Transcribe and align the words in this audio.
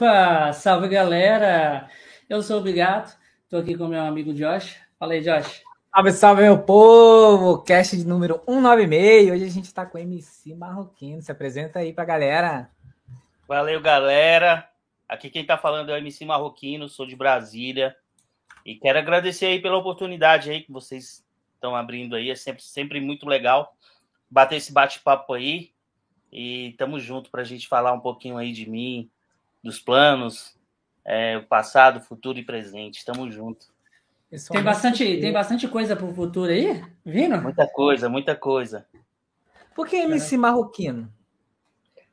Opa, 0.00 0.50
salve 0.54 0.88
galera! 0.88 1.86
Eu 2.26 2.40
sou 2.40 2.58
o 2.58 2.62
Bigato, 2.62 3.14
estou 3.44 3.60
aqui 3.60 3.76
com 3.76 3.86
meu 3.86 4.00
amigo 4.00 4.32
Josh. 4.32 4.80
Fala 4.98 5.12
aí, 5.12 5.20
Josh. 5.20 5.62
Salve, 5.94 6.12
salve, 6.12 6.42
meu 6.44 6.58
povo! 6.58 7.62
Cast 7.62 7.94
de 7.98 8.06
número 8.06 8.40
196. 8.46 9.30
Hoje 9.30 9.44
a 9.44 9.50
gente 9.50 9.66
está 9.66 9.84
com 9.84 9.98
o 9.98 10.00
MC 10.00 10.54
Marroquino. 10.54 11.20
Se 11.20 11.30
apresenta 11.30 11.80
aí 11.80 11.92
pra 11.92 12.06
galera. 12.06 12.70
Valeu, 13.46 13.78
galera. 13.82 14.66
Aqui 15.06 15.28
quem 15.28 15.42
está 15.42 15.58
falando 15.58 15.90
é 15.90 15.92
o 15.92 15.98
MC 15.98 16.24
Marroquino, 16.24 16.88
sou 16.88 17.04
de 17.04 17.14
Brasília. 17.14 17.94
E 18.64 18.76
quero 18.76 18.98
agradecer 18.98 19.44
aí 19.44 19.60
pela 19.60 19.76
oportunidade 19.76 20.50
aí 20.50 20.62
que 20.62 20.72
vocês 20.72 21.22
estão 21.56 21.76
abrindo 21.76 22.16
aí. 22.16 22.30
É 22.30 22.34
sempre, 22.34 22.62
sempre 22.62 23.02
muito 23.02 23.26
legal 23.26 23.76
bater 24.30 24.56
esse 24.56 24.72
bate-papo 24.72 25.34
aí. 25.34 25.72
E 26.32 26.70
estamos 26.70 27.02
junto 27.02 27.30
para 27.30 27.42
a 27.42 27.44
gente 27.44 27.68
falar 27.68 27.92
um 27.92 28.00
pouquinho 28.00 28.38
aí 28.38 28.50
de 28.50 28.66
mim, 28.66 29.10
dos 29.62 29.78
planos, 29.78 30.56
é, 31.04 31.36
o 31.36 31.44
passado, 31.44 32.00
futuro 32.00 32.38
e 32.38 32.44
presente. 32.44 32.98
Estamos 32.98 33.34
juntos. 33.34 33.70
Tem 34.50 34.62
bastante, 34.62 35.04
tem 35.20 35.32
bastante 35.32 35.66
coisa 35.66 35.96
para 35.96 36.06
o 36.06 36.14
futuro 36.14 36.52
aí, 36.52 36.84
vindo? 37.04 37.40
Muita 37.42 37.66
coisa, 37.66 38.08
muita 38.08 38.36
coisa. 38.36 38.86
Por 39.74 39.88
que 39.88 39.96
MC 39.96 40.36
Marroquino? 40.36 41.12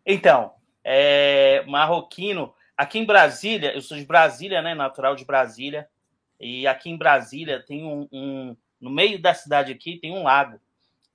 Então, 0.03 0.53
é, 0.83 1.63
Marroquino, 1.67 2.53
aqui 2.75 2.97
em 2.97 3.05
Brasília, 3.05 3.73
eu 3.73 3.81
sou 3.81 3.97
de 3.97 4.05
Brasília, 4.05 4.61
né? 4.61 4.73
Natural 4.73 5.15
de 5.15 5.25
Brasília. 5.25 5.87
E 6.39 6.65
aqui 6.65 6.89
em 6.89 6.97
Brasília 6.97 7.63
tem 7.63 7.85
um, 7.85 8.07
um 8.11 8.55
no 8.79 8.89
meio 8.89 9.21
da 9.21 9.33
cidade 9.33 9.71
aqui 9.71 9.97
tem 9.99 10.11
um 10.11 10.23
lago. 10.23 10.59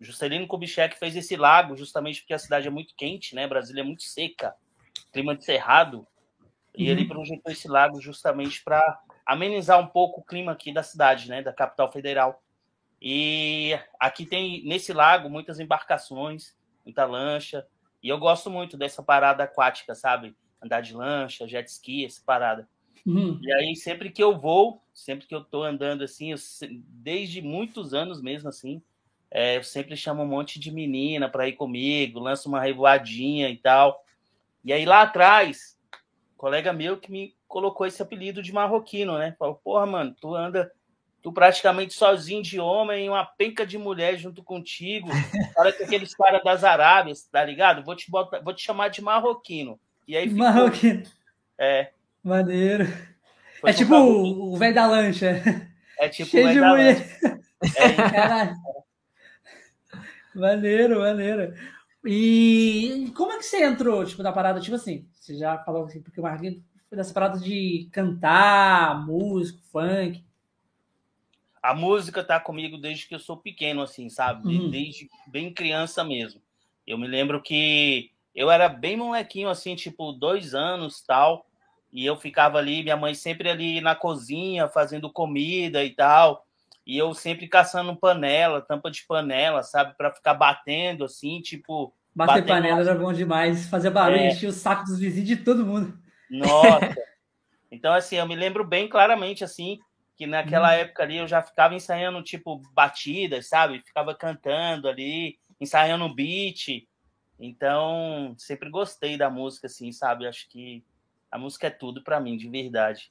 Juscelino 0.00 0.46
Kubitschek 0.48 0.98
fez 0.98 1.14
esse 1.14 1.36
lago 1.36 1.76
justamente 1.76 2.20
porque 2.20 2.34
a 2.34 2.38
cidade 2.38 2.66
é 2.66 2.70
muito 2.70 2.94
quente, 2.96 3.34
né? 3.34 3.46
Brasília 3.46 3.82
é 3.82 3.84
muito 3.84 4.02
seca, 4.02 4.54
clima 5.12 5.36
de 5.36 5.44
cerrado. 5.44 6.06
E 6.76 6.88
ele 6.88 7.02
uhum. 7.02 7.08
projetou 7.08 7.52
esse 7.52 7.68
lago 7.68 8.00
justamente 8.00 8.62
para 8.62 9.00
amenizar 9.26 9.78
um 9.78 9.86
pouco 9.86 10.20
o 10.20 10.24
clima 10.24 10.52
aqui 10.52 10.72
da 10.72 10.82
cidade, 10.82 11.28
né, 11.28 11.42
da 11.42 11.52
capital 11.52 11.92
federal. 11.92 12.42
E 13.00 13.78
aqui 13.98 14.24
tem 14.24 14.64
nesse 14.64 14.92
lago 14.92 15.28
muitas 15.28 15.60
embarcações, 15.60 16.56
muita 16.84 17.04
lancha, 17.04 17.66
e 18.02 18.08
eu 18.08 18.18
gosto 18.18 18.50
muito 18.50 18.76
dessa 18.76 19.02
parada 19.02 19.44
aquática, 19.44 19.94
sabe? 19.94 20.34
Andar 20.62 20.80
de 20.80 20.94
lancha, 20.94 21.46
jet 21.46 21.68
ski, 21.68 22.04
essa 22.04 22.22
parada. 22.24 22.68
Uhum. 23.06 23.38
E 23.42 23.52
aí 23.52 23.76
sempre 23.76 24.10
que 24.10 24.22
eu 24.22 24.38
vou, 24.38 24.80
sempre 24.94 25.26
que 25.26 25.34
eu 25.34 25.44
tô 25.44 25.62
andando 25.62 26.04
assim, 26.04 26.32
eu, 26.32 26.38
desde 26.70 27.42
muitos 27.42 27.92
anos 27.92 28.22
mesmo 28.22 28.48
assim, 28.48 28.80
é, 29.30 29.56
eu 29.56 29.64
sempre 29.64 29.96
chamo 29.96 30.22
um 30.22 30.26
monte 30.26 30.60
de 30.60 30.70
menina 30.70 31.28
para 31.28 31.48
ir 31.48 31.54
comigo, 31.54 32.20
lanço 32.20 32.48
uma 32.48 32.60
revoadinha 32.60 33.48
e 33.48 33.56
tal. 33.56 34.04
E 34.64 34.72
aí 34.72 34.84
lá 34.84 35.02
atrás, 35.02 35.76
colega 36.42 36.72
meu 36.72 36.96
que 36.96 37.12
me 37.12 37.36
colocou 37.46 37.86
esse 37.86 38.02
apelido 38.02 38.42
de 38.42 38.52
marroquino, 38.52 39.16
né? 39.16 39.36
Falou, 39.38 39.60
porra, 39.62 39.86
mano, 39.86 40.12
tu 40.20 40.34
anda 40.34 40.72
tu 41.22 41.32
praticamente 41.32 41.94
sozinho 41.94 42.42
de 42.42 42.58
homem 42.58 43.08
uma 43.08 43.24
penca 43.24 43.64
de 43.64 43.78
mulher 43.78 44.18
junto 44.18 44.42
contigo. 44.42 45.08
Olha 45.56 45.72
com 45.72 45.84
aqueles 45.84 46.12
caras 46.16 46.42
das 46.42 46.64
Arábias, 46.64 47.28
tá 47.30 47.44
ligado? 47.44 47.84
Vou 47.84 47.94
te, 47.94 48.10
botar, 48.10 48.40
vou 48.40 48.52
te 48.52 48.60
chamar 48.60 48.88
de 48.88 49.00
marroquino. 49.00 49.78
E 50.08 50.16
aí 50.16 50.28
ficou, 50.28 50.44
Marroquino. 50.44 51.04
É. 51.56 51.92
Maneiro. 52.24 52.88
Foi 53.60 53.70
é 53.70 53.72
tipo 53.72 53.94
o 53.94 54.56
velho 54.56 54.74
da 54.74 54.86
lancha. 54.88 55.40
É 55.96 56.08
tipo 56.08 56.28
Cheio 56.28 56.44
o 56.44 56.48
velho 56.48 56.60
da 56.60 56.68
mulher. 56.70 57.18
lancha. 57.22 57.40
É, 57.78 57.92
Caralho. 58.10 58.56
Maneiro, 60.34 60.98
maneiro. 60.98 61.54
E 62.04 63.12
como 63.16 63.30
é 63.30 63.38
que 63.38 63.44
você 63.44 63.62
entrou, 63.64 64.04
tipo, 64.04 64.24
na 64.24 64.32
parada, 64.32 64.60
tipo 64.60 64.74
assim, 64.74 65.06
você 65.22 65.36
já 65.36 65.56
falou 65.58 65.84
assim, 65.84 66.02
porque 66.02 66.18
o 66.18 66.22
Marquinhos 66.24 66.60
foi 66.88 66.98
dessa 66.98 67.14
parada 67.14 67.38
de 67.38 67.88
cantar, 67.92 69.06
música, 69.06 69.60
funk. 69.70 70.22
A 71.62 71.72
música 71.72 72.24
tá 72.24 72.40
comigo 72.40 72.76
desde 72.76 73.06
que 73.06 73.14
eu 73.14 73.20
sou 73.20 73.36
pequeno, 73.36 73.82
assim, 73.82 74.08
sabe? 74.08 74.48
Uhum. 74.48 74.68
Desde 74.68 75.08
bem 75.28 75.54
criança 75.54 76.02
mesmo. 76.02 76.42
Eu 76.84 76.98
me 76.98 77.06
lembro 77.06 77.40
que 77.40 78.10
eu 78.34 78.50
era 78.50 78.68
bem 78.68 78.96
molequinho, 78.96 79.48
assim, 79.48 79.76
tipo, 79.76 80.10
dois 80.10 80.54
anos 80.54 81.00
tal, 81.02 81.46
e 81.92 82.04
eu 82.04 82.16
ficava 82.16 82.58
ali, 82.58 82.82
minha 82.82 82.96
mãe 82.96 83.14
sempre 83.14 83.48
ali 83.48 83.80
na 83.80 83.94
cozinha, 83.94 84.66
fazendo 84.66 85.08
comida 85.08 85.84
e 85.84 85.90
tal, 85.90 86.44
e 86.84 86.98
eu 86.98 87.14
sempre 87.14 87.46
caçando 87.46 87.94
panela, 87.94 88.60
tampa 88.60 88.90
de 88.90 89.04
panela, 89.04 89.62
sabe? 89.62 89.94
para 89.96 90.12
ficar 90.12 90.34
batendo 90.34 91.04
assim, 91.04 91.40
tipo. 91.40 91.94
Bater 92.14 92.44
panela 92.44 92.80
era 92.82 92.94
bom 92.94 93.12
demais, 93.12 93.66
fazer 93.68 93.90
barulho, 93.90 94.20
é. 94.20 94.28
encher 94.28 94.48
o 94.48 94.52
saco 94.52 94.84
dos 94.84 94.98
vizinhos 94.98 95.28
de 95.28 95.36
todo 95.36 95.64
mundo. 95.64 95.98
Nossa! 96.30 96.94
então, 97.70 97.92
assim, 97.94 98.16
eu 98.16 98.26
me 98.26 98.36
lembro 98.36 98.64
bem 98.64 98.88
claramente, 98.88 99.42
assim, 99.42 99.78
que 100.16 100.26
naquela 100.26 100.68
hum. 100.68 100.72
época 100.72 101.02
ali 101.02 101.16
eu 101.16 101.26
já 101.26 101.42
ficava 101.42 101.74
ensaiando, 101.74 102.22
tipo, 102.22 102.60
batidas, 102.74 103.48
sabe? 103.48 103.82
Ficava 103.84 104.14
cantando 104.14 104.88
ali, 104.88 105.38
ensaiando 105.58 106.14
beat. 106.14 106.86
Então, 107.38 108.34
sempre 108.36 108.68
gostei 108.68 109.16
da 109.16 109.30
música, 109.30 109.66
assim, 109.66 109.90
sabe? 109.90 110.26
Acho 110.26 110.48
que 110.48 110.84
a 111.30 111.38
música 111.38 111.68
é 111.68 111.70
tudo 111.70 112.04
para 112.04 112.20
mim, 112.20 112.36
de 112.36 112.48
verdade. 112.48 113.10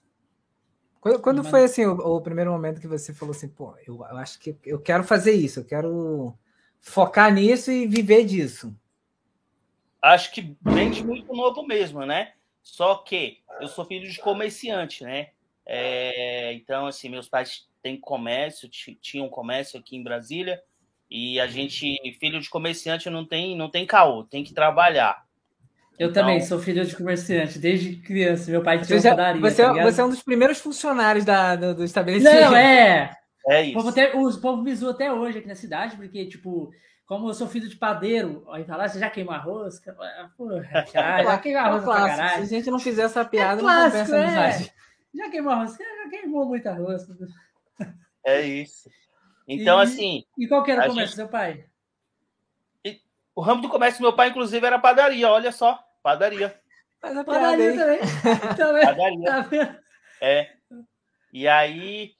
Quando, 1.01 1.19
quando 1.19 1.43
foi 1.43 1.63
assim 1.63 1.83
o, 1.87 1.93
o, 1.95 2.21
primeiro 2.21 2.51
momento 2.51 2.79
que 2.79 2.87
você 2.87 3.11
falou 3.11 3.33
assim, 3.33 3.49
pô, 3.49 3.75
eu, 3.87 3.95
eu, 3.95 4.17
acho 4.17 4.39
que 4.39 4.55
eu 4.63 4.79
quero 4.79 5.03
fazer 5.03 5.31
isso, 5.31 5.59
eu 5.59 5.65
quero 5.65 6.37
focar 6.79 7.33
nisso 7.33 7.71
e 7.71 7.87
viver 7.87 8.23
disso? 8.23 8.75
Acho 10.01 10.31
que 10.31 10.55
bem 10.61 10.89
de 10.89 11.03
muito 11.03 11.33
novo 11.33 11.65
mesmo, 11.65 12.05
né? 12.05 12.33
Só 12.63 12.95
que 12.95 13.39
eu 13.59 13.67
sou 13.67 13.85
filho 13.85 14.09
de 14.09 14.19
comerciante, 14.19 15.03
né? 15.03 15.29
É, 15.65 16.53
então, 16.53 16.87
assim, 16.87 17.09
meus 17.09 17.29
pais 17.29 17.67
têm 17.81 17.99
comércio, 17.99 18.69
tinham 18.69 19.29
comércio 19.29 19.79
aqui 19.79 19.95
em 19.95 20.03
Brasília, 20.03 20.61
e 21.09 21.39
a 21.39 21.47
gente, 21.47 21.97
filho 22.19 22.39
de 22.39 22.49
comerciante, 22.49 23.09
não 23.09 23.25
tem, 23.25 23.55
não 23.55 23.69
tem 23.69 23.85
caô, 23.85 24.23
tem 24.23 24.43
que 24.43 24.53
trabalhar. 24.53 25.25
Eu 25.99 26.09
então... 26.09 26.23
também 26.23 26.41
sou 26.41 26.57
filho 26.57 26.85
de 26.85 26.95
comerciante, 26.95 27.59
desde 27.59 27.97
criança. 27.97 28.49
Meu 28.49 28.63
pai 28.63 28.81
tinha 28.81 28.99
você 28.99 29.09
uma 29.09 29.15
padaria. 29.15 29.41
Você, 29.41 29.63
tá 29.63 29.83
você, 29.83 30.01
é 30.01 30.03
um 30.05 30.09
dos 30.09 30.23
primeiros 30.23 30.59
funcionários 30.59 31.25
da, 31.25 31.55
do, 31.55 31.75
do 31.75 31.83
estabelecimento. 31.83 32.49
Não, 32.49 32.55
é. 32.55 33.15
É 33.47 33.63
isso. 33.63 33.71
O 33.71 33.75
povo, 33.75 33.89
até, 33.89 34.15
o 34.15 34.39
povo 34.39 34.61
me 34.63 34.73
zoa 34.73 34.91
até 34.91 35.11
hoje 35.11 35.39
aqui 35.39 35.47
na 35.47 35.55
cidade, 35.55 35.95
porque, 35.95 36.25
tipo, 36.25 36.71
como 37.11 37.27
eu 37.27 37.33
sou 37.33 37.45
filho 37.45 37.67
de 37.67 37.75
padeiro, 37.75 38.47
aí 38.49 38.63
falar, 38.63 38.87
você 38.87 38.97
já 38.97 39.09
queimou 39.09 39.33
a 39.33 39.37
rosca? 39.37 39.93
Porra, 40.37 40.63
já, 40.93 41.21
já 41.21 41.37
queimou 41.39 41.61
a 41.61 41.67
rosca 41.67 41.91
é 41.91 41.93
pra 41.93 42.07
caralho. 42.07 42.47
Se 42.47 42.55
a 42.55 42.57
gente 42.57 42.71
não 42.71 42.79
fizer 42.79 43.01
essa 43.01 43.25
piada, 43.25 43.59
é 43.59 43.63
clássico, 43.65 43.97
não 44.13 44.23
compensa 44.23 44.71
é. 44.71 44.73
Já 45.13 45.29
queimou 45.29 45.51
a 45.51 45.55
rosca? 45.57 45.83
Já 45.83 46.09
queimou 46.09 46.45
muita 46.45 46.73
rosca. 46.73 47.13
É 48.25 48.41
isso. 48.43 48.89
Então, 49.45 49.81
e, 49.81 49.83
assim. 49.83 50.25
E 50.37 50.47
qual 50.47 50.63
que 50.63 50.71
era 50.71 50.85
o 50.85 50.87
comércio 50.87 51.01
gente... 51.01 51.15
do 51.15 51.15
seu 51.17 51.27
pai? 51.27 51.65
O 53.35 53.41
ramo 53.41 53.61
do 53.61 53.67
comércio 53.67 53.99
do 53.99 54.03
meu 54.03 54.13
pai, 54.13 54.29
inclusive, 54.29 54.65
era 54.65 54.79
padaria, 54.79 55.29
olha 55.29 55.51
só. 55.51 55.83
Padaria. 56.01 56.57
Mas 57.03 57.17
a 57.17 57.25
padaria 57.25 57.75
também. 57.75 57.99
também. 58.55 58.85
Padaria. 58.85 59.25
Tá 59.25 59.79
é. 60.21 60.49
E 61.33 61.45
aí 61.45 62.13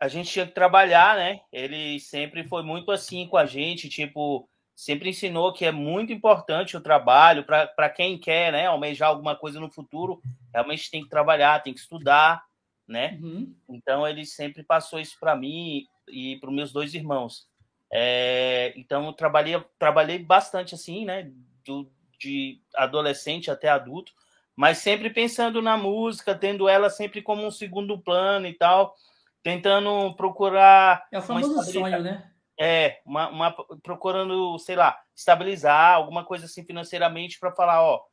a 0.00 0.08
gente 0.08 0.30
tinha 0.30 0.46
que 0.46 0.54
trabalhar, 0.54 1.14
né? 1.14 1.42
Ele 1.52 2.00
sempre 2.00 2.42
foi 2.48 2.62
muito 2.62 2.90
assim 2.90 3.26
com 3.28 3.36
a 3.36 3.44
gente, 3.44 3.86
tipo, 3.86 4.48
sempre 4.74 5.10
ensinou 5.10 5.52
que 5.52 5.66
é 5.66 5.70
muito 5.70 6.10
importante 6.10 6.74
o 6.74 6.80
trabalho 6.80 7.44
para 7.44 7.90
quem 7.90 8.16
quer, 8.16 8.50
né, 8.50 8.64
almejar 8.64 9.10
alguma 9.10 9.36
coisa 9.36 9.60
no 9.60 9.70
futuro, 9.70 10.22
realmente 10.54 10.90
tem 10.90 11.02
que 11.02 11.10
trabalhar, 11.10 11.62
tem 11.62 11.74
que 11.74 11.80
estudar, 11.80 12.42
né? 12.88 13.18
Uhum. 13.22 13.54
Então 13.68 14.08
ele 14.08 14.24
sempre 14.24 14.62
passou 14.62 14.98
isso 14.98 15.18
para 15.20 15.36
mim 15.36 15.86
e 16.08 16.36
para 16.36 16.48
os 16.48 16.56
meus 16.56 16.72
dois 16.72 16.94
irmãos. 16.94 17.46
É, 17.92 18.72
então 18.74 19.04
eu 19.04 19.12
trabalhei, 19.12 19.62
trabalhei 19.78 20.18
bastante 20.18 20.74
assim, 20.74 21.04
né? 21.04 21.30
Do, 21.66 21.92
de 22.18 22.58
adolescente 22.74 23.50
até 23.50 23.68
adulto, 23.68 24.12
mas 24.56 24.78
sempre 24.78 25.10
pensando 25.10 25.60
na 25.60 25.76
música, 25.76 26.34
tendo 26.34 26.66
ela 26.70 26.88
sempre 26.88 27.20
como 27.20 27.46
um 27.46 27.50
segundo 27.50 27.98
plano 27.98 28.46
e 28.46 28.54
tal, 28.54 28.94
tentando 29.42 30.14
procurar. 30.14 31.06
É 31.10 31.18
o 31.18 31.22
famoso 31.22 31.62
sonho, 31.72 32.02
né? 32.02 32.30
É, 32.58 33.00
uma, 33.06 33.28
uma, 33.30 33.56
procurando, 33.82 34.58
sei 34.58 34.76
lá, 34.76 35.00
estabilizar 35.16 35.94
alguma 35.94 36.24
coisa 36.24 36.44
assim 36.44 36.62
financeiramente 36.62 37.38
para 37.38 37.50
falar, 37.52 37.82
ó, 37.82 38.04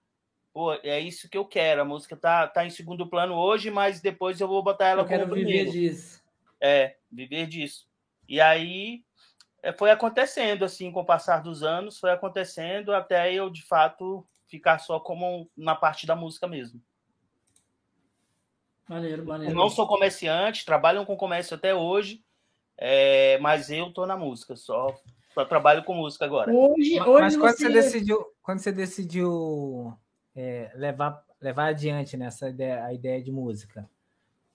pô, 0.54 0.74
é 0.74 1.00
isso 1.02 1.30
que 1.30 1.38
eu 1.38 1.46
quero. 1.46 1.82
A 1.82 1.86
música 1.86 2.16
tá, 2.16 2.48
tá 2.48 2.66
em 2.66 2.70
segundo 2.70 3.10
plano 3.10 3.36
hoje, 3.36 3.70
mas 3.70 4.00
depois 4.00 4.40
eu 4.40 4.48
vou 4.48 4.64
botar 4.64 4.88
ela 4.88 5.02
eu 5.02 5.06
como 5.06 5.20
quero 5.20 5.36
viver 5.36 5.70
disso. 5.70 6.24
É, 6.62 6.96
viver 7.12 7.46
disso. 7.48 7.88
E 8.28 8.40
aí 8.40 9.04
é, 9.62 9.74
foi 9.74 9.92
acontecendo 9.92 10.64
assim 10.64 10.92
com 10.94 11.02
o 11.02 11.06
passar 11.06 11.44
dos 11.44 11.62
anos, 11.62 12.00
foi 12.00 12.12
acontecendo 12.12 12.94
até 12.94 13.34
eu 13.34 13.50
de 13.50 13.64
fato 13.64 14.26
ficar 14.48 14.80
só 14.80 14.98
como 14.98 15.52
na 15.58 15.76
parte 15.76 16.08
da 16.08 16.16
música 16.16 16.48
mesmo. 16.48 16.82
Maneiro, 18.88 19.26
maneiro. 19.26 19.54
Eu 19.54 19.58
não 19.58 19.70
sou 19.70 19.88
comerciante, 19.88 20.66
trabalho 20.66 21.06
com 21.06 21.18
comércio 21.18 21.56
até 21.56 21.76
hoje, 21.76 22.24
é, 22.78 23.38
mas 23.40 23.70
eu 23.70 23.92
tô 23.92 24.06
na 24.06 24.16
música, 24.16 24.56
só, 24.56 24.96
só 25.34 25.44
trabalho 25.46 25.84
com 25.84 25.94
música 25.94 26.26
agora. 26.26 26.52
Hoje, 26.52 27.00
hoje 27.02 27.22
mas 27.22 27.38
quando 27.38 27.58
você... 27.58 27.64
você 27.64 27.70
decidiu, 27.70 28.26
quando 28.42 28.60
você 28.60 28.72
decidiu 28.72 29.94
é, 30.36 30.72
levar 30.76 31.26
levar 31.42 31.68
adiante 31.68 32.18
nessa 32.18 32.50
ideia, 32.50 32.84
a 32.84 32.94
ideia 32.94 33.22
de 33.22 33.32
música. 33.32 33.88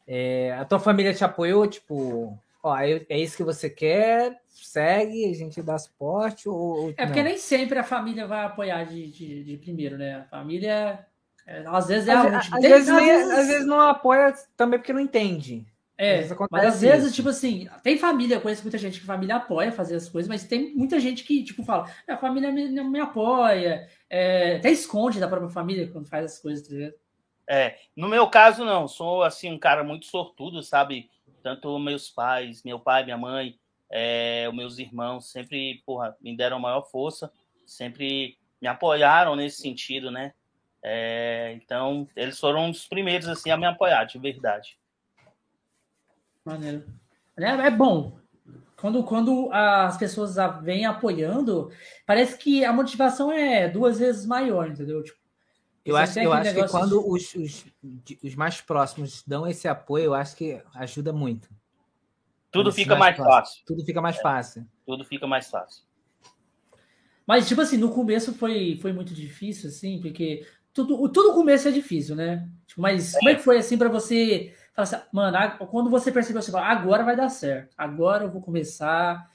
É, 0.07 0.53
a 0.53 0.65
tua 0.65 0.81
família 0.81 1.15
te 1.15 1.25
apoiou, 1.25 1.67
tipo, 1.67 2.39
ó, 2.63 2.77
é, 2.77 3.05
é 3.09 3.19
isso 3.19 3.37
que 3.37 3.45
você 3.45 3.71
quer, 3.71 4.41
segue, 4.49 5.31
a 5.31 5.35
gente 5.35 5.63
dá 5.63 5.79
suporte 5.79 6.49
ou. 6.49 6.91
É 6.97 7.07
porque 7.07 7.23
não? 7.23 7.29
nem 7.29 7.39
sempre 7.39 7.79
a 7.79 7.85
família 7.85 8.27
vai 8.27 8.45
apoiar 8.45 8.85
de, 8.85 9.11
de, 9.11 9.45
de 9.45 9.57
primeiro, 9.57 9.97
né? 9.97 10.17
A 10.17 10.25
família. 10.25 11.07
É, 11.47 11.65
às 11.67 11.89
vezes 11.89 12.09
é 12.09 12.13
às, 12.13 12.27
a 12.27 12.37
última. 12.37 12.57
Às, 12.57 12.63
vezes, 12.63 12.89
às, 12.89 13.05
vezes... 13.05 13.31
às 13.31 13.47
vezes 13.49 13.67
não 13.67 13.81
apoia 13.81 14.35
também 14.57 14.79
porque 14.79 14.93
não 14.93 15.01
entende. 15.01 15.67
É, 15.99 16.27
mas 16.51 16.67
às 16.67 16.81
vezes, 16.81 17.07
isso. 17.07 17.15
tipo 17.15 17.29
assim, 17.29 17.69
tem 17.83 17.97
família, 17.97 18.35
eu 18.35 18.41
conheço 18.41 18.63
muita 18.63 18.79
gente 18.79 18.99
que 18.99 19.07
família 19.07 19.37
apoia 19.37 19.71
fazer 19.71 19.95
as 19.95 20.09
coisas, 20.09 20.29
mas 20.29 20.45
tem 20.45 20.75
muita 20.75 20.99
gente 20.99 21.23
que, 21.23 21.45
tipo, 21.45 21.63
fala, 21.63 21.89
a 22.09 22.17
família 22.17 22.51
me, 22.51 22.69
não 22.71 22.91
me 22.91 22.99
apoia, 22.99 23.89
é, 24.11 24.57
até 24.57 24.71
esconde 24.71 25.21
da 25.21 25.29
própria 25.29 25.51
família 25.51 25.87
quando 25.93 26.09
faz 26.09 26.25
as 26.25 26.39
coisas, 26.41 26.67
tá 26.67 26.75
ligado? 26.75 26.95
É, 27.47 27.77
no 27.95 28.09
meu 28.09 28.27
caso, 28.29 28.65
não, 28.65 28.89
sou, 28.89 29.23
assim, 29.23 29.53
um 29.53 29.59
cara 29.59 29.85
muito 29.85 30.07
sortudo, 30.07 30.61
sabe? 30.63 31.09
Tanto 31.41 31.79
meus 31.79 32.11
pais, 32.11 32.65
meu 32.65 32.81
pai, 32.81 33.05
minha 33.05 33.19
mãe, 33.19 33.57
é, 33.89 34.47
os 34.49 34.57
meus 34.57 34.79
irmãos 34.79 35.31
sempre, 35.31 35.83
porra, 35.87 36.17
me 36.21 36.37
deram 36.37 36.59
maior 36.59 36.83
força, 36.83 37.31
sempre 37.65 38.39
me 38.61 38.67
apoiaram 38.67 39.37
nesse 39.37 39.61
sentido, 39.61 40.11
né? 40.11 40.33
É, 40.83 41.53
então, 41.55 42.09
eles 42.17 42.39
foram 42.39 42.67
um 42.67 42.71
dos 42.71 42.87
primeiros, 42.87 43.29
assim, 43.29 43.51
a 43.51 43.57
me 43.57 43.67
apoiar, 43.67 44.05
de 44.05 44.19
verdade. 44.19 44.79
Maneiro. 46.45 46.85
É, 47.39 47.45
é 47.45 47.71
bom. 47.71 48.19
Quando, 48.77 49.05
quando 49.05 49.49
as 49.53 49.97
pessoas 49.97 50.35
vêm 50.63 50.85
apoiando, 50.85 51.71
parece 52.05 52.37
que 52.37 52.65
a 52.65 52.73
motivação 52.73 53.31
é 53.31 53.69
duas 53.69 54.01
vezes 54.01 54.27
maior, 54.27 54.69
entendeu? 54.69 55.05
Tipo, 55.05 55.23
eu 55.85 55.97
acho, 55.97 56.19
eu 56.19 56.33
acho 56.33 56.55
que 56.55 56.69
quando 56.69 57.01
de... 57.01 57.09
os, 57.09 57.35
os, 57.35 57.65
os, 58.23 58.35
mais 58.35 58.61
próximos 58.61 59.23
dão 59.27 59.47
esse 59.47 59.69
apoio, 59.69 60.07
eu 60.07 60.15
acho 60.15 60.37
que 60.37 60.61
ajuda 60.75 61.13
muito. 61.13 61.49
Tudo 62.51 62.73
fica 62.73 62.97
mais, 62.97 63.17
mais 63.17 63.31
fácil. 63.31 63.63
Tudo 63.67 63.85
fica 63.85 64.01
mais 64.01 64.17
é. 64.17 64.21
fácil. 64.21 64.69
Tudo 64.85 65.05
fica 65.05 65.27
mais 65.27 65.49
fácil. 65.49 65.85
Mas, 67.27 67.49
tipo 67.49 67.61
assim, 67.61 67.77
no 67.77 67.91
começo 67.91 68.35
foi, 68.35 68.79
foi 68.83 68.93
muito 68.93 69.15
difícil, 69.15 69.71
assim, 69.71 70.01
porque 70.01 70.47
tudo, 70.73 71.09
tudo 71.09 71.35
começo 71.35 71.69
é 71.69 71.71
difícil, 71.71 72.17
né? 72.17 72.49
Tipo, 72.67 72.81
mas 72.81 73.15
é. 73.15 73.19
como 73.19 73.31
é 73.31 73.35
que 73.35 73.43
foi, 73.43 73.59
assim, 73.59 73.77
para 73.77 73.89
você 73.89 74.53
Fala 74.75 74.85
assim, 74.85 74.97
mano, 75.13 75.67
quando 75.67 75.91
você 75.91 76.11
percebeu, 76.11 76.41
você 76.41 76.51
fala, 76.51 76.67
agora 76.67 77.05
vai 77.05 77.15
dar 77.15 77.29
certo, 77.29 77.75
agora 77.77 78.25
eu 78.25 78.31
vou 78.31 78.41
começar. 78.41 79.31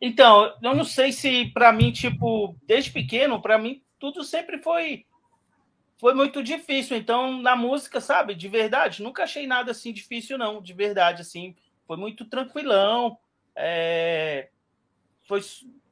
Então, 0.00 0.56
eu 0.62 0.74
não 0.74 0.84
sei 0.84 1.12
se 1.12 1.46
para 1.52 1.70
mim, 1.72 1.92
tipo, 1.92 2.56
desde 2.66 2.90
pequeno, 2.90 3.42
para 3.42 3.58
mim 3.58 3.82
tudo 3.98 4.24
sempre 4.24 4.58
foi 4.58 5.04
foi 5.98 6.14
muito 6.14 6.42
difícil. 6.42 6.96
Então, 6.96 7.42
na 7.42 7.54
música, 7.54 8.00
sabe, 8.00 8.34
de 8.34 8.48
verdade, 8.48 9.02
nunca 9.02 9.24
achei 9.24 9.46
nada 9.46 9.72
assim 9.72 9.92
difícil, 9.92 10.38
não, 10.38 10.62
de 10.62 10.72
verdade, 10.72 11.20
assim, 11.20 11.54
foi 11.86 11.98
muito 11.98 12.24
tranquilão, 12.24 13.18
é... 13.54 14.48
foi 15.28 15.42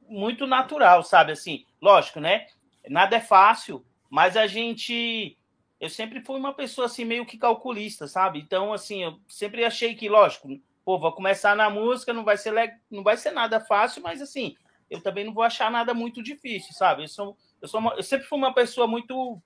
muito 0.08 0.46
natural, 0.46 1.02
sabe, 1.02 1.32
assim, 1.32 1.66
lógico, 1.78 2.20
né? 2.20 2.46
Nada 2.88 3.16
é 3.16 3.20
fácil, 3.20 3.84
mas 4.08 4.36
a 4.36 4.46
gente 4.46 5.36
eu 5.80 5.88
sempre 5.88 6.20
fui 6.20 6.36
uma 6.36 6.52
pessoa 6.52 6.86
assim 6.86 7.04
meio 7.04 7.24
que 7.24 7.38
calculista, 7.38 8.08
sabe? 8.08 8.40
Então 8.40 8.72
assim, 8.72 9.04
eu 9.04 9.20
sempre 9.28 9.64
achei 9.64 9.94
que, 9.94 10.08
lógico, 10.08 10.48
pô, 10.84 10.98
vou 10.98 11.12
começar 11.12 11.54
na 11.54 11.70
música, 11.70 12.12
não 12.12 12.24
vai 12.24 12.36
ser 12.36 12.52
le... 12.52 12.72
não 12.90 13.02
vai 13.02 13.16
ser 13.16 13.30
nada 13.30 13.60
fácil, 13.60 14.02
mas 14.02 14.20
assim, 14.20 14.56
eu 14.90 15.00
também 15.00 15.24
não 15.24 15.32
vou 15.32 15.44
achar 15.44 15.70
nada 15.70 15.94
muito 15.94 16.22
difícil, 16.22 16.72
sabe? 16.72 17.04
Eu 17.04 17.08
sou 17.08 17.36
eu 17.60 17.68
sou 17.68 17.80
uma... 17.80 17.94
eu 17.94 18.02
sempre 18.02 18.26
fui 18.26 18.38
uma 18.38 18.54
pessoa 18.54 18.86
muito 18.86 19.40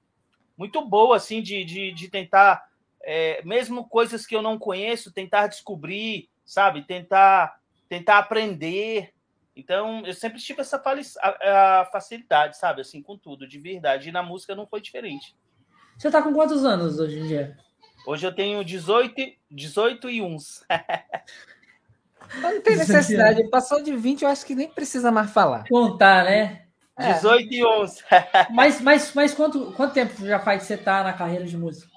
muito 0.57 0.87
boa 0.87 1.17
assim 1.17 1.43
de, 1.43 1.65
de, 1.65 1.93
de 1.93 2.09
tentar 2.09 2.65
é, 3.03 3.43
mesmo 3.45 3.89
coisas 3.89 4.25
que 4.25 4.37
eu 4.37 4.43
não 4.43 4.59
conheço, 4.59 5.13
tentar 5.13 5.49
descobrir, 5.49 6.29
sabe? 6.45 6.83
Tentar 6.83 7.61
tentar 7.89 8.19
aprender. 8.19 9.13
Então, 9.55 10.03
eu 10.07 10.15
sempre 10.15 10.41
tive 10.41 10.63
essa 10.63 10.83
facilidade, 11.93 12.57
sabe? 12.57 12.81
Assim, 12.81 13.03
com 13.03 13.19
tudo, 13.19 13.47
de 13.47 13.59
verdade. 13.59 14.09
E 14.09 14.13
na 14.13 14.23
música 14.23 14.55
não 14.55 14.67
foi 14.67 14.81
diferente. 14.81 15.37
Você 15.99 16.11
tá 16.11 16.23
com 16.23 16.33
quantos 16.33 16.65
anos 16.65 16.99
hoje 16.99 17.19
em 17.19 17.27
dia? 17.27 17.57
Hoje 18.07 18.27
eu 18.27 18.35
tenho 18.35 18.65
18, 18.65 19.15
18 19.51 20.11
e 20.11 20.23
uns. 20.23 20.65
não 22.41 22.61
tem 22.63 22.77
necessidade. 22.77 23.49
Passou 23.51 23.83
de 23.83 23.95
20, 23.95 24.23
eu 24.23 24.29
acho 24.29 24.45
que 24.45 24.55
nem 24.55 24.69
precisa 24.69 25.13
mais 25.13 25.31
falar. 25.31 25.65
Contar, 25.69 26.25
né? 26.25 26.67
18 26.99 27.53
é. 27.53 27.57
e 27.57 27.65
uns. 27.65 28.03
mas 28.51 28.81
mas, 28.81 29.15
mas 29.15 29.35
quanto, 29.35 29.73
quanto 29.73 29.95
tempo 29.95 30.27
já 30.27 30.39
faz 30.39 30.63
que 30.63 30.69
você 30.69 30.77
tá 30.77 31.03
na 31.03 31.13
carreira 31.13 31.45
de 31.45 31.57
música? 31.57 31.91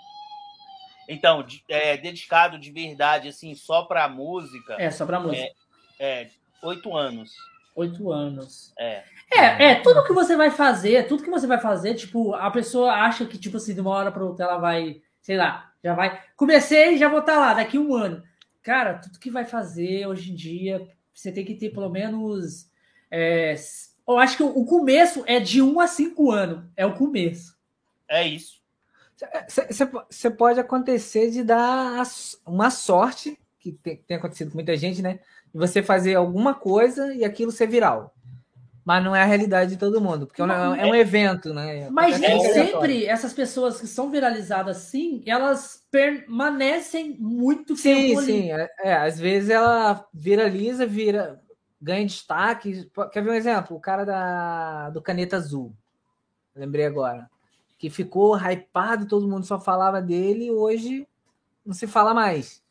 Então, 1.08 1.46
é, 1.70 1.98
dedicado 1.98 2.58
de 2.58 2.72
verdade, 2.72 3.28
assim, 3.28 3.54
só 3.54 3.84
pra 3.84 4.10
música. 4.10 4.76
É, 4.80 4.90
só 4.90 5.06
pra 5.06 5.20
música. 5.20 5.52
É, 6.00 6.30
oito 6.66 6.90
é, 6.90 7.02
anos. 7.02 7.34
Oito 7.76 8.12
anos. 8.12 8.74
É. 8.80 9.04
É, 9.34 9.72
é, 9.72 9.76
tudo 9.76 10.04
que 10.04 10.14
você 10.14 10.36
vai 10.36 10.50
fazer, 10.50 11.08
tudo 11.08 11.24
que 11.24 11.30
você 11.30 11.46
vai 11.46 11.60
fazer, 11.60 11.96
tipo, 11.96 12.34
a 12.34 12.50
pessoa 12.52 12.94
acha 12.94 13.26
que, 13.26 13.38
tipo 13.38 13.58
assim, 13.58 13.74
de 13.74 13.82
uma 13.82 13.92
hora 13.92 14.12
para 14.12 14.24
outra 14.24 14.46
ela 14.46 14.58
vai, 14.58 15.02
sei 15.22 15.38
lá, 15.38 15.72
já 15.84 15.94
vai. 15.94 16.22
Comecei 16.36 16.94
e 16.94 16.98
já 16.98 17.10
vou 17.10 17.20
estar 17.20 17.34
tá 17.34 17.40
lá 17.40 17.54
daqui 17.54 17.78
um 17.78 17.94
ano. 17.94 18.24
Cara, 18.64 18.96
tudo 18.96 19.20
que 19.20 19.30
vai 19.30 19.46
fazer 19.46 20.08
hoje 20.08 20.32
em 20.32 20.36
dia, 20.36 20.88
você 21.14 21.32
tem 21.32 21.46
que 21.46 21.56
ter 21.56 21.70
pelo 21.72 21.90
menos. 21.90 22.70
É, 23.12 23.56
eu 24.08 24.18
acho 24.18 24.38
que 24.38 24.44
o 24.44 24.66
começo 24.66 25.24
é 25.28 25.40
de 25.40 25.62
um 25.62 25.80
a 25.80 25.88
cinco 25.88 26.32
anos. 26.32 26.64
É 26.76 26.86
o 26.86 26.96
começo. 26.96 27.56
É 28.08 28.28
isso. 28.28 28.64
Você 30.10 30.30
pode 30.30 30.60
acontecer 30.60 31.32
de 31.32 31.44
dar 31.44 32.04
uma 32.46 32.70
sorte, 32.70 33.40
que 33.60 33.72
tem, 33.72 33.98
tem 33.98 34.18
acontecido 34.18 34.52
com 34.52 34.58
muita 34.58 34.76
gente, 34.76 35.02
né? 35.02 35.20
Você 35.58 35.82
fazer 35.82 36.16
alguma 36.16 36.54
coisa 36.54 37.14
e 37.14 37.24
aquilo 37.24 37.52
ser 37.52 37.68
viral 37.68 38.16
mas 38.86 39.04
não 39.04 39.16
é 39.16 39.24
a 39.24 39.26
realidade 39.26 39.72
de 39.72 39.78
todo 39.78 40.00
mundo, 40.00 40.28
porque 40.28 40.44
é, 40.44 40.46
é 40.46 40.86
um 40.86 40.94
evento, 40.94 41.52
né? 41.56 41.90
Mas 41.90 42.20
nem 42.20 42.40
sempre 42.40 43.08
essas 43.08 43.34
pessoas 43.34 43.82
que 43.82 43.88
são 43.88 44.12
viralizadas 44.12 44.78
assim, 44.78 45.24
elas 45.26 45.84
permanecem 45.90 47.18
muito 47.20 47.76
sim, 47.76 48.10
tempo 48.10 48.22
Sim, 48.22 48.52
é, 48.52 48.70
é, 48.84 48.94
às 48.94 49.20
vezes 49.20 49.50
ela 49.50 50.06
viraliza, 50.14 50.86
vira, 50.86 51.42
ganha 51.82 52.06
destaque. 52.06 52.88
Quer 53.12 53.24
ver 53.24 53.32
um 53.32 53.34
exemplo? 53.36 53.76
O 53.76 53.82
cara 53.82 54.06
da, 54.06 54.92
do 54.92 55.02
Caneta 55.02 55.38
Azul, 55.38 55.76
lembrei 56.56 56.86
agora, 56.86 57.28
que 57.80 57.90
ficou 57.90 58.38
hypado, 58.38 59.08
todo 59.08 59.28
mundo 59.28 59.48
só 59.48 59.60
falava 59.60 60.00
dele, 60.00 60.46
e 60.46 60.52
hoje 60.52 61.08
não 61.66 61.74
se 61.74 61.88
fala 61.88 62.14
mais. 62.14 62.64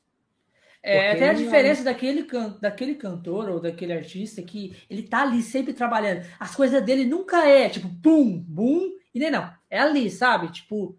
É, 0.87 1.13
até 1.13 1.31
a 1.31 1.33
diferença 1.33 1.83
não... 1.83 1.91
daquele, 1.91 2.25
can... 2.25 2.59
daquele 2.61 2.95
cantor 2.95 3.49
ou 3.49 3.59
daquele 3.59 3.95
artista 3.95 4.43
que 4.43 4.77
ele 4.91 5.03
tá 5.03 5.23
ali 5.23 5.41
sempre 5.41 5.73
trabalhando. 5.73 6.27
As 6.39 6.55
coisas 6.55 6.85
dele 6.85 7.07
nunca 7.07 7.49
é 7.49 7.71
tipo 7.71 7.89
pum, 8.03 8.39
bum, 8.47 8.91
e 9.15 9.19
nem 9.19 9.31
não. 9.31 9.51
É 9.71 9.79
ali, 9.79 10.11
sabe? 10.11 10.53
Tipo. 10.53 10.95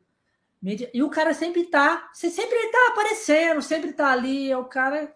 E 0.92 1.04
o 1.04 1.10
cara 1.10 1.36
sempre 1.36 1.66
tá. 1.66 2.10
Você 2.12 2.32
sempre 2.32 2.58
tá 2.72 2.90
aparecendo, 2.90 3.62
sempre 3.62 3.94
tá 3.94 4.12
ali. 4.12 4.50
É 4.50 4.58
o 4.58 4.66
cara. 4.66 5.14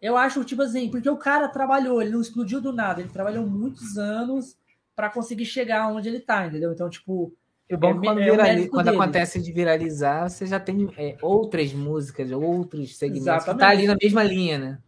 Eu 0.00 0.16
acho, 0.16 0.42
tipo 0.44 0.62
assim, 0.62 0.90
porque 0.90 1.10
o 1.10 1.18
cara 1.18 1.46
trabalhou, 1.48 2.00
ele 2.00 2.10
não 2.10 2.22
explodiu 2.22 2.58
do 2.58 2.72
nada, 2.72 3.02
ele 3.02 3.10
trabalhou 3.10 3.46
muitos 3.46 3.98
anos 3.98 4.56
para 4.96 5.10
conseguir 5.10 5.44
chegar 5.44 5.88
onde 5.88 6.08
ele 6.08 6.20
tá, 6.20 6.46
entendeu? 6.46 6.72
Então, 6.72 6.88
tipo, 6.88 7.36
o 7.74 7.78
bom 7.78 7.90
é, 7.90 7.94
quando, 7.94 8.20
é 8.20 8.30
virali... 8.30 8.68
quando 8.68 8.88
acontece 8.88 9.40
de 9.40 9.52
viralizar, 9.52 10.28
você 10.28 10.46
já 10.46 10.58
tem 10.58 10.88
é, 10.96 11.16
outras 11.22 11.72
músicas, 11.72 12.30
outros 12.32 12.96
segmentos 12.96 13.26
Exatamente. 13.26 13.54
que 13.54 13.60
tá 13.60 13.68
ali 13.68 13.86
na 13.86 13.96
mesma 14.00 14.22
linha, 14.22 14.58
né? 14.58 14.78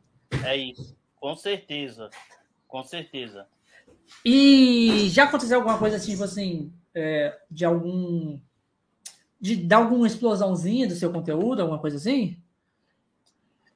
É 0.45 0.57
isso, 0.57 0.97
com 1.17 1.35
certeza. 1.35 2.11
Com 2.67 2.83
certeza. 2.83 3.47
E 4.25 5.09
já 5.11 5.25
aconteceu 5.25 5.59
alguma 5.59 5.79
coisa 5.79 5.97
assim, 5.97 6.13
tipo 6.13 6.25
assim, 6.25 6.73
é, 6.95 7.39
de 7.51 7.65
algum. 7.65 8.41
De 9.41 9.57
dar 9.57 9.79
alguma 9.79 10.07
explosãozinha 10.07 10.87
do 10.87 10.95
seu 10.95 11.13
conteúdo, 11.13 11.61
alguma 11.61 11.79
coisa 11.79 11.97
assim? 11.97 12.41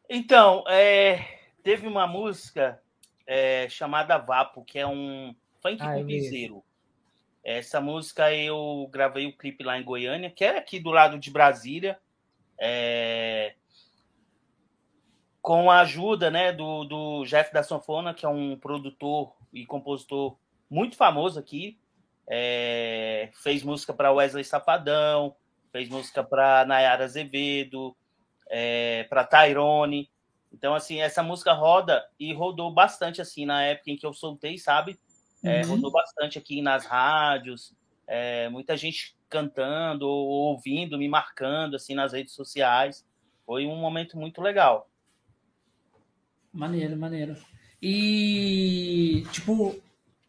Então, 0.09 0.65
é, 0.69 1.41
teve 1.63 1.87
uma 1.87 2.07
música 2.07 2.81
é, 3.27 3.69
chamada 3.69 4.17
Vapo, 4.17 4.65
que 4.65 4.79
é 4.79 4.87
um 4.87 5.35
funk 5.61 5.79
ah. 5.81 5.97
Essa 7.47 7.81
música 7.81 8.35
eu 8.35 8.89
gravei 8.91 9.29
o 9.29 9.33
clipe 9.33 9.63
lá 9.63 9.79
em 9.79 9.85
Goiânia, 9.85 10.29
que 10.29 10.45
é 10.45 10.59
aqui 10.59 10.81
do 10.81 10.91
lado 10.91 11.17
de 11.17 11.31
Brasília, 11.31 11.97
é... 12.59 13.55
com 15.41 15.71
a 15.71 15.83
ajuda 15.83 16.29
né, 16.29 16.53
do, 16.53 16.83
do 16.83 17.25
Jeff 17.25 17.55
da 17.55 17.63
Sanfona, 17.63 18.13
que 18.13 18.27
é 18.27 18.29
um 18.29 18.59
produtor 18.59 19.33
e 19.53 19.65
compositor 19.65 20.37
muito 20.69 20.97
famoso 20.97 21.39
aqui. 21.39 21.79
É... 22.29 23.31
Fez 23.33 23.63
música 23.63 23.95
para 23.95 24.11
Wesley 24.11 24.43
Safadão, 24.43 25.37
fez 25.71 25.89
música 25.89 26.25
para 26.25 26.65
Nayara 26.65 27.05
Azevedo, 27.05 27.97
é... 28.51 29.05
para 29.05 29.23
Tyrone. 29.23 30.11
Então, 30.53 30.75
assim, 30.75 31.01
essa 31.01 31.23
música 31.23 31.53
roda 31.53 32.05
e 32.19 32.35
rodou 32.35 32.73
bastante, 32.73 33.21
assim, 33.21 33.47
na 33.47 33.63
época 33.63 33.93
em 33.93 33.97
que 33.97 34.05
eu 34.05 34.13
soltei, 34.13 34.59
sabe? 34.59 34.99
É, 35.47 35.63
uhum. 35.63 35.77
Rodou 35.77 35.91
bastante 35.93 36.39
aqui 36.39 36.61
nas 36.61 36.85
rádios. 36.85 37.73
É, 38.07 38.49
muita 38.49 38.77
gente 38.77 39.17
cantando 39.29 40.07
ou 40.07 40.51
ouvindo, 40.53 40.99
me 40.99 41.09
marcando 41.09 41.77
assim 41.77 41.95
nas 41.95 42.13
redes 42.13 42.35
sociais. 42.35 43.05
Foi 43.45 43.67
um 43.67 43.77
momento 43.77 44.19
muito 44.19 44.41
legal. 44.41 44.91
Maneiro, 46.53 46.97
maneiro. 46.97 47.37
E, 47.81 49.25
tipo, 49.33 49.77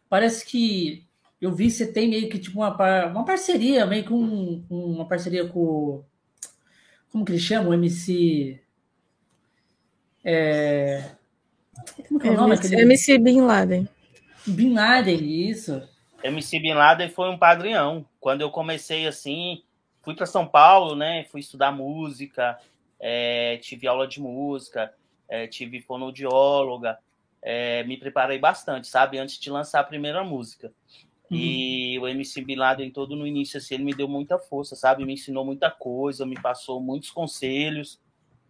parece 0.10 0.46
que 0.46 1.08
eu 1.42 1.52
vi 1.52 1.66
que 1.66 1.72
você 1.72 1.92
tem 1.92 2.10
meio 2.10 2.30
que 2.30 2.38
tipo 2.38 2.60
uma, 2.60 3.06
uma 3.08 3.26
parceria, 3.26 3.86
meio 3.86 4.04
que 4.04 4.14
um, 4.14 4.64
uma 4.70 5.08
parceria 5.08 5.48
com. 5.48 6.04
Como 7.12 7.24
que 7.26 7.32
ele 7.32 7.40
chama? 7.40 7.70
O 7.70 7.74
MC. 7.74 8.60
É, 10.24 11.12
como 12.08 12.20
que 12.20 12.28
é 12.28 12.32
o 12.32 12.36
nome? 12.36 12.56
MC, 12.56 12.76
MC 12.76 13.18
Bin 13.18 13.42
Laden. 13.42 13.88
Bin 14.48 14.74
Laden, 14.74 15.50
isso. 15.50 15.82
MC 16.24 16.60
Bin 16.60 16.74
Laden 16.74 17.10
foi 17.10 17.30
um 17.30 17.38
padrinhão. 17.38 18.06
Quando 18.20 18.42
eu 18.42 18.50
comecei 18.50 19.08
assim, 19.08 19.64
fui 20.02 20.16
para 20.16 20.26
São 20.26 20.48
Paulo, 20.48 20.96
né? 20.96 21.26
Fui 21.26 21.42
estudar 21.42 21.72
música, 21.72 22.58
é, 23.00 23.58
tive 23.58 23.88
aula 23.88 24.08
de 24.08 24.20
música, 24.20 24.94
é, 25.30 25.48
tive 25.48 25.82
fonoaudióloga, 25.82 26.98
é, 27.42 27.84
me 27.84 27.98
preparei 27.98 28.40
bastante, 28.40 28.88
sabe? 28.88 29.18
Antes 29.18 29.40
de 29.40 29.50
lançar 29.50 29.80
a 29.82 29.84
primeira 29.84 30.24
música. 30.24 30.72
Uhum. 31.30 31.38
E 31.38 32.00
o 32.00 32.08
MC 32.08 32.42
Bin 32.42 32.56
Laden 32.56 32.90
todo 32.90 33.16
no 33.16 33.28
início, 33.28 33.58
assim, 33.58 33.76
ele 33.76 33.84
me 33.84 33.94
deu 33.94 34.08
muita 34.08 34.40
força, 34.40 34.76
sabe? 34.76 35.06
Me 35.06 35.14
ensinou 35.14 35.46
muita 35.46 35.70
coisa, 35.70 36.26
me 36.26 36.40
passou 36.40 36.82
muitos 36.82 37.12
conselhos. 37.12 38.00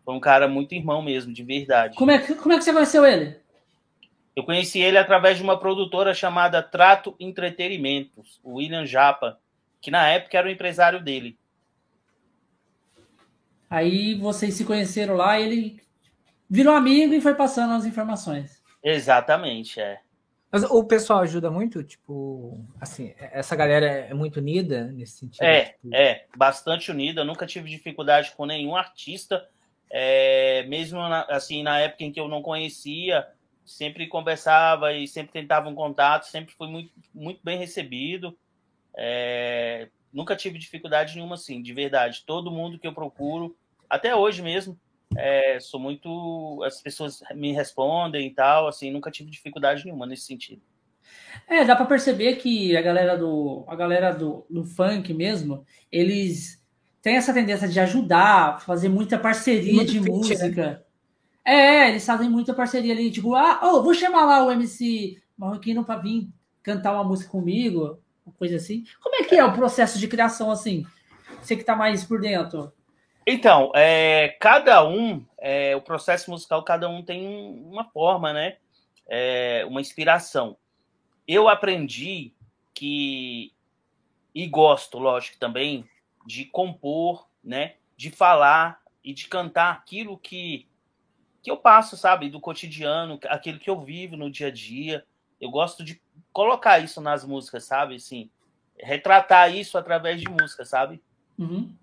Foi 0.06 0.13
um 0.13 0.20
cara 0.20 0.48
muito 0.48 0.74
irmão 0.74 1.01
mesmo, 1.01 1.34
de 1.34 1.44
verdade. 1.44 1.98
Como 1.98 2.12
é, 2.12 2.20
como 2.20 2.54
é 2.54 2.58
que 2.58 2.63
você 2.63 2.72
conheceu 2.72 3.06
ele? 3.06 3.36
Eu 4.38 4.44
conheci 4.44 4.79
ele 4.79 5.00
através 5.00 5.38
de 5.38 5.44
uma 5.44 5.60
produtora 5.60 6.13
chamada 6.13 6.62
Trato 6.62 7.15
Entretenimentos, 7.20 8.39
o 8.44 8.58
William 8.58 8.86
Japa, 8.86 9.39
que 9.82 9.89
na 9.89 10.08
época 10.10 10.38
era 10.38 10.48
o 10.48 10.51
empresário 10.51 11.03
dele. 11.03 11.39
Aí 13.67 14.13
vocês 14.13 14.53
se 14.53 14.63
conheceram 14.63 15.15
lá 15.15 15.39
e 15.39 15.44
ele 15.44 15.82
virou 16.48 16.75
amigo 16.75 17.15
e 17.15 17.20
foi 17.20 17.34
passando 17.34 17.74
as 17.74 17.88
informações. 17.88 18.62
Exatamente, 18.84 19.79
é. 19.82 20.01
Mas 20.51 20.63
o 20.65 20.84
pessoal 20.84 21.22
ajuda 21.22 21.50
muito, 21.50 21.84
tipo, 21.84 22.63
assim, 22.79 23.15
essa 23.17 23.56
galera 23.56 23.88
é 23.88 24.13
muito 24.13 24.38
unida 24.38 24.84
nesse 24.91 25.13
sentido? 25.13 25.41
É, 25.41 25.63
tipo... 25.63 25.96
é, 25.96 26.27
bastante 26.38 26.91
unida. 26.91 27.22
Eu 27.22 27.25
nunca 27.25 27.48
tive 27.48 27.72
dificuldade 27.72 28.34
com 28.38 28.46
nenhum 28.46 28.75
artista 28.75 29.50
é, 29.89 30.63
mesmo 30.67 31.00
na, 31.00 31.22
assim 31.29 31.63
na 31.63 31.79
época 31.79 32.03
em 32.03 32.12
que 32.12 32.20
eu 32.20 32.27
não 32.27 32.41
conhecia, 32.41 33.27
sempre 33.68 34.08
conversava 34.08 34.94
e 34.94 35.08
sempre 35.08 35.34
tentava 35.34 35.70
um 35.70 35.76
contato, 35.76 36.24
sempre 36.24 36.56
fui 36.56 36.68
muito, 36.68 36.92
muito 37.14 37.40
bem 37.44 37.60
recebido. 37.60 38.36
É, 38.96 39.90
nunca 40.12 40.36
tive 40.36 40.58
dificuldade 40.58 41.16
nenhuma, 41.16 41.36
assim, 41.36 41.62
de 41.62 41.74
verdade. 41.74 42.24
Todo 42.26 42.50
mundo 42.50 42.80
que 42.80 42.88
eu 42.88 42.94
procuro, 42.94 43.56
até 43.90 44.16
hoje 44.16 44.42
mesmo, 44.42 44.80
é, 45.16 45.60
sou 45.60 45.80
muito. 45.80 46.64
As 46.64 46.82
pessoas 46.82 47.22
me 47.36 47.52
respondem 47.52 48.28
e 48.28 48.34
tal, 48.34 48.68
assim, 48.68 48.90
nunca 48.90 49.12
tive 49.12 49.30
dificuldade 49.30 49.86
nenhuma 49.86 50.08
nesse 50.08 50.24
sentido. 50.24 50.62
É, 51.48 51.64
dá 51.64 51.76
para 51.76 51.86
perceber 51.86 52.38
que 52.38 52.76
a 52.76 52.82
galera 52.82 53.18
do 53.18 53.64
a 53.68 53.76
galera 53.76 54.12
do, 54.12 54.46
do 54.50 54.64
funk 54.64 55.14
mesmo, 55.14 55.66
eles 55.92 56.62
tem 57.02 57.16
essa 57.16 57.34
tendência 57.34 57.68
de 57.68 57.80
ajudar, 57.80 58.62
fazer 58.62 58.90
muita 58.90 59.18
parceria 59.18 59.74
Muito 59.74 59.92
de 59.92 60.00
fit, 60.00 60.10
né? 60.10 60.18
música. 60.18 60.68
Né? 60.72 60.82
É, 61.48 61.88
eles 61.88 62.06
fazem 62.06 62.30
muita 62.30 62.54
parceria 62.54 62.94
ali, 62.94 63.10
tipo, 63.10 63.34
ah, 63.34 63.62
oh, 63.63 63.82
vou 63.82 63.94
chamar 63.94 64.25
lá 64.25 64.44
o 64.44 64.51
MC 64.51 65.18
Marroquino 65.38 65.86
para 65.86 66.01
vir 66.01 66.27
cantar 66.62 66.92
uma 66.92 67.06
música 67.06 67.32
comigo, 67.32 67.98
uma 68.25 68.36
coisa 68.38 68.58
assim. 68.58 68.84
Como 69.01 69.16
é 69.16 69.24
que 69.24 69.34
é 69.34 69.46
o 69.46 69.54
processo 69.54 69.98
de 69.98 70.10
criação 70.10 70.51
assim? 70.51 70.86
Você 71.42 71.56
que 71.56 71.63
tá 71.63 71.74
mais 71.74 72.04
por 72.04 72.20
dentro. 72.20 72.74
Então, 73.25 73.72
é, 73.74 74.36
cada 74.42 74.86
um, 74.86 75.25
é, 75.38 75.74
o 75.74 75.82
processo 75.82 76.30
musical, 76.30 76.63
cada 76.63 76.89
um 76.89 77.01
tem 77.01 77.25
uma 77.66 77.86
forma, 77.86 78.34
né? 78.34 78.58
É, 79.08 79.66
uma 79.70 79.80
inspiração. 79.80 80.58
Eu 81.25 81.48
aprendi 81.48 82.34
que, 82.74 83.54
e 84.36 84.46
gosto, 84.48 85.00
lógico, 85.00 85.38
também, 85.38 85.86
de 86.25 86.44
compor, 86.44 87.25
né? 87.42 87.75
De 87.96 88.12
falar 88.12 88.82
e 89.01 89.13
de 89.13 89.30
cantar 89.30 89.72
aquilo 89.72 90.18
que, 90.18 90.67
que 91.48 91.51
eu 91.51 91.56
passo, 91.56 91.96
sabe? 91.96 92.30
Do 92.30 92.42
cotidiano, 92.42 93.18
aquilo 93.27 93.58
que 93.58 93.70
eu 93.70 93.80
vivo 93.80 94.18
no 94.18 94.30
dia 94.30 94.48
a 94.48 94.51
dia. 94.51 95.06
Eu 95.39 95.50
gosto 95.50 95.82
de 95.82 96.01
colocar 96.34 96.77
isso 96.80 97.00
nas 97.00 97.24
músicas, 97.24 97.63
sabe? 97.63 97.96
Assim, 97.96 98.30
retratar 98.77 99.56
isso 99.56 99.77
através 99.77 100.20
de 100.20 100.30
música, 100.30 100.66
sabe? 100.66 101.01
Uhum. 101.39 101.74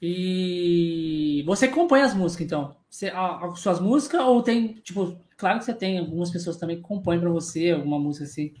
E 0.00 1.44
você 1.46 1.68
compõe 1.68 2.00
as 2.00 2.12
músicas, 2.12 2.44
então? 2.44 2.76
Você, 2.90 3.08
as 3.08 3.60
suas 3.60 3.78
músicas 3.78 4.20
ou 4.22 4.42
tem, 4.42 4.72
tipo, 4.80 5.16
claro 5.36 5.60
que 5.60 5.64
você 5.64 5.72
tem 5.72 6.00
algumas 6.00 6.32
pessoas 6.32 6.56
também 6.56 6.78
que 6.78 6.82
compõem 6.82 7.20
para 7.20 7.30
você 7.30 7.70
alguma 7.70 8.00
música 8.00 8.24
assim. 8.24 8.52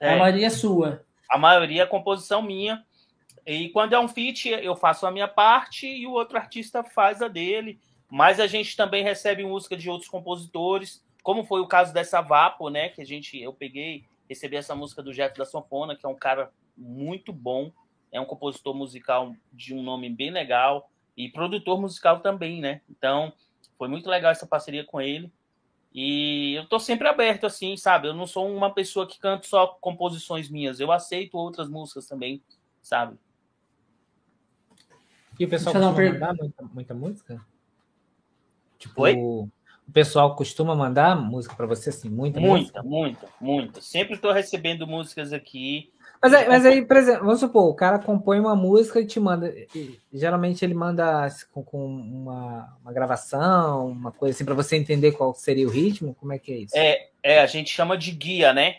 É, 0.00 0.14
a 0.14 0.16
maioria 0.16 0.48
é 0.48 0.50
sua. 0.50 1.04
A 1.30 1.38
maioria 1.38 1.84
é 1.84 1.86
composição 1.86 2.42
minha. 2.42 2.84
E 3.46 3.68
quando 3.68 3.92
é 3.92 4.00
um 4.00 4.08
feat, 4.08 4.48
eu 4.48 4.74
faço 4.74 5.06
a 5.06 5.12
minha 5.12 5.28
parte 5.28 5.86
e 5.86 6.04
o 6.04 6.10
outro 6.10 6.36
artista 6.36 6.82
faz 6.82 7.22
a 7.22 7.28
dele. 7.28 7.78
Mas 8.10 8.40
a 8.40 8.46
gente 8.46 8.76
também 8.76 9.04
recebe 9.04 9.44
música 9.44 9.76
de 9.76 9.90
outros 9.90 10.08
compositores, 10.08 11.04
como 11.22 11.44
foi 11.44 11.60
o 11.60 11.66
caso 11.66 11.92
dessa 11.92 12.20
Vapo, 12.20 12.70
né? 12.70 12.88
Que 12.88 13.02
a 13.02 13.04
gente, 13.04 13.38
eu 13.40 13.52
peguei, 13.52 14.04
recebi 14.28 14.56
essa 14.56 14.74
música 14.74 15.02
do 15.02 15.12
Jeff 15.12 15.36
da 15.36 15.44
Sanfona, 15.44 15.94
que 15.94 16.06
é 16.06 16.08
um 16.08 16.14
cara 16.14 16.50
muito 16.76 17.32
bom, 17.32 17.70
é 18.10 18.20
um 18.20 18.24
compositor 18.24 18.74
musical 18.74 19.34
de 19.52 19.74
um 19.74 19.82
nome 19.82 20.08
bem 20.08 20.30
legal 20.30 20.90
e 21.16 21.28
produtor 21.28 21.80
musical 21.80 22.20
também, 22.20 22.60
né? 22.60 22.80
Então, 22.88 23.32
foi 23.76 23.88
muito 23.88 24.08
legal 24.08 24.30
essa 24.30 24.46
parceria 24.46 24.84
com 24.84 25.00
ele. 25.00 25.30
E 25.92 26.54
eu 26.54 26.66
tô 26.66 26.78
sempre 26.78 27.08
aberto, 27.08 27.44
assim, 27.44 27.76
sabe? 27.76 28.08
Eu 28.08 28.14
não 28.14 28.26
sou 28.26 28.50
uma 28.54 28.72
pessoa 28.72 29.06
que 29.06 29.18
canta 29.18 29.46
só 29.46 29.66
composições 29.66 30.48
minhas, 30.48 30.80
eu 30.80 30.92
aceito 30.92 31.36
outras 31.36 31.68
músicas 31.68 32.06
também, 32.06 32.42
sabe? 32.80 33.18
E 35.38 35.44
o 35.44 35.48
pessoal 35.48 35.74
costuma 35.74 35.94
per... 35.94 36.12
mandar 36.12 36.34
muita, 36.34 36.62
muita 36.62 36.94
música? 36.94 37.44
Tipo, 38.78 39.02
Oi? 39.02 39.14
o 39.88 39.92
pessoal 39.92 40.36
costuma 40.36 40.74
mandar 40.74 41.16
música 41.16 41.54
para 41.54 41.66
você, 41.66 41.88
assim, 41.88 42.10
muita 42.10 42.38
Muita, 42.38 42.58
música? 42.58 42.82
muita, 42.82 43.28
muita. 43.40 43.80
Sempre 43.80 44.14
estou 44.14 44.32
recebendo 44.32 44.86
músicas 44.86 45.32
aqui. 45.32 45.90
Mas 46.20 46.34
aí, 46.34 46.48
mas 46.48 46.66
aí, 46.66 46.84
por 46.84 46.96
exemplo, 46.96 47.24
vamos 47.24 47.40
supor, 47.40 47.70
o 47.70 47.74
cara 47.74 47.98
compõe 47.98 48.40
uma 48.40 48.54
música 48.54 49.00
e 49.00 49.06
te 49.06 49.18
manda. 49.20 49.48
E, 49.74 49.98
geralmente 50.12 50.64
ele 50.64 50.74
manda 50.74 51.28
com, 51.52 51.62
com 51.62 51.86
uma, 51.86 52.76
uma, 52.82 52.92
gravação, 52.92 53.86
uma 53.86 54.12
coisa 54.12 54.34
assim, 54.34 54.44
para 54.44 54.54
você 54.54 54.76
entender 54.76 55.12
qual 55.12 55.32
seria 55.32 55.66
o 55.66 55.70
ritmo. 55.70 56.14
Como 56.14 56.32
é 56.32 56.38
que 56.38 56.52
é 56.52 56.56
isso? 56.56 56.76
É, 56.76 57.08
é 57.22 57.40
a 57.40 57.46
gente 57.46 57.70
chama 57.70 57.96
de 57.96 58.10
guia, 58.10 58.52
né? 58.52 58.78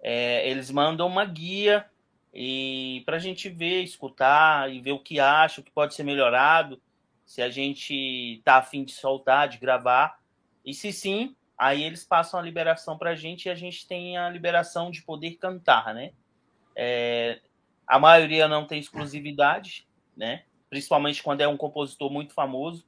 É, 0.00 0.48
eles 0.48 0.70
mandam 0.70 1.06
uma 1.06 1.24
guia 1.24 1.86
e 2.32 3.02
para 3.06 3.16
a 3.16 3.18
gente 3.18 3.48
ver, 3.48 3.82
escutar 3.82 4.70
e 4.70 4.78
ver 4.78 4.92
o 4.92 4.98
que 4.98 5.18
acha, 5.18 5.60
o 5.60 5.64
que 5.64 5.70
pode 5.70 5.94
ser 5.94 6.04
melhorado, 6.04 6.80
se 7.26 7.42
a 7.42 7.50
gente 7.50 8.40
tá 8.44 8.56
afim 8.58 8.84
de 8.84 8.92
soltar, 8.92 9.48
de 9.48 9.58
gravar. 9.58 10.18
E 10.64 10.72
se 10.72 10.92
sim, 10.92 11.36
aí 11.58 11.82
eles 11.82 12.04
passam 12.04 12.38
a 12.38 12.42
liberação 12.42 12.96
para 12.96 13.10
a 13.10 13.14
gente 13.16 13.46
e 13.46 13.50
a 13.50 13.54
gente 13.54 13.86
tem 13.86 14.16
a 14.16 14.30
liberação 14.30 14.90
de 14.90 15.02
poder 15.02 15.32
cantar, 15.32 15.92
né? 15.92 16.12
É, 16.74 17.40
a 17.86 17.98
maioria 17.98 18.46
não 18.46 18.64
tem 18.64 18.78
exclusividade, 18.78 19.86
né? 20.16 20.44
Principalmente 20.70 21.22
quando 21.22 21.40
é 21.40 21.48
um 21.48 21.56
compositor 21.56 22.10
muito 22.10 22.32
famoso, 22.32 22.86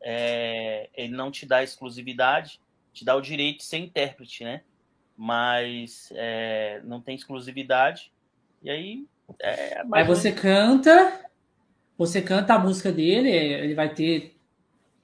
é, 0.00 0.88
ele 0.94 1.14
não 1.14 1.30
te 1.30 1.44
dá 1.44 1.62
exclusividade, 1.62 2.60
te 2.92 3.04
dá 3.04 3.16
o 3.16 3.20
direito 3.20 3.58
de 3.58 3.64
ser 3.64 3.78
intérprete, 3.78 4.44
né? 4.44 4.62
Mas 5.16 6.12
é, 6.14 6.80
não 6.84 7.00
tem 7.00 7.14
exclusividade. 7.16 8.12
E 8.62 8.70
aí. 8.70 9.06
É 9.40 9.82
aí 9.92 10.04
você 10.04 10.30
canta, 10.30 11.24
você 11.96 12.20
canta 12.20 12.54
a 12.54 12.58
música 12.58 12.90
dele, 12.90 13.30
ele 13.30 13.74
vai 13.74 13.88
ter 13.88 14.36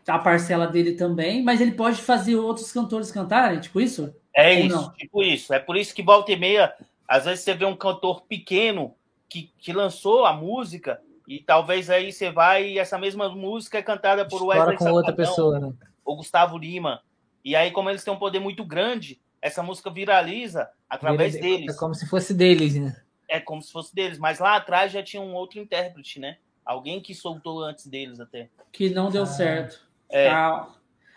a 0.06 0.18
parcela 0.18 0.66
dele 0.66 0.94
também, 0.94 1.42
mas 1.42 1.60
ele 1.60 1.72
pode 1.72 2.00
fazer 2.00 2.36
outros 2.36 2.72
cantores 2.72 3.12
cantarem, 3.12 3.60
tipo 3.60 3.80
isso? 3.80 4.14
É 4.34 4.54
Ou 4.54 4.66
isso, 4.66 4.76
não? 4.76 4.92
tipo 4.92 5.22
isso. 5.22 5.54
É 5.54 5.58
por 5.58 5.76
isso 5.76 5.94
que 5.94 6.02
volta 6.02 6.32
e 6.32 6.36
meia, 6.36 6.74
às 7.06 7.24
vezes 7.24 7.44
você 7.44 7.54
vê 7.54 7.64
um 7.64 7.76
cantor 7.76 8.22
pequeno 8.22 8.94
que, 9.28 9.52
que 9.58 9.72
lançou 9.72 10.26
a 10.26 10.32
música 10.32 11.00
e 11.28 11.38
talvez 11.38 11.88
aí 11.88 12.12
você 12.12 12.30
vai 12.30 12.70
e 12.70 12.78
essa 12.78 12.98
mesma 12.98 13.28
música 13.28 13.78
é 13.78 13.82
cantada 13.82 14.24
por 14.26 14.36
História 14.36 14.62
Wesley 14.62 14.78
com 14.78 14.90
outra 14.90 15.12
pessoa, 15.12 15.60
né? 15.60 15.72
ou 16.04 16.16
Gustavo 16.16 16.58
Lima. 16.58 17.02
E 17.44 17.54
aí, 17.54 17.70
como 17.70 17.88
eles 17.88 18.02
têm 18.02 18.12
um 18.12 18.18
poder 18.18 18.40
muito 18.40 18.64
grande, 18.64 19.20
essa 19.40 19.62
música 19.62 19.90
viraliza 19.90 20.68
através 20.88 21.34
Vira, 21.34 21.46
deles. 21.46 21.74
É 21.74 21.78
como 21.78 21.94
se 21.94 22.06
fosse 22.06 22.34
deles, 22.34 22.74
né? 22.74 22.96
é 23.30 23.38
como 23.38 23.62
se 23.62 23.72
fosse 23.72 23.94
deles, 23.94 24.18
mas 24.18 24.40
lá 24.40 24.56
atrás 24.56 24.92
já 24.92 25.02
tinha 25.02 25.22
um 25.22 25.32
outro 25.34 25.60
intérprete, 25.60 26.18
né? 26.18 26.36
Alguém 26.64 27.00
que 27.00 27.14
soltou 27.14 27.62
antes 27.62 27.86
deles 27.86 28.20
até. 28.20 28.48
Que 28.72 28.90
não 28.90 29.10
deu 29.10 29.22
ah. 29.22 29.26
certo. 29.26 29.80
É. 30.08 30.28
Ah. 30.28 30.68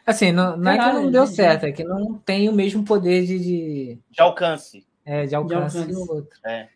Assim, 0.06 0.32
não, 0.32 0.58
não 0.58 0.72
é 0.72 0.78
que 0.78 0.94
não 0.94 1.12
deu 1.12 1.26
certo, 1.26 1.66
é 1.66 1.72
que 1.72 1.84
não 1.84 2.18
tem 2.18 2.50
o 2.50 2.54
mesmo 2.54 2.84
poder 2.84 3.26
de. 3.26 3.40
De, 3.40 4.00
de 4.12 4.22
alcance. 4.22 4.86
É, 5.06 5.26
de 5.26 5.36
alcance, 5.36 5.86
do 5.86 6.00
outro. 6.12 6.40
É. 6.46 6.70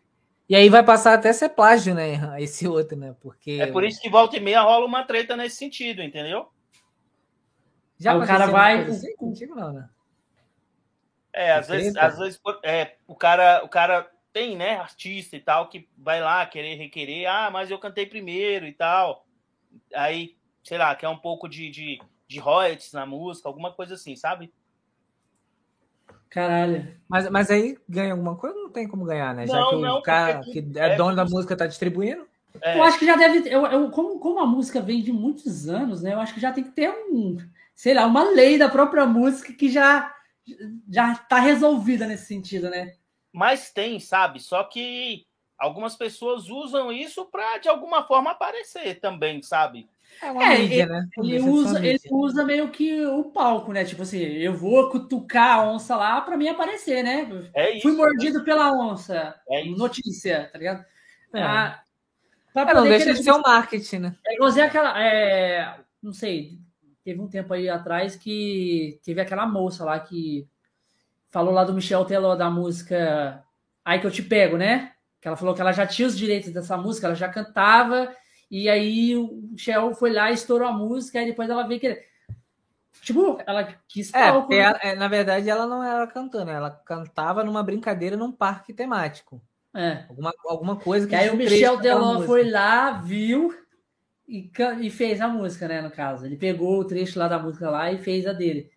E 0.48 0.56
aí 0.56 0.68
vai 0.68 0.82
passar 0.82 1.14
até 1.14 1.32
ser 1.32 1.50
plágio, 1.50 1.94
né? 1.94 2.18
Esse 2.42 2.66
outro, 2.66 2.96
né? 2.96 3.14
Porque. 3.20 3.58
É 3.60 3.66
por 3.66 3.84
isso 3.84 4.00
que 4.00 4.08
volta 4.08 4.36
e 4.36 4.40
meia 4.40 4.62
rola 4.62 4.86
uma 4.86 5.04
treta 5.04 5.36
nesse 5.36 5.56
sentido, 5.56 6.02
entendeu? 6.02 6.48
Já 7.98 8.16
o 8.16 8.26
cara 8.26 8.46
vai. 8.46 8.84
Assim, 8.84 9.14
contigo, 9.16 9.54
não, 9.54 9.72
né? 9.72 9.88
É, 11.32 11.52
às 11.52 11.68
vezes, 11.68 11.96
às 11.96 12.18
vezes 12.18 12.40
é, 12.64 12.96
o, 13.06 13.14
cara, 13.14 13.62
o 13.62 13.68
cara 13.68 14.10
tem, 14.32 14.56
né, 14.56 14.76
artista 14.76 15.36
e 15.36 15.40
tal, 15.40 15.68
que 15.68 15.88
vai 15.96 16.20
lá 16.20 16.44
querer 16.46 16.76
requerer, 16.76 17.26
ah, 17.26 17.50
mas 17.50 17.70
eu 17.70 17.78
cantei 17.78 18.06
primeiro 18.06 18.66
e 18.66 18.72
tal. 18.72 19.26
Aí, 19.94 20.36
sei 20.62 20.78
lá, 20.78 20.94
quer 20.94 21.08
um 21.08 21.18
pouco 21.18 21.48
de, 21.48 21.70
de, 21.70 22.00
de 22.26 22.38
royalties 22.38 22.92
na 22.92 23.06
música, 23.06 23.48
alguma 23.48 23.72
coisa 23.72 23.94
assim, 23.94 24.16
sabe? 24.16 24.52
Caralho. 26.30 26.94
Mas, 27.08 27.28
mas 27.30 27.50
aí 27.50 27.78
ganha 27.88 28.12
alguma 28.12 28.36
coisa? 28.36 28.54
Não 28.54 28.70
tem 28.70 28.86
como 28.86 29.04
ganhar, 29.04 29.34
né? 29.34 29.46
Já 29.46 29.66
que 29.68 29.74
o 29.74 29.80
não, 29.80 30.02
cara 30.02 30.40
que 30.40 30.58
é, 30.76 30.92
é 30.92 30.96
dono 30.96 31.16
da 31.16 31.24
música 31.24 31.56
tá 31.56 31.66
distribuindo. 31.66 32.26
É. 32.60 32.78
Eu 32.78 32.82
acho 32.82 32.98
que 32.98 33.06
já 33.06 33.16
deve. 33.16 33.48
Eu, 33.48 33.64
eu, 33.66 33.90
como, 33.90 34.18
como 34.18 34.38
a 34.40 34.46
música 34.46 34.80
vem 34.80 35.02
de 35.02 35.12
muitos 35.12 35.68
anos, 35.68 36.02
né? 36.02 36.12
Eu 36.12 36.20
acho 36.20 36.34
que 36.34 36.40
já 36.40 36.52
tem 36.52 36.64
que 36.64 36.70
ter 36.70 36.90
um, 36.90 37.36
sei 37.74 37.94
lá, 37.94 38.06
uma 38.06 38.24
lei 38.30 38.58
da 38.58 38.68
própria 38.68 39.06
música 39.06 39.52
que 39.52 39.70
já 39.70 40.14
já 40.88 41.14
tá 41.14 41.38
resolvida 41.40 42.06
nesse 42.06 42.26
sentido, 42.26 42.70
né? 42.70 42.94
Mas 43.32 43.70
tem, 43.72 44.00
sabe? 44.00 44.40
Só 44.40 44.64
que 44.64 45.26
algumas 45.58 45.96
pessoas 45.96 46.48
usam 46.48 46.92
isso 46.92 47.26
para 47.26 47.58
de 47.58 47.68
alguma 47.68 48.06
forma 48.06 48.30
aparecer 48.30 49.00
também, 49.00 49.42
sabe? 49.42 49.88
É, 50.22 50.30
uma 50.30 50.44
é, 50.44 50.58
mídia, 50.58 50.82
ele, 50.82 50.86
né? 50.86 51.08
Ele 51.18 51.40
usa, 51.40 51.86
ele 51.86 52.00
usa 52.10 52.44
meio 52.44 52.70
que 52.70 53.04
o 53.06 53.24
palco, 53.24 53.72
né? 53.72 53.84
Tipo 53.84 54.02
assim, 54.02 54.18
eu 54.18 54.54
vou 54.54 54.88
cutucar 54.90 55.58
a 55.58 55.70
onça 55.70 55.94
lá 55.96 56.20
para 56.20 56.36
mim 56.36 56.48
aparecer, 56.48 57.02
né? 57.02 57.28
É 57.54 57.76
isso, 57.76 57.82
Fui 57.82 57.96
mordido 57.96 58.38
é 58.38 58.44
pela 58.44 58.72
onça. 58.72 59.38
É 59.48 59.64
Notícia, 59.66 60.48
tá 60.50 60.58
ligado? 60.58 60.84
É. 61.34 61.42
Ah, 61.42 61.82
é, 62.54 62.74
não 62.74 62.82
deixa 62.84 63.12
de 63.12 63.22
ser 63.22 63.32
o 63.32 63.42
marketing, 63.42 63.98
né? 63.98 64.16
É 64.26 64.34
igualzinho 64.34 64.66
aquela. 64.66 65.00
É, 65.00 65.78
não 66.02 66.12
sei, 66.12 66.58
teve 67.04 67.20
um 67.20 67.28
tempo 67.28 67.52
aí 67.52 67.68
atrás 67.68 68.16
que 68.16 68.98
teve 69.04 69.20
aquela 69.20 69.46
moça 69.46 69.84
lá 69.84 70.00
que 70.00 70.48
falou 71.30 71.52
lá 71.52 71.64
do 71.64 71.74
Michel 71.74 72.04
Teló 72.04 72.34
da 72.34 72.50
música 72.50 73.44
Aí 73.84 73.98
que 74.00 74.06
eu 74.06 74.10
te 74.10 74.22
pego, 74.22 74.58
né? 74.58 74.92
Que 75.18 75.28
ela 75.28 75.36
falou 75.36 75.54
que 75.54 75.60
ela 75.62 75.72
já 75.72 75.86
tinha 75.86 76.06
os 76.06 76.16
direitos 76.16 76.52
dessa 76.52 76.76
música, 76.76 77.06
ela 77.06 77.16
já 77.16 77.26
cantava 77.26 78.14
e 78.50 78.68
aí 78.68 79.14
o 79.14 79.54
Shell 79.56 79.94
foi 79.94 80.12
lá, 80.12 80.30
estourou 80.30 80.68
a 80.68 80.72
música, 80.72 81.22
e 81.22 81.26
depois 81.26 81.50
ela 81.50 81.66
veio 81.66 81.80
que. 81.80 82.02
Tipo, 83.02 83.38
ela 83.46 83.64
quis 83.86 84.12
é, 84.12 84.28
ela, 84.28 84.78
é, 84.82 84.96
Na 84.96 85.06
verdade, 85.06 85.48
ela 85.48 85.66
não 85.66 85.82
era 85.82 86.06
cantando, 86.06 86.50
ela 86.50 86.70
cantava 86.70 87.44
numa 87.44 87.62
brincadeira 87.62 88.16
num 88.16 88.32
parque 88.32 88.72
temático. 88.72 89.40
É. 89.74 90.04
Alguma, 90.08 90.32
alguma 90.46 90.76
coisa 90.76 91.06
que. 91.06 91.14
aí 91.14 91.30
o 91.30 91.36
Michel 91.36 91.78
Delon 91.78 92.22
foi 92.22 92.50
lá, 92.50 92.92
viu 92.92 93.54
e, 94.26 94.50
e 94.80 94.90
fez 94.90 95.20
a 95.20 95.28
música, 95.28 95.68
né? 95.68 95.82
No 95.82 95.90
caso. 95.90 96.24
Ele 96.24 96.36
pegou 96.36 96.78
o 96.78 96.84
trecho 96.84 97.18
lá 97.18 97.28
da 97.28 97.38
música 97.38 97.70
lá 97.70 97.92
e 97.92 97.98
fez 97.98 98.26
a 98.26 98.32
dele. 98.32 98.70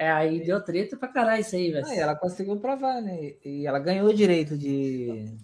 É, 0.00 0.12
aí 0.12 0.44
deu 0.44 0.62
treta 0.62 0.96
pra 0.96 1.08
caralho 1.08 1.40
isso 1.40 1.56
aí, 1.56 1.72
velho. 1.72 1.84
Ah, 1.84 1.94
ela 1.94 2.14
conseguiu 2.14 2.56
provar, 2.56 3.00
né? 3.02 3.34
E 3.44 3.66
ela 3.66 3.80
ganhou 3.80 4.08
o 4.08 4.14
direito 4.14 4.56
de 4.56 5.36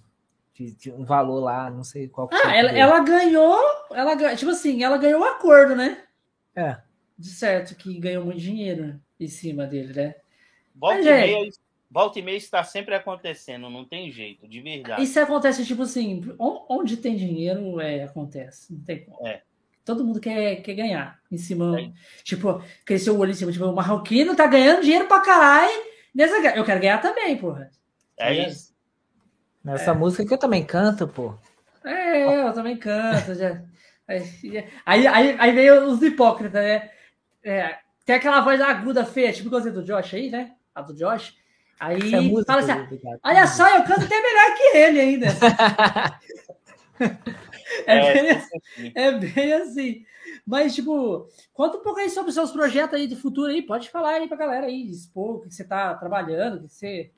de, 0.55 0.71
de 0.71 0.93
um 0.93 1.05
valor 1.05 1.41
lá, 1.41 1.69
não 1.69 1.83
sei 1.83 2.09
qual. 2.09 2.31
Ah, 2.33 2.57
ela, 2.57 2.71
ela, 2.71 3.01
ganhou, 3.01 3.59
ela 3.91 4.37
tipo 4.37 4.53
assim, 4.53 4.85
ela 4.85 4.97
ganhou 4.97 5.21
o 5.21 5.25
um 5.25 5.27
acordo, 5.27 5.75
né? 5.75 6.05
É. 6.55 6.79
De 7.19 7.29
certo 7.29 7.75
que 7.75 7.99
ganhou 7.99 8.25
muito 8.25 8.39
dinheiro 8.39 9.01
em 9.19 9.27
cima 9.27 9.67
dele, 9.67 9.93
né? 9.93 10.15
Volta, 10.75 10.97
Mas, 10.99 11.07
e, 11.07 11.09
é, 11.09 11.27
meia, 11.27 11.51
volta 11.91 12.19
e 12.21 12.23
meia 12.23 12.37
está 12.37 12.63
sempre 12.63 12.95
acontecendo, 12.95 13.69
não 13.69 13.85
tem 13.85 14.11
jeito, 14.13 14.47
de 14.47 14.61
verdade. 14.61 15.03
Isso 15.03 15.19
acontece, 15.19 15.67
tipo 15.67 15.83
assim, 15.83 16.23
onde 16.39 16.97
tem 16.97 17.17
dinheiro, 17.17 17.81
é, 17.81 18.05
acontece, 18.05 18.73
não 18.73 18.81
tem 18.85 19.05
como. 19.05 19.27
É. 19.27 19.43
Todo 19.85 20.05
mundo 20.05 20.19
quer, 20.21 20.63
quer 20.63 20.75
ganhar 20.75 21.19
em 21.31 21.37
cima. 21.37 21.79
É. 21.81 21.91
Tipo, 22.23 22.63
cresceu 22.85 23.15
o 23.15 23.19
olho 23.19 23.33
em 23.33 23.35
cima, 23.35 23.53
tipo, 23.53 23.65
o 23.67 23.75
marroquino 23.75 24.35
tá 24.35 24.47
ganhando 24.47 24.83
dinheiro 24.83 25.07
pra 25.07 25.21
caralho. 25.21 25.83
Nessa... 26.15 26.37
Eu 26.37 26.65
quero 26.65 26.81
ganhar 26.81 27.01
também, 27.01 27.37
porra. 27.37 27.71
É 28.17 28.49
isso. 28.49 28.73
Nessa 29.63 29.91
é. 29.91 29.95
música 29.95 30.25
que 30.25 30.33
eu 30.33 30.39
também 30.39 30.65
canto, 30.65 31.09
pô. 31.09 31.35
É, 31.85 32.47
eu 32.47 32.53
também 32.53 32.77
canto. 32.77 33.35
Já. 33.35 33.63
Aí, 34.87 35.07
aí, 35.07 35.37
aí 35.39 35.53
veio 35.53 35.85
os 35.87 36.03
hipócritas, 36.03 36.63
né? 36.63 36.91
É, 37.43 37.79
tem 38.05 38.17
aquela 38.17 38.41
voz 38.41 38.61
aguda 38.61 39.05
feia, 39.05 39.33
tipo 39.33 39.49
igual 39.49 39.63
do 39.63 39.83
Josh 39.83 40.15
aí, 40.15 40.31
né? 40.31 40.53
A 40.75 40.83
do 40.83 40.95
Josh. 40.95 41.35
Aí 41.81 41.97
é 41.97 42.45
fala 42.45 42.61
assim: 42.61 43.01
olha 43.23 43.47
só, 43.47 43.69
eu 43.69 43.85
canto 43.85 44.05
até 44.05 44.21
melhor 44.21 44.57
que 44.57 44.77
ele 44.77 45.01
ainda. 45.01 45.27
é, 47.87 47.97
é, 47.97 48.13
bem 48.13 48.31
assim, 48.31 48.93
é 48.95 49.13
bem 49.13 49.53
assim. 49.55 50.07
Mas, 50.47 50.75
tipo, 50.75 51.29
conta 51.53 51.79
um 51.79 51.83
pouco 51.83 52.01
aí 52.01 52.11
sobre 52.11 52.31
os 52.31 52.35
seus 52.35 52.51
projetos 52.51 52.99
aí 52.99 53.07
de 53.07 53.17
futuro 53.17 53.51
aí. 53.51 53.63
Pode 53.63 53.91
falar 53.91 54.15
aí 54.15 54.29
pra 54.29 54.37
galera 54.37 54.67
aí, 54.67 54.91
expor 54.91 55.37
o 55.37 55.41
que 55.41 55.55
você 55.55 55.65
tá 55.65 55.95
trabalhando, 55.95 56.65
o 56.65 56.69
que 56.69 56.75
você 56.75 57.11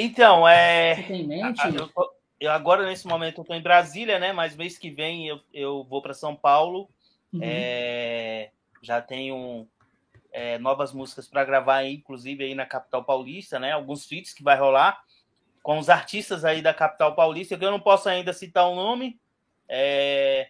então, 0.00 0.46
é. 0.46 0.94
Você 0.94 1.02
tem 1.02 1.22
em 1.22 1.26
mente? 1.26 1.60
Eu, 1.74 1.90
eu, 2.38 2.52
agora, 2.52 2.86
nesse 2.86 3.08
momento, 3.08 3.38
eu 3.38 3.42
estou 3.42 3.56
em 3.56 3.60
Brasília, 3.62 4.20
né? 4.20 4.32
Mas 4.32 4.54
mês 4.54 4.78
que 4.78 4.90
vem 4.90 5.26
eu, 5.26 5.40
eu 5.52 5.82
vou 5.82 6.00
para 6.00 6.14
São 6.14 6.36
Paulo. 6.36 6.88
Uhum. 7.32 7.40
É, 7.42 8.52
já 8.80 9.02
tenho 9.02 9.66
é, 10.32 10.56
novas 10.58 10.92
músicas 10.92 11.26
para 11.26 11.44
gravar, 11.44 11.84
inclusive 11.84 12.44
aí 12.44 12.54
na 12.54 12.64
capital 12.64 13.02
paulista, 13.02 13.58
né? 13.58 13.72
Alguns 13.72 14.06
feats 14.06 14.32
que 14.32 14.44
vai 14.44 14.56
rolar 14.56 15.02
com 15.64 15.80
os 15.80 15.90
artistas 15.90 16.44
aí 16.44 16.62
da 16.62 16.72
capital 16.72 17.16
paulista, 17.16 17.58
que 17.58 17.64
eu 17.64 17.70
não 17.72 17.80
posso 17.80 18.08
ainda 18.08 18.32
citar 18.32 18.68
o 18.68 18.76
nome, 18.76 19.18
é, 19.68 20.48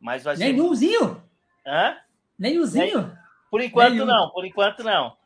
mas 0.00 0.24
vai 0.24 0.36
ser. 0.36 0.52
Nenhumzinho? 0.52 1.22
Hã? 1.66 1.96
Nenhumzinho? 2.38 3.16
Por 3.50 3.60
enquanto 3.60 3.94
Nenhum. 3.94 4.06
não, 4.06 4.30
por 4.30 4.44
enquanto 4.44 4.82
não. 4.82 5.16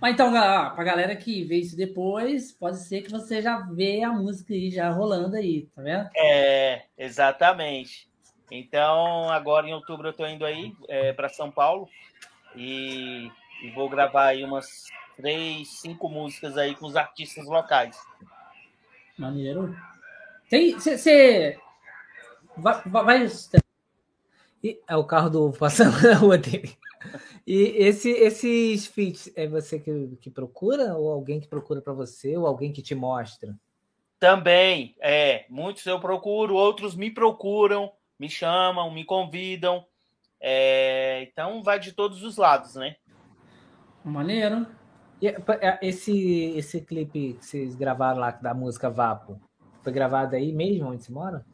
Mas 0.00 0.12
então, 0.12 0.30
para 0.30 0.74
a 0.76 0.84
galera 0.84 1.16
que 1.16 1.42
vê 1.44 1.56
isso 1.56 1.76
depois, 1.76 2.52
pode 2.52 2.78
ser 2.80 3.00
que 3.00 3.10
você 3.10 3.40
já 3.40 3.60
vê 3.60 4.02
a 4.02 4.12
música 4.12 4.52
aí 4.52 4.70
já 4.70 4.90
rolando 4.90 5.36
aí, 5.36 5.68
tá 5.74 5.80
vendo? 5.80 6.10
É, 6.14 6.84
exatamente. 6.98 8.06
Então, 8.50 9.30
agora 9.30 9.66
em 9.66 9.72
outubro 9.72 10.08
eu 10.08 10.10
estou 10.10 10.28
indo 10.28 10.44
aí 10.44 10.72
é, 10.88 11.12
para 11.12 11.30
São 11.30 11.50
Paulo 11.50 11.88
e, 12.54 13.30
e, 13.62 13.70
vou 13.70 13.88
gravar 13.88 14.26
aí 14.26 14.44
umas 14.44 14.84
três, 15.16 15.80
cinco 15.80 16.08
músicas 16.08 16.58
aí 16.58 16.74
com 16.74 16.86
os 16.86 16.94
artistas 16.94 17.46
locais. 17.46 17.98
Maneiro. 19.18 19.74
Tem, 20.48 20.74
você 20.74 21.58
vai, 22.56 22.82
vai, 22.84 23.26
é 24.88 24.96
o 24.96 25.04
carro 25.04 25.30
do 25.30 25.52
passando 25.52 26.00
na 26.02 26.14
rua 26.14 26.38
dele. 26.38 26.76
E 27.46 27.74
esse, 27.76 28.10
esses 28.10 28.86
feats 28.86 29.30
é 29.36 29.46
você 29.46 29.78
que, 29.78 30.16
que 30.20 30.30
procura 30.30 30.94
ou 30.94 31.10
alguém 31.10 31.38
que 31.38 31.46
procura 31.46 31.80
para 31.80 31.92
você 31.92 32.36
ou 32.36 32.46
alguém 32.46 32.72
que 32.72 32.82
te 32.82 32.94
mostra? 32.94 33.56
Também, 34.18 34.96
é. 35.00 35.44
Muitos 35.48 35.84
eu 35.86 36.00
procuro, 36.00 36.54
outros 36.54 36.96
me 36.96 37.10
procuram, 37.10 37.92
me 38.18 38.28
chamam, 38.28 38.90
me 38.90 39.04
convidam. 39.04 39.84
É, 40.40 41.22
então 41.22 41.62
vai 41.62 41.78
de 41.78 41.92
todos 41.92 42.22
os 42.22 42.36
lados, 42.36 42.74
né? 42.74 42.96
Maneiro. 44.04 44.66
E, 45.20 45.28
é, 45.28 45.78
esse, 45.82 46.52
esse 46.56 46.80
clipe 46.80 47.34
que 47.34 47.44
vocês 47.44 47.74
gravaram 47.74 48.20
lá 48.20 48.30
da 48.30 48.54
música 48.54 48.90
Vapo, 48.90 49.40
foi 49.82 49.92
gravado 49.92 50.34
aí 50.34 50.52
mesmo, 50.52 50.88
onde 50.88 51.04
você 51.04 51.12
mora? 51.12 51.44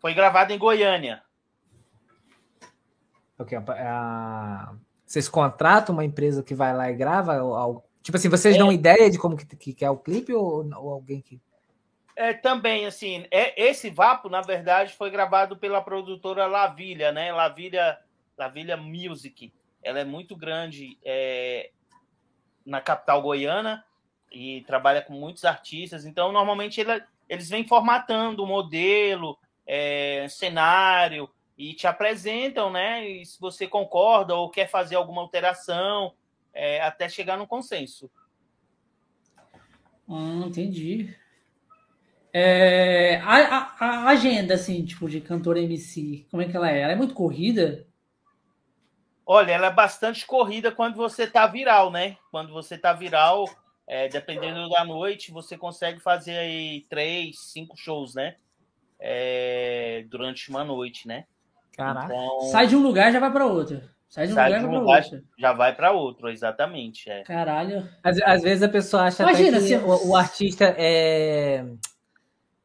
Foi 0.00 0.14
gravado 0.14 0.52
em 0.52 0.58
Goiânia. 0.58 1.22
Okay, 3.38 3.56
a, 3.56 4.74
vocês 5.06 5.28
contratam 5.28 5.94
uma 5.94 6.04
empresa 6.04 6.42
que 6.42 6.54
vai 6.54 6.74
lá 6.74 6.90
e 6.90 6.94
grava? 6.94 7.40
tipo 8.02 8.16
assim, 8.16 8.28
vocês 8.28 8.56
é, 8.56 8.58
dão 8.58 8.72
ideia 8.72 9.10
de 9.10 9.18
como 9.18 9.36
que, 9.36 9.72
que, 9.72 9.84
é 9.84 9.90
o 9.90 9.96
clipe 9.96 10.34
ou, 10.34 10.68
ou 10.76 10.90
alguém 10.92 11.20
que. 11.20 11.40
É, 12.16 12.34
também, 12.34 12.84
assim, 12.84 13.24
é, 13.30 13.62
esse 13.62 13.90
Vapo, 13.90 14.28
na 14.28 14.40
verdade, 14.42 14.92
foi 14.94 15.08
gravado 15.08 15.56
pela 15.56 15.80
produtora 15.80 16.46
Lavilha, 16.46 17.12
né? 17.12 17.32
Lavilha, 17.32 17.98
Lavilha 18.36 18.76
Music. 18.76 19.52
Ela 19.82 20.00
é 20.00 20.04
muito 20.04 20.34
grande 20.34 20.98
é, 21.04 21.70
na 22.66 22.80
capital 22.80 23.22
goiana 23.22 23.84
e 24.32 24.62
trabalha 24.66 25.00
com 25.00 25.12
muitos 25.12 25.44
artistas. 25.44 26.04
Então, 26.04 26.32
normalmente, 26.32 26.80
ele, 26.80 27.02
eles 27.28 27.48
vêm 27.48 27.66
formatando 27.66 28.42
o 28.42 28.46
modelo, 28.46 29.38
é, 29.68 30.26
cenário, 30.28 31.30
e 31.58 31.74
te 31.74 31.88
apresentam, 31.88 32.70
né? 32.70 33.06
E 33.06 33.26
se 33.26 33.38
você 33.40 33.66
concorda 33.66 34.34
ou 34.34 34.48
quer 34.48 34.70
fazer 34.70 34.94
alguma 34.94 35.20
alteração, 35.20 36.14
é, 36.54 36.80
até 36.80 37.08
chegar 37.08 37.36
no 37.36 37.48
consenso. 37.48 38.08
Hum, 40.08 40.46
entendi. 40.46 41.12
É, 42.32 43.16
a, 43.16 43.34
a, 43.36 43.74
a, 43.80 44.08
agenda, 44.10 44.54
assim, 44.54 44.84
tipo, 44.84 45.08
de 45.08 45.20
cantora 45.20 45.60
MC, 45.60 46.26
como 46.30 46.42
é 46.42 46.48
que 46.48 46.56
ela 46.56 46.70
é? 46.70 46.80
Ela 46.80 46.92
é 46.92 46.96
muito 46.96 47.14
corrida? 47.14 47.86
Olha, 49.26 49.52
ela 49.52 49.66
é 49.66 49.72
bastante 49.72 50.24
corrida 50.24 50.70
quando 50.70 50.94
você 50.94 51.26
tá 51.26 51.46
viral, 51.46 51.90
né? 51.90 52.16
Quando 52.30 52.52
você 52.52 52.78
tá 52.78 52.92
viral, 52.92 53.44
é, 53.86 54.08
dependendo 54.08 54.68
da 54.68 54.84
noite, 54.84 55.32
você 55.32 55.58
consegue 55.58 56.00
fazer 56.00 56.36
aí 56.38 56.86
três, 56.88 57.40
cinco 57.40 57.76
shows, 57.76 58.14
né? 58.14 58.36
É, 59.00 60.04
durante 60.08 60.50
uma 60.50 60.64
noite, 60.64 61.06
né? 61.06 61.24
Caraca. 61.76 62.06
Então, 62.06 62.40
sai 62.50 62.66
de 62.66 62.74
um 62.74 62.82
lugar 62.82 63.12
já 63.12 63.20
vai 63.20 63.30
para 63.30 63.46
outro. 63.46 63.80
Sai 64.08 64.26
de 64.26 64.32
um 64.32 64.34
sai 64.34 64.48
lugar, 64.48 64.60
de 64.60 64.66
um 64.66 64.80
lugar 64.80 65.02
outro. 65.02 65.24
já 65.38 65.52
vai 65.52 65.74
para 65.74 65.92
outro, 65.92 66.28
exatamente. 66.30 67.10
É. 67.10 67.22
Caralho. 67.22 67.88
Às, 68.02 68.20
às, 68.22 68.42
vezes 68.42 68.62
a 68.62 68.68
pessoa 68.68 69.04
acha 69.04 69.22
Imagina, 69.22 69.60
que 69.60 69.76
o, 69.76 70.08
o, 70.08 70.16
artista 70.16 70.74
é, 70.78 71.64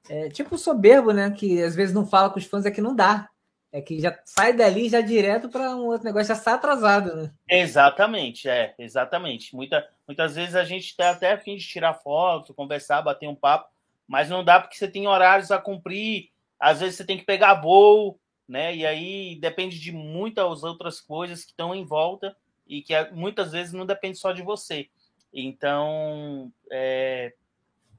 é 0.10 0.30
tipo 0.30 0.58
soberbo, 0.58 1.12
né? 1.12 1.30
Que 1.32 1.62
às 1.62 1.76
vezes 1.76 1.94
não 1.94 2.06
fala 2.06 2.30
com 2.30 2.40
os 2.40 2.46
fãs, 2.46 2.66
é 2.66 2.72
que 2.72 2.82
não 2.82 2.96
dá. 2.96 3.30
É 3.74 3.82
que 3.82 4.00
já 4.00 4.16
sai 4.24 4.54
dali 4.54 4.88
já 4.88 5.02
direto 5.02 5.50
para 5.50 5.76
um 5.76 5.88
outro 5.88 6.06
negócio, 6.06 6.28
já 6.28 6.36
está 6.36 6.54
atrasado, 6.54 7.16
né? 7.16 7.32
Exatamente, 7.50 8.48
é, 8.48 8.76
exatamente. 8.78 9.56
Muita, 9.56 9.84
muitas 10.08 10.36
vezes 10.36 10.56
a 10.56 10.64
gente 10.64 10.86
está 10.86 11.10
até 11.10 11.32
a 11.32 11.40
fim 11.40 11.58
de 11.58 11.68
tirar 11.68 11.96
foto, 11.96 12.54
conversar, 12.54 13.02
bater 13.02 13.28
um 13.28 13.34
papo, 13.34 13.73
mas 14.14 14.30
não 14.30 14.44
dá 14.44 14.60
porque 14.60 14.78
você 14.78 14.88
tem 14.88 15.08
horários 15.08 15.50
a 15.50 15.58
cumprir, 15.58 16.30
às 16.60 16.82
vezes 16.82 16.98
você 16.98 17.04
tem 17.04 17.18
que 17.18 17.26
pegar 17.26 17.56
voo, 17.56 18.20
né? 18.48 18.76
E 18.76 18.86
aí 18.86 19.40
depende 19.42 19.80
de 19.80 19.92
muitas 19.92 20.64
outras 20.64 21.02
coisas 21.02 21.44
que 21.44 21.50
estão 21.50 21.74
em 21.74 21.84
volta 21.84 22.38
e 22.68 22.84
que 22.84 22.94
muitas 23.10 23.54
vezes 23.54 23.74
não 23.74 23.88
depende 23.88 24.20
só 24.20 24.32
de 24.32 24.44
você. 24.44 24.88
Então, 25.34 26.54
é, 26.72 27.34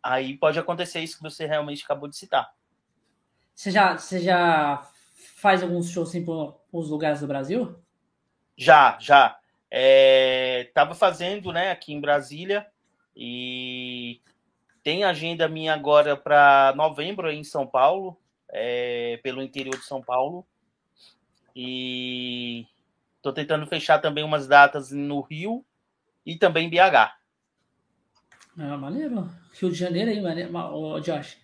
aí 0.00 0.36
pode 0.38 0.56
acontecer 0.56 1.00
isso 1.00 1.16
que 1.16 1.22
você 1.24 1.46
realmente 1.46 1.82
acabou 1.82 2.08
de 2.08 2.16
citar. 2.16 2.54
Você 3.52 3.72
já, 3.72 3.98
você 3.98 4.20
já 4.20 4.88
faz 5.16 5.64
alguns 5.64 5.90
shows 5.90 6.10
assim 6.10 6.24
por, 6.24 6.60
os 6.70 6.90
lugares 6.90 7.22
do 7.22 7.26
Brasil? 7.26 7.74
Já, 8.56 8.96
já. 9.00 9.36
É, 9.68 10.70
tava 10.72 10.94
fazendo, 10.94 11.52
né, 11.52 11.72
aqui 11.72 11.92
em 11.92 12.00
Brasília 12.00 12.64
e 13.16 14.20
tem 14.84 15.02
agenda 15.02 15.48
minha 15.48 15.72
agora 15.72 16.14
para 16.14 16.74
novembro 16.76 17.32
em 17.32 17.42
São 17.42 17.66
Paulo, 17.66 18.16
é, 18.50 19.18
pelo 19.22 19.42
interior 19.42 19.76
de 19.76 19.84
São 19.84 20.02
Paulo. 20.02 20.46
E 21.56 22.66
tô 23.22 23.32
tentando 23.32 23.66
fechar 23.66 23.98
também 23.98 24.22
umas 24.22 24.46
datas 24.46 24.90
no 24.90 25.22
Rio 25.22 25.64
e 26.26 26.36
também 26.36 26.66
em 26.66 26.70
BH. 26.70 27.14
Ah, 28.58 28.76
maneiro. 28.76 29.28
Rio 29.58 29.70
de 29.70 29.76
Janeiro 29.76 30.10
aí, 30.10 30.20
maneiro. 30.20 30.54
Ô, 30.54 31.00
Josh. 31.00 31.38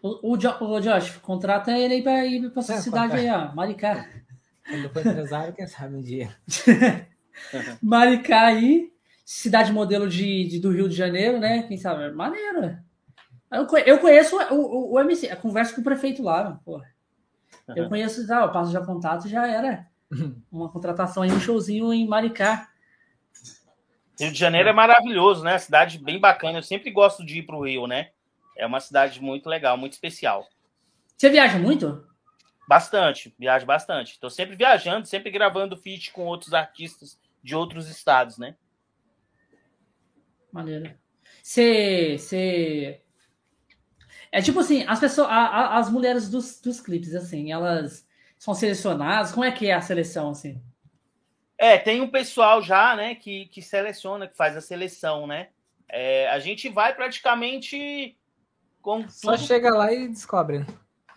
O, 0.00 0.32
o, 0.32 0.36
o 0.36 0.80
Josh, 0.80 1.16
contrata 1.18 1.76
ele 1.76 1.94
aí 1.94 2.02
para 2.02 2.24
ir 2.24 2.50
para 2.50 2.60
essa 2.60 2.74
é, 2.74 2.80
cidade 2.80 3.16
aí, 3.16 3.28
ó, 3.30 3.52
Maricá. 3.52 4.08
Quando 4.68 4.90
for 4.90 5.06
empresário, 5.06 5.54
quem 5.54 5.66
sabe 5.66 5.96
um 5.96 6.00
dia. 6.00 6.36
Maricá 7.82 8.46
aí, 8.46 8.92
cidade 9.30 9.72
modelo 9.72 10.08
de, 10.08 10.44
de, 10.48 10.58
do 10.58 10.72
Rio 10.72 10.88
de 10.88 10.96
Janeiro, 10.96 11.38
né? 11.38 11.62
Quem 11.62 11.78
sabe? 11.78 12.10
Maneiro. 12.10 12.76
Eu, 13.52 13.64
eu 13.86 13.98
conheço 14.00 14.36
o, 14.36 14.54
o, 14.54 14.92
o 14.94 15.00
MC, 15.00 15.30
a 15.30 15.36
conversa 15.36 15.72
com 15.72 15.80
o 15.80 15.84
prefeito 15.84 16.20
lá, 16.20 16.60
pô. 16.64 16.82
Eu 17.76 17.88
conheço, 17.88 18.26
tá, 18.26 18.44
o 18.44 18.52
passo 18.52 18.72
já 18.72 18.84
contato 18.84 19.28
já 19.28 19.46
era 19.46 19.86
uma 20.50 20.68
contratação 20.68 21.22
aí, 21.22 21.30
um 21.30 21.38
showzinho 21.38 21.92
em 21.92 22.08
Maricá. 22.08 22.68
Rio 24.18 24.32
de 24.32 24.38
Janeiro 24.38 24.68
é 24.68 24.72
maravilhoso, 24.72 25.44
né? 25.44 25.56
Cidade 25.58 25.98
bem 25.98 26.18
bacana. 26.18 26.58
Eu 26.58 26.62
sempre 26.64 26.90
gosto 26.90 27.24
de 27.24 27.38
ir 27.38 27.44
para 27.44 27.56
o 27.56 27.64
Rio, 27.64 27.86
né? 27.86 28.10
É 28.56 28.66
uma 28.66 28.80
cidade 28.80 29.22
muito 29.22 29.48
legal, 29.48 29.76
muito 29.76 29.92
especial. 29.92 30.48
Você 31.16 31.30
viaja 31.30 31.56
muito? 31.56 32.04
Bastante, 32.68 33.32
viajo 33.38 33.64
bastante. 33.64 34.14
Estou 34.14 34.28
sempre 34.28 34.56
viajando, 34.56 35.06
sempre 35.06 35.30
gravando 35.30 35.76
feat 35.76 36.12
com 36.12 36.26
outros 36.26 36.52
artistas 36.52 37.16
de 37.42 37.54
outros 37.54 37.88
estados, 37.88 38.36
né? 38.36 38.56
Maneiro. 40.52 40.92
Você. 41.42 42.16
Você. 42.18 43.00
É 44.32 44.40
tipo 44.40 44.60
assim, 44.60 44.84
as 44.86 45.00
pessoas, 45.00 45.28
a, 45.28 45.32
a, 45.32 45.78
as 45.78 45.90
mulheres 45.90 46.28
dos, 46.28 46.60
dos 46.60 46.80
clipes, 46.80 47.14
assim, 47.14 47.50
elas 47.50 48.06
são 48.38 48.54
selecionadas. 48.54 49.32
Como 49.32 49.44
é 49.44 49.50
que 49.50 49.66
é 49.66 49.74
a 49.74 49.80
seleção, 49.80 50.30
assim? 50.30 50.62
É, 51.58 51.76
tem 51.76 52.00
um 52.00 52.08
pessoal 52.08 52.62
já, 52.62 52.96
né, 52.96 53.14
que, 53.14 53.46
que 53.46 53.60
seleciona, 53.60 54.26
que 54.26 54.36
faz 54.36 54.56
a 54.56 54.62
seleção, 54.62 55.26
né? 55.26 55.48
É, 55.88 56.28
a 56.30 56.38
gente 56.38 56.68
vai 56.68 56.94
praticamente 56.94 58.16
com 58.80 59.06
Só 59.08 59.32
tudo... 59.32 59.46
chega 59.46 59.70
lá 59.76 59.92
e 59.92 60.08
descobre. 60.08 60.64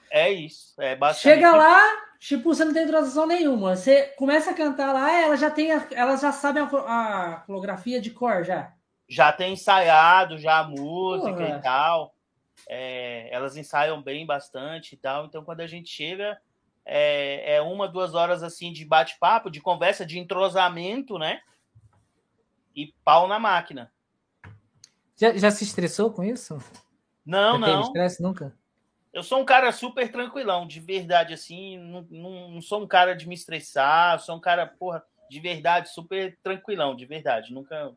É 0.10 0.32
isso. 0.32 0.74
É 0.82 0.98
Chega 1.14 1.56
lá, 1.56 1.82
tipo, 2.20 2.54
você 2.54 2.66
não 2.66 2.74
tem 2.74 2.84
introdução 2.84 3.26
nenhuma. 3.26 3.76
Você 3.76 4.14
começa 4.18 4.52
a 4.52 4.54
cantar 4.54 4.92
lá, 4.92 5.12
ela 5.12 5.38
já 5.38 5.50
tem, 5.50 5.72
a, 5.72 5.88
elas 5.92 6.22
já 6.22 6.32
sabem 6.32 6.62
a, 6.62 6.68
a 6.68 7.36
coreografia 7.46 8.02
de 8.02 8.12
cor 8.12 8.44
já. 8.44 8.74
Já 9.08 9.32
tem 9.32 9.54
ensaiado 9.54 10.38
já 10.38 10.60
a 10.60 10.64
música 10.64 11.34
Porra. 11.34 11.58
e 11.58 11.62
tal. 11.62 12.16
É, 12.68 13.28
elas 13.34 13.58
ensaiam 13.58 14.02
bem 14.02 14.26
bastante 14.26 14.94
e 14.94 14.98
tal. 14.98 15.26
Então, 15.26 15.44
quando 15.44 15.62
a 15.62 15.68
gente 15.68 15.90
chega, 15.90 16.40
é, 16.86 17.56
é 17.56 17.62
uma, 17.62 17.88
duas 17.88 18.14
horas 18.14 18.44
assim 18.44 18.72
de 18.72 18.86
bate-papo, 18.86 19.50
de 19.50 19.62
conversa, 19.62 20.06
de 20.06 20.20
entrosamento, 20.20 21.18
né? 21.18 21.42
E 22.76 22.94
pau 23.04 23.28
na 23.28 23.40
máquina. 23.40 23.92
Já, 25.16 25.34
já 25.34 25.52
se 25.52 25.64
estressou 25.64 26.12
com 26.12 26.24
isso? 26.24 26.58
Não, 27.26 27.58
não. 27.58 27.82
estresse 27.82 28.22
nunca? 28.22 28.54
Eu 29.14 29.22
sou 29.22 29.40
um 29.40 29.46
cara 29.46 29.72
super 29.72 30.12
tranquilão, 30.12 30.66
de 30.66 30.80
verdade, 30.80 31.34
assim. 31.34 31.78
Não, 31.78 32.08
não, 32.10 32.52
não, 32.52 32.62
sou 32.62 32.82
um 32.82 32.88
cara 32.88 33.16
de 33.16 33.28
me 33.28 33.36
estressar, 33.36 34.20
sou 34.20 34.36
um 34.36 34.40
cara, 34.40 34.66
porra, 34.66 35.04
de 35.30 35.40
verdade, 35.40 35.90
super 35.90 36.38
tranquilão, 36.42 36.96
de 36.96 37.06
verdade. 37.06 37.54
Nunca. 37.54 37.94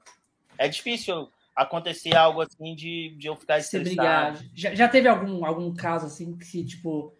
É 0.58 0.68
difícil 0.68 1.28
acontecer 1.54 2.14
algo 2.14 2.42
assim 2.42 2.74
de, 2.74 3.16
de 3.18 3.26
eu 3.26 3.34
ficar 3.34 3.58
estressado. 3.58 4.40
Já, 4.54 4.74
já 4.74 4.88
teve 4.88 5.08
algum, 5.08 5.44
algum 5.44 5.74
caso 5.74 6.06
assim 6.06 6.36
que, 6.36 6.64
tipo, 6.64 7.14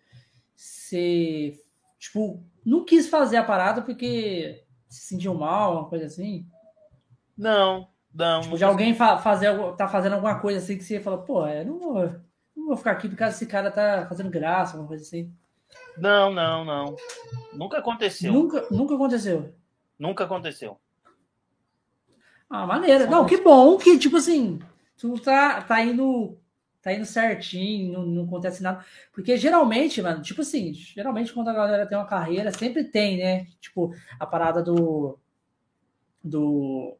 você, 0.54 1.58
tipo, 1.98 2.42
não 2.64 2.84
quis 2.84 3.08
fazer 3.08 3.38
a 3.38 3.44
parada 3.44 3.80
porque 3.80 4.62
se 4.88 5.06
sentiu 5.06 5.34
mal, 5.34 5.72
uma 5.72 5.88
coisa 5.88 6.06
assim? 6.06 6.46
Não, 7.36 7.88
não, 8.14 8.40
tipo, 8.42 8.56
de 8.56 8.64
alguém 8.64 8.94
fa 8.94 9.18
fazer, 9.18 9.50
tá 9.76 9.88
fazendo 9.88 10.14
alguma 10.14 10.38
coisa 10.38 10.58
assim 10.58 10.76
que 10.76 10.84
você 10.84 11.00
fala, 11.00 11.18
pô, 11.18 11.46
eu 11.46 11.64
não 11.66 11.78
vou, 11.78 12.14
não 12.56 12.66
vou 12.66 12.76
ficar 12.76 12.92
aqui 12.92 13.08
porque 13.08 13.24
esse 13.24 13.46
cara 13.46 13.70
tá 13.70 14.06
fazendo 14.08 14.30
graça, 14.30 14.72
alguma 14.72 14.88
coisa 14.88 15.02
assim. 15.02 15.32
Não, 15.98 16.32
não, 16.32 16.64
não. 16.64 16.96
Nunca 17.52 17.78
aconteceu. 17.78 18.32
Nunca, 18.32 18.66
nunca 18.70 18.94
aconteceu. 18.94 19.54
Nunca 19.98 20.24
aconteceu. 20.24 20.78
Ah, 22.48 22.66
maneira. 22.66 23.06
Não, 23.06 23.26
que 23.26 23.38
bom 23.38 23.76
que, 23.76 23.98
tipo 23.98 24.16
assim, 24.16 24.58
tu 24.96 25.18
tá, 25.18 25.62
tá 25.62 25.82
indo. 25.82 26.38
Tá 26.82 26.92
indo 26.92 27.04
certinho, 27.04 27.94
não, 27.94 28.06
não 28.06 28.24
acontece 28.24 28.62
nada. 28.62 28.84
Porque 29.12 29.36
geralmente, 29.36 30.00
mano, 30.00 30.22
tipo 30.22 30.42
assim, 30.42 30.72
geralmente 30.72 31.32
quando 31.32 31.48
a 31.48 31.52
galera 31.52 31.84
tem 31.84 31.98
uma 31.98 32.06
carreira, 32.06 32.52
sempre 32.52 32.84
tem, 32.84 33.18
né? 33.18 33.46
Tipo, 33.60 33.92
a 34.20 34.26
parada 34.26 34.62
do. 34.62 35.18
Do 36.22 36.96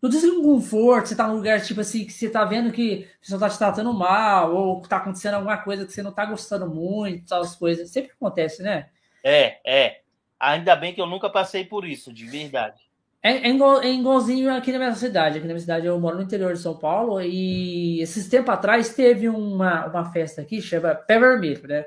no 0.00 0.08
desconforto, 0.08 1.08
você 1.08 1.16
tá 1.16 1.26
num 1.26 1.36
lugar 1.36 1.60
tipo 1.60 1.80
assim, 1.80 2.04
que 2.04 2.12
você 2.12 2.28
tá 2.28 2.44
vendo 2.44 2.70
que 2.70 3.08
a 3.16 3.20
pessoa 3.20 3.40
tá 3.40 3.48
te 3.48 3.58
tratando 3.58 3.92
mal, 3.92 4.54
ou 4.54 4.80
tá 4.82 4.98
acontecendo 4.98 5.34
alguma 5.34 5.56
coisa 5.56 5.84
que 5.86 5.92
você 5.92 6.02
não 6.02 6.12
tá 6.12 6.24
gostando 6.24 6.68
muito, 6.68 7.34
as 7.34 7.56
coisas. 7.56 7.90
Sempre 7.90 8.12
acontece, 8.12 8.62
né? 8.62 8.88
É, 9.24 9.58
é. 9.64 10.00
Ainda 10.38 10.76
bem 10.76 10.94
que 10.94 11.00
eu 11.00 11.06
nunca 11.06 11.30
passei 11.30 11.64
por 11.64 11.84
isso, 11.84 12.12
de 12.12 12.26
verdade. 12.26 12.85
É, 13.26 13.48
é, 13.48 13.50
igual, 13.50 13.82
é 13.82 13.92
igualzinho 13.92 14.54
aqui 14.54 14.70
na 14.70 14.78
minha 14.78 14.94
cidade. 14.94 15.38
Aqui 15.38 15.48
na 15.48 15.52
minha 15.52 15.58
cidade 15.58 15.84
eu 15.84 15.98
moro 15.98 16.16
no 16.16 16.22
interior 16.22 16.52
de 16.52 16.60
São 16.60 16.76
Paulo 16.76 17.20
e 17.20 18.00
esses 18.00 18.28
tempos 18.28 18.54
atrás 18.54 18.94
teve 18.94 19.28
uma, 19.28 19.86
uma 19.86 20.04
festa 20.12 20.42
aqui, 20.42 20.62
chama 20.62 20.94
Pé 20.94 21.18
Vermelho, 21.18 21.66
né? 21.66 21.86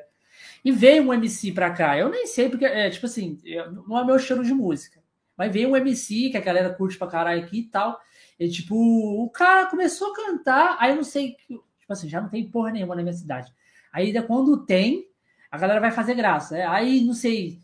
E 0.65 0.69
veio 0.69 1.01
um 1.01 1.13
MC 1.13 1.53
pra 1.53 1.69
cá. 1.71 1.97
Eu 1.97 2.09
nem 2.09 2.27
sei, 2.27 2.49
porque, 2.49 2.65
é, 2.65 2.89
tipo 2.89 3.05
assim, 3.05 3.39
não 3.87 3.97
é 3.97 4.03
meu 4.03 4.17
estilo 4.17 4.43
de 4.43 4.53
música. 4.53 4.99
Mas 5.37 5.53
veio 5.53 5.69
um 5.69 5.77
MC 5.77 6.29
que 6.29 6.35
a 6.35 6.41
galera 6.41 6.73
curte 6.73 6.97
pra 6.97 7.07
caralho 7.07 7.41
aqui 7.41 7.59
e 7.59 7.67
tal. 7.69 7.97
E 8.37 8.49
tipo, 8.49 8.75
o 8.75 9.29
cara 9.29 9.67
começou 9.67 10.11
a 10.11 10.15
cantar, 10.15 10.75
aí 10.77 10.91
eu 10.91 10.97
não 10.97 11.05
sei, 11.05 11.37
tipo 11.47 11.63
assim, 11.87 12.09
já 12.09 12.19
não 12.19 12.27
tem 12.27 12.49
porra 12.49 12.71
nenhuma 12.71 12.95
na 12.95 13.01
minha 13.01 13.13
cidade. 13.13 13.49
Aí 13.93 14.11
quando 14.23 14.65
tem, 14.65 15.05
a 15.49 15.57
galera 15.57 15.79
vai 15.79 15.91
fazer 15.91 16.15
graça. 16.15 16.55
Né? 16.55 16.67
Aí, 16.67 16.99
não 17.05 17.13
sei, 17.13 17.59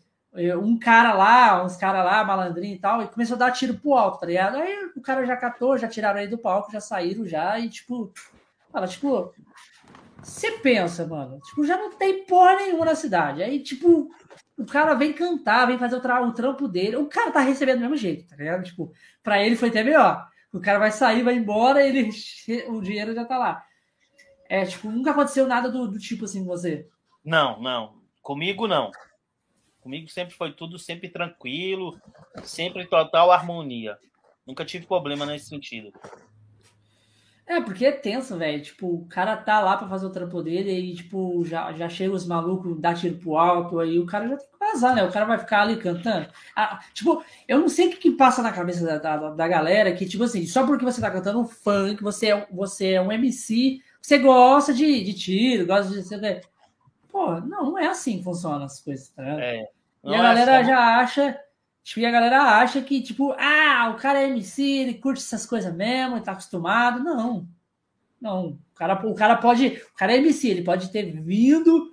um 0.58 0.78
cara 0.78 1.14
lá, 1.14 1.64
uns 1.64 1.76
caras 1.76 2.04
lá, 2.04 2.24
malandrinho 2.24 2.74
e 2.74 2.78
tal, 2.78 3.02
e 3.02 3.08
começou 3.08 3.36
a 3.36 3.38
dar 3.38 3.52
tiro 3.52 3.74
pro 3.74 3.94
alto, 3.94 4.20
tá 4.20 4.26
ligado? 4.26 4.56
Aí 4.56 4.90
o 4.96 5.00
cara 5.00 5.24
já 5.24 5.36
catou, 5.36 5.78
já 5.78 5.88
tiraram 5.88 6.20
aí 6.20 6.28
do 6.28 6.38
palco, 6.38 6.72
já 6.72 6.80
saíram 6.80 7.26
já, 7.26 7.58
e 7.58 7.68
tipo, 7.68 8.12
fala, 8.70 8.86
tipo, 8.86 9.32
você 10.22 10.58
pensa, 10.58 11.06
mano, 11.06 11.40
tipo, 11.40 11.64
já 11.64 11.76
não 11.76 11.92
tem 11.92 12.24
porra 12.24 12.56
nenhuma 12.56 12.84
na 12.84 12.94
cidade. 12.94 13.42
Aí, 13.42 13.60
tipo, 13.62 14.10
o 14.58 14.66
cara 14.66 14.94
vem 14.94 15.12
cantar, 15.12 15.66
vem 15.66 15.78
fazer 15.78 15.96
o, 15.96 16.00
tra 16.00 16.20
o 16.20 16.32
trampo 16.32 16.66
dele. 16.66 16.96
O 16.96 17.06
cara 17.06 17.30
tá 17.30 17.40
recebendo 17.40 17.76
do 17.76 17.82
mesmo 17.82 17.96
jeito, 17.96 18.26
tá 18.26 18.36
ligado? 18.36 18.64
Tipo, 18.64 18.92
pra 19.22 19.40
ele 19.42 19.54
foi 19.54 19.68
até 19.68 19.84
melhor. 19.84 20.26
O 20.52 20.60
cara 20.60 20.78
vai 20.78 20.90
sair, 20.90 21.22
vai 21.22 21.36
embora, 21.36 21.86
ele 21.86 22.10
o 22.68 22.80
dinheiro 22.80 23.14
já 23.14 23.24
tá 23.24 23.38
lá. 23.38 23.64
É, 24.48 24.64
tipo, 24.64 24.90
nunca 24.90 25.12
aconteceu 25.12 25.46
nada 25.46 25.70
do, 25.70 25.86
do 25.86 25.98
tipo 25.98 26.24
assim 26.24 26.40
com 26.40 26.46
você. 26.46 26.88
Não, 27.24 27.60
não. 27.60 27.94
Comigo 28.20 28.66
não. 28.66 28.90
Comigo 29.86 30.10
sempre 30.10 30.34
foi 30.34 30.50
tudo 30.50 30.80
sempre 30.80 31.08
tranquilo, 31.08 31.96
sempre 32.42 32.84
total 32.88 33.30
harmonia. 33.30 33.96
Nunca 34.44 34.64
tive 34.64 34.84
problema 34.84 35.24
nesse 35.24 35.46
sentido. 35.46 35.92
É, 37.46 37.60
porque 37.60 37.86
é 37.86 37.92
tenso, 37.92 38.36
velho. 38.36 38.60
Tipo, 38.60 38.88
o 38.88 39.06
cara 39.06 39.36
tá 39.36 39.60
lá 39.60 39.76
pra 39.76 39.86
fazer 39.86 40.06
o 40.06 40.10
trampo 40.10 40.42
dele 40.42 40.72
e, 40.72 40.96
tipo, 40.96 41.44
já, 41.44 41.72
já 41.72 41.88
chega 41.88 42.12
os 42.12 42.26
malucos, 42.26 42.80
dá 42.80 42.94
tiro 42.94 43.16
pro 43.18 43.36
alto, 43.36 43.78
aí 43.78 43.96
o 44.00 44.06
cara 44.06 44.26
já 44.26 44.36
tem 44.36 44.48
que 44.48 44.58
vazar, 44.58 44.92
né? 44.92 45.04
O 45.04 45.12
cara 45.12 45.24
vai 45.24 45.38
ficar 45.38 45.62
ali 45.62 45.76
cantando. 45.76 46.26
Ah, 46.56 46.80
tipo, 46.92 47.24
eu 47.46 47.60
não 47.60 47.68
sei 47.68 47.86
o 47.86 47.90
que, 47.92 47.98
que 47.98 48.10
passa 48.10 48.42
na 48.42 48.50
cabeça 48.50 48.84
da, 48.84 48.98
da, 48.98 49.30
da, 49.30 49.46
galera 49.46 49.92
que, 49.92 50.04
tipo 50.04 50.24
assim, 50.24 50.44
só 50.48 50.66
porque 50.66 50.84
você 50.84 51.00
tá 51.00 51.12
cantando 51.12 51.38
um 51.38 51.46
funk, 51.46 52.02
você 52.02 52.32
é, 52.32 52.46
você 52.50 52.94
é 52.94 53.00
um 53.00 53.12
MC, 53.12 53.80
você 54.02 54.18
gosta 54.18 54.74
de, 54.74 55.04
de 55.04 55.14
tiro, 55.14 55.64
gosta 55.64 56.02
de. 56.02 56.40
Pô, 57.08 57.40
não, 57.40 57.70
não 57.70 57.78
é 57.78 57.86
assim 57.86 58.18
que 58.18 58.24
funcionam 58.24 58.64
as 58.64 58.80
coisas, 58.80 59.10
tá? 59.10 59.22
É. 59.40 59.75
E 60.06 60.14
a 60.14 60.22
galera 60.22 60.52
é 60.52 60.64
só... 60.64 60.70
já 60.70 60.98
acha 60.98 61.40
Tipo, 61.86 62.00
e 62.00 62.06
a 62.06 62.10
galera 62.10 62.42
acha 62.42 62.82
que, 62.82 63.00
tipo, 63.00 63.32
ah, 63.38 63.92
o 63.94 63.96
cara 63.96 64.20
é 64.20 64.28
MC, 64.28 64.60
ele 64.60 64.94
curte 64.94 65.20
essas 65.20 65.46
coisas 65.46 65.72
mesmo, 65.72 66.16
ele 66.16 66.24
tá 66.24 66.32
acostumado. 66.32 66.98
Não. 66.98 67.48
Não. 68.20 68.48
O 68.48 68.74
cara, 68.74 69.06
o 69.06 69.14
cara 69.14 69.36
pode. 69.36 69.68
O 69.68 69.94
cara 69.96 70.12
é 70.12 70.16
MC, 70.16 70.48
ele 70.48 70.64
pode 70.64 70.90
ter 70.90 71.04
vindo. 71.22 71.92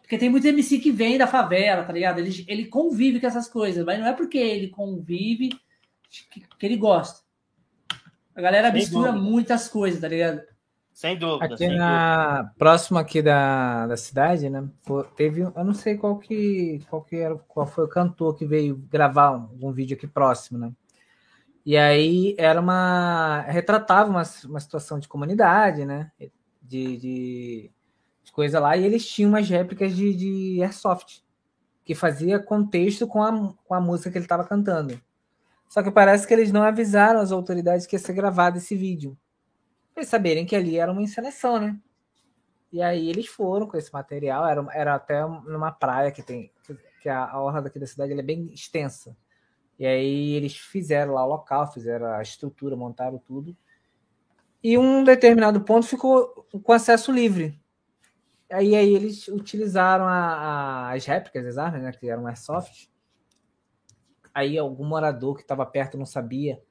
Porque 0.00 0.16
tem 0.16 0.30
muito 0.30 0.46
MC 0.46 0.78
que 0.78 0.90
vem 0.90 1.18
da 1.18 1.26
favela, 1.26 1.84
tá 1.84 1.92
ligado? 1.92 2.20
Ele, 2.20 2.42
ele 2.48 2.64
convive 2.68 3.20
com 3.20 3.26
essas 3.26 3.48
coisas, 3.48 3.84
mas 3.84 3.98
não 3.98 4.06
é 4.06 4.14
porque 4.14 4.38
ele 4.38 4.68
convive 4.68 5.50
que, 6.08 6.40
que 6.40 6.66
ele 6.66 6.78
gosta. 6.78 7.20
A 8.34 8.40
galera 8.40 8.70
Sem 8.70 8.80
mistura 8.80 9.12
dúvida. 9.12 9.30
muitas 9.30 9.68
coisas, 9.68 10.00
tá 10.00 10.08
ligado? 10.08 10.40
Sem 10.92 11.16
dúvida. 11.16 11.46
Aqui 11.46 11.56
sem 11.56 11.76
na 11.76 12.36
dúvida. 12.36 12.54
próximo 12.58 12.98
aqui 12.98 13.22
da, 13.22 13.86
da 13.86 13.96
cidade, 13.96 14.50
né? 14.50 14.68
Teve, 15.16 15.40
eu 15.40 15.64
não 15.64 15.72
sei 15.72 15.96
qual 15.96 16.18
que 16.18 16.84
qual 16.88 17.02
que 17.02 17.16
era, 17.16 17.34
qual 17.48 17.66
foi 17.66 17.84
o 17.84 17.88
cantor 17.88 18.36
que 18.36 18.44
veio 18.44 18.76
gravar 18.90 19.32
um, 19.32 19.68
um 19.68 19.72
vídeo 19.72 19.96
aqui 19.96 20.06
próximo, 20.06 20.58
né? 20.58 20.70
E 21.64 21.76
aí 21.76 22.34
era 22.38 22.60
uma 22.60 23.40
retratava 23.48 24.10
uma, 24.10 24.22
uma 24.44 24.60
situação 24.60 24.98
de 24.98 25.08
comunidade, 25.08 25.86
né? 25.86 26.12
De, 26.60 26.96
de, 26.98 27.70
de 28.22 28.32
coisa 28.32 28.60
lá 28.60 28.76
e 28.76 28.84
eles 28.84 29.06
tinham 29.08 29.30
umas 29.30 29.48
réplicas 29.48 29.96
de, 29.96 30.14
de 30.14 30.62
airsoft 30.62 31.22
que 31.84 31.94
fazia 31.94 32.38
contexto 32.38 33.06
com 33.06 33.22
a, 33.22 33.54
com 33.64 33.74
a 33.74 33.80
música 33.80 34.10
que 34.10 34.18
ele 34.18 34.24
estava 34.24 34.44
cantando. 34.44 35.00
Só 35.68 35.82
que 35.82 35.90
parece 35.90 36.26
que 36.26 36.34
eles 36.34 36.52
não 36.52 36.62
avisaram 36.62 37.18
as 37.20 37.32
autoridades 37.32 37.86
que 37.86 37.96
ia 37.96 38.00
ser 38.00 38.12
gravado 38.12 38.58
esse 38.58 38.76
vídeo 38.76 39.16
eles 39.96 40.08
saberem 40.08 40.46
que 40.46 40.56
ali 40.56 40.78
era 40.78 40.90
uma 40.90 41.02
encenação, 41.02 41.58
né? 41.58 41.78
E 42.72 42.80
aí 42.80 43.08
eles 43.08 43.26
foram 43.26 43.66
com 43.66 43.76
esse 43.76 43.92
material, 43.92 44.46
era, 44.46 44.66
era 44.72 44.94
até 44.94 45.20
numa 45.26 45.70
praia 45.70 46.10
que 46.10 46.22
tem, 46.22 46.50
que 47.02 47.08
a, 47.08 47.26
a 47.26 47.40
orla 47.40 47.62
daqui 47.62 47.78
da 47.78 47.86
cidade 47.86 48.12
é 48.12 48.22
bem 48.22 48.46
extensa. 48.52 49.14
E 49.78 49.84
aí 49.84 50.32
eles 50.32 50.56
fizeram 50.56 51.14
lá 51.14 51.24
o 51.24 51.28
local, 51.28 51.70
fizeram 51.70 52.06
a 52.06 52.22
estrutura, 52.22 52.76
montaram 52.76 53.18
tudo. 53.18 53.54
E 54.62 54.78
um 54.78 55.04
determinado 55.04 55.60
ponto 55.62 55.86
ficou 55.86 56.46
com 56.62 56.72
acesso 56.72 57.12
livre. 57.12 57.60
Aí, 58.50 58.74
aí 58.74 58.94
eles 58.94 59.28
utilizaram 59.28 60.06
a, 60.06 60.14
a, 60.14 60.92
as 60.92 61.04
réplicas 61.04 61.44
das 61.44 61.58
armas, 61.58 61.82
né, 61.82 61.92
que 61.92 62.08
eram 62.08 62.26
airsoft. 62.26 62.90
Aí 64.32 64.56
algum 64.56 64.84
morador 64.84 65.36
que 65.36 65.42
estava 65.42 65.66
perto 65.66 65.98
não 65.98 66.06
sabia 66.06 66.62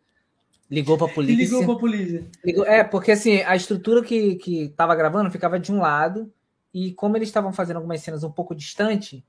Ligou 0.72 0.98
pra 0.98 1.10
polícia. 1.10 1.44
Ligou 1.44 1.66
pra 1.66 1.76
polícia. 1.76 2.26
Ligou, 2.46 2.66
é, 2.66 2.82
porque 2.82 3.12
assim, 3.12 3.42
a 3.42 3.58
estrutura 3.58 4.02
que, 4.02 4.36
que 4.36 4.70
tava 4.70 4.96
gravando 4.96 5.30
ficava 5.30 5.60
de 5.60 5.70
um 5.70 5.82
lado, 5.82 6.32
e 6.74 6.94
como 6.94 7.18
eles 7.18 7.28
estavam 7.28 7.52
fazendo 7.52 7.76
algumas 7.76 8.00
cenas 8.00 8.24
um 8.24 8.32
pouco 8.32 8.56
distante, 8.56 9.22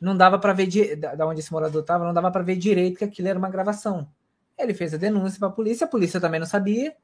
não 0.00 0.16
dava 0.16 0.38
para 0.38 0.52
ver 0.52 0.68
de, 0.68 0.94
da 0.94 1.26
onde 1.26 1.40
esse 1.40 1.52
morador 1.52 1.82
tava, 1.82 2.04
não 2.04 2.14
dava 2.14 2.30
para 2.30 2.44
ver 2.44 2.54
direito 2.54 2.98
que 2.98 3.04
aquilo 3.04 3.26
era 3.26 3.38
uma 3.38 3.50
gravação. 3.50 4.08
Ele 4.56 4.72
fez 4.72 4.94
a 4.94 4.96
denúncia 4.96 5.40
para 5.40 5.48
a 5.48 5.52
polícia, 5.52 5.84
a 5.84 5.88
polícia 5.90 6.20
também 6.20 6.38
não 6.38 6.46
sabia. 6.46 6.94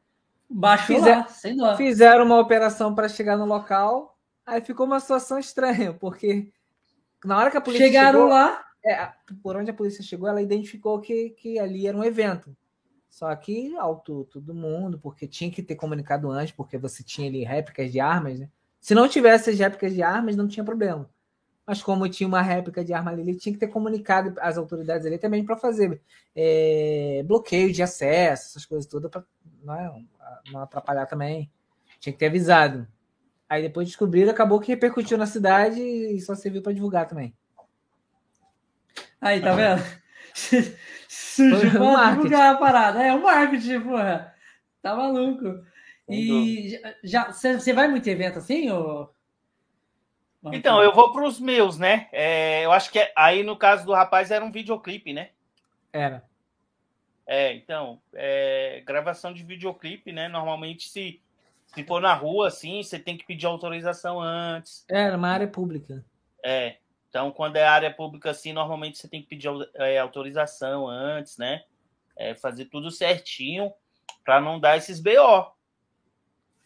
Baixou 0.48 0.96
Fizer, 0.96 1.16
lá, 1.16 1.26
sem 1.26 1.56
dó. 1.56 1.76
Fizeram 1.76 2.24
uma 2.24 2.38
operação 2.38 2.94
para 2.94 3.08
chegar 3.08 3.36
no 3.36 3.44
local, 3.44 4.16
aí 4.46 4.60
ficou 4.60 4.86
uma 4.86 5.00
situação 5.00 5.36
estranha, 5.36 5.92
porque 5.94 6.48
na 7.24 7.36
hora 7.36 7.50
que 7.50 7.56
a 7.56 7.60
polícia 7.60 7.88
chegaram 7.88 8.20
chegou, 8.20 8.28
lá, 8.28 8.64
é, 8.84 9.10
por 9.42 9.56
onde 9.56 9.72
a 9.72 9.74
polícia 9.74 10.04
chegou, 10.04 10.28
ela 10.28 10.40
identificou 10.40 11.00
que, 11.00 11.30
que 11.30 11.58
ali 11.58 11.88
era 11.88 11.96
um 11.96 12.04
evento. 12.04 12.54
Só 13.10 13.34
que 13.34 13.76
alto 13.76 14.24
todo 14.32 14.54
mundo, 14.54 14.98
porque 14.98 15.26
tinha 15.26 15.50
que 15.50 15.62
ter 15.62 15.74
comunicado 15.74 16.30
antes, 16.30 16.54
porque 16.54 16.78
você 16.78 17.02
tinha 17.02 17.28
ali 17.28 17.42
réplicas 17.42 17.90
de 17.90 17.98
armas, 17.98 18.38
né? 18.38 18.48
Se 18.80 18.94
não 18.94 19.08
tivesse 19.08 19.50
as 19.50 19.58
réplicas 19.58 19.92
de 19.92 20.00
armas, 20.00 20.36
não 20.36 20.46
tinha 20.46 20.64
problema. 20.64 21.10
Mas 21.66 21.82
como 21.82 22.08
tinha 22.08 22.26
uma 22.26 22.40
réplica 22.40 22.84
de 22.84 22.94
arma 22.94 23.10
ali, 23.10 23.36
tinha 23.36 23.52
que 23.52 23.58
ter 23.58 23.66
comunicado 23.66 24.34
às 24.40 24.56
autoridades 24.56 25.04
ali 25.06 25.18
também 25.18 25.44
para 25.44 25.56
fazer 25.56 26.00
é, 26.34 27.22
bloqueio 27.26 27.72
de 27.72 27.82
acesso, 27.82 28.48
essas 28.48 28.64
coisas 28.64 28.86
todas, 28.86 29.10
para 29.10 29.24
não, 29.62 29.74
é, 29.74 30.04
não 30.52 30.62
atrapalhar 30.62 31.06
também. 31.06 31.50
Tinha 31.98 32.12
que 32.12 32.18
ter 32.18 32.26
avisado. 32.26 32.86
Aí 33.48 33.62
depois 33.62 33.88
descobriram, 33.88 34.30
acabou 34.30 34.60
que 34.60 34.72
repercutiu 34.72 35.18
na 35.18 35.26
cidade 35.26 35.80
e 35.80 36.20
só 36.20 36.34
serviu 36.36 36.62
para 36.62 36.72
divulgar 36.72 37.06
também. 37.08 37.34
Aí, 39.20 39.40
tá 39.40 39.52
vendo? 39.52 39.82
Sujo 41.08 41.70
pra 41.72 42.10
divulgar 42.10 42.54
a 42.54 42.58
parada. 42.58 43.02
É 43.02 43.12
o 43.12 43.22
marketing, 43.22 43.80
porra. 43.80 44.34
Tá 44.82 44.94
maluco. 44.94 45.64
E 46.08 46.80
já 47.04 47.32
você 47.32 47.72
vai 47.72 47.88
muito 47.88 48.08
evento 48.08 48.38
assim, 48.38 48.70
ou... 48.70 49.14
Então, 50.52 50.82
eu 50.82 50.92
vou 50.94 51.12
para 51.12 51.26
os 51.26 51.38
meus, 51.38 51.78
né? 51.78 52.08
É, 52.12 52.64
eu 52.64 52.72
acho 52.72 52.90
que 52.90 52.98
é, 52.98 53.12
aí 53.14 53.42
no 53.42 53.56
caso 53.56 53.84
do 53.84 53.92
rapaz 53.92 54.30
era 54.30 54.42
um 54.44 54.50
videoclipe, 54.50 55.12
né? 55.12 55.30
Era. 55.92 56.24
É, 57.26 57.52
então, 57.52 58.00
é, 58.14 58.82
gravação 58.86 59.32
de 59.32 59.44
videoclipe, 59.44 60.10
né? 60.12 60.28
Normalmente, 60.28 60.88
se, 60.88 61.20
se 61.66 61.84
for 61.84 62.00
na 62.00 62.14
rua, 62.14 62.48
assim, 62.48 62.82
você 62.82 62.98
tem 62.98 63.18
que 63.18 63.26
pedir 63.26 63.46
autorização 63.46 64.18
antes. 64.18 64.84
Era 64.88 65.16
uma 65.16 65.28
área 65.28 65.46
pública. 65.46 66.02
É. 66.42 66.76
Então, 67.10 67.32
quando 67.32 67.56
é 67.56 67.66
área 67.66 67.92
pública 67.92 68.30
assim, 68.30 68.52
normalmente 68.52 68.96
você 68.96 69.08
tem 69.08 69.20
que 69.20 69.28
pedir 69.28 69.50
é, 69.74 69.98
autorização 69.98 70.86
antes, 70.88 71.36
né? 71.36 71.64
É, 72.16 72.36
fazer 72.36 72.66
tudo 72.66 72.88
certinho 72.88 73.72
para 74.24 74.40
não 74.40 74.60
dar 74.60 74.76
esses 74.76 75.00
BO. 75.00 75.52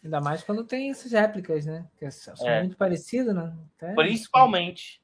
Ainda 0.03 0.21
mais 0.21 0.43
quando 0.43 0.63
tem 0.63 0.91
essas 0.91 1.11
réplicas, 1.11 1.65
né? 1.65 1.87
Que 1.97 2.09
são 2.11 2.47
é. 2.47 2.61
muito 2.61 2.77
parecidas, 2.77 3.33
né? 3.33 3.57
Até... 3.75 3.95
Principalmente. 3.95 5.01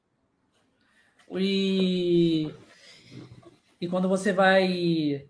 E... 1.32 2.54
e 3.80 3.88
quando 3.88 4.08
você 4.08 4.32
vai, 4.32 5.26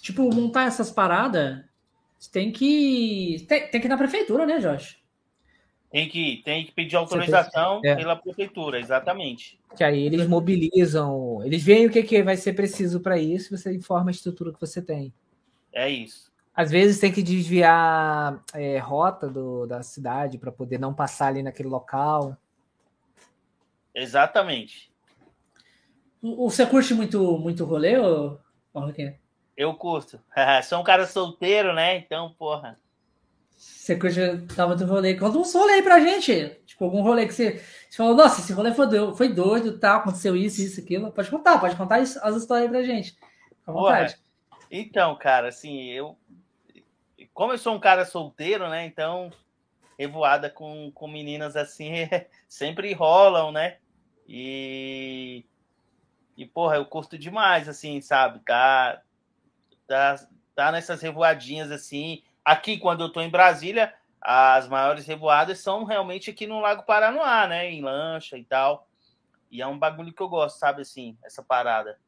tipo, 0.00 0.34
montar 0.34 0.68
essas 0.68 0.90
paradas, 0.90 1.62
tem 2.32 2.50
que. 2.50 3.44
Tem, 3.46 3.68
tem 3.68 3.78
que 3.78 3.86
ir 3.86 3.90
na 3.90 3.98
prefeitura, 3.98 4.46
né, 4.46 4.58
Josh? 4.58 5.01
Tem 5.92 6.08
que, 6.08 6.40
tem 6.42 6.64
que 6.64 6.72
pedir 6.72 6.96
autorização 6.96 7.82
é. 7.84 7.94
pela 7.94 8.16
prefeitura, 8.16 8.80
exatamente. 8.80 9.60
Que 9.76 9.84
aí 9.84 10.06
eles 10.06 10.26
mobilizam, 10.26 11.44
eles 11.44 11.62
veem 11.62 11.86
o 11.86 11.90
que, 11.90 12.02
que 12.02 12.22
vai 12.22 12.34
ser 12.34 12.54
preciso 12.54 12.98
para 13.00 13.18
isso, 13.18 13.54
você 13.54 13.74
informa 13.74 14.08
a 14.08 14.10
estrutura 14.10 14.54
que 14.54 14.60
você 14.60 14.80
tem. 14.80 15.12
É 15.70 15.90
isso. 15.90 16.32
Às 16.56 16.70
vezes 16.70 16.98
tem 16.98 17.12
que 17.12 17.22
desviar 17.22 18.42
é, 18.54 18.78
rota 18.78 19.28
do, 19.28 19.66
da 19.66 19.82
cidade 19.82 20.38
para 20.38 20.50
poder 20.50 20.80
não 20.80 20.94
passar 20.94 21.26
ali 21.26 21.42
naquele 21.42 21.68
local. 21.68 22.38
Exatamente. 23.94 24.90
Você 26.22 26.64
curte 26.64 26.94
muito, 26.94 27.36
muito 27.36 27.66
rolê, 27.66 27.98
ou... 27.98 28.40
Eu 29.54 29.74
curto. 29.74 30.18
Sou 30.64 30.80
um 30.80 30.84
cara 30.84 31.06
solteiro, 31.06 31.74
né? 31.74 31.98
Então, 31.98 32.32
porra. 32.38 32.78
Você 33.82 33.96
curte, 33.96 34.20
tava 34.54 34.76
do 34.76 34.86
rolê. 34.86 35.16
Conta 35.16 35.36
um 35.36 35.42
rolê 35.42 35.72
aí 35.72 35.82
pra 35.82 35.98
gente. 35.98 36.50
Tipo, 36.64 36.84
algum 36.84 37.02
rolê 37.02 37.26
que 37.26 37.34
você, 37.34 37.54
você 37.90 37.96
falou, 37.96 38.14
nossa, 38.14 38.40
esse 38.40 38.52
rolê 38.52 38.72
foi 38.72 38.86
doido, 38.86 39.16
foi 39.16 39.28
doido, 39.28 39.76
tá? 39.76 39.96
Aconteceu 39.96 40.36
isso, 40.36 40.62
isso, 40.62 40.80
aquilo. 40.80 41.10
Pode 41.10 41.28
contar, 41.28 41.58
pode 41.58 41.74
contar 41.74 41.96
as 41.96 42.36
histórias 42.36 42.66
aí 42.66 42.68
pra 42.68 42.84
gente. 42.84 43.16
Com 43.66 43.72
vontade. 43.72 44.16
então, 44.70 45.16
cara, 45.16 45.48
assim, 45.48 45.90
eu. 45.90 46.16
Como 47.34 47.54
eu 47.54 47.58
sou 47.58 47.74
um 47.74 47.80
cara 47.80 48.04
solteiro, 48.04 48.70
né? 48.70 48.86
Então, 48.86 49.32
revoada 49.98 50.48
com, 50.48 50.92
com 50.92 51.08
meninas 51.08 51.56
assim 51.56 52.08
sempre 52.48 52.92
rolam, 52.92 53.50
né? 53.50 53.78
E. 54.28 55.44
E, 56.36 56.46
porra, 56.46 56.76
eu 56.76 56.86
curto 56.86 57.18
demais, 57.18 57.68
assim, 57.68 58.00
sabe? 58.00 58.38
Tá. 58.46 59.02
Tá, 59.88 60.28
tá 60.54 60.70
nessas 60.70 61.02
revoadinhas 61.02 61.72
assim 61.72 62.22
Aqui, 62.44 62.78
quando 62.78 63.02
eu 63.02 63.06
estou 63.08 63.22
em 63.22 63.30
Brasília, 63.30 63.92
as 64.20 64.68
maiores 64.68 65.06
revoadas 65.06 65.58
são 65.58 65.84
realmente 65.84 66.30
aqui 66.30 66.46
no 66.46 66.60
Lago 66.60 66.84
Paranoá, 66.84 67.46
né? 67.46 67.70
Em 67.70 67.82
lancha 67.82 68.38
e 68.38 68.44
tal. 68.44 68.88
E 69.50 69.60
é 69.60 69.66
um 69.66 69.78
bagulho 69.78 70.12
que 70.12 70.22
eu 70.22 70.28
gosto, 70.28 70.58
sabe 70.58 70.82
assim, 70.82 71.16
essa 71.24 71.42
parada. 71.42 71.98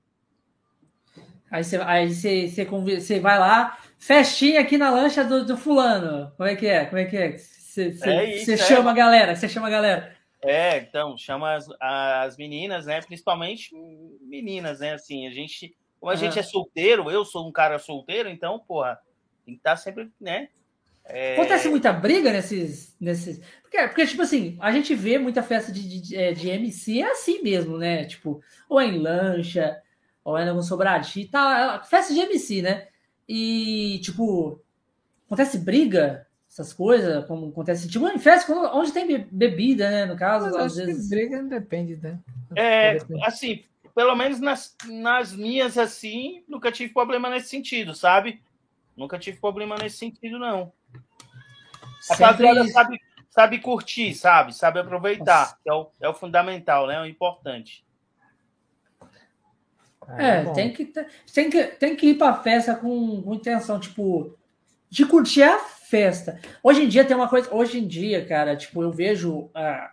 Aí 1.50 1.62
você, 1.62 1.76
aí 1.82 2.12
você, 2.12 2.48
você, 2.48 2.64
você 2.64 3.20
vai 3.20 3.38
lá, 3.38 3.78
festinha 3.98 4.60
aqui 4.60 4.78
na 4.78 4.90
lancha 4.90 5.22
do, 5.22 5.44
do 5.44 5.56
fulano. 5.56 6.32
Como 6.36 6.48
é 6.48 6.56
que 6.56 6.66
é? 6.66 6.84
Como 6.86 6.98
é 6.98 7.04
que 7.04 7.16
é? 7.16 7.36
Você, 7.36 7.88
é 8.02 8.38
você 8.38 8.54
é. 8.54 8.56
chama 8.56 8.90
a 8.90 8.94
galera, 8.94 9.36
você 9.36 9.48
chama 9.48 9.66
a 9.66 9.70
galera. 9.70 10.16
É, 10.42 10.78
então, 10.78 11.16
chama 11.16 11.54
as, 11.54 11.68
as 11.80 12.36
meninas, 12.36 12.86
né? 12.86 13.00
Principalmente 13.02 13.74
meninas, 14.22 14.80
né? 14.80 14.94
Assim, 14.94 15.26
a 15.26 15.30
gente, 15.30 15.76
como 16.00 16.10
a 16.10 16.14
uhum. 16.14 16.20
gente 16.20 16.38
é 16.38 16.42
solteiro, 16.42 17.10
eu 17.10 17.24
sou 17.24 17.48
um 17.48 17.52
cara 17.52 17.78
solteiro, 17.78 18.28
então, 18.28 18.58
porra, 18.58 18.98
tem 19.44 19.54
que 19.54 19.60
estar 19.60 19.70
tá 19.70 19.76
sempre, 19.76 20.10
né? 20.20 20.48
É... 21.04 21.34
Acontece 21.34 21.68
muita 21.68 21.92
briga 21.92 22.32
nesses. 22.32 22.96
nesses... 22.98 23.40
Porque, 23.62 23.78
porque, 23.88 24.06
tipo 24.06 24.22
assim, 24.22 24.56
a 24.60 24.72
gente 24.72 24.94
vê 24.94 25.18
muita 25.18 25.42
festa 25.42 25.70
de, 25.70 26.00
de, 26.00 26.16
é, 26.16 26.32
de 26.32 26.48
MC 26.48 27.02
é 27.02 27.10
assim 27.10 27.42
mesmo, 27.42 27.76
né? 27.76 28.04
Tipo, 28.06 28.40
ou 28.68 28.80
é 28.80 28.86
em 28.86 28.98
lancha, 28.98 29.80
ou 30.24 30.38
é 30.38 30.50
no 30.50 30.62
sobradinho 30.62 31.26
e 31.26 31.28
tal. 31.28 31.50
É 31.50 31.84
festa 31.84 32.14
de 32.14 32.20
MC, 32.20 32.62
né? 32.62 32.88
E, 33.28 34.00
tipo, 34.02 34.60
acontece 35.26 35.58
briga, 35.58 36.26
essas 36.50 36.72
coisas, 36.72 37.26
como 37.26 37.48
acontece, 37.48 37.88
tipo, 37.88 38.08
em 38.08 38.18
festa 38.18 38.52
onde 38.72 38.92
tem 38.92 39.26
bebida, 39.30 39.90
né? 39.90 40.06
No 40.06 40.16
caso, 40.16 40.46
Mas 40.46 40.56
às 40.56 40.76
vezes. 40.76 41.08
briga 41.08 41.42
depende, 41.42 41.96
né? 41.96 42.18
É, 42.56 42.98
assim, 43.24 43.64
pelo 43.94 44.14
menos 44.14 44.40
nas, 44.40 44.74
nas 44.86 45.34
minhas, 45.34 45.76
assim, 45.76 46.44
nunca 46.48 46.72
tive 46.72 46.92
problema 46.92 47.28
nesse 47.28 47.48
sentido, 47.48 47.94
sabe? 47.94 48.40
Nunca 48.96 49.18
tive 49.18 49.38
problema 49.38 49.76
nesse 49.76 49.98
sentido, 49.98 50.38
não. 50.38 50.72
A 52.10 52.14
Sempre... 52.14 52.68
sabe, 52.70 53.00
sabe 53.30 53.58
curtir, 53.58 54.14
sabe? 54.14 54.54
Sabe 54.54 54.78
aproveitar, 54.78 55.58
é 55.66 55.72
o, 55.72 55.90
é 56.00 56.08
o 56.08 56.14
fundamental, 56.14 56.86
né? 56.86 56.94
É 56.94 57.00
o 57.00 57.06
importante. 57.06 57.84
É, 60.18 60.42
é 60.42 60.52
tem, 60.52 60.72
que, 60.72 60.84
tem, 61.32 61.50
que, 61.50 61.64
tem 61.64 61.96
que 61.96 62.06
ir 62.08 62.18
pra 62.18 62.42
festa 62.42 62.74
com, 62.74 63.22
com 63.22 63.34
intenção, 63.34 63.80
tipo, 63.80 64.36
de 64.90 65.06
curtir 65.06 65.42
a 65.42 65.58
festa. 65.58 66.40
Hoje 66.62 66.82
em 66.82 66.88
dia 66.88 67.04
tem 67.04 67.16
uma 67.16 67.28
coisa. 67.28 67.52
Hoje 67.54 67.78
em 67.78 67.86
dia, 67.86 68.24
cara, 68.24 68.56
tipo, 68.56 68.82
eu 68.82 68.92
vejo 68.92 69.50
a 69.54 69.92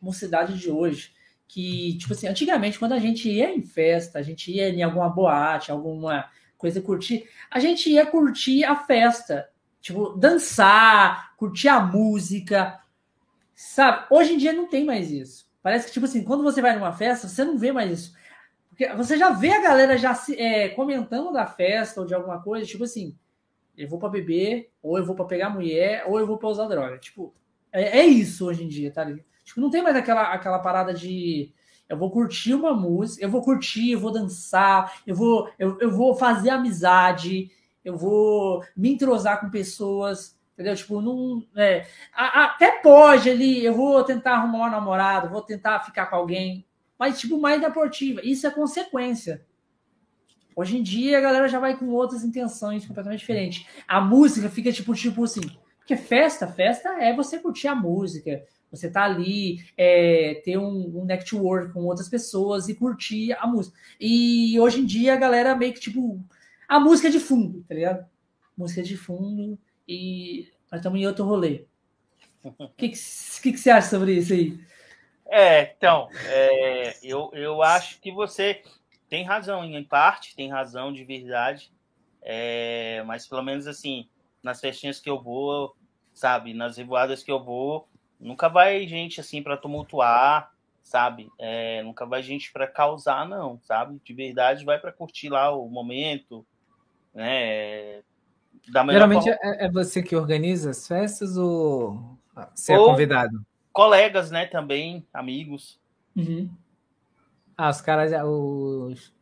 mocidade 0.00 0.58
de 0.58 0.70
hoje 0.70 1.12
que, 1.46 1.98
tipo 1.98 2.14
assim, 2.14 2.26
antigamente, 2.26 2.78
quando 2.78 2.92
a 2.92 2.98
gente 2.98 3.28
ia 3.28 3.54
em 3.54 3.62
festa, 3.62 4.18
a 4.18 4.22
gente 4.22 4.50
ia 4.50 4.70
em 4.70 4.82
alguma 4.82 5.08
boate, 5.10 5.70
alguma 5.70 6.28
coisa 6.62 6.80
curtir, 6.80 7.28
a 7.50 7.58
gente 7.58 7.90
ia 7.90 8.06
curtir 8.06 8.64
a 8.64 8.76
festa. 8.76 9.50
Tipo, 9.80 10.10
dançar, 10.10 11.36
curtir 11.36 11.68
a 11.68 11.80
música. 11.80 12.80
Sabe? 13.52 14.06
Hoje 14.08 14.34
em 14.34 14.38
dia 14.38 14.52
não 14.52 14.68
tem 14.68 14.84
mais 14.84 15.10
isso. 15.10 15.50
Parece 15.60 15.86
que, 15.86 15.92
tipo 15.92 16.06
assim, 16.06 16.22
quando 16.22 16.44
você 16.44 16.62
vai 16.62 16.74
numa 16.74 16.92
festa, 16.92 17.28
você 17.28 17.44
não 17.44 17.58
vê 17.58 17.72
mais 17.72 17.90
isso. 17.90 18.14
Porque 18.68 18.88
você 18.94 19.18
já 19.18 19.30
vê 19.30 19.50
a 19.50 19.60
galera 19.60 19.98
já 19.98 20.14
se, 20.14 20.40
é, 20.40 20.68
comentando 20.68 21.32
da 21.32 21.46
festa 21.46 22.00
ou 22.00 22.06
de 22.06 22.14
alguma 22.14 22.40
coisa, 22.40 22.64
tipo 22.64 22.84
assim, 22.84 23.16
eu 23.76 23.88
vou 23.88 23.98
para 23.98 24.08
beber, 24.08 24.70
ou 24.80 24.96
eu 24.96 25.04
vou 25.04 25.16
para 25.16 25.24
pegar 25.24 25.50
mulher, 25.50 26.04
ou 26.06 26.18
eu 26.18 26.26
vou 26.26 26.38
para 26.38 26.48
usar 26.48 26.68
droga. 26.68 26.96
Tipo, 26.98 27.34
é, 27.72 27.98
é, 28.00 28.06
isso 28.06 28.46
hoje 28.46 28.64
em 28.64 28.68
dia, 28.68 28.92
tá 28.92 29.02
ligado? 29.02 29.26
Tipo, 29.44 29.60
não 29.60 29.70
tem 29.70 29.82
mais 29.82 29.96
aquela, 29.96 30.32
aquela 30.32 30.60
parada 30.60 30.94
de 30.94 31.52
eu 31.92 31.98
vou 31.98 32.10
curtir 32.10 32.54
uma 32.54 32.72
música, 32.72 33.22
eu 33.22 33.28
vou 33.28 33.42
curtir, 33.42 33.90
eu 33.90 34.00
vou 34.00 34.10
dançar, 34.10 35.02
eu 35.06 35.14
vou, 35.14 35.50
eu, 35.58 35.78
eu 35.78 35.90
vou 35.90 36.14
fazer 36.14 36.48
amizade, 36.48 37.50
eu 37.84 37.98
vou 37.98 38.64
me 38.74 38.94
entrosar 38.94 39.38
com 39.38 39.50
pessoas, 39.50 40.34
entendeu? 40.54 40.74
Tipo, 40.74 41.02
não. 41.02 41.46
É, 41.54 41.86
até 42.14 42.80
pode 42.80 43.28
ali, 43.28 43.62
eu 43.62 43.74
vou 43.74 44.02
tentar 44.04 44.36
arrumar 44.36 44.68
um 44.68 44.70
namorado, 44.70 45.28
vou 45.28 45.42
tentar 45.42 45.80
ficar 45.80 46.06
com 46.06 46.16
alguém, 46.16 46.64
mas, 46.98 47.20
tipo, 47.20 47.38
mais 47.38 47.60
da 47.60 47.70
portiva. 47.70 48.22
Isso 48.24 48.46
é 48.46 48.50
consequência. 48.50 49.44
Hoje 50.56 50.78
em 50.78 50.82
dia 50.82 51.18
a 51.18 51.20
galera 51.20 51.46
já 51.46 51.58
vai 51.58 51.76
com 51.76 51.90
outras 51.90 52.24
intenções 52.24 52.86
completamente 52.86 53.20
diferentes. 53.20 53.66
A 53.86 54.00
música 54.00 54.48
fica 54.48 54.72
tipo, 54.72 54.94
tipo 54.94 55.24
assim. 55.24 55.42
Porque 55.78 55.94
festa, 55.94 56.46
festa 56.46 56.88
é 57.02 57.14
você 57.14 57.38
curtir 57.38 57.68
a 57.68 57.74
música, 57.74 58.42
você 58.72 58.90
tá 58.90 59.04
ali, 59.04 59.62
é, 59.76 60.40
ter 60.44 60.56
um, 60.56 61.02
um 61.02 61.04
network 61.04 61.74
com 61.74 61.84
outras 61.84 62.08
pessoas 62.08 62.68
e 62.68 62.74
curtir 62.74 63.34
a 63.34 63.46
música. 63.46 63.78
E 64.00 64.58
hoje 64.58 64.80
em 64.80 64.86
dia 64.86 65.12
a 65.12 65.18
galera 65.18 65.54
meio 65.54 65.74
que 65.74 65.80
tipo. 65.80 66.18
A 66.66 66.80
música 66.80 67.08
é 67.08 67.10
de 67.10 67.20
fundo, 67.20 67.62
tá 67.68 67.74
ligado? 67.74 68.06
Música 68.56 68.80
é 68.80 68.84
de 68.84 68.96
fundo 68.96 69.58
e 69.86 70.48
nós 70.70 70.80
estamos 70.80 70.98
em 70.98 71.06
outro 71.06 71.26
rolê. 71.26 71.66
O 72.42 72.68
que, 72.74 72.88
que, 72.88 72.98
que, 73.42 73.52
que, 73.52 73.58
você 73.58 73.70
acha 73.70 73.90
sobre 73.90 74.14
isso 74.14 74.32
aí? 74.32 74.58
É, 75.26 75.74
então, 75.76 76.08
é, 76.26 76.96
eu, 77.02 77.30
eu 77.34 77.62
acho 77.62 78.00
que 78.00 78.10
você 78.10 78.62
tem 79.08 79.22
razão, 79.22 79.64
em 79.64 79.84
parte, 79.84 80.34
tem 80.34 80.50
razão 80.50 80.90
de 80.90 81.04
verdade. 81.04 81.70
É, 82.22 83.02
mas 83.06 83.26
pelo 83.26 83.42
menos 83.42 83.66
assim, 83.66 84.08
nas 84.42 84.60
festinhas 84.60 84.98
que 84.98 85.10
eu 85.10 85.20
vou, 85.20 85.76
sabe, 86.14 86.54
nas 86.54 86.78
revoadas 86.78 87.22
que 87.22 87.30
eu 87.30 87.42
vou, 87.42 87.86
nunca 88.22 88.48
vai 88.48 88.86
gente 88.86 89.20
assim 89.20 89.42
para 89.42 89.56
tumultuar, 89.56 90.52
sabe? 90.82 91.28
É, 91.38 91.82
nunca 91.82 92.06
vai 92.06 92.22
gente 92.22 92.52
para 92.52 92.66
causar, 92.66 93.28
não, 93.28 93.60
sabe? 93.62 94.00
De 94.04 94.14
verdade, 94.14 94.64
vai 94.64 94.78
para 94.78 94.92
curtir 94.92 95.28
lá 95.28 95.50
o 95.50 95.68
momento, 95.68 96.46
né? 97.14 98.02
Geralmente 98.64 99.24
forma... 99.24 99.38
é, 99.42 99.66
é, 99.66 99.70
você 99.70 100.02
que 100.02 100.14
organiza 100.14 100.70
as 100.70 100.86
festas 100.86 101.36
ou 101.36 102.16
você 102.54 102.72
é 102.72 102.78
ou 102.78 102.86
é 102.86 102.90
convidado? 102.90 103.44
Colegas, 103.72 104.30
né? 104.30 104.46
Também, 104.46 105.06
amigos. 105.12 105.80
Uhum. 106.14 106.48
Ah, 107.56 107.70
os 107.70 107.80
caras 107.80 108.10
já. 108.10 108.24
Os... 108.24 109.12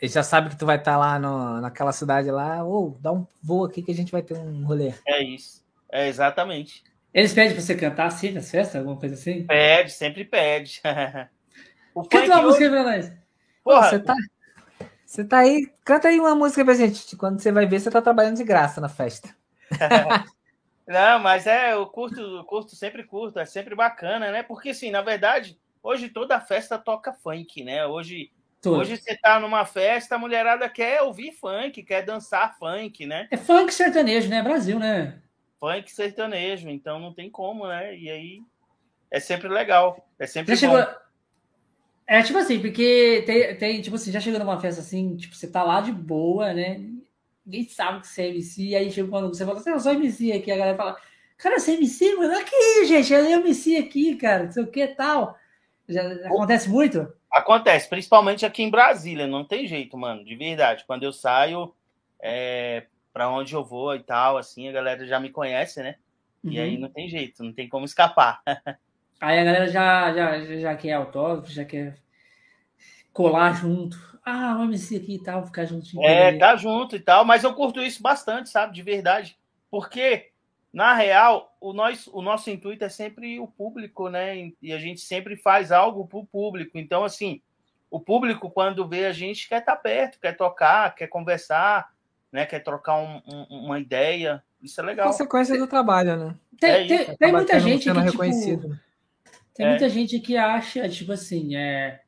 Eles 0.00 0.14
já 0.14 0.22
sabem 0.22 0.50
que 0.50 0.56
tu 0.56 0.64
vai 0.64 0.76
estar 0.76 0.92
tá 0.92 0.98
lá 0.98 1.18
no, 1.18 1.60
naquela 1.60 1.92
cidade 1.92 2.30
lá. 2.30 2.62
Ou 2.62 2.96
dá 3.00 3.12
um 3.12 3.26
voo 3.42 3.64
aqui 3.64 3.82
que 3.82 3.90
a 3.90 3.94
gente 3.94 4.12
vai 4.12 4.22
ter 4.22 4.34
um 4.34 4.64
rolê. 4.64 4.94
É 5.06 5.22
isso. 5.22 5.64
É 5.90 6.06
exatamente. 6.06 6.84
Eles 7.12 7.32
pedem 7.32 7.52
pra 7.52 7.60
você 7.60 7.74
cantar 7.74 8.06
assim 8.06 8.30
nas 8.30 8.50
festas, 8.50 8.76
alguma 8.76 8.96
coisa 8.96 9.14
assim? 9.14 9.44
Pede, 9.46 9.90
sempre 9.90 10.24
pede. 10.24 10.80
Canta 12.08 12.26
uma 12.26 12.42
música 12.42 12.70
pra 12.70 12.82
nós. 12.84 13.12
Porra, 13.64 13.90
você 13.90 13.98
tá. 13.98 14.14
Você 15.04 15.24
tá 15.24 15.38
aí, 15.38 15.68
canta 15.84 16.06
aí 16.06 16.20
uma 16.20 16.36
música 16.36 16.64
pra 16.64 16.74
gente. 16.74 17.16
Quando 17.16 17.40
você 17.40 17.50
vai 17.50 17.66
ver, 17.66 17.80
você 17.80 17.90
tá 17.90 18.00
trabalhando 18.00 18.36
de 18.36 18.44
graça 18.44 18.80
na 18.80 18.88
festa. 18.88 19.34
Não, 20.86 21.18
mas 21.18 21.46
é, 21.46 21.72
eu 21.72 21.84
curto, 21.86 22.20
eu 22.20 22.44
curto, 22.44 22.76
sempre 22.76 23.02
curto, 23.02 23.38
é 23.40 23.44
sempre 23.44 23.74
bacana, 23.74 24.30
né? 24.30 24.42
Porque, 24.44 24.70
assim, 24.70 24.90
na 24.90 25.02
verdade, 25.02 25.58
hoje 25.82 26.08
toda 26.08 26.40
festa 26.40 26.78
toca 26.78 27.12
funk, 27.12 27.62
né? 27.64 27.86
Hoje, 27.86 28.30
hoje 28.64 28.96
você 28.96 29.16
tá 29.16 29.40
numa 29.40 29.64
festa, 29.64 30.14
a 30.14 30.18
mulherada 30.18 30.68
quer 30.68 31.02
ouvir 31.02 31.32
funk, 31.32 31.82
quer 31.82 32.02
dançar 32.02 32.56
funk, 32.56 33.04
né? 33.04 33.26
É 33.32 33.36
funk 33.36 33.72
sertanejo, 33.74 34.28
né? 34.28 34.42
Brasil, 34.42 34.78
né? 34.78 35.20
Funk 35.60 35.90
sertanejo, 35.90 36.68
então 36.70 36.98
não 36.98 37.12
tem 37.12 37.30
como, 37.30 37.68
né? 37.68 37.94
E 37.96 38.10
aí 38.10 38.42
é 39.10 39.20
sempre 39.20 39.48
legal, 39.48 40.08
é 40.18 40.26
sempre 40.26 40.56
já 40.56 40.66
bom. 40.66 40.76
Chegou... 40.78 40.94
É 42.06 42.22
tipo 42.22 42.38
assim, 42.38 42.58
porque 42.58 43.22
tem, 43.24 43.56
tem, 43.56 43.80
tipo 43.80 43.94
assim, 43.94 44.10
já 44.10 44.18
chegou 44.18 44.40
numa 44.40 44.58
festa 44.58 44.80
assim, 44.80 45.16
tipo, 45.16 45.36
você 45.36 45.46
tá 45.46 45.62
lá 45.62 45.80
de 45.80 45.92
boa, 45.92 46.52
né? 46.52 46.80
Ninguém 47.46 47.68
sabe 47.68 48.00
que 48.00 48.08
você 48.08 48.22
é 48.22 48.28
MC, 48.30 48.62
e 48.62 48.74
aí 48.74 48.90
chega 48.90 49.08
quando 49.08 49.28
você 49.28 49.44
fala 49.44 49.58
assim, 49.58 49.70
eu 49.70 49.78
sou 49.78 49.92
MC 49.92 50.32
aqui, 50.32 50.50
a 50.50 50.56
galera 50.56 50.76
fala, 50.76 50.96
cara, 51.36 51.58
você 51.58 51.72
é 51.72 51.74
MC, 51.74 52.16
mano? 52.16 52.36
Aqui, 52.36 52.86
gente, 52.86 53.12
eu 53.12 53.24
é 53.24 53.32
MC 53.32 53.76
aqui, 53.76 54.16
cara, 54.16 54.44
não 54.44 54.50
sei 54.52 54.62
o 54.62 54.66
que 54.66 54.88
tal. 54.88 55.38
Já 55.88 56.02
acontece 56.26 56.68
muito? 56.68 57.12
Acontece, 57.30 57.88
principalmente 57.88 58.44
aqui 58.44 58.62
em 58.62 58.70
Brasília, 58.70 59.26
não 59.26 59.44
tem 59.44 59.66
jeito, 59.66 59.96
mano, 59.96 60.24
de 60.24 60.34
verdade. 60.34 60.84
Quando 60.86 61.04
eu 61.04 61.12
saio 61.12 61.72
é, 62.20 62.86
para 63.12 63.28
onde 63.28 63.54
eu 63.54 63.64
vou 63.64 63.94
e 63.94 64.00
tal, 64.00 64.36
assim, 64.36 64.68
a 64.68 64.72
galera 64.72 65.06
já 65.06 65.18
me 65.18 65.30
conhece, 65.30 65.82
né? 65.82 65.96
Uhum. 66.42 66.52
E 66.52 66.60
aí 66.60 66.74
uhum. 66.74 66.82
não 66.82 66.88
tem 66.88 67.08
jeito, 67.08 67.42
não 67.42 67.52
tem 67.52 67.68
como 67.68 67.84
escapar. 67.84 68.42
aí 69.20 69.38
a 69.38 69.44
galera 69.44 69.68
já, 69.68 70.12
já, 70.12 70.44
já 70.58 70.76
quer 70.76 70.92
autógrafo, 70.92 71.52
já 71.52 71.64
quer 71.64 71.98
colar 73.12 73.52
junto. 73.54 73.98
Ah, 74.24 74.56
o 74.58 74.64
MC 74.64 74.96
aqui 74.96 75.14
e 75.14 75.22
tal, 75.22 75.46
ficar 75.46 75.64
juntinho. 75.64 76.04
É, 76.04 76.36
tá 76.36 76.54
junto 76.56 76.94
e 76.94 77.00
tal, 77.00 77.24
mas 77.24 77.42
eu 77.42 77.54
curto 77.54 77.80
isso 77.80 78.02
bastante, 78.02 78.48
sabe, 78.48 78.74
de 78.74 78.82
verdade. 78.82 79.38
Porque 79.70 80.30
na 80.72 80.94
real, 80.94 81.56
o, 81.60 81.72
nós, 81.72 82.06
o 82.06 82.22
nosso 82.22 82.50
intuito 82.50 82.84
é 82.84 82.88
sempre 82.88 83.40
o 83.40 83.46
público, 83.46 84.08
né? 84.08 84.52
E 84.62 84.72
a 84.72 84.78
gente 84.78 85.00
sempre 85.00 85.36
faz 85.36 85.72
algo 85.72 86.06
para 86.06 86.18
o 86.18 86.26
público. 86.26 86.78
Então, 86.78 87.02
assim, 87.02 87.42
o 87.90 87.98
público, 87.98 88.50
quando 88.50 88.88
vê 88.88 89.06
a 89.06 89.12
gente, 89.12 89.48
quer 89.48 89.58
estar 89.60 89.76
tá 89.76 89.82
perto, 89.82 90.20
quer 90.20 90.36
tocar, 90.36 90.94
quer 90.94 91.08
conversar, 91.08 91.90
né? 92.32 92.46
quer 92.46 92.60
trocar 92.60 92.96
um, 92.96 93.20
um, 93.26 93.66
uma 93.66 93.78
ideia. 93.78 94.42
Isso 94.62 94.80
é 94.80 94.84
legal. 94.84 95.06
Consequência 95.06 95.58
do 95.58 95.66
trabalho, 95.66 96.16
né? 96.16 96.34
Tem, 96.58 96.70
é 96.70 96.86
tem, 96.86 97.16
tem 97.16 97.32
muita 97.32 97.58
gente 97.58 97.90
que, 97.90 97.98
reconhecido. 97.98 98.62
Tipo, 98.62 98.80
tem 99.54 99.66
é. 99.66 99.68
muita 99.70 99.88
gente 99.88 100.20
que 100.20 100.36
acha, 100.36 100.88
tipo 100.88 101.12
assim, 101.12 101.56
é, 101.56 102.00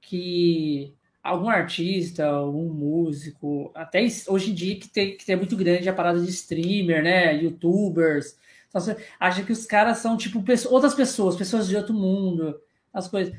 que 0.00 0.94
algum 1.22 1.48
artista, 1.48 2.26
algum 2.26 2.68
músico, 2.68 3.72
até 3.74 4.06
hoje 4.28 4.50
em 4.50 4.54
dia 4.54 4.78
que 4.78 4.88
tem, 4.88 5.16
que 5.16 5.24
tem 5.24 5.36
muito 5.36 5.56
grande 5.56 5.88
a 5.88 5.94
parada 5.94 6.20
de 6.20 6.28
streamer, 6.28 7.02
né? 7.02 7.34
Youtubers. 7.34 8.36
Então, 8.68 8.82
acha 9.18 9.42
que 9.42 9.52
os 9.52 9.64
caras 9.64 9.98
são, 9.98 10.16
tipo, 10.16 10.42
pessoas, 10.42 10.74
outras 10.74 10.94
pessoas, 10.94 11.36
pessoas 11.36 11.68
de 11.68 11.76
outro 11.76 11.94
mundo, 11.94 12.60
as 12.92 13.08
coisas. 13.08 13.34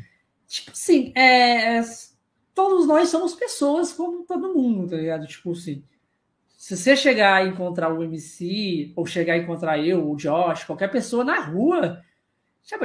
Tipo 0.48 0.72
assim, 0.72 1.12
é, 1.16 1.78
é, 1.78 1.84
todos 2.54 2.88
nós 2.88 3.10
somos 3.10 3.36
pessoas 3.36 3.92
como 3.94 4.24
todo 4.24 4.54
mundo, 4.54 4.90
tá 4.90 4.96
ligado? 4.96 5.28
Tipo 5.28 5.52
assim. 5.52 5.84
Se 6.66 6.76
você 6.76 6.96
chegar 6.96 7.36
a 7.36 7.46
encontrar 7.46 7.94
o 7.94 8.04
MC, 8.04 8.92
ou 8.96 9.06
chegar 9.06 9.34
a 9.34 9.38
encontrar 9.38 9.78
eu, 9.78 10.10
o 10.10 10.16
Josh, 10.16 10.64
qualquer 10.64 10.90
pessoa 10.90 11.24
na 11.24 11.40
rua, 11.40 12.02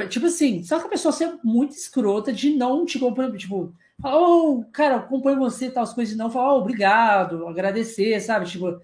tipo 0.07 0.27
assim, 0.27 0.61
só 0.61 0.77
que 0.79 0.85
a 0.85 0.89
pessoa 0.89 1.11
ser 1.11 1.39
muito 1.43 1.71
escrota 1.71 2.31
de 2.31 2.55
não 2.55 2.85
te 2.85 2.99
compreender, 2.99 3.39
tipo, 3.39 3.73
oh, 4.03 4.63
cara, 4.71 4.97
acompanho 4.97 5.39
você, 5.39 5.71
tal, 5.71 5.81
as 5.81 5.95
coisas, 5.95 6.15
não. 6.15 6.29
Fala, 6.29 6.53
oh, 6.53 6.59
obrigado, 6.59 7.47
agradecer, 7.47 8.19
sabe? 8.21 8.45
Tipo, 8.45 8.79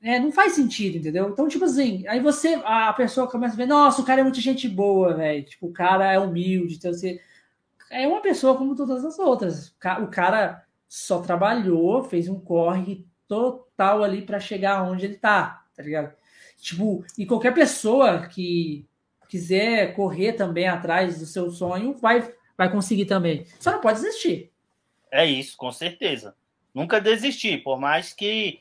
É, 0.00 0.18
não 0.20 0.30
faz 0.32 0.52
sentido, 0.54 0.98
entendeu? 0.98 1.28
Então, 1.28 1.48
tipo 1.48 1.64
assim, 1.64 2.06
aí 2.06 2.20
você, 2.20 2.54
a 2.64 2.92
pessoa 2.92 3.28
começa 3.30 3.54
a 3.54 3.56
ver, 3.56 3.66
nossa, 3.66 4.00
o 4.00 4.04
cara 4.04 4.20
é 4.20 4.24
muito 4.24 4.40
gente 4.40 4.68
boa, 4.68 5.14
velho. 5.14 5.44
Tipo, 5.44 5.66
o 5.68 5.72
cara 5.72 6.12
é 6.12 6.18
humilde, 6.18 6.76
então 6.76 6.92
você. 6.92 7.20
É 7.90 8.06
uma 8.06 8.20
pessoa 8.20 8.56
como 8.56 8.76
todas 8.76 9.04
as 9.04 9.18
outras. 9.18 9.74
O 10.02 10.08
cara 10.08 10.64
só 10.88 11.20
trabalhou, 11.20 12.04
fez 12.04 12.28
um 12.28 12.40
corre 12.40 13.07
total 13.28 14.02
ali 14.02 14.22
para 14.22 14.40
chegar 14.40 14.82
onde 14.82 15.04
ele 15.04 15.16
tá, 15.16 15.64
tá 15.76 15.82
ligado? 15.82 16.12
Tipo, 16.60 17.04
e 17.16 17.24
qualquer 17.24 17.54
pessoa 17.54 18.26
que 18.26 18.84
quiser 19.28 19.94
correr 19.94 20.32
também 20.32 20.66
atrás 20.66 21.18
do 21.18 21.26
seu 21.26 21.50
sonho, 21.50 21.94
vai, 21.94 22.32
vai 22.56 22.70
conseguir 22.70 23.04
também. 23.04 23.46
Só 23.60 23.70
não 23.70 23.80
pode 23.80 24.00
desistir. 24.00 24.50
É 25.10 25.24
isso, 25.24 25.56
com 25.56 25.70
certeza. 25.70 26.34
Nunca 26.74 27.00
desistir, 27.00 27.62
por 27.62 27.78
mais 27.78 28.12
que 28.12 28.60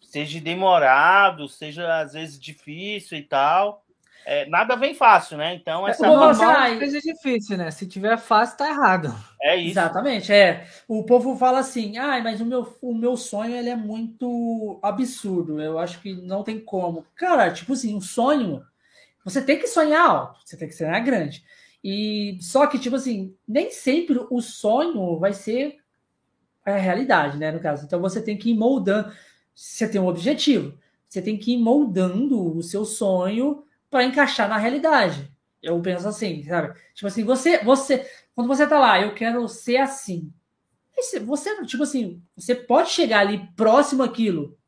seja 0.00 0.40
demorado, 0.40 1.48
seja 1.48 2.00
às 2.00 2.12
vezes 2.12 2.38
difícil 2.38 3.18
e 3.18 3.22
tal. 3.22 3.84
É, 4.28 4.44
nada 4.46 4.74
vem 4.74 4.92
fácil, 4.92 5.36
né? 5.36 5.54
Então 5.54 5.86
essa 5.86 6.04
é 6.04 6.08
normal 6.10 6.34
seja 6.80 7.00
difícil, 7.00 7.56
né? 7.56 7.70
Se 7.70 7.86
tiver 7.86 8.18
fácil, 8.18 8.56
tá 8.58 8.68
errado. 8.68 9.14
É 9.40 9.54
isso. 9.54 9.70
Exatamente, 9.70 10.32
é. 10.32 10.66
O 10.88 11.04
povo 11.04 11.36
fala 11.36 11.60
assim, 11.60 11.96
ah, 11.96 12.20
mas 12.20 12.40
o 12.40 12.44
meu, 12.44 12.76
o 12.82 12.92
meu 12.92 13.16
sonho 13.16 13.54
ele 13.54 13.68
é 13.68 13.76
muito 13.76 14.80
absurdo. 14.82 15.62
Eu 15.62 15.78
acho 15.78 16.02
que 16.02 16.12
não 16.12 16.42
tem 16.42 16.58
como. 16.58 17.06
Cara, 17.14 17.52
tipo 17.52 17.74
assim, 17.74 17.94
um 17.94 18.00
sonho, 18.00 18.64
você 19.24 19.40
tem 19.40 19.60
que 19.60 19.68
sonhar 19.68 20.10
alto, 20.10 20.40
você 20.44 20.56
tem 20.56 20.66
que 20.66 20.74
sonhar 20.74 21.00
grande. 21.04 21.44
E 21.84 22.36
só 22.40 22.66
que, 22.66 22.80
tipo 22.80 22.96
assim, 22.96 23.32
nem 23.46 23.70
sempre 23.70 24.18
o 24.28 24.40
sonho 24.40 25.20
vai 25.20 25.32
ser 25.32 25.76
a 26.64 26.72
realidade, 26.72 27.38
né? 27.38 27.52
No 27.52 27.60
caso. 27.60 27.84
Então 27.84 28.00
você 28.00 28.20
tem 28.20 28.36
que 28.36 28.50
ir 28.50 28.56
moldando. 28.56 29.12
Você 29.54 29.86
tem 29.88 30.00
um 30.00 30.08
objetivo. 30.08 30.76
Você 31.08 31.22
tem 31.22 31.38
que 31.38 31.52
ir 31.52 31.58
moldando 31.58 32.56
o 32.56 32.60
seu 32.60 32.84
sonho 32.84 33.62
para 33.96 34.04
encaixar 34.04 34.46
na 34.46 34.58
realidade. 34.58 35.32
Eu 35.62 35.80
penso 35.80 36.06
assim, 36.06 36.44
sabe? 36.44 36.78
Tipo 36.92 37.06
assim, 37.06 37.24
você, 37.24 37.64
você, 37.64 38.06
quando 38.34 38.46
você 38.46 38.66
tá 38.66 38.78
lá, 38.78 39.00
eu 39.00 39.14
quero 39.14 39.48
ser 39.48 39.78
assim. 39.78 40.30
Você, 40.94 41.64
tipo 41.64 41.82
assim, 41.82 42.22
você 42.36 42.54
pode 42.54 42.90
chegar 42.90 43.20
ali 43.20 43.48
próximo 43.56 44.02
àquilo, 44.02 44.58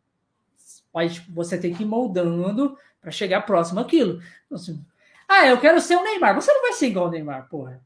mas 0.94 1.18
você 1.28 1.58
tem 1.58 1.74
que 1.74 1.82
ir 1.82 1.86
moldando 1.86 2.74
para 3.02 3.10
chegar 3.10 3.42
próximo 3.42 3.80
àquilo. 3.80 4.22
Então, 4.46 4.56
assim, 4.56 4.82
ah, 5.28 5.46
eu 5.46 5.60
quero 5.60 5.78
ser 5.78 5.96
o 5.96 6.02
Neymar. 6.02 6.34
Você 6.34 6.50
não 6.50 6.62
vai 6.62 6.72
ser 6.72 6.86
igual 6.86 7.08
o 7.08 7.10
Neymar, 7.10 7.50
porra. 7.50 7.82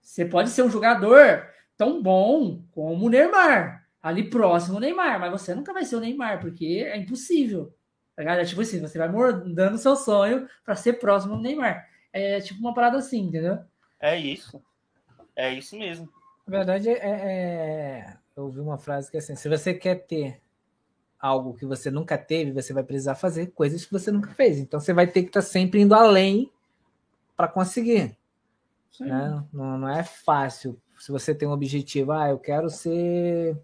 Você 0.00 0.24
pode 0.24 0.50
ser 0.50 0.62
um 0.62 0.70
jogador 0.70 1.44
tão 1.76 2.00
bom 2.00 2.62
como 2.70 3.06
o 3.06 3.10
Neymar, 3.10 3.84
ali 4.00 4.30
próximo 4.30 4.76
ao 4.76 4.80
Neymar, 4.80 5.18
mas 5.18 5.32
você 5.32 5.56
nunca 5.56 5.72
vai 5.72 5.84
ser 5.84 5.96
o 5.96 6.00
Neymar, 6.00 6.40
porque 6.40 6.84
é 6.86 6.96
impossível. 6.96 7.74
Tá 8.24 8.32
é 8.34 8.44
tipo 8.44 8.60
assim, 8.60 8.80
você 8.80 8.98
vai 8.98 9.08
mordando 9.08 9.76
o 9.76 9.78
seu 9.78 9.94
sonho 9.94 10.48
para 10.64 10.74
ser 10.74 10.94
próximo 10.94 11.36
do 11.36 11.42
Neymar. 11.42 11.88
É 12.12 12.40
tipo 12.40 12.58
uma 12.58 12.74
parada 12.74 12.98
assim, 12.98 13.20
entendeu? 13.20 13.58
É 14.00 14.18
isso. 14.18 14.60
É 15.36 15.54
isso 15.54 15.78
mesmo. 15.78 16.08
Na 16.44 16.58
verdade, 16.58 16.88
é, 16.88 16.96
é... 16.98 18.16
eu 18.36 18.44
ouvi 18.44 18.58
uma 18.58 18.76
frase 18.76 19.08
que 19.08 19.16
é 19.16 19.20
assim: 19.20 19.36
se 19.36 19.48
você 19.48 19.72
quer 19.72 20.06
ter 20.06 20.40
algo 21.20 21.54
que 21.54 21.64
você 21.64 21.92
nunca 21.92 22.18
teve, 22.18 22.50
você 22.50 22.72
vai 22.72 22.82
precisar 22.82 23.14
fazer 23.14 23.52
coisas 23.52 23.84
que 23.84 23.92
você 23.92 24.10
nunca 24.10 24.30
fez. 24.30 24.58
Então 24.58 24.80
você 24.80 24.92
vai 24.92 25.06
ter 25.06 25.22
que 25.22 25.28
estar 25.28 25.40
tá 25.40 25.46
sempre 25.46 25.80
indo 25.80 25.94
além 25.94 26.50
para 27.36 27.46
conseguir. 27.46 28.16
Né? 28.98 29.44
Não, 29.52 29.78
não 29.78 29.88
é 29.88 30.02
fácil. 30.02 30.80
Se 30.98 31.12
você 31.12 31.32
tem 31.32 31.46
um 31.46 31.52
objetivo, 31.52 32.10
ah, 32.10 32.30
eu 32.30 32.38
quero 32.38 32.68
ser, 32.68 33.56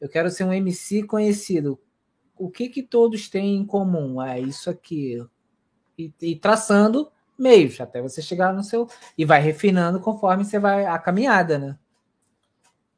eu 0.00 0.08
quero 0.08 0.30
ser 0.30 0.42
um 0.42 0.52
MC 0.52 1.04
conhecido 1.04 1.78
o 2.40 2.50
que 2.50 2.70
que 2.70 2.82
todos 2.82 3.28
têm 3.28 3.56
em 3.56 3.66
comum? 3.66 4.20
É 4.22 4.40
isso 4.40 4.70
aqui. 4.70 5.22
E, 5.98 6.10
e 6.22 6.36
traçando 6.36 7.12
meios 7.38 7.78
até 7.80 8.00
você 8.00 8.22
chegar 8.22 8.52
no 8.52 8.62
seu 8.62 8.88
e 9.16 9.26
vai 9.26 9.40
refinando 9.40 10.00
conforme 10.00 10.44
você 10.44 10.58
vai 10.58 10.86
a 10.86 10.98
caminhada, 10.98 11.58
né? 11.58 11.78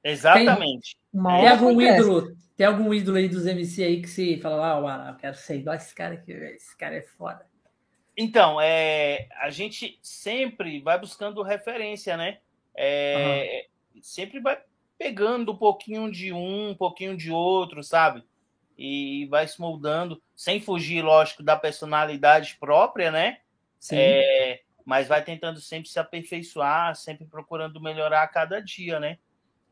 Exatamente. 0.05 0.97
Tem, 1.13 1.23
tem 1.23 1.49
algum 1.49 1.81
ídolo, 1.81 2.37
tem 2.57 2.67
algum 2.67 2.95
ídolo 2.95 3.17
aí 3.17 3.29
dos 3.29 3.45
MC 3.45 3.83
aí 3.83 4.01
que 4.01 4.09
se 4.09 4.39
fala 4.39 4.79
lá, 4.79 5.09
ah, 5.09 5.11
eu 5.11 5.17
quero 5.17 5.37
ser 5.37 5.57
igual 5.57 5.75
esse 5.75 5.93
cara 5.93 6.15
aqui, 6.15 6.33
esse 6.33 6.77
cara 6.77 6.95
é 6.95 7.03
foda. 7.03 7.45
Então, 8.17 8.61
é, 8.61 9.29
a 9.41 9.51
gente 9.51 9.99
sempre 10.03 10.81
vai 10.81 11.01
buscando 11.01 11.43
referência, 11.43 12.17
né? 12.17 12.39
É, 12.77 13.67
uhum. 13.95 14.03
Sempre 14.03 14.39
vai 14.39 14.61
pegando 14.97 15.51
um 15.51 15.57
pouquinho 15.57 16.11
de 16.11 16.33
um, 16.33 16.71
um 16.71 16.75
pouquinho 16.77 17.17
de 17.17 17.31
outro, 17.33 17.83
sabe? 17.83 18.23
E 18.77 19.27
vai 19.27 19.47
se 19.47 19.61
moldando, 19.61 20.23
sem 20.35 20.61
fugir, 20.61 21.03
lógico, 21.03 21.43
da 21.43 21.57
personalidade 21.57 22.57
própria, 22.59 23.11
né? 23.11 23.39
Sim. 23.79 23.97
É, 23.99 24.61
mas 24.85 25.09
vai 25.09 25.23
tentando 25.23 25.61
sempre 25.61 25.89
se 25.89 25.99
aperfeiçoar, 25.99 26.95
sempre 26.95 27.27
procurando 27.27 27.81
melhorar 27.81 28.23
a 28.23 28.29
cada 28.29 28.61
dia, 28.61 28.99
né? 28.99 29.19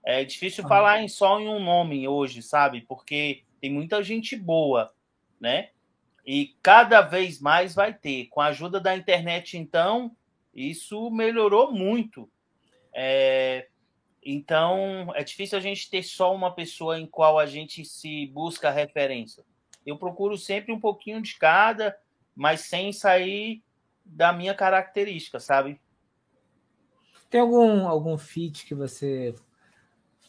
É 0.03 0.24
difícil 0.24 0.64
ah. 0.64 0.68
falar 0.68 1.03
em 1.03 1.09
só 1.09 1.40
em 1.40 1.48
um 1.48 1.62
nome 1.62 2.07
hoje, 2.07 2.42
sabe? 2.42 2.82
Porque 2.82 3.42
tem 3.61 3.72
muita 3.72 4.03
gente 4.03 4.36
boa, 4.36 4.92
né? 5.40 5.70
E 6.24 6.55
cada 6.62 7.01
vez 7.01 7.40
mais 7.40 7.74
vai 7.74 7.92
ter. 7.92 8.26
Com 8.26 8.40
a 8.40 8.46
ajuda 8.46 8.80
da 8.80 8.96
internet, 8.96 9.57
então, 9.57 10.14
isso 10.55 11.11
melhorou 11.11 11.72
muito. 11.72 12.30
É, 12.94 13.68
então, 14.23 15.12
é 15.14 15.25
difícil 15.25 15.57
a 15.57 15.61
gente 15.61 15.89
ter 15.91 16.03
só 16.03 16.35
uma 16.35 16.55
pessoa 16.55 16.99
em 16.99 17.07
qual 17.07 17.39
a 17.39 17.47
gente 17.47 17.85
se 17.85 18.27
busca 18.27 18.71
referência. 18.71 19.45
Eu 19.85 19.97
procuro 19.97 20.37
sempre 20.37 20.73
um 20.73 20.81
pouquinho 20.81 21.23
de 21.23 21.39
cada, 21.39 21.97
mas 22.37 22.61
sem 22.61 22.93
sair 22.93 23.62
da 24.05 24.33
minha 24.33 24.55
característica, 24.55 25.41
sabe? 25.41 25.81
Tem 27.31 27.41
algum, 27.41 27.89
algum 27.89 28.18
feat 28.18 28.66
que 28.66 28.75
você 28.75 29.35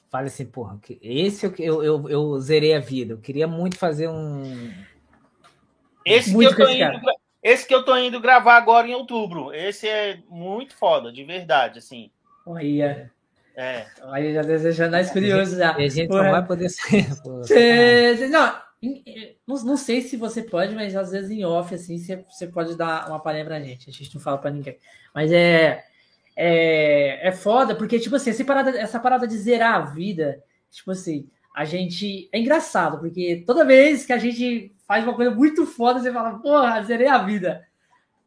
fala 0.09 0.27
assim, 0.27 0.45
porra, 0.45 0.79
esse 1.01 1.45
eu, 1.45 1.55
eu, 1.57 1.83
eu, 1.83 2.09
eu 2.09 2.39
zerei 2.39 2.73
a 2.73 2.79
vida. 2.79 3.13
Eu 3.13 3.17
queria 3.17 3.47
muito 3.47 3.77
fazer 3.77 4.07
um. 4.07 4.71
Esse 6.05 6.31
muito 6.31 6.55
que, 6.55 6.61
eu 6.61 6.67
tô 6.67 6.71
indo, 6.71 7.01
esse 7.43 7.67
que 7.67 7.75
eu 7.75 7.83
tô 7.83 7.97
indo 7.97 8.21
gravar 8.21 8.55
agora 8.55 8.87
em 8.87 8.93
outubro. 8.93 9.53
Esse 9.53 9.87
é 9.87 10.21
muito 10.29 10.75
foda, 10.75 11.11
de 11.11 11.23
verdade, 11.23 11.79
assim. 11.79 12.11
Olha. 12.45 13.11
É. 13.55 13.85
Aí 14.11 14.33
já 14.33 14.41
desejando 14.41 14.91
mais 14.91 15.11
curioso 15.11 15.57
já. 15.57 15.79
E 15.79 15.85
a 15.85 15.89
gente 15.89 16.07
Porra. 16.07 16.23
não 16.23 16.31
vai 16.31 16.45
poder 16.45 16.69
ser. 16.69 17.07
não, 18.29 18.55
não, 19.47 19.63
não 19.63 19.77
sei 19.77 20.01
se 20.01 20.17
você 20.17 20.41
pode, 20.41 20.73
mas 20.73 20.95
às 20.95 21.11
vezes 21.11 21.29
em 21.29 21.45
off, 21.45 21.73
assim, 21.75 21.97
você, 21.97 22.25
você 22.29 22.47
pode 22.47 22.75
dar 22.75 23.07
uma 23.07 23.19
palhinha 23.19 23.45
pra 23.45 23.59
gente. 23.59 23.89
A 23.89 23.93
gente 23.93 24.15
não 24.15 24.21
fala 24.21 24.37
pra 24.37 24.51
ninguém. 24.51 24.77
Mas 25.13 25.31
é. 25.31 25.83
É, 26.33 27.27
é 27.27 27.31
foda, 27.33 27.75
porque, 27.75 27.99
tipo 27.99 28.15
assim, 28.15 28.29
essa 28.29 28.43
parada, 28.45 28.71
essa 28.79 28.99
parada 28.99 29.27
de 29.27 29.37
zerar 29.37 29.75
a 29.75 29.81
vida, 29.81 30.41
tipo 30.71 30.91
assim, 30.91 31.27
a 31.53 31.65
gente. 31.65 32.29
É 32.31 32.39
engraçado, 32.39 32.99
porque 32.99 33.43
toda 33.45 33.65
vez 33.65 34.05
que 34.05 34.13
a 34.13 34.17
gente 34.17 34.73
faz 34.87 35.03
uma 35.03 35.13
coisa 35.13 35.31
muito 35.31 35.65
foda, 35.65 35.99
você 35.99 36.11
fala, 36.11 36.39
porra, 36.39 36.81
zerei 36.83 37.07
a 37.07 37.17
vida. 37.19 37.65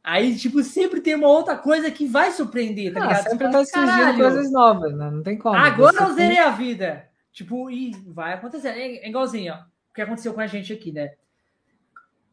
Aí, 0.05 0.37
tipo, 0.37 0.63
sempre 0.63 1.01
tem 1.01 1.15
uma 1.15 1.29
outra 1.29 1.57
coisa 1.57 1.91
que 1.91 2.07
vai 2.07 2.31
surpreender, 2.31 2.93
tá 2.93 3.01
ah, 3.01 3.07
ligado? 3.07 3.31
Sempre 3.31 3.51
vai 3.51 3.65
surgindo 3.65 4.19
coisas 4.19 4.53
novas, 4.53 4.95
né? 4.95 5.11
Não 5.11 5.23
tem 5.23 5.39
como. 5.39 5.57
Agora 5.57 5.97
eu 6.03 6.13
zerei 6.13 6.39
a 6.39 6.51
vida. 6.51 7.09
Tipo, 7.33 7.71
e 7.71 7.91
vai 8.07 8.35
acontecer. 8.35 8.69
É 8.69 9.09
igualzinho, 9.09 9.55
ó. 9.55 9.57
O 9.57 9.95
que 9.95 10.03
aconteceu 10.03 10.35
com 10.35 10.43
a 10.43 10.47
gente 10.47 10.75
aqui, 10.75 10.93
né? 10.93 11.15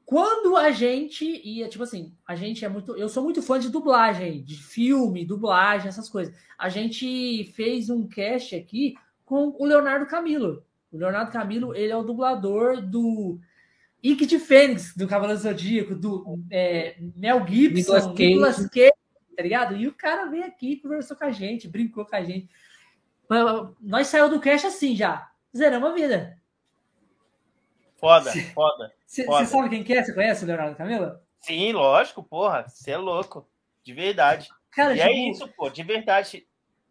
Quando 0.05 0.57
a 0.57 0.71
gente 0.71 1.25
ia, 1.25 1.69
tipo 1.69 1.85
assim, 1.85 2.13
a 2.27 2.35
gente 2.35 2.65
é 2.65 2.67
muito. 2.67 2.97
Eu 2.97 3.07
sou 3.07 3.23
muito 3.23 3.41
fã 3.41 3.57
de 3.57 3.69
dublagem, 3.69 4.43
de 4.43 4.57
filme, 4.57 5.23
dublagem, 5.23 5.87
essas 5.87 6.09
coisas. 6.09 6.35
A 6.59 6.67
gente 6.67 7.45
fez 7.55 7.89
um 7.89 8.05
cast 8.05 8.53
aqui 8.53 8.95
com 9.23 9.55
o 9.57 9.65
Leonardo 9.65 10.05
Camilo. 10.05 10.61
O 10.91 10.97
Leonardo 10.97 11.31
Camilo, 11.31 11.73
ele 11.73 11.93
é 11.93 11.95
o 11.95 12.03
dublador 12.03 12.81
do 12.81 13.39
Ike 14.03 14.25
de 14.25 14.39
Fênix, 14.39 14.95
do 14.95 15.07
Cavaleiro 15.07 15.41
Zodíaco, 15.41 15.95
do 15.95 16.39
é, 16.49 16.95
Mel 17.15 17.45
Gibson, 17.47 18.13
Nicolas 18.13 18.67
Cage. 18.67 18.91
tá 19.35 19.43
ligado? 19.43 19.75
E 19.75 19.87
o 19.87 19.93
cara 19.93 20.25
veio 20.25 20.45
aqui, 20.45 20.77
conversou 20.77 21.15
com 21.15 21.25
a 21.25 21.31
gente, 21.31 21.67
brincou 21.67 22.05
com 22.05 22.15
a 22.15 22.23
gente. 22.23 22.49
Nós 23.79 24.07
saímos 24.07 24.31
do 24.31 24.39
cash 24.39 24.65
assim 24.65 24.95
já. 24.95 25.31
Zeramos 25.55 25.89
a 25.89 25.93
vida. 25.93 26.37
Foda, 27.95 28.31
cê, 28.31 28.41
foda. 28.53 28.91
Você 29.05 29.23
sabe 29.45 29.69
quem 29.69 29.83
que 29.83 29.93
é? 29.93 30.03
Você 30.03 30.13
conhece 30.13 30.43
o 30.43 30.47
Leonardo 30.47 30.75
Camila? 30.75 31.23
Sim, 31.39 31.71
lógico, 31.71 32.23
porra. 32.23 32.65
Você 32.67 32.91
é 32.91 32.97
louco. 32.97 33.47
De 33.83 33.93
verdade. 33.93 34.49
Cara, 34.71 34.95
e 34.95 34.99
é 34.99 35.07
tipo... 35.07 35.15
é 35.15 35.29
isso, 35.29 35.47
pô, 35.49 35.69
de 35.69 35.83
verdade. 35.83 36.47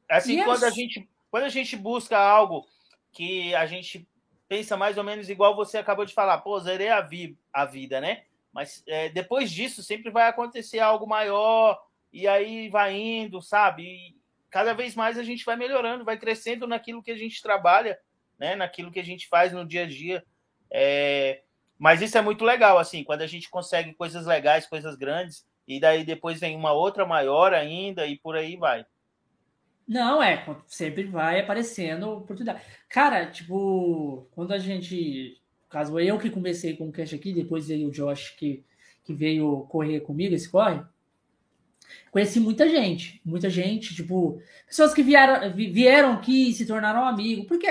Assim, 0.09 0.43
quando, 0.43 0.65
a 0.65 0.71
gente, 0.71 1.09
quando 1.31 1.45
a 1.45 1.49
gente 1.49 1.77
busca 1.77 2.19
algo 2.19 2.67
que 3.13 3.55
a 3.55 3.67
gente 3.67 4.09
pensa 4.51 4.77
mais 4.77 4.99
ou 4.99 5.05
menos 5.05 5.31
igual 5.31 5.55
você 5.55 5.79
acabou 5.79 6.05
de 6.05 6.13
falar, 6.13 6.39
pô, 6.39 6.59
zerei 6.59 6.89
a, 6.89 7.01
vi 7.01 7.39
a 7.53 7.65
vida, 7.65 8.01
né? 8.01 8.25
Mas 8.53 8.83
é, 8.85 9.09
depois 9.09 9.49
disso 9.49 9.81
sempre 9.81 10.11
vai 10.11 10.27
acontecer 10.27 10.81
algo 10.81 11.07
maior, 11.07 11.81
e 12.13 12.27
aí 12.27 12.69
vai 12.69 12.97
indo, 12.97 13.41
sabe? 13.41 13.85
E 13.85 14.17
cada 14.51 14.75
vez 14.75 14.97
mais 14.97 15.17
a 15.17 15.23
gente 15.23 15.45
vai 15.45 15.55
melhorando, 15.55 16.05
vai 16.05 16.19
crescendo 16.19 16.67
naquilo 16.67 17.01
que 17.01 17.13
a 17.13 17.17
gente 17.17 17.41
trabalha, 17.41 17.97
né? 18.41 18.57
Naquilo 18.57 18.91
que 18.91 18.99
a 18.99 19.05
gente 19.05 19.29
faz 19.29 19.53
no 19.53 19.65
dia 19.65 19.85
a 19.85 19.87
dia. 19.87 20.25
É, 20.69 21.43
Mas 21.79 22.03
isso 22.03 22.19
é 22.19 22.21
muito 22.21 22.45
legal, 22.45 22.77
assim, 22.77 23.05
quando 23.05 23.23
a 23.23 23.29
gente 23.29 23.49
consegue 23.49 23.95
coisas 23.95 24.27
legais, 24.27 24.67
coisas 24.67 24.97
grandes, 24.97 25.47
e 25.65 25.79
daí 25.79 26.03
depois 26.03 26.41
vem 26.41 26.57
uma 26.57 26.73
outra 26.73 27.07
maior 27.07 27.55
ainda, 27.55 28.05
e 28.05 28.19
por 28.19 28.35
aí 28.35 28.57
vai. 28.57 28.85
Não, 29.91 30.23
é, 30.23 30.47
sempre 30.69 31.03
vai 31.03 31.41
aparecendo 31.41 32.09
oportunidade. 32.11 32.63
Cara, 32.89 33.27
tipo, 33.27 34.29
quando 34.31 34.53
a 34.53 34.59
gente. 34.59 35.37
Caso 35.69 35.99
eu 35.99 36.17
que 36.17 36.31
comecei 36.31 36.77
com 36.77 36.89
o 36.89 36.93
Cash 36.93 37.13
aqui, 37.13 37.33
depois 37.33 37.67
veio 37.67 37.89
o 37.89 37.91
Josh 37.91 38.31
que, 38.39 38.65
que 39.03 39.13
veio 39.13 39.63
correr 39.69 39.99
comigo, 39.99 40.33
esse 40.33 40.49
corre. 40.49 40.81
Conheci 42.13 42.39
muita 42.39 42.69
gente, 42.69 43.21
muita 43.25 43.51
gente, 43.51 43.93
tipo, 43.93 44.41
pessoas 44.65 44.95
que 44.95 45.03
vieram, 45.03 45.53
vieram 45.53 46.13
aqui 46.13 46.51
e 46.51 46.53
se 46.53 46.67
tornaram 46.67 47.05
amigos, 47.05 47.47
porque 47.47 47.67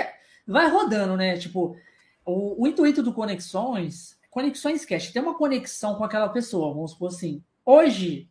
vai 0.46 0.68
rodando, 0.68 1.16
né? 1.16 1.38
Tipo, 1.38 1.74
o, 2.22 2.62
o 2.62 2.66
intuito 2.66 3.02
do 3.02 3.14
Conexões, 3.14 4.20
Conexões 4.28 4.84
Cash, 4.84 5.10
tem 5.10 5.22
uma 5.22 5.38
conexão 5.38 5.94
com 5.94 6.04
aquela 6.04 6.28
pessoa, 6.28 6.74
vamos 6.74 6.90
supor 6.90 7.08
assim. 7.08 7.42
Hoje, 7.64 8.28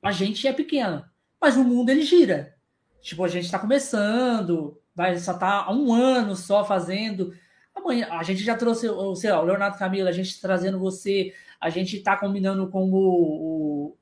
a 0.00 0.12
gente 0.12 0.46
é 0.46 0.52
pequeno, 0.52 1.04
mas 1.40 1.56
o 1.56 1.64
mundo 1.64 1.90
ele 1.90 2.02
gira. 2.02 2.51
Tipo, 3.02 3.24
a 3.24 3.28
gente 3.28 3.44
está 3.44 3.58
começando, 3.58 4.80
vai 4.94 5.18
só 5.18 5.34
tá 5.34 5.64
há 5.64 5.72
um 5.72 5.92
ano 5.92 6.36
só 6.36 6.64
fazendo. 6.64 7.34
Amanhã, 7.74 8.06
a 8.10 8.22
gente 8.22 8.44
já 8.44 8.56
trouxe, 8.56 8.86
sei 9.16 9.30
lá, 9.30 9.40
o 9.40 9.44
Leonardo 9.44 9.76
Camilo, 9.76 10.08
a 10.08 10.12
gente 10.12 10.40
trazendo 10.40 10.78
você, 10.78 11.34
a 11.60 11.68
gente 11.68 11.96
está 11.96 12.16
combinando 12.16 12.68
com 12.70 12.90
o, 12.90 12.96
o, 12.96 13.96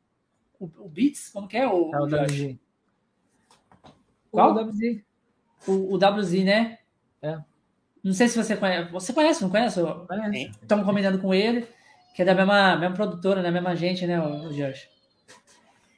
o, 0.60 0.70
o 0.84 0.88
Beats, 0.88 1.30
como 1.30 1.48
que 1.48 1.56
é? 1.56 1.66
O, 1.66 1.90
é 1.94 1.98
o 1.98 2.04
WZ. 2.04 2.56
Qual? 4.30 4.54
O 4.54 4.60
WZ. 4.60 5.02
O, 5.66 5.94
o 5.94 5.96
WZ, 5.96 6.44
né? 6.44 6.78
É. 7.22 7.38
Não 8.04 8.12
sei 8.12 8.28
se 8.28 8.36
você 8.36 8.54
conhece. 8.54 8.92
Você 8.92 9.12
conhece, 9.14 9.42
não 9.42 9.50
conhece? 9.50 9.80
Estamos 10.60 10.84
combinando 10.84 11.18
com 11.18 11.32
ele, 11.32 11.66
que 12.14 12.20
é 12.20 12.24
da 12.24 12.34
mesma, 12.34 12.76
mesma 12.76 12.94
produtora, 12.94 13.40
né? 13.40 13.50
Mesma 13.50 13.74
gente, 13.74 14.06
né, 14.06 14.20
o 14.20 14.52
Jorge? 14.52 14.88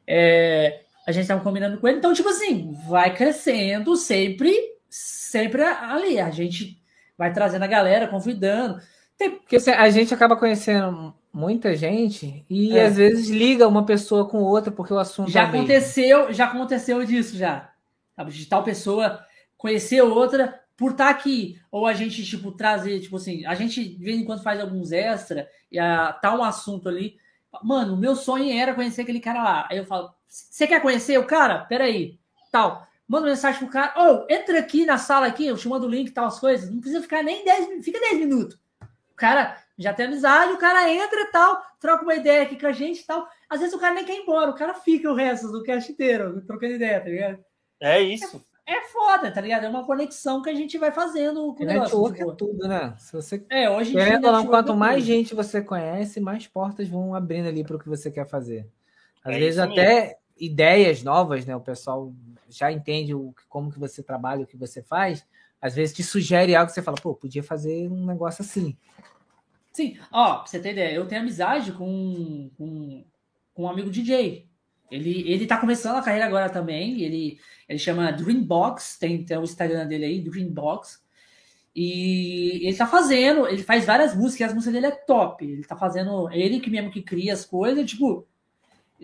É, 0.07 0.84
a 1.07 1.12
gente 1.12 1.22
estava 1.22 1.42
combinando 1.42 1.78
com 1.78 1.88
ele. 1.88 1.98
Então, 1.98 2.12
tipo 2.12 2.28
assim, 2.28 2.76
vai 2.88 3.14
crescendo 3.14 3.96
sempre, 3.96 4.53
sempre 4.88 5.62
ali. 5.62 6.20
A 6.20 6.30
gente 6.30 6.80
vai 7.16 7.32
trazendo 7.32 7.62
a 7.62 7.68
galera, 7.68 8.09
convidando. 8.09 8.80
Tem... 9.16 9.30
Porque 9.30 9.57
a 9.57 9.90
gente 9.90 10.14
acaba 10.14 10.36
conhecendo 10.36 11.14
muita 11.32 11.74
gente 11.74 12.44
e 12.48 12.76
é. 12.76 12.86
às 12.86 12.96
vezes 12.96 13.30
liga 13.30 13.66
uma 13.66 13.86
pessoa 13.86 14.28
com 14.28 14.42
outra 14.42 14.70
porque 14.70 14.92
o 14.92 14.98
assunto 14.98 15.30
já 15.30 15.42
é 15.42 15.44
aconteceu, 15.44 16.18
mesmo. 16.18 16.34
já 16.34 16.44
aconteceu 16.44 17.05
disso 17.05 17.36
já. 17.36 17.70
De 18.28 18.46
tal 18.46 18.62
pessoa 18.62 19.24
conhecer 19.57 20.03
outra 20.03 20.61
por 20.76 20.92
estar 20.92 21.05
tá 21.05 21.11
aqui, 21.11 21.61
ou 21.70 21.86
a 21.86 21.92
gente, 21.92 22.24
tipo, 22.24 22.50
trazer, 22.53 23.00
tipo 23.00 23.16
assim, 23.16 23.46
a 23.46 23.55
gente 23.55 23.84
de 23.84 24.05
vez 24.05 24.18
em 24.18 24.24
quando 24.24 24.42
faz 24.42 24.61
alguns 24.61 24.90
extra 24.90 25.48
e 25.70 25.78
a, 25.78 26.12
tá 26.12 26.34
um 26.36 26.42
assunto 26.42 26.88
ali. 26.88 27.16
Mano, 27.62 27.96
meu 27.96 28.16
sonho 28.16 28.53
era 28.53 28.74
conhecer 28.74 29.03
aquele 29.03 29.20
cara 29.20 29.42
lá. 29.42 29.68
Aí 29.70 29.78
eu 29.78 29.86
falo, 29.86 30.11
você 30.33 30.66
quer 30.66 30.80
conhecer 30.80 31.18
o 31.18 31.26
cara? 31.26 31.61
Peraí, 31.66 32.18
tal. 32.51 32.87
Manda 33.07 33.26
mensagem 33.26 33.61
pro 33.61 33.68
cara, 33.68 33.93
ou 33.97 34.24
oh, 34.26 34.33
entra 34.33 34.59
aqui 34.59 34.87
na 34.87 34.97
sala 34.97 35.26
aqui, 35.26 35.47
eu 35.47 35.57
te 35.57 35.68
mando 35.68 35.87
o 35.87 35.91
link 35.91 36.09
e 36.09 36.12
tal, 36.12 36.26
as 36.26 36.39
coisas. 36.39 36.70
Não 36.70 36.80
precisa 36.80 37.03
ficar 37.03 37.22
nem 37.22 37.45
10 37.45 37.61
minutos, 37.66 37.85
fica 37.85 38.01
10 38.01 38.18
minutos. 38.18 38.59
O 39.11 39.16
cara 39.16 39.59
já 39.76 39.93
tem 39.93 40.07
amizade, 40.07 40.53
o 40.53 40.59
cara 40.59 40.89
entra 40.91 41.20
e 41.20 41.26
tal, 41.26 41.62
troca 41.78 42.05
uma 42.05 42.14
ideia 42.14 42.43
aqui 42.43 42.59
com 42.59 42.66
a 42.66 42.72
gente 42.72 43.01
e 43.01 43.07
tal. 43.07 43.28
Às 43.51 43.61
vezes 43.61 43.74
o 43.74 43.78
cara 43.78 43.95
nem 43.95 44.05
quer 44.05 44.14
ir 44.14 44.22
embora, 44.22 44.51
o 44.51 44.55
cara 44.55 44.72
fica 44.72 45.11
o 45.11 45.14
resto 45.14 45.53
do 45.53 45.62
cast 45.62 45.93
inteiro, 45.93 46.41
trocando 46.47 46.74
ideia, 46.74 47.01
tá 47.01 47.09
ligado? 47.09 47.45
É 47.80 48.01
isso 48.01 48.43
é 48.66 48.80
foda, 48.89 49.30
tá 49.30 49.41
ligado? 49.41 49.64
É 49.64 49.68
uma 49.68 49.85
conexão 49.85 50.41
que 50.41 50.49
a 50.49 50.55
gente 50.55 50.78
vai 50.78 50.93
fazendo 50.93 51.55
com 51.55 51.62
o 51.62 51.66
negócio. 51.66 51.99
Network 51.99 52.18
tipo, 52.18 52.30
é 52.30 52.35
tudo, 52.35 52.68
né? 52.68 52.95
Se 52.99 53.12
você 53.12 53.45
é, 53.51 53.68
hoje 53.68 53.91
em 53.91 53.97
dia, 53.97 54.20
não, 54.20 54.47
quanto 54.47 54.72
é 54.72 54.76
mais 54.76 55.05
gente 55.05 55.35
você 55.35 55.61
conhece, 55.61 56.20
mais 56.20 56.47
portas 56.47 56.89
vão 56.89 57.14
abrindo 57.14 57.49
ali 57.49 57.64
para 57.64 57.76
o 57.76 57.78
que 57.78 57.89
você 57.89 58.11
quer 58.11 58.26
fazer. 58.26 58.68
Às 59.24 59.35
é 59.35 59.39
vezes 59.39 59.59
até 59.59 60.01
mesmo. 60.01 60.14
Ideias 60.43 61.05
novas, 61.05 61.47
né? 61.47 61.55
O 61.55 61.61
pessoal 61.61 62.12
já 62.49 62.72
entende 62.72 63.14
o, 63.14 63.32
como 63.49 63.70
que 63.70 63.78
você 63.78 64.03
trabalha, 64.03 64.43
o 64.43 64.47
que 64.47 64.57
você 64.57 64.82
faz. 64.82 65.24
Às 65.61 65.76
vezes 65.76 65.95
te 65.95 66.03
sugere 66.03 66.57
algo 66.57 66.68
que 66.68 66.74
você 66.74 66.82
fala, 66.82 66.97
pô, 67.01 67.14
podia 67.14 67.45
fazer 67.45 67.88
um 67.88 68.05
negócio 68.05 68.43
assim. 68.43 68.76
Sim, 69.72 69.97
ó, 70.11 70.38
pra 70.38 70.47
você 70.47 70.59
ter 70.59 70.72
ideia, 70.72 70.95
eu 70.97 71.07
tenho 71.07 71.20
amizade 71.20 71.72
com, 71.72 72.51
com, 72.59 73.05
com 73.55 73.62
um 73.62 73.68
amigo 73.68 73.88
DJ. 73.88 74.49
Ele, 74.90 75.30
ele 75.32 75.47
tá 75.47 75.59
começando 75.59 75.97
a 75.97 76.03
carreira 76.03 76.26
agora 76.26 76.51
também. 76.51 77.01
Ele, 77.01 77.38
ele 77.68 77.78
chama 77.78 78.12
Dreambox, 78.12 78.99
tem, 78.99 79.24
tem 79.24 79.38
o 79.38 79.45
Instagram 79.45 79.86
dele 79.86 80.05
aí, 80.05 80.20
Dreambox. 80.20 81.01
E 81.74 82.66
ele 82.66 82.76
tá 82.76 82.86
fazendo, 82.86 83.47
ele 83.47 83.62
faz 83.62 83.86
várias 83.86 84.14
músicas, 84.14 84.49
as 84.49 84.55
músicas 84.55 84.74
dele 84.74 84.86
é 84.86 84.90
top. 84.90 85.45
Ele 85.47 85.64
tá 85.64 85.76
fazendo, 85.76 86.28
ele 86.32 86.61
que 86.61 86.68
mesmo 86.68 86.90
que 86.90 87.01
cria 87.01 87.32
as 87.32 87.47
coisas, 87.47 87.88
tipo, 87.88 88.26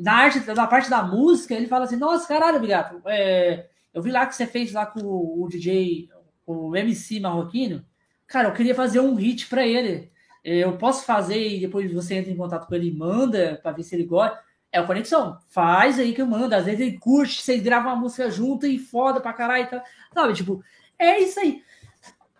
na 0.01 0.13
arte, 0.15 0.41
na 0.53 0.67
parte 0.67 0.89
da 0.89 1.03
música, 1.03 1.55
ele 1.55 1.67
fala 1.67 1.85
assim: 1.85 1.97
Nossa, 1.97 2.27
caralho, 2.27 2.61
Bigato, 2.61 3.01
é, 3.07 3.69
eu 3.93 4.03
vi 4.03 4.11
lá 4.11 4.27
que 4.27 4.35
você 4.35 4.47
fez 4.47 4.73
lá 4.73 4.87
com 4.87 5.01
o, 5.01 5.49
DJ, 5.49 6.09
o 6.47 6.77
MC 6.77 7.21
marroquino. 7.21 7.85
Cara, 8.27 8.49
eu 8.49 8.53
queria 8.53 8.75
fazer 8.75 9.01
um 9.01 9.15
hit 9.15 9.47
para 9.49 9.67
ele. 9.67 10.13
Eu 10.45 10.77
posso 10.79 11.05
fazer 11.05 11.57
e 11.57 11.61
depois 11.61 11.93
você 11.93 12.15
entra 12.15 12.31
em 12.31 12.37
contato 12.37 12.67
com 12.67 12.75
ele 12.75 12.89
e 12.89 12.95
manda 12.95 13.59
para 13.63 13.73
ver 13.73 13.83
se 13.83 13.95
ele 13.95 14.05
gosta. 14.05 14.39
É 14.71 14.81
o 14.81 14.87
Conexão. 14.87 15.39
Faz 15.49 15.99
aí 15.99 16.15
que 16.15 16.23
eu 16.23 16.27
mando. 16.27 16.55
Às 16.55 16.67
vezes 16.67 16.81
ele 16.81 16.99
curte, 16.99 17.43
vocês 17.43 17.63
gravam 17.63 17.93
uma 17.93 18.01
música 18.01 18.31
junto 18.31 18.67
e 18.67 18.79
foda 18.79 19.21
pra 19.21 19.33
caralho. 19.33 19.69
Tá? 19.69 19.83
Sabe, 20.13 20.35
tipo, 20.35 20.63
é 20.99 21.19
isso 21.21 21.41
aí. 21.41 21.63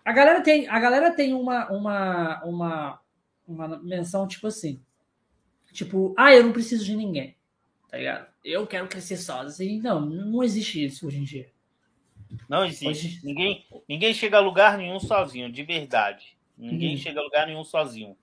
A 0.05 0.13
galera 0.13 0.41
tem, 0.41 0.67
a 0.67 0.79
galera 0.79 1.11
tem 1.11 1.33
uma, 1.33 1.69
uma, 1.69 2.43
uma, 2.43 2.99
uma 3.47 3.79
menção, 3.79 4.27
tipo 4.27 4.47
assim. 4.47 4.81
Tipo, 5.73 6.13
ah, 6.17 6.33
eu 6.33 6.43
não 6.43 6.53
preciso 6.53 6.85
de 6.85 6.95
ninguém. 6.95 7.35
Tá 7.89 7.97
ligado? 7.97 8.27
Eu 8.43 8.67
quero 8.67 8.87
crescer 8.87 9.17
sozinho. 9.17 9.81
Não, 9.81 9.99
não 10.01 10.43
existe 10.43 10.83
isso 10.85 11.07
hoje 11.07 11.17
em 11.17 11.23
dia. 11.23 11.49
Não 12.47 12.63
existe. 12.65 12.87
Hoje... 12.87 13.19
Ninguém, 13.23 13.65
ninguém 13.87 14.13
chega 14.13 14.37
a 14.37 14.41
lugar 14.41 14.77
nenhum 14.77 14.99
sozinho, 14.99 15.51
de 15.51 15.63
verdade. 15.63 16.37
Ninguém 16.57 16.95
hum. 16.95 16.97
chega 16.97 17.19
a 17.19 17.23
lugar 17.23 17.47
nenhum 17.47 17.63
sozinho. 17.63 18.15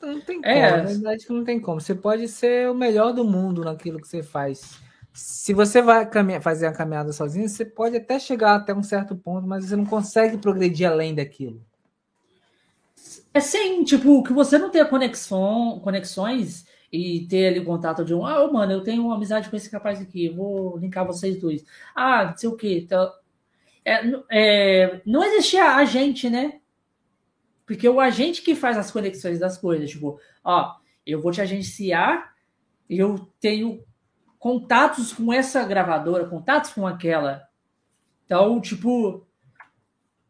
Não 0.00 0.20
tem 0.20 0.40
como, 0.40 0.52
é. 0.52 0.76
na 0.78 0.82
verdade 0.82 1.26
que 1.26 1.32
não 1.32 1.44
tem 1.44 1.60
como. 1.60 1.80
Você 1.80 1.94
pode 1.94 2.26
ser 2.26 2.68
o 2.68 2.74
melhor 2.74 3.12
do 3.12 3.24
mundo 3.24 3.62
naquilo 3.62 4.00
que 4.00 4.08
você 4.08 4.22
faz. 4.22 4.80
Se 5.12 5.52
você 5.52 5.82
vai 5.82 6.08
fazer 6.40 6.66
a 6.66 6.72
caminhada 6.72 7.12
sozinho, 7.12 7.48
você 7.48 7.64
pode 7.64 7.96
até 7.96 8.18
chegar 8.18 8.56
até 8.56 8.74
um 8.74 8.82
certo 8.82 9.14
ponto, 9.14 9.46
mas 9.46 9.64
você 9.64 9.76
não 9.76 9.84
consegue 9.84 10.38
progredir 10.38 10.90
além 10.90 11.14
daquilo. 11.14 11.64
É 13.34 13.40
sim, 13.40 13.84
tipo, 13.84 14.22
que 14.22 14.32
você 14.32 14.58
não 14.58 14.70
tenha 14.70 14.84
conexão, 14.84 15.78
conexões 15.80 16.66
e 16.92 17.26
ter 17.26 17.48
ali 17.48 17.60
o 17.60 17.64
contato 17.64 18.04
de 18.04 18.14
um, 18.14 18.26
ah, 18.26 18.52
mano, 18.52 18.72
eu 18.72 18.82
tenho 18.82 19.06
uma 19.06 19.16
amizade 19.16 19.48
com 19.48 19.56
esse 19.56 19.72
rapaz 19.72 19.98
aqui, 19.98 20.26
eu 20.26 20.34
vou 20.34 20.76
linkar 20.76 21.06
vocês 21.06 21.40
dois. 21.40 21.64
Ah, 21.94 22.26
não 22.26 22.36
sei 22.36 22.48
o 22.50 22.56
que. 22.56 22.80
Então, 22.80 23.10
é, 23.82 24.02
é, 24.30 25.02
não 25.06 25.24
existia 25.24 25.74
a 25.74 25.84
gente, 25.86 26.28
né? 26.28 26.60
Porque 27.64 27.88
o 27.88 27.98
agente 27.98 28.42
que 28.42 28.54
faz 28.54 28.76
as 28.76 28.90
conexões 28.90 29.38
das 29.38 29.56
coisas, 29.56 29.90
tipo, 29.90 30.20
ó, 30.44 30.76
eu 31.06 31.22
vou 31.22 31.32
te 31.32 31.40
agenciar, 31.40 32.34
eu 32.90 33.32
tenho 33.40 33.82
contatos 34.38 35.14
com 35.14 35.32
essa 35.32 35.64
gravadora, 35.64 36.28
contatos 36.28 36.72
com 36.72 36.86
aquela. 36.86 37.48
Então, 38.26 38.60
tipo, 38.60 39.26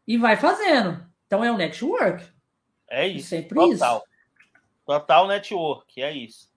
e 0.07 0.17
vai 0.17 0.37
fazendo. 0.37 1.05
Então 1.27 1.43
é 1.43 1.51
o 1.51 1.57
network. 1.57 2.25
É 2.89 3.05
isso. 3.05 3.27
Sempre 3.27 3.55
total. 3.55 3.97
isso. 3.97 4.07
Total 4.85 5.27
network, 5.27 6.01
é 6.01 6.11
isso. 6.11 6.52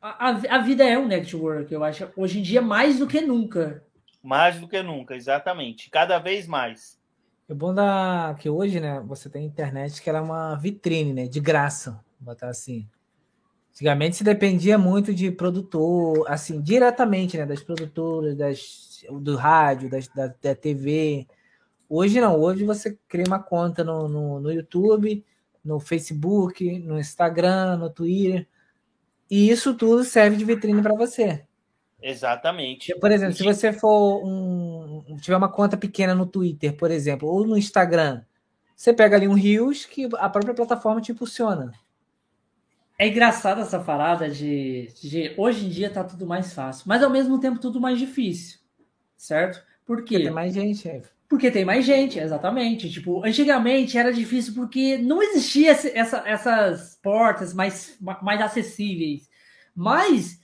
A, 0.00 0.30
a, 0.30 0.58
vida 0.58 0.82
é 0.82 0.98
um 0.98 1.06
network, 1.06 1.72
eu 1.72 1.84
acho. 1.84 2.08
Hoje 2.16 2.38
em 2.38 2.42
dia, 2.42 2.62
mais 2.62 2.98
do 2.98 3.06
que 3.06 3.20
nunca. 3.20 3.84
Mais 4.22 4.58
do 4.58 4.66
que 4.66 4.82
nunca, 4.82 5.14
exatamente. 5.14 5.90
Cada 5.90 6.18
vez 6.18 6.46
mais. 6.46 6.98
É 7.46 7.52
bom 7.52 7.74
da 7.74 8.34
que 8.38 8.48
hoje, 8.48 8.80
né, 8.80 8.98
você 9.04 9.28
tem 9.28 9.44
internet 9.44 10.00
que 10.00 10.08
era 10.08 10.18
é 10.18 10.22
uma 10.22 10.54
vitrine, 10.54 11.12
né, 11.12 11.26
de 11.26 11.38
graça, 11.38 12.02
botar 12.18 12.48
assim. 12.48 12.88
Antigamente 13.72 14.16
se 14.16 14.24
dependia 14.24 14.78
muito 14.78 15.12
de 15.12 15.30
produtor, 15.30 16.24
assim, 16.28 16.62
diretamente, 16.62 17.36
né, 17.36 17.44
das 17.44 17.62
produtoras, 17.62 18.36
das, 18.36 19.04
do 19.10 19.36
rádio, 19.36 19.90
das, 19.90 20.08
da, 20.08 20.28
da 20.28 20.54
TV. 20.54 21.26
Hoje 21.88 22.20
não, 22.20 22.40
hoje 22.40 22.64
você 22.64 22.96
cria 23.06 23.24
uma 23.26 23.42
conta 23.42 23.84
no, 23.84 24.08
no, 24.08 24.40
no 24.40 24.50
YouTube, 24.50 25.24
no 25.62 25.78
Facebook, 25.78 26.78
no 26.78 26.98
Instagram, 26.98 27.76
no 27.76 27.90
Twitter, 27.90 28.46
e 29.30 29.48
isso 29.48 29.74
tudo 29.74 30.02
serve 30.02 30.36
de 30.36 30.44
vitrine 30.44 30.82
para 30.82 30.94
você. 30.94 31.44
Exatamente. 32.02 32.94
Por 32.98 33.12
exemplo, 33.12 33.34
se 33.34 33.44
você 33.44 33.72
for 33.72 34.24
um, 34.24 35.16
tiver 35.20 35.36
uma 35.36 35.50
conta 35.50 35.76
pequena 35.76 36.14
no 36.14 36.26
Twitter, 36.26 36.74
por 36.76 36.90
exemplo, 36.90 37.28
ou 37.28 37.46
no 37.46 37.56
Instagram, 37.56 38.22
você 38.74 38.92
pega 38.92 39.16
ali 39.16 39.28
um 39.28 39.34
Rios 39.34 39.84
que 39.84 40.08
a 40.18 40.28
própria 40.28 40.54
plataforma 40.54 41.00
te 41.00 41.12
impulsiona. 41.12 41.72
É 42.98 43.08
engraçado 43.08 43.60
essa 43.60 43.78
parada 43.78 44.28
de, 44.28 44.88
de, 45.02 45.34
hoje 45.36 45.66
em 45.66 45.68
dia 45.68 45.90
tá 45.90 46.04
tudo 46.04 46.26
mais 46.26 46.52
fácil, 46.52 46.84
mas 46.86 47.02
ao 47.02 47.10
mesmo 47.10 47.38
tempo 47.38 47.58
tudo 47.58 47.80
mais 47.80 47.98
difícil, 47.98 48.58
certo? 49.16 49.62
Por 49.86 50.04
quê? 50.04 50.18
Tem 50.18 50.30
mais 50.30 50.52
gente. 50.52 50.88
É. 50.88 51.02
Porque 51.30 51.48
tem 51.48 51.64
mais 51.64 51.84
gente, 51.84 52.18
exatamente. 52.18 52.90
Tipo, 52.90 53.24
antigamente 53.24 53.96
era 53.96 54.12
difícil 54.12 54.52
porque 54.52 54.98
não 54.98 55.22
existia 55.22 55.70
essa, 55.70 56.28
essas 56.28 56.98
portas 57.00 57.54
mais, 57.54 57.96
mais 58.20 58.40
acessíveis. 58.40 59.30
Mas, 59.72 60.40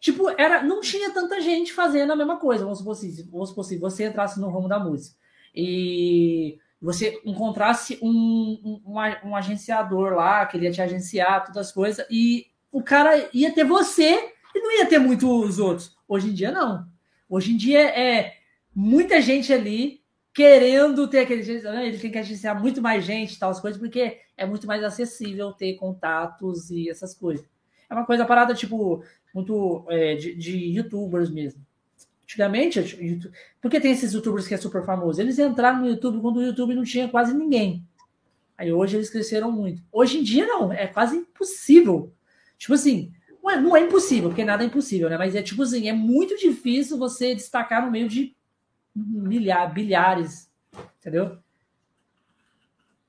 tipo, 0.00 0.30
era, 0.40 0.62
não 0.62 0.80
tinha 0.80 1.10
tanta 1.10 1.42
gente 1.42 1.74
fazendo 1.74 2.14
a 2.14 2.16
mesma 2.16 2.38
coisa. 2.38 2.64
Vamos 2.64 2.78
supor, 2.78 2.96
se, 2.96 3.28
vamos 3.30 3.50
supor 3.50 3.64
se 3.64 3.76
você 3.76 4.06
entrasse 4.06 4.40
no 4.40 4.50
ramo 4.50 4.66
da 4.66 4.78
música 4.78 5.14
e 5.54 6.56
você 6.80 7.20
encontrasse 7.26 7.98
um, 8.00 8.80
um, 8.86 9.28
um, 9.28 9.36
agenciador 9.36 10.14
lá, 10.14 10.46
que 10.46 10.56
ele 10.56 10.64
ia 10.64 10.72
te 10.72 10.80
agenciar, 10.80 11.44
todas 11.44 11.66
as 11.66 11.70
coisas, 11.70 12.06
e 12.10 12.46
o 12.72 12.82
cara 12.82 13.28
ia 13.34 13.52
ter 13.52 13.64
você 13.64 14.32
e 14.54 14.58
não 14.58 14.78
ia 14.78 14.86
ter 14.86 14.98
muitos 14.98 15.58
outros. 15.58 15.94
Hoje 16.08 16.30
em 16.30 16.32
dia, 16.32 16.50
não. 16.50 16.86
Hoje 17.28 17.52
em 17.52 17.58
dia 17.58 17.80
é 17.80 18.36
muita 18.74 19.20
gente 19.20 19.52
ali 19.52 19.99
querendo 20.40 21.06
ter 21.06 21.18
aquele 21.18 21.60
né? 21.60 21.86
ele 21.86 21.98
tem 21.98 22.10
que 22.10 22.16
agenciar 22.16 22.58
muito 22.58 22.80
mais 22.80 23.04
gente 23.04 23.38
tal 23.38 23.50
as 23.50 23.60
coisas 23.60 23.78
porque 23.78 24.20
é 24.38 24.46
muito 24.46 24.66
mais 24.66 24.82
acessível 24.82 25.52
ter 25.52 25.74
contatos 25.74 26.70
e 26.70 26.88
essas 26.88 27.14
coisas. 27.14 27.44
É 27.90 27.92
uma 27.92 28.06
coisa 28.06 28.24
parada 28.24 28.54
tipo 28.54 29.04
muito 29.34 29.84
é, 29.90 30.14
de, 30.14 30.34
de, 30.34 30.56
youtubers 30.56 31.28
mesmo. 31.28 31.60
Antigamente 32.24 32.80
porque 33.60 33.78
tem 33.78 33.92
esses 33.92 34.14
youtubers 34.14 34.48
que 34.48 34.54
é 34.54 34.56
super 34.56 34.82
famoso? 34.82 35.20
Eles 35.20 35.38
entraram 35.38 35.80
no 35.80 35.88
YouTube 35.88 36.22
quando 36.22 36.38
o 36.38 36.42
YouTube 36.42 36.74
não 36.74 36.84
tinha 36.84 37.06
quase 37.06 37.34
ninguém. 37.34 37.84
Aí 38.56 38.72
hoje 38.72 38.96
eles 38.96 39.10
cresceram 39.10 39.52
muito. 39.52 39.82
Hoje 39.92 40.20
em 40.20 40.22
dia 40.22 40.46
não 40.46 40.72
é 40.72 40.86
quase 40.86 41.18
impossível. 41.18 42.14
Tipo 42.56 42.72
assim 42.72 43.12
não 43.42 43.50
é, 43.50 43.60
não 43.60 43.76
é 43.76 43.80
impossível 43.80 44.30
porque 44.30 44.44
nada 44.44 44.64
é 44.64 44.66
impossível 44.66 45.10
né? 45.10 45.18
Mas 45.18 45.34
é 45.34 45.42
tipo 45.42 45.62
assim 45.62 45.86
é 45.86 45.92
muito 45.92 46.34
difícil 46.38 46.96
você 46.96 47.34
destacar 47.34 47.84
no 47.84 47.90
meio 47.90 48.08
de 48.08 48.34
milhares, 48.94 49.74
bilhares, 49.74 50.50
entendeu? 50.98 51.38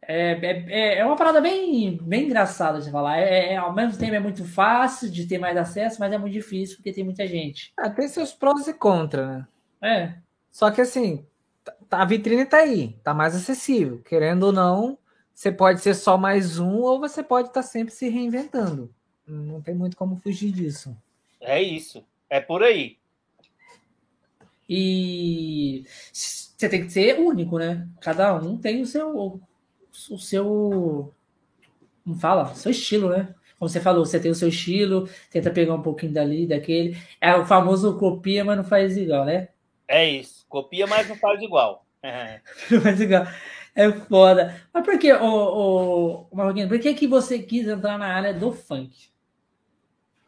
É, 0.02 0.32
é, 0.68 0.98
é 0.98 1.06
uma 1.06 1.16
parada 1.16 1.40
bem, 1.40 1.98
bem 2.02 2.26
engraçada 2.26 2.82
de 2.82 2.90
falar. 2.90 3.20
É, 3.20 3.54
é, 3.54 3.58
ao 3.58 3.74
mesmo 3.74 3.98
tempo 3.98 4.16
é 4.16 4.20
muito 4.20 4.44
fácil 4.44 5.10
de 5.10 5.28
ter 5.28 5.38
mais 5.38 5.56
acesso, 5.56 6.00
mas 6.00 6.12
é 6.12 6.18
muito 6.18 6.34
difícil 6.34 6.78
porque 6.78 6.92
tem 6.92 7.04
muita 7.04 7.28
gente. 7.28 7.72
Ah, 7.78 7.90
tem 7.90 8.08
seus 8.08 8.34
prós 8.34 8.68
e 8.68 8.74
contras, 8.74 9.28
né? 9.28 9.48
É. 9.82 10.14
Só 10.52 10.70
que 10.72 10.82
assim, 10.82 11.26
a 11.90 12.04
vitrine 12.04 12.46
tá 12.46 12.58
aí, 12.58 13.00
tá 13.04 13.14
mais 13.14 13.36
acessível. 13.36 14.02
Querendo 14.02 14.44
ou 14.44 14.52
não, 14.52 14.98
você 15.34 15.52
pode 15.52 15.82
ser 15.82 15.94
só 15.94 16.18
mais 16.18 16.60
um 16.60 16.80
ou 16.80 17.00
você 17.00 17.24
pode 17.24 17.50
estar 17.50 17.62
tá 17.62 17.68
sempre 17.68 17.94
se 17.94 18.10
reinventando. 18.10 18.94
Não 19.26 19.62
tem 19.62 19.74
muito 19.74 19.96
como 19.96 20.18
fugir 20.18 20.52
disso. 20.52 20.96
É 21.40 21.62
isso. 21.62 22.04
É 22.30 22.40
por 22.40 22.64
aí. 22.64 22.98
E 24.74 25.84
você 26.14 26.70
tem 26.70 26.86
que 26.86 26.90
ser 26.90 27.20
único, 27.20 27.60
né? 27.60 27.90
Cada 28.00 28.34
um 28.36 28.58
tem 28.58 28.82
o 28.82 28.86
seu. 28.86 29.42
O 30.10 30.18
seu. 30.18 31.14
Como 32.06 32.16
fala? 32.18 32.56
Seu 32.56 32.72
estilo, 32.72 33.10
né? 33.10 33.36
Como 33.60 33.68
você 33.68 33.82
falou, 33.82 34.06
você 34.06 34.18
tem 34.18 34.32
o 34.32 34.36
seu 34.36 34.48
estilo, 34.48 35.10
tenta 35.30 35.52
pegar 35.52 35.74
um 35.74 35.82
pouquinho 35.82 36.14
dali, 36.14 36.48
daquele. 36.48 36.98
É 37.20 37.36
o 37.36 37.46
famoso 37.46 37.98
copia, 37.98 38.46
mas 38.46 38.56
não 38.56 38.64
faz 38.64 38.96
igual, 38.96 39.26
né? 39.26 39.50
É 39.90 40.10
isso. 40.10 40.46
Copia, 40.48 40.88
mas 40.88 41.10
não 41.10 41.18
faz 41.18 41.42
igual. 41.42 41.86
não 42.72 42.80
faz 42.80 43.02
igual. 43.02 43.28
É 43.76 43.92
foda. 43.92 44.56
Mas 44.74 44.86
por 44.86 44.98
que, 44.98 45.12
ô, 45.12 46.28
ô, 46.32 46.36
Marroquino, 46.36 46.70
por 46.70 46.80
que, 46.80 46.94
que 46.94 47.08
você 47.08 47.40
quis 47.40 47.68
entrar 47.68 48.00
na 48.00 48.08
área 48.08 48.34
do 48.34 48.54
funk? 48.54 49.11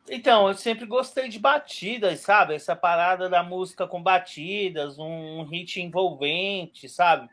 Então, 0.09 0.49
eu 0.49 0.53
sempre 0.53 0.85
gostei 0.85 1.29
de 1.29 1.39
batidas, 1.39 2.19
sabe? 2.19 2.53
Essa 2.53 2.75
parada 2.75 3.29
da 3.29 3.41
música 3.41 3.87
com 3.87 4.01
batidas, 4.01 4.99
um 4.99 5.43
hit 5.43 5.81
envolvente, 5.81 6.89
sabe? 6.89 7.29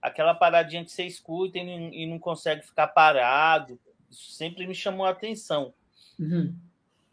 Aquela 0.00 0.34
paradinha 0.34 0.84
que 0.84 0.90
você 0.90 1.04
escuta 1.04 1.58
e 1.58 1.64
não, 1.64 1.92
e 1.92 2.06
não 2.06 2.18
consegue 2.18 2.62
ficar 2.62 2.88
parado. 2.88 3.78
Isso 4.10 4.32
sempre 4.32 4.66
me 4.66 4.74
chamou 4.74 5.04
a 5.04 5.10
atenção. 5.10 5.74
Uhum. 6.18 6.54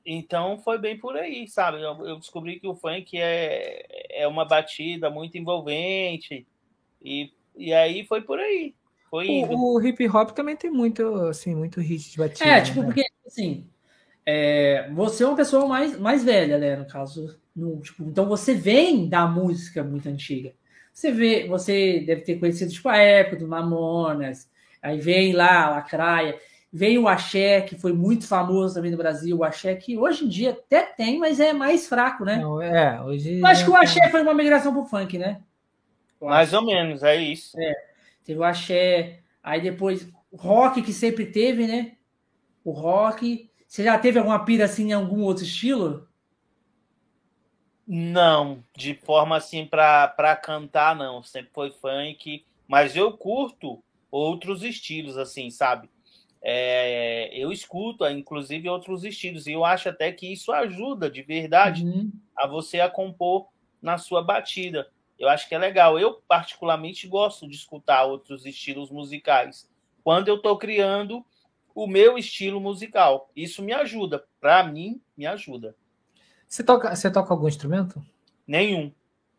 Então 0.05 0.57
foi 0.59 0.77
bem 0.77 0.97
por 0.97 1.15
aí, 1.15 1.47
sabe? 1.47 1.81
Eu, 1.81 2.05
eu, 2.05 2.17
descobri 2.17 2.59
que 2.59 2.67
o 2.67 2.75
funk 2.75 3.17
é, 3.17 3.85
é 4.09 4.27
uma 4.27 4.45
batida 4.45 5.09
muito 5.09 5.37
envolvente. 5.37 6.47
E, 7.01 7.31
e 7.55 7.73
aí 7.73 8.05
foi 8.05 8.21
por 8.21 8.39
aí. 8.39 8.73
Foi 9.09 9.27
o, 9.27 9.75
o, 9.75 9.85
hip 9.85 10.07
hop 10.07 10.31
também 10.31 10.55
tem 10.55 10.71
muito, 10.71 11.03
assim, 11.25 11.53
muito 11.53 11.81
hit 11.81 12.11
de 12.11 12.17
batida. 12.17 12.49
É, 12.49 12.61
tipo, 12.61 12.79
né? 12.79 12.85
porque 12.85 13.05
assim, 13.27 13.67
é, 14.25 14.89
você 14.93 15.23
é 15.23 15.27
uma 15.27 15.35
pessoa 15.35 15.67
mais, 15.67 15.97
mais 15.99 16.23
velha, 16.23 16.57
né? 16.57 16.75
No 16.75 16.85
caso, 16.85 17.39
no, 17.55 17.79
tipo, 17.81 18.03
então 18.03 18.25
você 18.25 18.53
vem 18.53 19.07
da 19.07 19.25
música 19.25 19.83
muito 19.83 20.07
antiga. 20.07 20.53
Você 20.93 21.11
vê, 21.11 21.47
você 21.47 22.03
deve 22.05 22.21
ter 22.21 22.39
conhecido 22.39 22.71
tipo 22.71 22.89
a 22.89 22.97
época 22.97 23.37
do 23.37 23.47
Mamonas, 23.47 24.49
aí 24.81 24.99
vem 24.99 25.33
lá 25.33 25.65
a 25.65 25.69
Lacraia, 25.71 26.37
vem 26.71 26.97
o 26.97 27.07
Axé, 27.07 27.61
que 27.61 27.75
foi 27.75 27.93
muito 27.93 28.27
famoso 28.27 28.75
também 28.75 28.91
no 28.91 28.97
Brasil, 28.97 29.37
o 29.37 29.43
Axé 29.43 29.75
que 29.75 29.97
hoje 29.97 30.25
em 30.25 30.29
dia 30.29 30.51
até 30.51 30.83
tem, 30.83 31.19
mas 31.19 31.39
é 31.39 31.53
mais 31.53 31.87
fraco, 31.87 32.23
né? 32.23 32.37
Não, 32.37 32.61
é, 32.61 33.01
hoje 33.01 33.39
Eu 33.39 33.45
acho 33.45 33.65
que 33.65 33.71
o 33.71 33.75
Axé 33.75 34.09
foi 34.09 34.21
uma 34.21 34.33
migração 34.33 34.73
pro 34.73 34.85
funk, 34.85 35.17
né? 35.17 35.41
mais 36.21 36.53
ou 36.53 36.63
menos, 36.63 37.01
é 37.01 37.15
isso. 37.15 37.59
É, 37.59 37.73
teve 38.23 38.39
o 38.39 38.43
Axé, 38.43 39.21
aí 39.41 39.59
depois 39.59 40.07
o 40.31 40.37
rock 40.37 40.81
que 40.81 40.93
sempre 40.93 41.25
teve, 41.25 41.65
né? 41.65 41.93
O 42.63 42.71
rock, 42.71 43.50
você 43.71 43.85
já 43.85 43.97
teve 43.97 44.19
alguma 44.19 44.43
pira 44.43 44.65
assim 44.65 44.89
em 44.89 44.91
algum 44.91 45.21
outro 45.21 45.45
estilo? 45.45 46.05
Não, 47.87 48.61
de 48.75 48.95
forma 48.95 49.37
assim 49.37 49.65
para 49.65 50.35
cantar, 50.35 50.93
não. 50.93 51.23
Sempre 51.23 51.51
foi 51.53 51.71
funk, 51.71 52.45
mas 52.67 52.97
eu 52.97 53.15
curto 53.15 53.81
outros 54.11 54.61
estilos, 54.61 55.17
assim, 55.17 55.49
sabe? 55.49 55.89
É, 56.41 57.29
eu 57.33 57.49
escuto, 57.49 58.05
inclusive, 58.09 58.67
outros 58.67 59.05
estilos, 59.05 59.47
e 59.47 59.53
eu 59.53 59.63
acho 59.63 59.87
até 59.87 60.11
que 60.11 60.27
isso 60.27 60.51
ajuda 60.51 61.09
de 61.09 61.21
verdade 61.21 61.85
uhum. 61.85 62.11
a 62.35 62.47
você 62.47 62.81
a 62.81 62.89
compor 62.89 63.47
na 63.81 63.97
sua 63.97 64.21
batida. 64.21 64.91
Eu 65.17 65.29
acho 65.29 65.47
que 65.47 65.55
é 65.55 65.57
legal. 65.57 65.97
Eu, 65.97 66.21
particularmente, 66.27 67.07
gosto 67.07 67.47
de 67.47 67.55
escutar 67.55 68.03
outros 68.03 68.45
estilos 68.45 68.91
musicais. 68.91 69.71
Quando 70.03 70.27
eu 70.27 70.35
estou 70.35 70.57
criando 70.57 71.25
o 71.73 71.87
meu 71.87 72.17
estilo 72.17 72.59
musical. 72.59 73.29
Isso 73.35 73.61
me 73.61 73.73
ajuda. 73.73 74.23
Para 74.39 74.63
mim, 74.63 75.01
me 75.17 75.25
ajuda. 75.25 75.75
Você 76.47 76.63
toca, 76.63 76.95
você 76.95 77.09
toca 77.09 77.33
algum 77.33 77.47
instrumento? 77.47 78.03
Nenhum. 78.45 78.91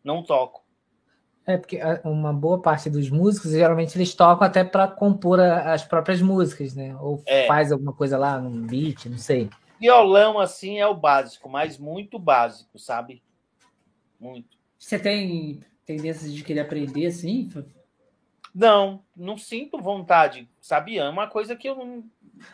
Não 0.03 0.23
toco. 0.23 0.63
É, 1.45 1.57
porque 1.57 1.79
uma 2.05 2.31
boa 2.31 2.61
parte 2.61 2.89
dos 2.89 3.09
músicos, 3.09 3.51
geralmente, 3.51 3.97
eles 3.97 4.15
tocam 4.15 4.47
até 4.47 4.63
para 4.63 4.87
compor 4.87 5.39
as 5.39 5.83
próprias 5.83 6.21
músicas, 6.21 6.73
né? 6.73 6.95
Ou 6.99 7.21
é. 7.25 7.45
faz 7.47 7.71
alguma 7.71 7.91
coisa 7.91 8.17
lá 8.17 8.39
num 8.39 8.65
beat, 8.65 9.05
não 9.05 9.17
sei. 9.17 9.49
Violão, 9.79 10.39
assim, 10.39 10.79
é 10.79 10.87
o 10.87 10.95
básico, 10.95 11.49
mas 11.49 11.77
muito 11.77 12.17
básico, 12.17 12.79
sabe? 12.79 13.21
Muito. 14.17 14.57
Você 14.79 14.97
tem 14.97 15.59
tendência 15.85 16.29
de 16.29 16.43
querer 16.43 16.61
aprender, 16.61 17.07
assim? 17.07 17.51
Não, 18.55 19.03
não 19.15 19.37
sinto 19.37 19.81
vontade, 19.81 20.49
sabe? 20.61 20.97
É 20.97 21.09
uma 21.09 21.27
coisa 21.27 21.55
que 21.55 21.67
eu 21.67 21.75
não, 21.75 22.03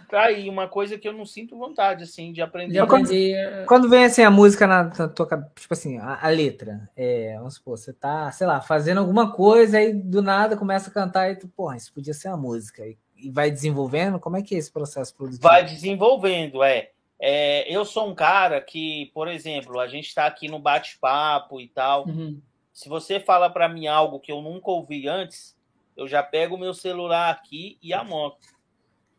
tá 0.10 0.24
aí 0.24 0.50
uma 0.50 0.68
coisa 0.68 0.98
que 0.98 1.08
eu 1.08 1.14
não 1.14 1.26
sinto 1.26 1.58
vontade, 1.58 2.04
assim, 2.04 2.32
de 2.32 2.42
aprender. 2.42 2.74
De 2.74 2.80
aprender... 2.80 3.66
Quando, 3.66 3.66
quando, 3.66 3.90
vem, 3.90 4.06
assim, 4.06 4.24
a 4.24 4.32
música 4.32 4.68
na, 4.68 4.84
na 4.84 5.08
tua 5.08 5.28
tipo 5.56 5.74
assim, 5.74 5.98
a, 5.98 6.26
a, 6.26 6.30
letra, 6.30 6.90
é, 6.96 7.36
vamos 7.38 7.56
supor, 7.56 7.78
você 7.78 7.94
tá, 7.94 8.32
sei 8.32 8.48
lá, 8.48 8.62
fazendo 8.62 9.00
alguma 9.00 9.32
coisa, 9.32 9.78
aí 9.78 9.94
do 9.94 10.22
nada 10.22 10.58
começa 10.58 10.90
a 10.90 10.94
cantar 10.94 11.32
e 11.32 11.36
tu, 11.36 11.48
porra, 11.48 11.78
isso 11.78 11.94
podia 11.94 12.14
ser 12.14 12.30
uma 12.30 12.38
música. 12.38 12.86
E, 12.86 12.98
e 13.18 13.30
vai 13.30 13.52
desenvolvendo, 13.52 14.20
como 14.20 14.38
é 14.38 14.42
que 14.42 14.56
é 14.56 14.58
esse 14.58 14.72
processo 14.72 15.16
produtivo? 15.16 15.44
Vai 15.44 15.64
desenvolvendo, 15.64 16.64
é. 16.64 16.92
é 17.20 17.72
eu 17.74 17.86
sou 17.86 18.10
um 18.10 18.16
cara 18.16 18.62
que, 18.62 19.12
por 19.14 19.28
exemplo, 19.28 19.80
a 19.80 19.88
gente 19.88 20.08
está 20.08 20.26
aqui 20.26 20.48
no 20.48 20.60
bate-papo 20.60 21.60
e 21.60 21.68
tal. 21.68 22.08
Uhum. 22.08 22.42
Se 22.74 22.88
você 22.88 23.20
fala 23.20 23.50
para 23.50 23.68
mim 23.68 23.88
algo 23.88 24.20
que 24.20 24.32
eu 24.32 24.42
nunca 24.42 24.72
ouvi 24.72 25.08
antes, 25.08 25.58
eu 25.98 26.08
já 26.08 26.24
pego 26.24 26.56
o 26.56 26.60
meu 26.60 26.74
celular 26.74 27.30
aqui 27.30 27.78
e 27.84 27.94
anoto. 27.94 28.59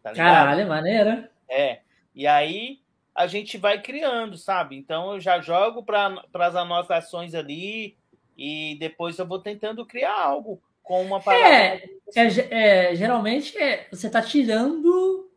Tá 0.02 0.12
Caralho, 0.12 0.68
maneira. 0.68 1.30
É. 1.48 1.80
E 2.14 2.26
aí 2.26 2.80
a 3.14 3.26
gente 3.26 3.58
vai 3.58 3.80
criando, 3.80 4.36
sabe? 4.36 4.76
Então 4.76 5.12
eu 5.14 5.20
já 5.20 5.40
jogo 5.40 5.82
para 5.82 6.22
as 6.34 6.56
anotações 6.56 7.34
ali 7.34 7.96
e 8.36 8.76
depois 8.80 9.18
eu 9.18 9.26
vou 9.26 9.38
tentando 9.38 9.84
criar 9.84 10.18
algo 10.18 10.62
com 10.82 11.02
uma 11.04 11.20
parada. 11.20 11.54
É, 11.54 11.82
é, 12.16 12.90
é 12.90 12.96
geralmente 12.96 13.56
é, 13.58 13.86
você 13.90 14.06
está 14.06 14.22
tirando 14.22 15.30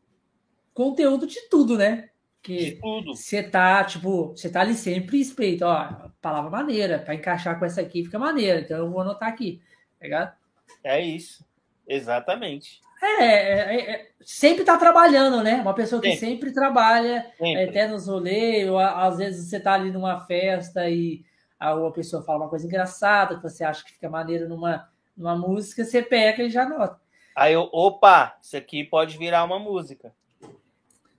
conteúdo 0.73 1.27
de 1.27 1.41
tudo, 1.49 1.77
né? 1.77 2.09
Que 2.41 2.57
de 2.57 2.71
tudo. 2.73 3.15
Você 3.15 3.43
tá, 3.43 3.83
tipo, 3.83 4.29
você 4.29 4.49
tá 4.49 4.61
ali 4.61 4.73
sempre 4.73 5.19
espeito, 5.19 5.63
ó, 5.63 6.09
palavra 6.21 6.49
maneira, 6.49 6.99
para 6.99 7.15
encaixar 7.15 7.57
com 7.59 7.65
essa 7.65 7.81
aqui 7.81 8.03
fica 8.03 8.19
maneira, 8.19 8.61
então 8.61 8.77
eu 8.77 8.89
vou 8.89 9.01
anotar 9.01 9.29
aqui, 9.29 9.61
tá 9.99 10.05
ligado? 10.05 10.35
É 10.83 11.01
isso, 11.01 11.45
exatamente. 11.87 12.81
É, 13.03 13.25
é, 13.25 13.91
é, 13.91 14.07
sempre 14.21 14.63
tá 14.63 14.77
trabalhando, 14.77 15.43
né? 15.43 15.55
Uma 15.55 15.73
pessoa 15.73 16.01
que 16.01 16.11
sempre, 16.11 16.27
sempre 16.27 16.53
trabalha, 16.53 17.29
sempre. 17.37 17.63
até 17.63 17.87
nos 17.87 18.07
rolês, 18.07 18.69
ou 18.69 18.79
às 18.79 19.17
vezes 19.17 19.49
você 19.49 19.59
tá 19.59 19.73
ali 19.73 19.91
numa 19.91 20.25
festa 20.25 20.89
e 20.89 21.25
a, 21.59 21.75
uma 21.75 21.91
pessoa 21.91 22.23
fala 22.23 22.39
uma 22.39 22.49
coisa 22.49 22.65
engraçada 22.65 23.35
que 23.35 23.43
você 23.43 23.63
acha 23.63 23.83
que 23.83 23.91
fica 23.91 24.09
maneiro 24.09 24.47
numa, 24.47 24.89
Uma 25.17 25.35
música, 25.35 25.83
você 25.83 26.01
pega 26.01 26.43
e 26.43 26.49
já 26.49 26.63
anota. 26.63 26.99
Aí 27.35 27.53
eu, 27.53 27.69
opa, 27.73 28.37
isso 28.41 28.55
aqui 28.55 28.83
pode 28.83 29.17
virar 29.17 29.43
uma 29.43 29.59
música. 29.59 30.13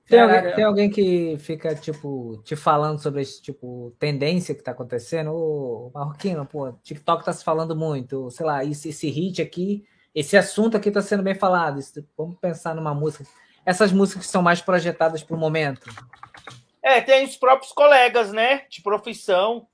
Tem 0.06 0.20
alguém, 0.20 0.54
tem 0.54 0.64
alguém, 0.64 0.90
que 0.90 1.36
fica, 1.38 1.74
tipo, 1.74 2.40
te 2.44 2.54
falando 2.54 2.98
sobre 2.98 3.22
esse, 3.22 3.40
tipo, 3.40 3.94
tendência 3.98 4.54
que 4.54 4.62
tá 4.62 4.72
acontecendo? 4.72 5.32
Ô, 5.32 5.90
Marroquino, 5.94 6.44
pô, 6.44 6.72
TikTok 6.82 7.24
tá 7.24 7.32
se 7.32 7.42
falando 7.42 7.74
muito, 7.74 8.30
sei 8.30 8.44
lá, 8.44 8.62
esse, 8.62 8.90
esse 8.90 9.08
hit 9.08 9.40
aqui, 9.40 9.84
esse 10.14 10.36
assunto 10.36 10.76
aqui 10.76 10.90
tá 10.90 11.02
sendo 11.02 11.22
bem 11.22 11.34
falado. 11.34 11.78
Isso, 11.80 12.06
vamos 12.16 12.36
pensar 12.38 12.74
numa 12.74 12.94
música. 12.94 13.24
Essas 13.66 13.92
músicas 13.92 14.26
que 14.26 14.30
são 14.30 14.42
mais 14.42 14.60
projetadas 14.60 15.22
pro 15.22 15.36
momento. 15.36 15.88
É, 16.82 17.00
tem 17.00 17.24
os 17.24 17.36
próprios 17.36 17.72
colegas, 17.72 18.30
né, 18.30 18.66
de 18.68 18.82
profissão, 18.82 19.66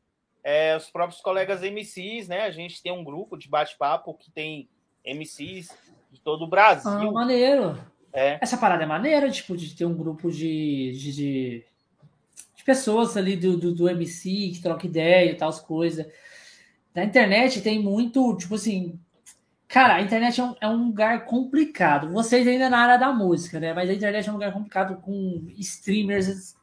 é, 0.45 0.77
os 0.77 0.89
próprios 0.91 1.21
colegas 1.21 1.61
MCs, 1.63 2.29
né? 2.29 2.43
A 2.43 2.51
gente 2.51 2.83
tem 2.83 2.93
um 2.93 3.05
grupo 3.05 3.37
de 3.37 3.49
bate-papo 3.49 4.15
que 4.15 4.31
tem 4.31 4.69
MCs 5.05 5.69
de 6.11 6.21
todo 6.21 6.45
o 6.45 6.49
Brasil. 6.49 6.91
Ah, 6.91 7.13
maneiro. 7.13 7.79
É. 8.13 8.39
Essa 8.41 8.57
parada 8.57 8.83
é 8.83 8.87
maneira, 8.87 9.31
tipo, 9.31 9.57
de 9.57 9.75
ter 9.75 9.85
um 9.85 9.95
grupo 9.95 10.31
de, 10.31 10.93
de, 10.93 11.13
de, 11.13 11.65
de 12.57 12.65
pessoas 12.65 13.17
ali 13.17 13.37
do, 13.37 13.57
do, 13.57 13.75
do, 13.75 13.89
MC 13.89 14.51
que 14.53 14.63
troca 14.63 14.87
ideia 14.87 15.31
e 15.31 15.35
tal, 15.35 15.49
as 15.49 15.61
coisas. 15.61 16.07
Na 16.95 17.05
internet 17.05 17.61
tem 17.61 17.81
muito, 17.81 18.37
tipo 18.37 18.55
assim. 18.55 18.99
Cara, 19.71 19.95
a 19.95 20.03
internet 20.03 20.41
é 20.41 20.45
um, 20.45 20.57
é 20.63 20.69
um 20.69 20.87
lugar 20.89 21.25
complicado. 21.27 22.11
Vocês 22.11 22.47
ainda 22.47 22.69
na 22.69 22.79
área 22.81 22.99
da 22.99 23.13
música, 23.13 23.61
né? 23.61 23.73
Mas 23.73 23.89
a 23.89 23.95
internet 23.95 24.29
é 24.29 24.31
um 24.33 24.35
lugar 24.35 24.53
complicado 24.53 25.01
com 25.01 25.47
streamers, 25.59 26.57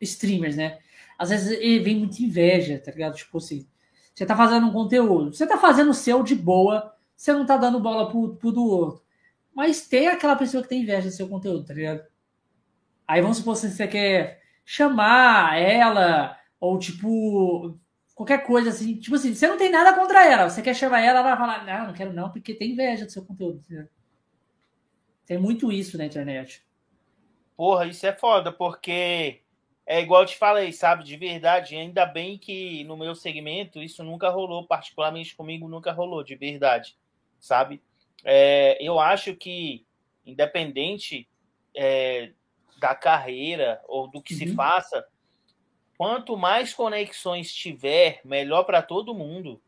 streamers, 0.00 0.56
né? 0.56 0.80
Às 1.16 1.30
vezes 1.30 1.56
vem 1.84 1.98
muita 2.00 2.20
inveja, 2.20 2.82
tá 2.84 2.90
ligado? 2.90 3.14
Tipo 3.14 3.38
assim, 3.38 3.64
você 4.12 4.26
tá 4.26 4.36
fazendo 4.36 4.66
um 4.66 4.72
conteúdo, 4.72 5.32
você 5.32 5.46
tá 5.46 5.56
fazendo 5.56 5.90
o 5.90 5.94
seu 5.94 6.20
de 6.24 6.34
boa, 6.34 6.92
você 7.16 7.32
não 7.32 7.46
tá 7.46 7.56
dando 7.56 7.78
bola 7.78 8.10
pro, 8.10 8.34
pro 8.34 8.50
do 8.50 8.64
outro. 8.64 9.04
Mas 9.54 9.86
tem 9.86 10.08
aquela 10.08 10.34
pessoa 10.34 10.60
que 10.60 10.68
tem 10.68 10.82
inveja 10.82 11.08
do 11.08 11.14
seu 11.14 11.28
conteúdo, 11.28 11.64
tá 11.64 11.74
ligado? 11.74 12.02
Aí 13.06 13.22
vamos 13.22 13.36
supor 13.36 13.54
se 13.54 13.70
você 13.70 13.86
quer 13.86 14.42
chamar 14.64 15.56
ela, 15.60 16.36
ou 16.58 16.76
tipo, 16.76 17.78
qualquer 18.18 18.44
coisa 18.44 18.70
assim. 18.70 18.96
Tipo 18.96 19.16
assim, 19.16 19.34
você 19.34 19.46
não 19.46 19.56
tem 19.56 19.70
nada 19.70 19.94
contra 19.94 20.26
ela, 20.26 20.50
você 20.50 20.60
quer 20.60 20.74
chamar 20.74 21.00
ela, 21.00 21.20
ela 21.20 21.22
vai 21.22 21.36
falar, 21.36 21.64
não, 21.64 21.86
não 21.86 21.94
quero 21.94 22.12
não, 22.12 22.30
porque 22.30 22.52
tem 22.52 22.72
inveja 22.72 23.06
do 23.06 23.12
seu 23.12 23.24
conteúdo. 23.24 23.62
Tem 25.24 25.38
muito 25.38 25.70
isso 25.70 25.96
na 25.96 26.04
internet. 26.04 26.64
Porra, 27.56 27.86
isso 27.86 28.06
é 28.06 28.12
foda, 28.12 28.52
porque 28.52 29.42
é 29.86 30.00
igual 30.00 30.22
eu 30.22 30.26
te 30.26 30.36
falei, 30.36 30.72
sabe? 30.72 31.04
De 31.04 31.16
verdade, 31.16 31.76
ainda 31.76 32.04
bem 32.04 32.36
que 32.38 32.84
no 32.84 32.96
meu 32.96 33.14
segmento 33.14 33.82
isso 33.82 34.02
nunca 34.04 34.28
rolou, 34.28 34.66
particularmente 34.66 35.36
comigo 35.36 35.68
nunca 35.68 35.92
rolou, 35.92 36.22
de 36.22 36.36
verdade, 36.36 36.96
sabe? 37.38 37.82
é, 38.24 38.76
eu 38.80 38.98
acho 38.98 39.34
que, 39.34 39.86
independente 40.24 41.28
é, 41.74 42.32
da 42.78 42.94
carreira 42.94 43.80
ou 43.86 44.08
do 44.08 44.22
que 44.22 44.34
uhum. 44.34 44.38
se 44.40 44.54
faça, 44.54 45.04
quanto 45.98 46.36
mais 46.36 46.72
conexões 46.72 47.52
tiver, 47.52 48.20
melhor 48.24 48.62
para 48.62 48.80
todo 48.80 49.12
mundo. 49.12 49.60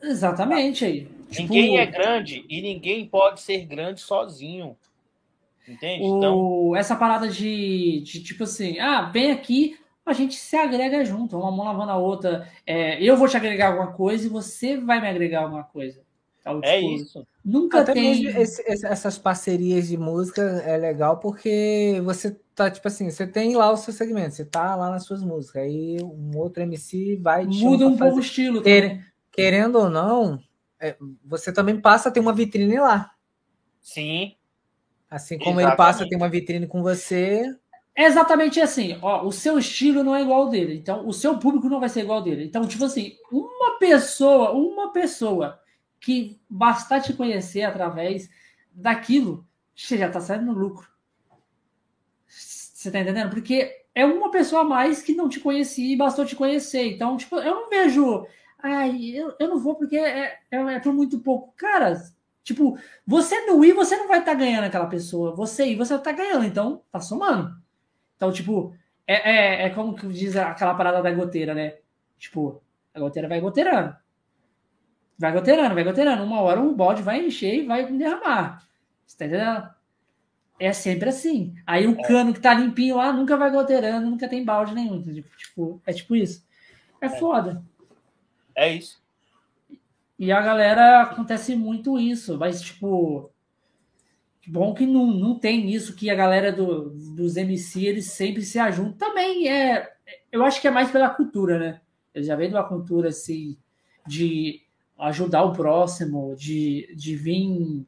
Exatamente 0.00 0.84
aí. 0.84 1.08
Ninguém 1.36 1.70
tipo... 1.70 1.78
é 1.78 1.86
grande 1.86 2.46
e 2.48 2.62
ninguém 2.62 3.04
pode 3.04 3.40
ser 3.40 3.64
grande 3.66 4.00
sozinho. 4.00 4.76
Entende? 5.66 6.04
O... 6.04 6.16
Então... 6.16 6.76
Essa 6.76 6.94
parada 6.94 7.28
de, 7.28 8.00
de, 8.02 8.22
tipo 8.22 8.44
assim, 8.44 8.78
ah, 8.78 9.02
vem 9.02 9.32
aqui, 9.32 9.76
a 10.04 10.12
gente 10.12 10.36
se 10.36 10.56
agrega 10.56 11.04
junto, 11.04 11.36
uma 11.36 11.50
mão 11.50 11.66
lavando 11.66 11.90
a 11.90 11.96
outra. 11.96 12.48
É, 12.64 13.02
eu 13.02 13.16
vou 13.16 13.26
te 13.26 13.36
agregar 13.36 13.72
alguma 13.72 13.92
coisa 13.92 14.26
e 14.26 14.30
você 14.30 14.76
vai 14.76 15.00
me 15.00 15.08
agregar 15.08 15.42
alguma 15.42 15.64
coisa. 15.64 16.05
É 16.62 16.80
tipo, 16.80 16.94
isso. 16.94 17.26
Nunca 17.44 17.80
Até 17.80 17.92
tem. 17.92 18.24
Esse, 18.24 18.62
essas 18.68 19.18
parcerias 19.18 19.88
de 19.88 19.96
música 19.96 20.42
é 20.64 20.76
legal 20.76 21.18
porque 21.18 22.00
você 22.04 22.38
tá, 22.54 22.70
tipo 22.70 22.86
assim, 22.86 23.10
você 23.10 23.26
tem 23.26 23.56
lá 23.56 23.70
o 23.72 23.76
seu 23.76 23.92
segmento, 23.92 24.34
você 24.34 24.44
tá 24.44 24.76
lá 24.76 24.88
nas 24.88 25.04
suas 25.04 25.22
músicas. 25.22 25.62
Aí 25.62 25.98
um 26.00 26.36
outro 26.36 26.62
MC 26.62 27.16
vai. 27.16 27.44
Muda 27.44 27.88
um 27.88 27.96
pouco 27.96 28.18
o 28.18 28.20
estilo. 28.20 28.62
Quer, 28.62 29.04
querendo 29.32 29.76
ou 29.76 29.90
não, 29.90 30.38
é, 30.78 30.96
você 31.24 31.52
também 31.52 31.80
passa 31.80 32.08
a 32.08 32.12
ter 32.12 32.20
uma 32.20 32.32
vitrine 32.32 32.78
lá. 32.78 33.10
Sim. 33.82 34.36
Assim 35.10 35.38
como 35.38 35.60
Exatamente. 35.60 35.68
ele 35.68 35.76
passa 35.76 36.04
a 36.04 36.08
ter 36.08 36.16
uma 36.16 36.28
vitrine 36.28 36.66
com 36.66 36.82
você. 36.82 37.44
É 37.94 38.04
exatamente 38.04 38.60
assim, 38.60 38.98
ó, 39.00 39.24
o 39.24 39.32
seu 39.32 39.58
estilo 39.58 40.04
não 40.04 40.14
é 40.14 40.20
igual 40.20 40.42
ao 40.42 40.48
dele, 40.50 40.76
então 40.76 41.08
o 41.08 41.14
seu 41.14 41.38
público 41.38 41.66
não 41.66 41.80
vai 41.80 41.88
ser 41.88 42.00
igual 42.00 42.18
ao 42.18 42.24
dele. 42.24 42.44
Então, 42.44 42.66
tipo 42.66 42.84
assim, 42.84 43.14
uma 43.32 43.78
pessoa, 43.78 44.52
uma 44.52 44.92
pessoa 44.92 45.58
que 46.00 46.40
bastar 46.48 47.00
te 47.00 47.12
conhecer 47.12 47.62
através 47.62 48.28
daquilo, 48.72 49.46
você 49.74 49.98
já 49.98 50.06
está 50.06 50.20
saindo 50.20 50.46
no 50.46 50.52
lucro. 50.52 50.88
Você 52.28 52.88
está 52.88 53.00
entendendo? 53.00 53.30
Porque 53.30 53.84
é 53.94 54.04
uma 54.04 54.30
pessoa 54.30 54.62
a 54.62 54.64
mais 54.64 55.02
que 55.02 55.14
não 55.14 55.28
te 55.28 55.40
conhecia 55.40 55.92
e 55.92 55.96
bastou 55.96 56.24
te 56.24 56.36
conhecer. 56.36 56.92
Então, 56.92 57.16
tipo, 57.16 57.36
eu 57.36 57.54
não 57.54 57.70
vejo. 57.70 58.26
Ai, 58.58 59.12
eu, 59.14 59.34
eu 59.38 59.48
não 59.48 59.58
vou 59.58 59.74
porque 59.74 59.96
é, 59.96 60.38
é, 60.50 60.56
é 60.56 60.80
por 60.80 60.92
muito 60.92 61.18
pouco. 61.20 61.52
Cara, 61.56 61.94
tipo, 62.44 62.78
você 63.06 63.46
não 63.46 63.64
ir, 63.64 63.72
você 63.72 63.96
não 63.96 64.08
vai 64.08 64.20
estar 64.20 64.32
tá 64.32 64.38
ganhando 64.38 64.64
aquela 64.64 64.86
pessoa. 64.86 65.34
Você 65.34 65.66
ir, 65.66 65.76
você 65.76 65.94
vai 65.94 66.00
estar 66.00 66.12
tá 66.12 66.16
ganhando. 66.16 66.44
Então, 66.44 66.82
tá 66.92 67.00
somando. 67.00 67.56
Então, 68.16 68.30
tipo, 68.30 68.74
é, 69.06 69.64
é, 69.64 69.66
é 69.66 69.70
como 69.70 69.94
que 69.94 70.06
diz 70.08 70.36
aquela 70.36 70.74
parada 70.74 71.02
da 71.02 71.10
goteira, 71.10 71.54
né? 71.54 71.78
Tipo, 72.18 72.62
a 72.94 73.00
goteira 73.00 73.28
vai 73.28 73.40
goteirando. 73.40 73.96
Vai 75.18 75.32
goteirando, 75.32 75.74
vai 75.74 75.84
goteirando. 75.84 76.24
Uma 76.24 76.40
hora 76.40 76.60
um 76.60 76.74
bode 76.74 77.02
vai 77.02 77.24
encher 77.24 77.54
e 77.54 77.66
vai 77.66 77.90
derramar. 77.90 78.62
Você 79.06 79.16
tá 79.16 79.26
entendendo? 79.26 79.70
É 80.58 80.72
sempre 80.72 81.08
assim. 81.08 81.54
Aí 81.66 81.86
o 81.86 81.98
é. 81.98 82.02
cano 82.02 82.32
que 82.32 82.40
tá 82.40 82.54
limpinho 82.54 82.96
lá 82.96 83.12
nunca 83.12 83.36
vai 83.36 83.50
goteirando, 83.50 84.10
nunca 84.10 84.28
tem 84.28 84.44
balde 84.44 84.74
nenhum. 84.74 85.02
Tipo, 85.36 85.80
é 85.86 85.92
tipo 85.92 86.16
isso. 86.16 86.46
É, 87.00 87.06
é. 87.06 87.08
foda. 87.10 87.62
É 88.54 88.72
isso. 88.72 89.02
E 90.18 90.32
a 90.32 90.40
galera 90.40 91.02
acontece 91.02 91.54
muito 91.54 91.98
isso, 91.98 92.38
mas 92.38 92.60
tipo. 92.60 93.30
Bom 94.48 94.72
que 94.72 94.86
não, 94.86 95.06
não 95.08 95.38
tem 95.38 95.70
isso 95.70 95.96
que 95.96 96.08
a 96.08 96.14
galera 96.14 96.52
do, 96.52 96.90
dos 96.90 97.36
MC 97.36 97.84
eles 97.84 98.12
sempre 98.12 98.42
se 98.42 98.58
ajuntam. 98.58 99.08
Também 99.08 99.48
é. 99.48 99.92
Eu 100.30 100.44
acho 100.44 100.60
que 100.60 100.68
é 100.68 100.70
mais 100.70 100.90
pela 100.90 101.10
cultura, 101.10 101.58
né? 101.58 101.80
Eles 102.14 102.28
já 102.28 102.36
vem 102.36 102.48
de 102.48 102.54
uma 102.54 102.66
cultura 102.66 103.08
assim 103.08 103.58
de 104.06 104.65
ajudar 104.98 105.42
o 105.44 105.52
próximo, 105.52 106.34
de, 106.36 106.92
de 106.94 107.16
vir. 107.16 107.86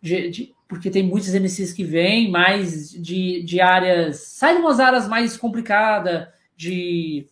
De, 0.00 0.30
de, 0.30 0.54
porque 0.68 0.90
tem 0.90 1.02
muitos 1.02 1.34
MCs 1.34 1.72
que 1.72 1.82
vêm 1.82 2.30
mais 2.30 2.90
de, 2.90 3.42
de 3.42 3.60
áreas. 3.60 4.18
Sai 4.18 4.54
de 4.54 4.60
umas 4.60 4.78
áreas 4.78 5.08
mais 5.08 5.36
complicadas, 5.36 6.28
de. 6.56 7.26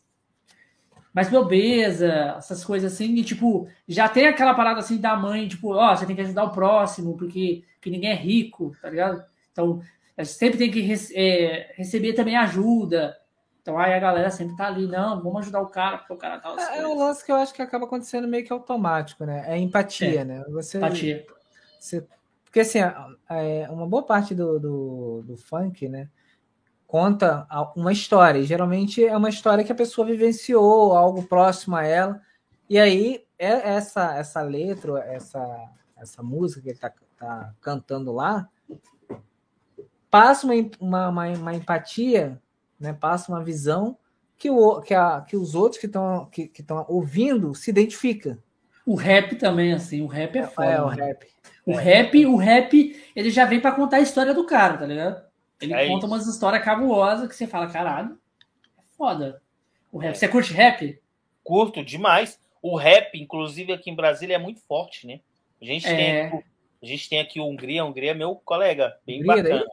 Mais 1.12 1.30
pobreza, 1.30 2.34
essas 2.36 2.62
coisas 2.62 2.92
assim, 2.92 3.14
e 3.14 3.24
tipo, 3.24 3.66
já 3.88 4.06
tem 4.06 4.26
aquela 4.26 4.52
parada 4.52 4.80
assim 4.80 4.98
da 4.98 5.16
mãe, 5.16 5.48
tipo, 5.48 5.72
ó, 5.72 5.92
oh, 5.92 5.96
você 5.96 6.04
tem 6.04 6.14
que 6.14 6.20
ajudar 6.20 6.44
o 6.44 6.52
próximo, 6.52 7.16
porque, 7.16 7.64
porque 7.74 7.88
ninguém 7.88 8.10
é 8.10 8.14
rico, 8.14 8.76
tá 8.82 8.90
ligado? 8.90 9.24
Então, 9.50 9.80
sempre 10.26 10.58
tem 10.58 10.70
que 10.70 10.86
é, 11.14 11.72
receber 11.74 12.12
também 12.12 12.36
ajuda. 12.36 13.16
Então 13.66 13.80
aí 13.80 13.94
a 13.94 13.98
galera 13.98 14.30
sempre 14.30 14.54
tá 14.54 14.68
ali, 14.68 14.86
não, 14.86 15.20
vamos 15.20 15.40
ajudar 15.40 15.60
o 15.60 15.66
cara, 15.66 15.98
porque 15.98 16.12
o 16.12 16.16
cara 16.16 16.38
tá. 16.38 16.54
É, 16.72 16.78
é 16.78 16.86
um 16.86 16.96
lance 16.96 17.24
que 17.24 17.32
eu 17.32 17.34
acho 17.34 17.52
que 17.52 17.60
acaba 17.60 17.84
acontecendo 17.84 18.28
meio 18.28 18.46
que 18.46 18.52
automático, 18.52 19.24
né? 19.24 19.44
É 19.44 19.58
empatia, 19.58 20.20
é. 20.20 20.24
né? 20.24 20.44
Você, 20.50 20.78
empatia. 20.78 21.26
Você, 21.80 22.06
porque 22.44 22.60
assim, 22.60 22.78
é, 22.78 23.66
uma 23.68 23.84
boa 23.84 24.04
parte 24.04 24.36
do, 24.36 24.60
do, 24.60 25.22
do 25.26 25.36
funk, 25.36 25.88
né? 25.88 26.08
Conta 26.86 27.44
uma 27.74 27.92
história. 27.92 28.38
E, 28.38 28.44
geralmente 28.44 29.04
é 29.04 29.16
uma 29.16 29.30
história 29.30 29.64
que 29.64 29.72
a 29.72 29.74
pessoa 29.74 30.06
vivenciou, 30.06 30.96
algo 30.96 31.24
próximo 31.24 31.74
a 31.74 31.84
ela. 31.84 32.22
E 32.70 32.78
aí, 32.78 33.24
é 33.36 33.74
essa, 33.74 34.16
essa 34.16 34.42
letra, 34.42 35.00
essa, 35.08 35.44
essa 35.96 36.22
música 36.22 36.62
que 36.62 36.68
ele 36.68 36.78
tá, 36.78 36.92
tá 37.16 37.52
cantando 37.60 38.12
lá, 38.12 38.48
passa 40.08 40.46
uma, 40.46 40.54
uma, 40.78 41.08
uma, 41.08 41.28
uma 41.30 41.54
empatia 41.54 42.40
né? 42.78 42.92
Passa 42.92 43.32
uma 43.32 43.42
visão 43.42 43.96
que, 44.38 44.50
o, 44.50 44.80
que, 44.80 44.94
a, 44.94 45.20
que 45.22 45.36
os 45.36 45.54
outros 45.54 45.80
que 45.80 45.86
estão 45.86 46.26
que, 46.26 46.48
que 46.48 46.64
ouvindo 46.88 47.54
se 47.54 47.70
identifica. 47.70 48.38
O 48.84 48.94
rap 48.94 49.34
também, 49.36 49.72
assim, 49.72 50.00
o 50.02 50.06
rap 50.06 50.36
é, 50.36 50.40
é 50.40 50.46
foda. 50.46 50.68
É, 50.68 50.82
o 50.82 50.90
né? 50.90 51.04
rap. 51.06 51.26
O 51.66 51.72
é. 51.72 51.82
rap, 51.82 52.26
o 52.26 52.36
rap, 52.36 53.10
ele 53.16 53.30
já 53.30 53.44
vem 53.44 53.60
para 53.60 53.72
contar 53.72 53.96
a 53.96 54.00
história 54.00 54.32
do 54.32 54.46
cara, 54.46 54.78
tá 54.78 54.86
ligado? 54.86 55.24
Ele 55.60 55.74
é 55.74 55.88
conta 55.88 56.06
isso. 56.06 56.14
umas 56.14 56.26
histórias 56.26 56.64
cabulosas 56.64 57.26
que 57.28 57.34
você 57.34 57.46
fala, 57.46 57.66
caralho, 57.66 58.16
é 58.78 58.82
foda. 58.96 59.42
O 59.90 59.98
rap. 59.98 60.14
Você 60.14 60.28
curte 60.28 60.52
rap? 60.52 61.00
Curto 61.42 61.84
demais. 61.84 62.38
O 62.62 62.76
rap, 62.76 63.18
inclusive 63.20 63.72
aqui 63.72 63.90
em 63.90 63.96
Brasília, 63.96 64.34
é 64.34 64.38
muito 64.38 64.60
forte, 64.60 65.06
né? 65.06 65.20
A 65.60 65.64
gente, 65.64 65.86
é... 65.86 65.96
tem, 65.96 66.44
a 66.82 66.86
gente 66.86 67.08
tem 67.08 67.18
aqui 67.18 67.40
o 67.40 67.46
Hungria, 67.46 67.84
Hungria 67.84 68.10
é 68.10 68.14
meu 68.14 68.36
colega, 68.36 68.96
bem 69.06 69.20
Hungria, 69.22 69.42
bacana. 69.42 69.64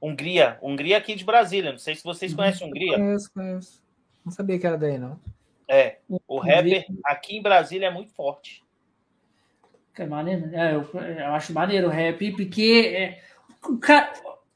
Hungria. 0.00 0.58
Hungria 0.62 0.96
aqui 0.96 1.14
de 1.14 1.24
Brasília. 1.24 1.72
Não 1.72 1.78
sei 1.78 1.94
se 1.94 2.04
vocês 2.04 2.32
conhecem 2.34 2.66
Hungria. 2.66 2.96
Conheço, 2.96 3.32
conheço. 3.32 3.82
Não 4.24 4.32
sabia 4.32 4.58
que 4.58 4.66
era 4.66 4.78
daí, 4.78 4.98
não. 4.98 5.18
É, 5.68 5.98
o 6.26 6.38
rapper 6.38 6.86
aqui 7.04 7.36
em 7.36 7.42
Brasília 7.42 7.86
é 7.86 7.90
muito 7.90 8.10
forte. 8.12 8.64
É 9.96 10.06
maneiro, 10.06 10.46
né? 10.46 10.70
é, 10.70 10.74
eu, 10.76 10.88
eu, 10.92 11.34
acho 11.34 11.52
maneiro 11.52 11.88
o 11.88 11.90
rap, 11.90 12.30
porque 12.32 12.94
é, 12.94 13.20
o 13.68 13.78
cara, 13.78 14.12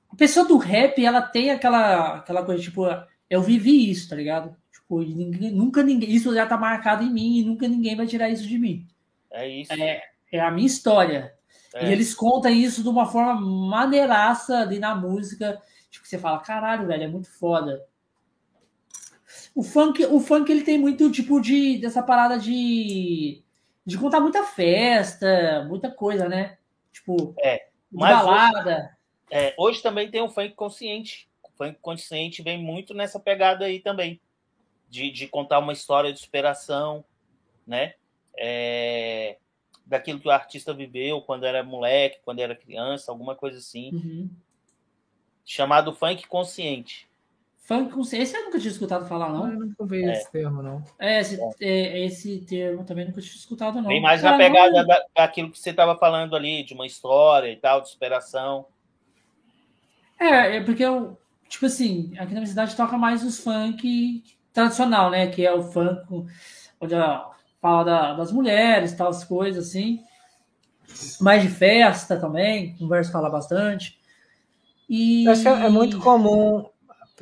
a 0.08 0.16
pessoa 0.16 0.46
do 0.46 0.56
rap, 0.56 1.04
ela 1.04 1.20
tem 1.20 1.50
aquela, 1.50 2.18
aquela 2.18 2.44
coisa, 2.44 2.62
tipo, 2.62 2.84
eu 3.28 3.42
vivi 3.42 3.90
isso, 3.90 4.08
tá 4.08 4.14
ligado? 4.14 4.56
Tipo, 4.72 5.00
ninguém, 5.02 5.50
nunca 5.50 5.82
ninguém, 5.82 6.10
isso 6.10 6.32
já 6.32 6.46
tá 6.46 6.56
marcado 6.56 7.02
em 7.02 7.12
mim 7.12 7.38
e 7.38 7.44
nunca 7.44 7.66
ninguém 7.66 7.96
vai 7.96 8.06
tirar 8.06 8.30
isso 8.30 8.46
de 8.46 8.56
mim. 8.56 8.86
É 9.32 9.48
isso. 9.48 9.72
É, 9.72 10.02
é 10.30 10.40
a 10.40 10.50
minha 10.50 10.66
história. 10.66 11.34
É. 11.74 11.88
E 11.88 11.92
eles 11.92 12.14
contam 12.14 12.50
isso 12.50 12.82
de 12.82 12.88
uma 12.88 13.06
forma 13.06 13.40
maneiraça 13.40 14.58
ali 14.58 14.78
na 14.78 14.94
música. 14.94 15.60
Tipo, 15.90 16.06
você 16.06 16.18
fala, 16.18 16.38
caralho, 16.40 16.86
velho, 16.86 17.04
é 17.04 17.08
muito 17.08 17.30
foda. 17.30 17.84
O 19.54 19.62
funk, 19.62 20.04
o 20.06 20.20
funk 20.20 20.50
ele 20.50 20.62
tem 20.62 20.78
muito 20.78 21.10
tipo 21.10 21.40
de 21.40 21.78
dessa 21.78 22.02
parada 22.02 22.38
de 22.38 23.42
de 23.84 23.98
contar 23.98 24.20
muita 24.20 24.44
festa, 24.44 25.64
muita 25.68 25.90
coisa, 25.90 26.28
né? 26.28 26.56
Tipo, 26.92 27.34
é, 27.38 27.68
mas 27.90 28.16
balada. 28.16 28.96
Hoje, 29.30 29.44
é, 29.44 29.54
hoje 29.58 29.82
também 29.82 30.10
tem 30.10 30.22
o 30.22 30.28
funk 30.28 30.54
consciente. 30.54 31.28
O 31.42 31.50
funk 31.56 31.78
consciente 31.80 32.42
vem 32.42 32.62
muito 32.62 32.94
nessa 32.94 33.18
pegada 33.18 33.64
aí 33.64 33.80
também. 33.80 34.20
De, 34.88 35.10
de 35.10 35.26
contar 35.26 35.58
uma 35.58 35.72
história 35.72 36.12
de 36.12 36.20
superação, 36.20 37.04
né? 37.66 37.94
É, 38.36 39.38
daquilo 39.92 40.18
que 40.18 40.26
o 40.26 40.30
artista 40.30 40.72
viveu 40.72 41.20
quando 41.20 41.44
era 41.44 41.62
moleque, 41.62 42.20
quando 42.24 42.40
era 42.40 42.56
criança, 42.56 43.12
alguma 43.12 43.34
coisa 43.34 43.58
assim. 43.58 43.90
Uhum. 43.92 44.30
Chamado 45.44 45.92
funk 45.92 46.26
consciente. 46.26 47.06
Funk 47.58 47.92
consciente. 47.92 48.22
Esse 48.22 48.36
eu 48.36 48.44
nunca 48.44 48.58
tinha 48.58 48.70
escutado 48.70 49.06
falar, 49.06 49.30
não. 49.30 49.52
Eu 49.52 49.60
nunca 49.60 49.82
ouvi 49.82 50.02
é. 50.02 50.12
esse 50.12 50.32
termo, 50.32 50.62
não. 50.62 50.82
É, 50.98 51.20
esse, 51.20 51.38
é, 51.60 52.04
esse 52.06 52.38
termo 52.40 52.84
também 52.84 53.04
nunca 53.04 53.20
tinha 53.20 53.34
escutado, 53.34 53.82
não. 53.82 53.88
Vem 53.88 54.00
mais 54.00 54.22
Cara, 54.22 54.38
na 54.38 54.42
pegada 54.42 54.80
não... 54.80 54.86
da, 54.86 55.04
daquilo 55.14 55.50
que 55.50 55.58
você 55.58 55.70
estava 55.70 55.94
falando 55.98 56.34
ali, 56.34 56.64
de 56.64 56.72
uma 56.72 56.86
história 56.86 57.52
e 57.52 57.56
tal, 57.56 57.82
de 57.82 57.90
superação. 57.90 58.64
É, 60.18 60.56
é 60.56 60.60
porque 60.64 60.82
eu, 60.82 61.18
tipo 61.50 61.66
assim, 61.66 62.14
aqui 62.14 62.32
na 62.32 62.40
minha 62.40 62.46
cidade 62.46 62.74
toca 62.74 62.96
mais 62.96 63.22
os 63.22 63.38
funk 63.38 64.24
tradicional, 64.54 65.10
né? 65.10 65.26
Que 65.26 65.44
é 65.44 65.52
o 65.52 65.62
funk 65.62 66.26
onde 66.80 66.94
fala 67.62 67.84
da, 67.84 68.14
das 68.14 68.30
mulheres, 68.30 68.92
tal, 68.92 69.08
as 69.08 69.24
coisas 69.24 69.68
assim. 69.68 70.00
Mais 71.20 71.42
de 71.42 71.48
festa 71.48 72.18
também, 72.18 72.76
conversa 72.76 73.10
fala 73.10 73.30
bastante. 73.30 73.98
E... 74.86 75.24
Eu 75.24 75.32
acho 75.32 75.42
que 75.42 75.48
é 75.48 75.68
muito 75.70 75.98
comum 76.00 76.66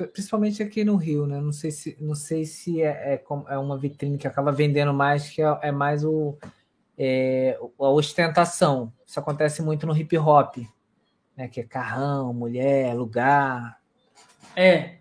principalmente 0.07 0.63
aqui 0.63 0.83
no 0.83 0.95
Rio, 0.95 1.27
né? 1.27 1.39
Não 1.39 1.51
sei 1.51 1.71
se, 1.71 1.97
não 1.99 2.15
sei 2.15 2.45
se 2.45 2.81
é, 2.81 3.15
é, 3.15 3.23
é 3.49 3.57
uma 3.57 3.77
vitrine 3.77 4.17
que 4.17 4.27
acaba 4.27 4.51
vendendo 4.51 4.93
mais, 4.93 5.29
que 5.29 5.41
é, 5.41 5.59
é 5.61 5.71
mais 5.71 6.03
o, 6.03 6.37
é, 6.97 7.57
a 7.79 7.89
ostentação. 7.89 8.91
Isso 9.05 9.19
acontece 9.19 9.61
muito 9.61 9.85
no 9.85 9.95
hip 9.95 10.17
hop, 10.17 10.57
né? 11.35 11.47
Que 11.47 11.61
é 11.61 11.63
carrão, 11.63 12.33
mulher, 12.33 12.93
lugar. 12.95 13.79
É. 14.55 14.97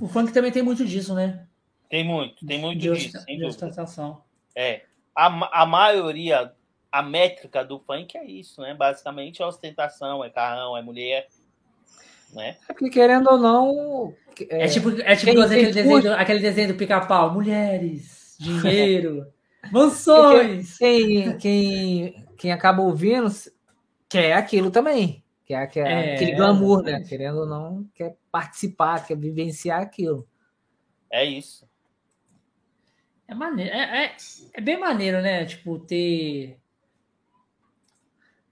O 0.00 0.08
funk 0.08 0.32
também 0.32 0.50
tem 0.50 0.62
muito 0.62 0.84
disso, 0.84 1.14
né? 1.14 1.46
Tem 1.88 2.04
muito, 2.04 2.44
tem 2.46 2.58
muito 2.60 2.80
de 2.80 2.92
disso. 2.92 3.24
De 3.26 3.44
ostentação. 3.44 4.22
É. 4.54 4.82
A, 5.14 5.62
a 5.62 5.66
maioria, 5.66 6.52
a 6.90 7.02
métrica 7.02 7.64
do 7.64 7.78
funk 7.78 8.16
é 8.16 8.24
isso, 8.24 8.60
né? 8.60 8.74
Basicamente 8.74 9.42
é 9.42 9.46
ostentação, 9.46 10.24
é 10.24 10.30
carrão, 10.30 10.76
é 10.76 10.82
mulher 10.82 11.28
né? 12.34 12.56
É 12.68 12.72
porque 12.72 12.90
querendo 12.90 13.28
ou 13.30 13.38
não. 13.38 14.14
É, 14.50 14.64
é 14.64 14.68
tipo, 14.68 14.90
é 15.00 15.16
tipo 15.16 15.40
aquele, 15.40 15.72
desenho, 15.72 16.14
aquele 16.14 16.40
desenho 16.40 16.68
do 16.68 16.74
pica-pau: 16.74 17.32
mulheres, 17.32 18.36
dinheiro, 18.38 19.26
mansões. 19.72 20.76
Quem, 20.78 21.36
quem, 21.38 22.26
quem 22.36 22.52
acaba 22.52 22.82
ouvindo 22.82 23.28
quer 24.08 24.34
aquilo 24.34 24.70
também. 24.70 25.22
Quer, 25.44 25.66
quer 25.68 25.86
é, 25.86 26.14
aquele 26.14 26.34
glamour, 26.34 26.82
né? 26.82 27.02
Querendo 27.08 27.40
ou 27.40 27.46
não, 27.46 27.88
quer 27.94 28.16
participar, 28.30 29.06
quer 29.06 29.16
vivenciar 29.16 29.80
aquilo. 29.80 30.26
É 31.10 31.24
isso. 31.24 31.65
É 33.28 33.34
maneiro. 33.34 33.74
É, 33.74 34.04
é, 34.06 34.16
é 34.54 34.60
bem 34.60 34.78
maneiro, 34.78 35.20
né? 35.20 35.44
Tipo, 35.44 35.78
ter. 35.78 36.58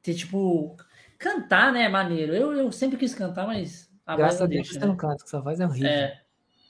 Ter, 0.03 0.15
tipo 0.15 0.77
Cantar, 1.25 1.73
né, 1.73 1.85
é 1.85 1.89
maneiro. 1.89 2.35
Eu, 2.35 2.53
eu 2.53 2.71
sempre 2.71 2.99
quis 2.99 3.15
cantar, 3.15 3.47
mas. 3.47 3.91
A 4.07 4.15
Graças 4.15 4.43
a 4.43 4.47
Deus 4.47 4.69
você 4.69 4.79
né? 4.79 4.87
não 4.87 4.95
canta, 4.95 5.25
que 5.25 5.31
sua 5.31 5.41
voz 5.41 5.59
é 5.59 5.65
horrível. 5.65 5.89
É. 5.89 6.21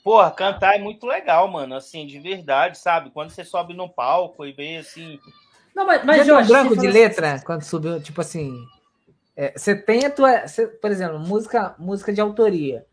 Porra, 0.01 0.31
cantar 0.31 0.75
é 0.75 0.79
muito 0.79 1.05
legal, 1.05 1.51
mano. 1.51 1.75
Assim, 1.75 2.07
de 2.07 2.19
verdade, 2.19 2.77
sabe? 2.77 3.09
Quando 3.09 3.31
você 3.31 3.43
sobe 3.43 3.73
no 3.73 3.89
palco 3.89 4.45
e 4.45 4.53
vê 4.53 4.77
assim. 4.77 5.19
Não, 5.75 5.85
mas, 5.85 6.05
mas 6.05 6.17
Já 6.19 6.23
Jorge, 6.23 6.47
branco 6.47 6.77
de 6.77 6.87
letra, 6.87 7.41
quando 7.45 7.63
subiu, 7.63 8.01
tipo 8.01 8.21
assim. 8.21 8.55
É, 9.35 9.51
você 9.57 9.75
tem 9.75 10.05
a 10.05 10.09
tua. 10.09 10.47
Você, 10.47 10.67
por 10.67 10.89
exemplo, 10.89 11.19
música, 11.19 11.75
música 11.77 12.13
de 12.13 12.21
autoria. 12.21 12.85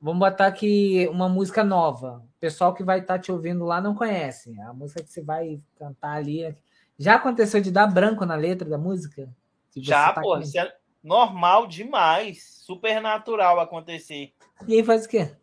Vamos 0.00 0.18
botar 0.18 0.46
aqui 0.46 1.08
uma 1.12 1.28
música 1.28 1.62
nova. 1.62 2.20
O 2.44 2.46
pessoal 2.46 2.74
que 2.74 2.84
vai 2.84 2.98
estar 2.98 3.14
tá 3.14 3.18
te 3.18 3.32
ouvindo 3.32 3.64
lá 3.64 3.80
não 3.80 3.94
conhece. 3.94 4.54
A 4.60 4.72
música 4.74 5.02
que 5.02 5.10
você 5.10 5.22
vai 5.22 5.58
cantar 5.78 6.16
ali. 6.16 6.54
Já 6.98 7.14
aconteceu 7.14 7.58
de 7.58 7.70
dar 7.70 7.86
branco 7.86 8.26
na 8.26 8.34
letra 8.34 8.68
da 8.68 8.76
música? 8.76 9.26
Já, 9.74 10.12
tá 10.12 10.20
pô, 10.20 10.36
isso 10.36 10.58
é 10.58 10.70
normal 11.02 11.66
demais, 11.66 12.60
super 12.66 13.00
natural 13.00 13.58
acontecer. 13.60 14.34
E 14.68 14.74
aí 14.74 14.84
faz 14.84 15.06
o 15.06 15.08
quê? 15.08 15.34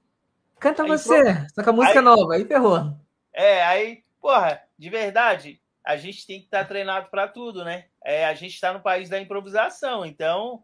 Canta 0.59 0.83
aí, 0.83 0.89
você, 0.89 1.23
pronto. 1.23 1.47
só 1.55 1.63
que 1.63 1.69
a 1.69 1.73
música 1.73 1.93
aí, 1.93 1.97
é 1.97 2.01
nova, 2.01 2.33
aí 2.35 2.45
ferrou. 2.45 2.95
É, 3.33 3.63
aí, 3.63 4.03
porra, 4.21 4.61
de 4.77 4.89
verdade, 4.91 5.59
a 5.83 5.97
gente 5.97 6.27
tem 6.27 6.37
que 6.37 6.45
estar 6.45 6.59
tá 6.59 6.65
treinado 6.65 7.09
para 7.09 7.27
tudo, 7.27 7.65
né? 7.65 7.85
É, 8.05 8.25
a 8.27 8.35
gente 8.35 8.53
está 8.53 8.71
no 8.71 8.79
país 8.79 9.09
da 9.09 9.19
improvisação, 9.19 10.05
então. 10.05 10.61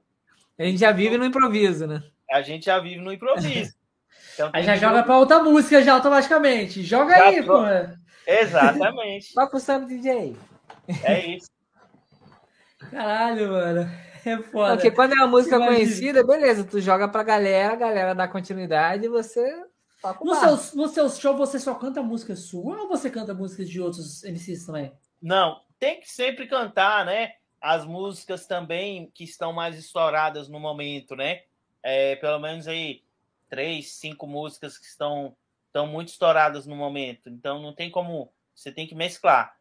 A 0.60 0.64
gente 0.66 0.78
já 0.78 0.92
vive 0.92 1.18
no 1.18 1.26
improviso, 1.26 1.88
né? 1.88 2.04
A 2.30 2.44
gente 2.44 2.68
já 2.68 2.78
vive 2.78 3.02
no 3.02 3.12
improviso. 3.12 3.76
Então, 4.38 4.52
aí 4.54 4.64
já 4.64 4.76
joga 4.76 5.02
para 5.02 5.18
outra 5.18 5.42
música 5.42 5.82
já 5.82 5.94
automaticamente. 5.94 6.84
Joga 6.84 7.18
já 7.18 7.26
aí, 7.26 7.44
pô. 7.44 7.58
Exatamente. 8.28 9.34
Toca 9.34 9.58
o 9.58 9.60
Sam 9.60 9.86
DJ. 9.86 10.38
É 11.04 11.26
isso. 11.26 11.50
Caralho, 12.92 13.50
mano. 13.50 13.90
É 14.24 14.38
foda. 14.44 14.76
Porque 14.76 14.92
quando 14.92 15.14
é 15.14 15.16
uma 15.16 15.28
música 15.28 15.56
Imagina. 15.56 15.76
conhecida, 15.76 16.24
beleza, 16.24 16.64
tu 16.64 16.80
joga 16.80 17.08
pra 17.08 17.24
galera, 17.24 17.74
a 17.74 17.78
galera 17.78 18.14
dá 18.14 18.28
continuidade 18.28 19.06
e 19.06 19.10
você 19.10 19.44
toca 20.02 20.24
no 20.24 20.36
seu, 20.36 20.76
no 20.76 20.88
seu 20.88 21.10
show 21.10 21.36
você 21.36 21.58
só 21.58 21.74
canta 21.74 22.04
música 22.04 22.36
sua 22.36 22.82
ou 22.82 22.88
você 22.88 23.10
canta 23.10 23.34
músicas 23.34 23.68
de 23.68 23.82
outros 23.82 24.24
MCs 24.24 24.66
também? 24.66 24.92
Não, 25.20 25.62
tem 25.80 26.00
que 26.00 26.12
sempre 26.12 26.46
cantar, 26.46 27.06
né? 27.06 27.32
As 27.60 27.86
músicas 27.86 28.46
também 28.46 29.10
que 29.16 29.24
estão 29.24 29.52
mais 29.52 29.80
estouradas 29.80 30.48
no 30.48 30.60
momento, 30.60 31.16
né? 31.16 31.42
É, 31.82 32.18
pelo 32.18 32.40
menos 32.40 32.68
aí 32.68 33.02
três, 33.50 33.94
cinco 33.94 34.28
músicas 34.28 34.78
que 34.78 34.86
estão, 34.86 35.36
estão 35.68 35.88
muito 35.88 36.10
estouradas 36.10 36.66
no 36.66 36.76
momento. 36.76 37.30
Então 37.30 37.62
não 37.62 37.74
tem 37.74 37.90
como. 37.90 38.32
Você 38.54 38.72
tem 38.72 38.88
que 38.88 38.96
mesclar 38.96 39.56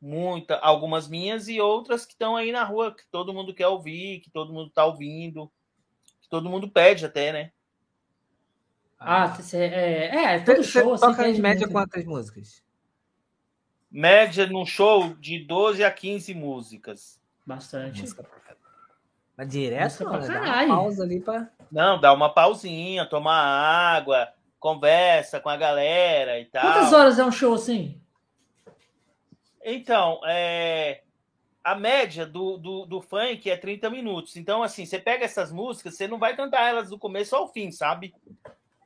muita, 0.00 0.56
algumas 0.56 1.08
minhas 1.08 1.48
e 1.48 1.60
outras 1.60 2.04
que 2.04 2.12
estão 2.12 2.36
aí 2.36 2.52
na 2.52 2.64
rua, 2.64 2.94
que 2.94 3.04
todo 3.10 3.32
mundo 3.32 3.54
quer 3.54 3.66
ouvir, 3.66 4.20
que 4.20 4.30
todo 4.30 4.52
mundo 4.52 4.68
está 4.68 4.84
ouvindo, 4.84 5.50
que 6.20 6.28
todo 6.28 6.48
mundo 6.48 6.68
pede 6.70 7.04
até, 7.04 7.32
né? 7.32 7.52
Ah, 8.98 9.36
é, 9.52 9.58
é, 9.58 10.34
é 10.36 10.40
todo 10.40 10.62
show. 10.64 10.84
Você 10.84 11.04
assim, 11.04 11.16
toca 11.16 11.28
em 11.28 11.40
média 11.40 11.68
quantas 11.68 12.04
músicas? 12.04 12.62
Média 13.90 14.46
num 14.46 14.64
show 14.64 15.14
de 15.16 15.38
12 15.44 15.84
a 15.84 15.90
15 15.90 16.34
músicas. 16.34 17.20
Bastante. 17.44 18.00
Música 18.00 18.26
Mas 19.36 19.48
direto, 19.48 20.04
não, 20.04 20.18
dá 20.18 20.40
uma 20.40 20.66
pausa 20.66 21.04
ali 21.04 21.20
para 21.20 21.50
Não, 21.70 22.00
dá 22.00 22.12
uma 22.12 22.32
pausinha, 22.32 23.06
tomar 23.06 23.40
água, 23.40 24.28
conversa 24.58 25.40
com 25.40 25.48
a 25.48 25.56
galera 25.56 26.38
e 26.38 26.46
tal. 26.46 26.62
Quantas 26.62 26.92
horas 26.92 27.18
é 27.18 27.24
um 27.24 27.32
show 27.32 27.54
assim? 27.54 28.00
Então, 29.64 30.20
é, 30.24 31.02
a 31.64 31.74
média 31.74 32.24
do, 32.24 32.56
do, 32.56 32.86
do, 32.86 33.00
funk 33.00 33.50
é 33.50 33.56
30 33.56 33.90
minutos. 33.90 34.36
Então, 34.36 34.62
assim, 34.62 34.86
você 34.86 34.98
pega 34.98 35.24
essas 35.24 35.50
músicas, 35.50 35.96
você 35.96 36.06
não 36.06 36.18
vai 36.18 36.36
cantar 36.36 36.68
elas 36.68 36.90
do 36.90 36.98
começo 36.98 37.34
ao 37.34 37.52
fim, 37.52 37.72
sabe? 37.72 38.14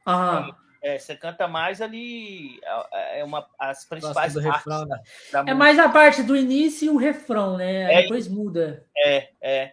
Aham. 0.07 0.55
É, 0.83 0.99
você 0.99 1.15
canta 1.15 1.47
mais 1.47 1.83
ali 1.83 2.59
é, 2.91 3.21
é 3.21 3.25
uma, 3.25 3.47
as 3.59 3.85
principais 3.85 4.33
partes 4.33 4.43
refrão, 4.43 4.87
né? 4.87 4.99
É 5.47 5.53
mais 5.53 5.79
a 5.79 5.91
parte 5.91 6.23
do 6.23 6.35
início 6.35 6.87
e 6.87 6.89
o 6.89 6.97
refrão, 6.97 7.59
né? 7.59 7.93
É, 7.93 8.03
depois 8.03 8.27
muda. 8.27 8.87
É, 8.97 9.29
é. 9.43 9.73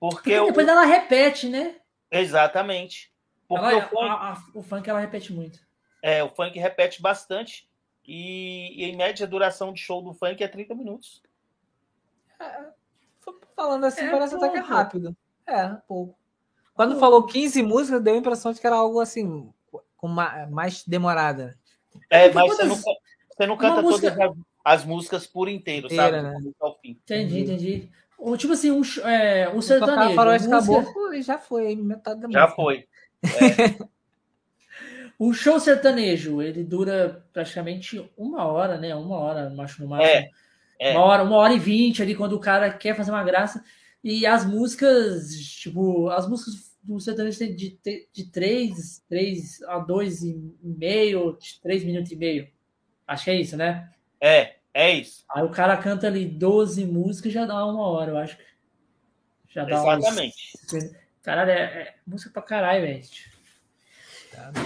Porque, 0.00 0.34
Porque 0.34 0.46
depois 0.46 0.66
ela 0.66 0.84
repete, 0.84 1.48
né? 1.48 1.76
Exatamente. 2.10 3.12
Porque 3.48 3.64
ela, 3.64 3.78
o, 3.78 3.88
funk, 3.88 3.96
a, 3.98 4.32
a, 4.32 4.44
o 4.54 4.62
funk 4.62 4.90
ela 4.90 5.00
repete 5.00 5.32
muito. 5.32 5.60
É, 6.02 6.22
o 6.22 6.28
funk 6.28 6.58
repete 6.58 7.00
bastante. 7.00 7.68
E, 8.06 8.72
e, 8.76 8.84
em 8.84 8.96
média 8.96 9.26
a 9.26 9.28
duração 9.28 9.72
de 9.72 9.80
show 9.80 10.00
do 10.00 10.14
funk 10.14 10.42
é 10.42 10.48
30 10.48 10.74
minutos. 10.74 11.22
É, 12.38 12.66
falando 13.54 13.84
assim, 13.84 14.02
é 14.04 14.10
parece 14.10 14.32
pouco. 14.32 14.46
até 14.46 14.54
que 14.54 14.64
é 14.64 14.68
rápido. 14.68 15.16
É, 15.46 15.68
pouco. 15.88 16.16
Quando 16.74 16.90
pouco. 16.90 17.00
falou 17.00 17.26
15 17.26 17.62
músicas, 17.62 18.02
deu 18.02 18.14
a 18.14 18.18
impressão 18.18 18.52
de 18.52 18.60
que 18.60 18.66
era 18.66 18.76
algo 18.76 19.00
assim, 19.00 19.52
com 19.96 20.08
mais 20.08 20.84
demorada. 20.84 21.58
É, 22.10 22.30
mas 22.32 22.46
você 22.48 22.64
não, 22.64 22.76
você 22.76 23.46
não 23.46 23.56
canta 23.56 23.82
música... 23.82 24.10
todas 24.12 24.30
as, 24.64 24.80
as, 24.80 24.84
músicas 24.84 25.26
por 25.26 25.48
inteiro, 25.48 25.86
Inteira, 25.86 26.22
sabe? 26.22 26.44
Né? 26.44 26.52
Entendi, 26.84 27.40
entendi. 27.40 27.90
Ou, 28.26 28.36
tipo 28.36 28.54
assim, 28.54 28.72
um, 28.72 28.82
é, 29.04 29.48
um 29.50 29.62
sertanejo. 29.62 30.16
Faroeste 30.16 30.48
música... 30.48 30.74
Caboclo 30.74 31.22
já 31.22 31.38
foi, 31.38 31.76
metade 31.76 32.20
da 32.20 32.28
já 32.28 32.40
música. 32.40 32.40
Já 32.40 32.48
foi. 32.48 32.88
É. 33.22 33.86
o 35.16 35.32
show 35.32 35.60
sertanejo, 35.60 36.42
ele 36.42 36.64
dura 36.64 37.24
praticamente 37.32 38.04
uma 38.18 38.44
hora, 38.44 38.78
né? 38.78 38.92
Uma 38.96 39.16
hora, 39.16 39.54
acho 39.60 39.80
no 39.80 39.88
máximo. 39.88 40.10
É, 40.12 40.28
é. 40.80 40.90
Uma 40.90 41.04
hora, 41.04 41.22
uma 41.22 41.36
hora 41.36 41.54
e 41.54 41.58
vinte 41.60 42.02
ali, 42.02 42.16
quando 42.16 42.32
o 42.32 42.40
cara 42.40 42.68
quer 42.68 42.96
fazer 42.96 43.12
uma 43.12 43.22
graça. 43.22 43.62
E 44.02 44.26
as 44.26 44.44
músicas, 44.44 45.30
tipo, 45.60 46.08
as 46.08 46.28
músicas 46.28 46.76
do 46.82 46.98
sertanejo 46.98 47.38
tem 47.38 47.54
de, 47.54 47.78
de 48.12 48.24
3, 48.32 49.04
3 49.08 49.62
a 49.68 49.78
2 49.78 50.22
e 50.24 50.52
meio, 50.60 51.38
3 51.62 51.84
minutos 51.84 52.10
e 52.10 52.16
meio. 52.16 52.48
Acho 53.06 53.22
que 53.22 53.30
é 53.30 53.40
isso, 53.40 53.56
né? 53.56 53.88
É, 54.20 54.55
é 54.76 54.92
isso. 54.92 55.24
Aí 55.30 55.42
o 55.42 55.48
cara 55.48 55.74
canta 55.78 56.06
ali 56.06 56.26
12 56.26 56.84
músicas 56.84 57.32
e 57.32 57.34
já 57.34 57.46
dá 57.46 57.64
uma 57.64 57.88
hora, 57.88 58.10
eu 58.10 58.18
acho. 58.18 58.36
Já 59.48 59.64
dá 59.64 59.76
Exatamente. 59.76 60.52
Uns... 60.74 60.94
Caralho, 61.22 61.50
é, 61.50 61.62
é, 61.62 61.94
música 62.06 62.30
pra 62.30 62.42
caralho, 62.42 62.82
velho. 62.82 63.00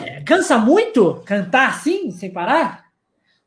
É, 0.05 0.21
cansa 0.23 0.59
muito 0.59 1.23
cantar 1.25 1.69
assim, 1.69 2.11
sem 2.11 2.33
parar? 2.33 2.91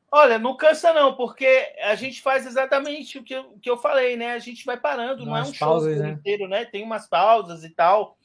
Olha, 0.10 0.40
não 0.40 0.56
cansa 0.56 0.94
não, 0.94 1.16
porque 1.18 1.74
a 1.82 1.96
gente 1.96 2.22
faz 2.22 2.46
exatamente 2.46 3.18
o 3.18 3.24
que 3.24 3.34
eu, 3.34 3.58
que 3.62 3.70
eu 3.70 3.78
falei, 3.78 4.16
né? 4.16 4.32
A 4.32 4.40
gente 4.40 4.66
vai 4.66 4.78
parando, 4.78 5.26
não 5.26 5.36
é 5.36 5.42
um 5.42 5.52
pausas, 5.52 5.98
show 5.98 6.06
né? 6.06 6.12
inteiro, 6.12 6.48
né? 6.48 6.64
Tem 6.64 6.82
umas 6.82 7.10
pausas 7.10 7.66
e 7.66 7.70
tal. 7.72 8.18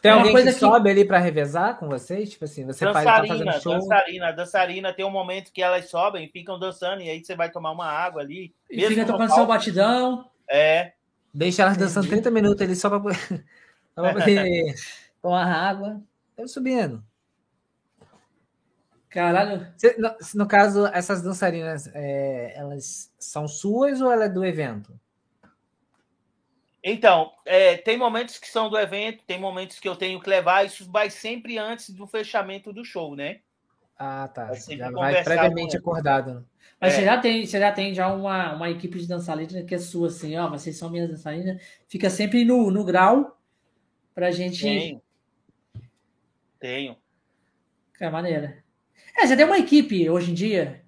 Tem 0.00 0.10
alguém 0.10 0.34
que, 0.34 0.42
que, 0.42 0.52
sobe 0.52 0.90
ali 0.90 1.04
para 1.04 1.18
revezar 1.18 1.78
com 1.78 1.88
vocês? 1.88 2.30
Tipo 2.30 2.44
assim, 2.44 2.64
você 2.64 2.84
faz, 2.92 3.04
tá 3.04 3.24
fazendo 3.26 3.52
show? 3.60 3.74
Dançarina, 3.74 4.32
dançarina. 4.32 4.92
Tem 4.92 5.04
um 5.04 5.10
momento 5.10 5.52
que 5.52 5.62
elas 5.62 5.88
sobem 5.88 6.24
e 6.24 6.28
ficam 6.28 6.58
dançando, 6.58 7.02
e 7.02 7.10
aí 7.10 7.24
você 7.24 7.34
vai 7.34 7.50
tomar 7.50 7.72
uma 7.72 7.86
água 7.86 8.22
ali. 8.22 8.54
E 8.70 8.86
fica 8.86 9.04
tocando 9.04 9.34
seu 9.34 9.46
batidão. 9.46 10.30
É. 10.48 10.92
Deixa 11.32 11.62
elas 11.62 11.76
dançando 11.76 12.08
30 12.08 12.30
minutos 12.30 12.62
ali 12.62 12.74
só 12.74 12.88
para 12.88 13.00
poder 13.00 13.44
tomar 15.20 15.46
água. 15.46 16.00
Eu 16.36 16.48
subindo. 16.48 17.02
Caralho. 19.08 19.66
no, 19.98 20.14
no, 20.34 20.46
caso, 20.46 20.86
essas 20.86 21.22
dançarinas, 21.22 21.90
é, 21.94 22.52
elas 22.54 23.10
são 23.18 23.48
suas 23.48 24.00
ou 24.00 24.12
ela 24.12 24.26
é 24.26 24.28
do 24.28 24.44
evento? 24.44 24.98
Então, 26.82 27.32
é, 27.44 27.76
tem 27.76 27.96
momentos 27.96 28.38
que 28.38 28.48
são 28.48 28.70
do 28.70 28.78
evento, 28.78 29.24
tem 29.26 29.38
momentos 29.38 29.78
que 29.80 29.88
eu 29.88 29.96
tenho 29.96 30.20
que 30.20 30.30
levar, 30.30 30.64
isso 30.64 30.90
vai 30.90 31.10
sempre 31.10 31.58
antes 31.58 31.90
do 31.90 32.06
fechamento 32.06 32.72
do 32.72 32.84
show, 32.84 33.16
né? 33.16 33.40
Ah, 33.98 34.28
tá. 34.28 34.52
Já 34.54 34.90
vai 34.90 35.24
previamente 35.24 35.76
acordado. 35.76 36.34
Né? 36.34 36.42
Mas 36.80 36.94
é. 36.94 36.96
você 36.96 37.04
já 37.04 37.18
tem, 37.18 37.44
você 37.44 37.58
já 37.58 37.72
tem 37.72 37.92
já 37.92 38.14
uma, 38.14 38.54
uma 38.54 38.70
equipe 38.70 38.98
de 38.98 39.08
dançarina 39.08 39.64
que 39.64 39.74
é 39.74 39.78
sua, 39.78 40.06
assim, 40.06 40.36
ó, 40.36 40.48
vocês 40.48 40.76
são 40.76 40.88
minhas 40.88 41.10
dançarinas, 41.10 41.60
fica 41.88 42.08
sempre 42.08 42.44
no, 42.44 42.70
no 42.70 42.84
grau 42.84 43.36
pra 44.14 44.30
gente. 44.30 44.62
Tenho. 44.62 45.02
Tenho. 46.60 46.96
É 48.00 48.08
maneira. 48.08 48.62
É, 49.16 49.26
já 49.26 49.36
tem 49.36 49.44
uma 49.44 49.58
equipe 49.58 50.08
hoje 50.08 50.30
em 50.30 50.34
dia. 50.34 50.84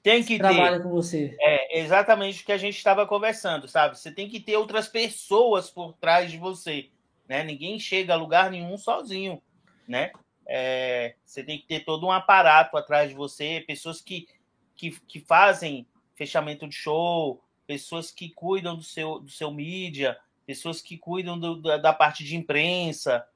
Tem 0.00 0.22
que, 0.22 0.34
que 0.34 0.38
trabalha 0.38 0.78
com 0.78 0.90
você. 0.90 1.36
É 1.40 1.61
exatamente 1.80 2.42
o 2.42 2.46
que 2.46 2.52
a 2.52 2.58
gente 2.58 2.76
estava 2.76 3.06
conversando, 3.06 3.66
sabe? 3.66 3.98
Você 3.98 4.12
tem 4.12 4.28
que 4.28 4.38
ter 4.38 4.56
outras 4.56 4.88
pessoas 4.88 5.70
por 5.70 5.94
trás 5.94 6.30
de 6.30 6.36
você, 6.36 6.90
né? 7.26 7.42
Ninguém 7.42 7.78
chega 7.78 8.12
a 8.12 8.16
lugar 8.16 8.50
nenhum 8.50 8.76
sozinho, 8.76 9.42
né? 9.88 10.12
É, 10.46 11.14
você 11.24 11.42
tem 11.42 11.58
que 11.58 11.66
ter 11.66 11.80
todo 11.80 12.06
um 12.06 12.12
aparato 12.12 12.76
atrás 12.76 13.08
de 13.08 13.14
você, 13.14 13.64
pessoas 13.66 14.00
que, 14.00 14.28
que, 14.76 14.90
que 15.08 15.20
fazem 15.20 15.86
fechamento 16.14 16.68
de 16.68 16.74
show, 16.74 17.42
pessoas 17.66 18.10
que 18.10 18.28
cuidam 18.28 18.76
do 18.76 18.82
seu, 18.82 19.18
do 19.20 19.30
seu 19.30 19.50
mídia, 19.50 20.18
pessoas 20.44 20.82
que 20.82 20.98
cuidam 20.98 21.38
do, 21.38 21.60
da, 21.62 21.78
da 21.78 21.92
parte 21.92 22.22
de 22.22 22.36
imprensa, 22.36 23.26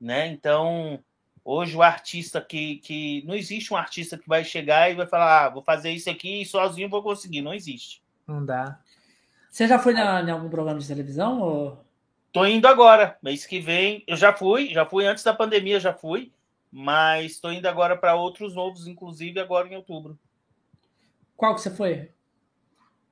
né? 0.00 0.26
Então, 0.26 1.02
Hoje 1.44 1.76
o 1.76 1.82
artista 1.82 2.40
que, 2.40 2.76
que. 2.76 3.22
Não 3.26 3.34
existe 3.34 3.72
um 3.72 3.76
artista 3.76 4.16
que 4.16 4.26
vai 4.26 4.42
chegar 4.42 4.90
e 4.90 4.94
vai 4.94 5.06
falar, 5.06 5.44
ah, 5.44 5.48
vou 5.50 5.62
fazer 5.62 5.90
isso 5.90 6.08
aqui 6.08 6.40
e 6.40 6.46
sozinho 6.46 6.88
vou 6.88 7.02
conseguir. 7.02 7.42
Não 7.42 7.52
existe. 7.52 8.02
Não 8.26 8.44
dá. 8.44 8.80
Você 9.50 9.68
já 9.68 9.78
foi 9.78 9.92
na, 9.92 10.22
em 10.22 10.30
algum 10.30 10.48
programa 10.48 10.80
de 10.80 10.88
televisão? 10.88 11.40
Ou... 11.40 11.84
Tô 12.32 12.46
indo 12.46 12.66
agora, 12.66 13.18
mês 13.22 13.44
que 13.44 13.60
vem. 13.60 14.02
Eu 14.06 14.16
já 14.16 14.32
fui, 14.32 14.72
já 14.72 14.86
fui 14.86 15.06
antes 15.06 15.22
da 15.22 15.34
pandemia, 15.34 15.78
já 15.78 15.92
fui, 15.92 16.32
mas 16.72 17.32
estou 17.32 17.52
indo 17.52 17.66
agora 17.66 17.96
para 17.96 18.14
outros 18.14 18.54
novos, 18.54 18.86
inclusive 18.86 19.38
agora 19.38 19.68
em 19.68 19.76
outubro. 19.76 20.18
Qual 21.36 21.54
que 21.54 21.60
você 21.60 21.70
foi? 21.70 22.10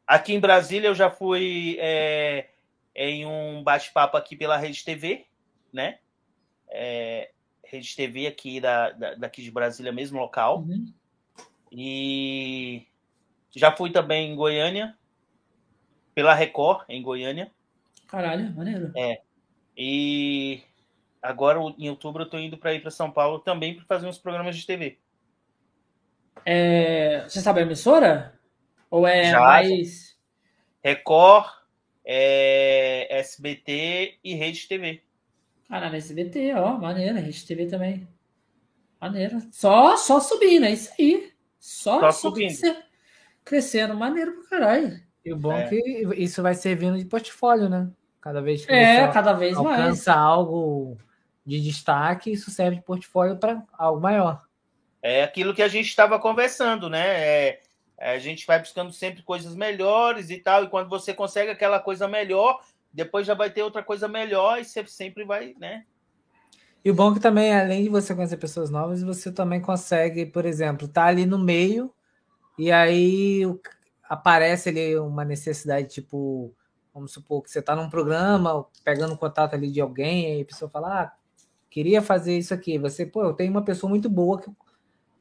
Aqui 0.06 0.32
em 0.32 0.40
Brasília 0.40 0.88
eu 0.88 0.94
já 0.94 1.10
fui 1.10 1.76
é, 1.78 2.48
em 2.94 3.26
um 3.26 3.62
bate-papo 3.62 4.16
aqui 4.16 4.36
pela 4.36 4.56
Rede 4.56 4.82
TV, 4.84 5.26
né? 5.72 5.98
É, 6.68 7.31
Rede 7.72 7.96
TV 7.96 8.26
aqui 8.26 8.60
da, 8.60 8.90
da, 8.90 9.14
daqui 9.14 9.42
de 9.42 9.50
Brasília, 9.50 9.90
mesmo 9.90 10.20
local. 10.20 10.58
Uhum. 10.58 10.92
E 11.70 12.86
já 13.50 13.74
fui 13.74 13.90
também 13.90 14.30
em 14.30 14.36
Goiânia, 14.36 14.94
pela 16.14 16.34
Record, 16.34 16.84
em 16.86 17.02
Goiânia. 17.02 17.50
Caralho, 18.06 18.52
maneiro. 18.54 18.92
É. 18.94 19.22
E 19.74 20.60
agora, 21.22 21.58
em 21.78 21.88
outubro, 21.88 22.24
eu 22.24 22.28
tô 22.28 22.38
indo 22.38 22.58
para 22.58 22.74
ir 22.74 22.82
para 22.82 22.90
São 22.90 23.10
Paulo 23.10 23.38
também 23.38 23.74
para 23.74 23.86
fazer 23.86 24.06
uns 24.06 24.18
programas 24.18 24.54
de 24.54 24.66
TV. 24.66 24.98
É... 26.44 27.24
Você 27.26 27.40
sabe 27.40 27.60
a 27.60 27.62
emissora? 27.62 28.38
Ou 28.90 29.06
é 29.06 29.30
já, 29.30 29.40
mais. 29.40 30.14
Record, 30.84 31.50
é... 32.04 33.18
SBT 33.18 34.18
e 34.22 34.34
Rede 34.34 34.68
TV. 34.68 35.02
Caralho, 35.72 35.96
SBT, 35.96 36.52
ó, 36.52 36.76
maneiro, 36.76 37.18
Rede 37.18 37.46
TV 37.46 37.64
também. 37.64 38.06
Maneiro. 39.00 39.38
Só, 39.50 39.96
só 39.96 40.20
subindo, 40.20 40.66
é 40.66 40.72
isso 40.72 40.92
aí. 41.00 41.32
Só, 41.58 41.98
só, 41.98 42.12
só 42.12 42.28
subindo. 42.28 42.48
Crescendo, 42.48 42.78
crescendo, 43.42 43.96
maneiro 43.96 44.32
pra 44.32 44.50
caralho. 44.50 45.00
E 45.24 45.32
o 45.32 45.36
bom 45.38 45.54
é. 45.54 45.64
é. 45.64 45.68
que 45.68 46.14
isso 46.18 46.42
vai 46.42 46.52
servindo 46.54 46.98
de 46.98 47.06
portfólio, 47.06 47.70
né? 47.70 47.90
Cada 48.20 48.42
vez 48.42 48.66
que 48.66 48.70
é, 48.70 49.08
cada 49.08 49.32
vez 49.32 49.56
alcança 49.56 50.14
mais. 50.14 50.22
algo 50.22 50.98
de 51.42 51.58
destaque, 51.58 52.30
isso 52.30 52.50
serve 52.50 52.76
de 52.76 52.82
portfólio 52.82 53.38
para 53.38 53.62
algo 53.72 53.98
maior. 53.98 54.44
É 55.00 55.22
aquilo 55.22 55.54
que 55.54 55.62
a 55.62 55.68
gente 55.68 55.86
estava 55.86 56.18
conversando, 56.18 56.90
né? 56.90 57.00
É, 57.00 57.60
a 57.96 58.18
gente 58.18 58.46
vai 58.46 58.58
buscando 58.58 58.92
sempre 58.92 59.22
coisas 59.22 59.54
melhores 59.54 60.28
e 60.28 60.36
tal, 60.36 60.64
e 60.64 60.68
quando 60.68 60.90
você 60.90 61.14
consegue 61.14 61.50
aquela 61.50 61.80
coisa 61.80 62.06
melhor, 62.06 62.60
depois 62.92 63.26
já 63.26 63.34
vai 63.34 63.50
ter 63.50 63.62
outra 63.62 63.82
coisa 63.82 64.06
melhor 64.06 64.60
e 64.60 64.64
você 64.64 64.86
sempre 64.86 65.24
vai, 65.24 65.54
né? 65.58 65.84
E 66.84 66.90
o 66.90 66.94
bom 66.94 67.12
é 67.12 67.14
que 67.14 67.20
também, 67.20 67.54
além 67.54 67.84
de 67.84 67.88
você 67.88 68.14
conhecer 68.14 68.36
pessoas 68.36 68.68
novas, 68.68 69.02
você 69.02 69.30
também 69.30 69.60
consegue, 69.60 70.26
por 70.26 70.44
exemplo, 70.44 70.86
estar 70.86 71.02
tá 71.02 71.08
ali 71.08 71.24
no 71.24 71.38
meio 71.38 71.92
e 72.58 72.72
aí 72.72 73.42
aparece 74.08 74.68
ali 74.68 74.98
uma 74.98 75.24
necessidade, 75.24 75.88
tipo, 75.88 76.52
vamos 76.92 77.12
supor 77.12 77.42
que 77.42 77.50
você 77.50 77.60
está 77.60 77.74
num 77.74 77.88
programa, 77.88 78.66
pegando 78.84 79.16
contato 79.16 79.54
ali 79.54 79.70
de 79.70 79.80
alguém, 79.80 80.38
e 80.38 80.42
a 80.42 80.44
pessoa 80.44 80.70
fala, 80.70 81.02
ah, 81.02 81.12
queria 81.70 82.02
fazer 82.02 82.36
isso 82.36 82.52
aqui. 82.52 82.78
Você, 82.78 83.06
pô, 83.06 83.22
eu 83.22 83.32
tenho 83.32 83.50
uma 83.50 83.64
pessoa 83.64 83.88
muito 83.88 84.10
boa 84.10 84.40
que, 84.40 84.50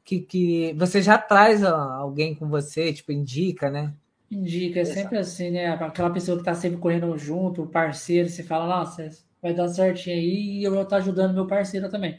que, 0.04 0.20
que 0.20 0.74
você 0.74 1.00
já 1.00 1.16
traz 1.16 1.64
alguém 1.64 2.34
com 2.34 2.48
você, 2.48 2.92
tipo, 2.92 3.12
indica, 3.12 3.70
né? 3.70 3.94
Indica, 4.32 4.80
é 4.80 4.84
sempre 4.86 5.18
assim, 5.18 5.50
né? 5.50 5.68
Aquela 5.68 6.08
pessoa 6.08 6.38
que 6.38 6.44
tá 6.44 6.54
sempre 6.54 6.78
correndo 6.78 7.16
junto, 7.18 7.62
o 7.62 7.66
parceiro, 7.66 8.30
você 8.30 8.42
fala, 8.42 8.66
nossa, 8.66 9.10
vai 9.42 9.52
dar 9.52 9.68
certinho 9.68 10.16
aí 10.16 10.60
e 10.60 10.64
eu 10.64 10.72
vou 10.72 10.82
estar 10.82 10.96
ajudando 10.96 11.34
meu 11.34 11.46
parceiro 11.46 11.90
também. 11.90 12.18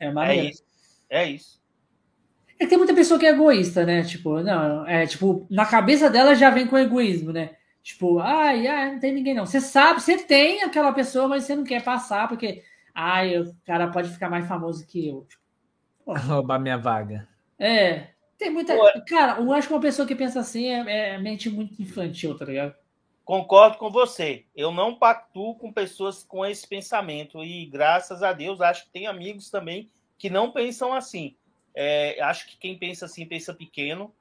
É 0.00 0.10
maneiro. 0.10 0.48
É 0.48 0.50
isso. 0.50 0.64
É 1.08 1.30
isso. 1.30 1.62
É 2.58 2.64
que 2.64 2.66
tem 2.66 2.76
muita 2.76 2.92
pessoa 2.92 3.20
que 3.20 3.26
é 3.26 3.30
egoísta, 3.30 3.86
né? 3.86 4.02
Tipo, 4.02 4.40
não, 4.42 4.84
é 4.84 5.06
tipo, 5.06 5.46
na 5.48 5.64
cabeça 5.64 6.10
dela 6.10 6.34
já 6.34 6.50
vem 6.50 6.66
com 6.66 6.76
egoísmo, 6.76 7.32
né? 7.32 7.50
Tipo, 7.84 8.18
ai, 8.18 8.66
ai, 8.66 8.92
não 8.92 8.98
tem 8.98 9.12
ninguém 9.12 9.34
não. 9.34 9.46
Você 9.46 9.60
sabe, 9.60 10.00
você 10.00 10.18
tem 10.18 10.62
aquela 10.62 10.92
pessoa, 10.92 11.28
mas 11.28 11.44
você 11.44 11.54
não 11.54 11.62
quer 11.62 11.84
passar 11.84 12.26
porque, 12.26 12.64
ai, 12.92 13.38
o 13.38 13.54
cara 13.64 13.88
pode 13.92 14.08
ficar 14.08 14.28
mais 14.28 14.48
famoso 14.48 14.84
que 14.88 15.06
eu. 15.06 15.24
Tipo, 15.28 15.44
Roubar 16.26 16.58
minha 16.58 16.78
vaga. 16.78 17.28
É, 17.58 18.08
tem 18.38 18.50
muita. 18.50 18.74
Cara, 19.02 19.40
eu 19.40 19.52
acho 19.52 19.68
que 19.68 19.74
uma 19.74 19.80
pessoa 19.80 20.06
que 20.06 20.14
pensa 20.14 20.40
assim 20.40 20.66
é, 20.66 21.14
é 21.14 21.18
mente 21.18 21.48
muito 21.48 21.80
infantil, 21.80 22.36
tá 22.36 22.44
ligado? 22.44 22.74
Concordo 23.24 23.78
com 23.78 23.90
você. 23.90 24.44
Eu 24.54 24.70
não 24.70 24.98
pactuo 24.98 25.54
com 25.56 25.72
pessoas 25.72 26.22
com 26.22 26.44
esse 26.44 26.66
pensamento. 26.68 27.42
E 27.42 27.64
graças 27.66 28.22
a 28.22 28.32
Deus, 28.32 28.60
acho 28.60 28.84
que 28.84 28.92
tem 28.92 29.06
amigos 29.06 29.50
também 29.50 29.90
que 30.18 30.28
não 30.28 30.50
pensam 30.50 30.92
assim. 30.92 31.34
É, 31.74 32.20
acho 32.22 32.46
que 32.46 32.58
quem 32.58 32.78
pensa 32.78 33.06
assim 33.06 33.26
pensa 33.26 33.54
pequeno. 33.54 34.14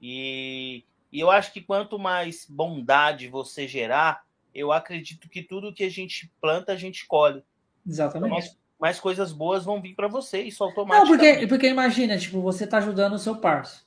E, 0.00 0.84
e 1.10 1.18
eu 1.18 1.30
acho 1.30 1.52
que 1.52 1.60
quanto 1.60 1.98
mais 1.98 2.46
bondade 2.48 3.28
você 3.28 3.66
gerar, 3.66 4.24
eu 4.54 4.72
acredito 4.72 5.28
que 5.28 5.42
tudo 5.42 5.74
que 5.74 5.84
a 5.84 5.90
gente 5.90 6.32
planta, 6.40 6.72
a 6.72 6.76
gente 6.76 7.06
colhe. 7.06 7.42
Exatamente. 7.86 8.30
Quanto 8.30 8.30
mais, 8.30 8.58
mais 8.78 9.00
coisas 9.00 9.32
boas 9.32 9.64
vão 9.64 9.80
vir 9.80 9.94
para 9.94 10.08
você, 10.08 10.42
isso 10.42 10.62
automaticamente. 10.62 11.10
Não, 11.10 11.18
porque, 11.18 11.46
porque 11.46 11.68
imagina, 11.68 12.18
tipo, 12.18 12.40
você 12.40 12.66
tá 12.66 12.78
ajudando 12.78 13.14
o 13.14 13.18
seu 13.18 13.36
parceiro. 13.36 13.84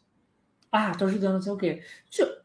Ah, 0.72 0.92
tô 0.96 1.06
ajudando 1.06 1.34
não 1.36 1.42
sei 1.42 1.52
o 1.52 1.58
quê. 1.58 1.82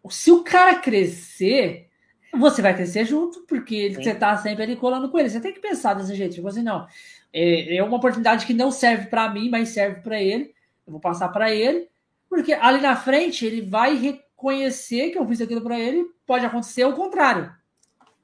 Se 0.08 0.30
o 0.30 0.42
cara 0.42 0.76
crescer, 0.76 1.88
você 2.32 2.62
vai 2.62 2.74
crescer 2.74 3.04
junto, 3.04 3.42
porque 3.42 3.94
você 3.94 4.14
tá 4.14 4.36
sempre 4.38 4.62
ali 4.62 4.76
colando 4.76 5.10
com 5.10 5.18
ele. 5.18 5.28
Você 5.28 5.40
tem 5.40 5.52
que 5.52 5.60
pensar 5.60 5.94
desse 5.94 6.14
jeito, 6.14 6.34
tipo 6.34 6.48
assim, 6.48 6.62
não. 6.62 6.86
É, 7.32 7.76
é 7.76 7.82
uma 7.82 7.96
oportunidade 7.96 8.46
que 8.46 8.54
não 8.54 8.70
serve 8.70 9.06
para 9.06 9.28
mim, 9.28 9.50
mas 9.50 9.70
serve 9.70 10.00
para 10.00 10.20
ele. 10.20 10.54
Eu 10.86 10.92
vou 10.92 11.00
passar 11.00 11.28
para 11.28 11.50
ele, 11.52 11.88
porque 12.28 12.52
ali 12.52 12.80
na 12.80 12.96
frente 12.96 13.44
ele 13.44 13.62
vai 13.62 13.94
reconhecer 13.94 15.10
que 15.10 15.18
eu 15.18 15.26
fiz 15.26 15.40
aquilo 15.40 15.62
para 15.62 15.78
ele. 15.78 16.06
Pode 16.26 16.46
acontecer 16.46 16.84
o 16.84 16.94
contrário. 16.94 17.52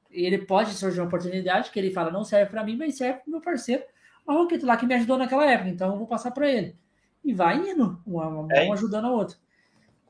Ele 0.09 0.39
pode 0.39 0.73
surgir 0.73 0.99
uma 0.99 1.07
oportunidade 1.07 1.71
que 1.71 1.79
ele 1.79 1.91
fala, 1.91 2.11
não 2.11 2.23
serve 2.23 2.51
para 2.51 2.63
mim, 2.63 2.75
mas 2.75 2.95
serve 2.95 3.19
para 3.19 3.31
meu 3.31 3.41
parceiro 3.41 3.83
Marroquito 4.25 4.65
lá 4.65 4.77
que 4.77 4.85
me 4.85 4.95
ajudou 4.95 5.17
naquela 5.17 5.45
época, 5.49 5.69
então 5.69 5.91
eu 5.91 5.97
vou 5.97 6.07
passar 6.07 6.31
para 6.31 6.49
ele. 6.49 6.75
E 7.23 7.33
vai 7.33 7.57
indo, 7.57 7.99
um, 8.05 8.51
é. 8.51 8.69
ajudando 8.71 9.05
a 9.05 9.11
outro. 9.11 9.37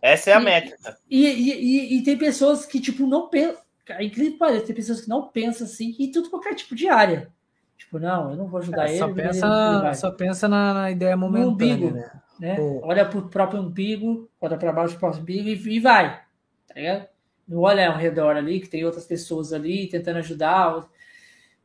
Essa 0.01 0.31
é 0.31 0.33
a 0.33 0.41
e, 0.41 0.43
métrica. 0.43 0.97
E, 1.09 1.27
e, 1.27 1.51
e, 1.53 1.97
e, 1.97 2.03
tem 2.03 2.17
pessoas 2.17 2.65
que, 2.65 2.79
tipo, 2.79 3.05
não 3.05 3.29
pensam. 3.29 3.61
É 3.89 4.03
incrível 4.03 4.37
parece, 4.37 4.65
tem 4.65 4.75
pessoas 4.75 5.01
que 5.01 5.09
não 5.09 5.27
pensam 5.27 5.67
assim 5.67 5.95
e 5.99 6.09
tudo 6.09 6.29
qualquer 6.29 6.55
tipo 6.55 6.73
de 6.73 6.87
área. 6.87 7.29
Tipo, 7.77 7.99
não, 7.99 8.31
eu 8.31 8.37
não 8.37 8.47
vou 8.47 8.59
ajudar 8.59 8.85
é, 8.85 8.91
ele. 8.91 8.97
Só 8.99 9.13
pensa, 9.13 9.81
ele 9.83 9.95
só 9.95 10.11
pensa 10.11 10.47
na, 10.47 10.73
na 10.73 10.91
ideia 10.91 11.17
momentânea. 11.17 11.45
No 11.45 11.51
umbigo, 11.51 11.91
né? 11.91 12.11
né? 12.39 12.57
Olha 12.81 13.05
pro 13.05 13.27
próprio 13.27 13.61
umbigo, 13.61 14.29
olha 14.39 14.57
para 14.57 14.71
baixo 14.71 14.95
do 14.95 14.99
próprio 14.99 15.21
umbigo 15.21 15.49
e, 15.49 15.75
e 15.75 15.79
vai. 15.79 16.21
Tá 16.67 16.75
ligado? 16.75 17.07
Não 17.47 17.59
olha 17.59 17.89
ao 17.89 17.97
redor 17.97 18.37
ali, 18.37 18.59
que 18.59 18.69
tem 18.69 18.85
outras 18.85 19.05
pessoas 19.05 19.51
ali 19.51 19.87
tentando 19.87 20.19
ajudar. 20.19 20.87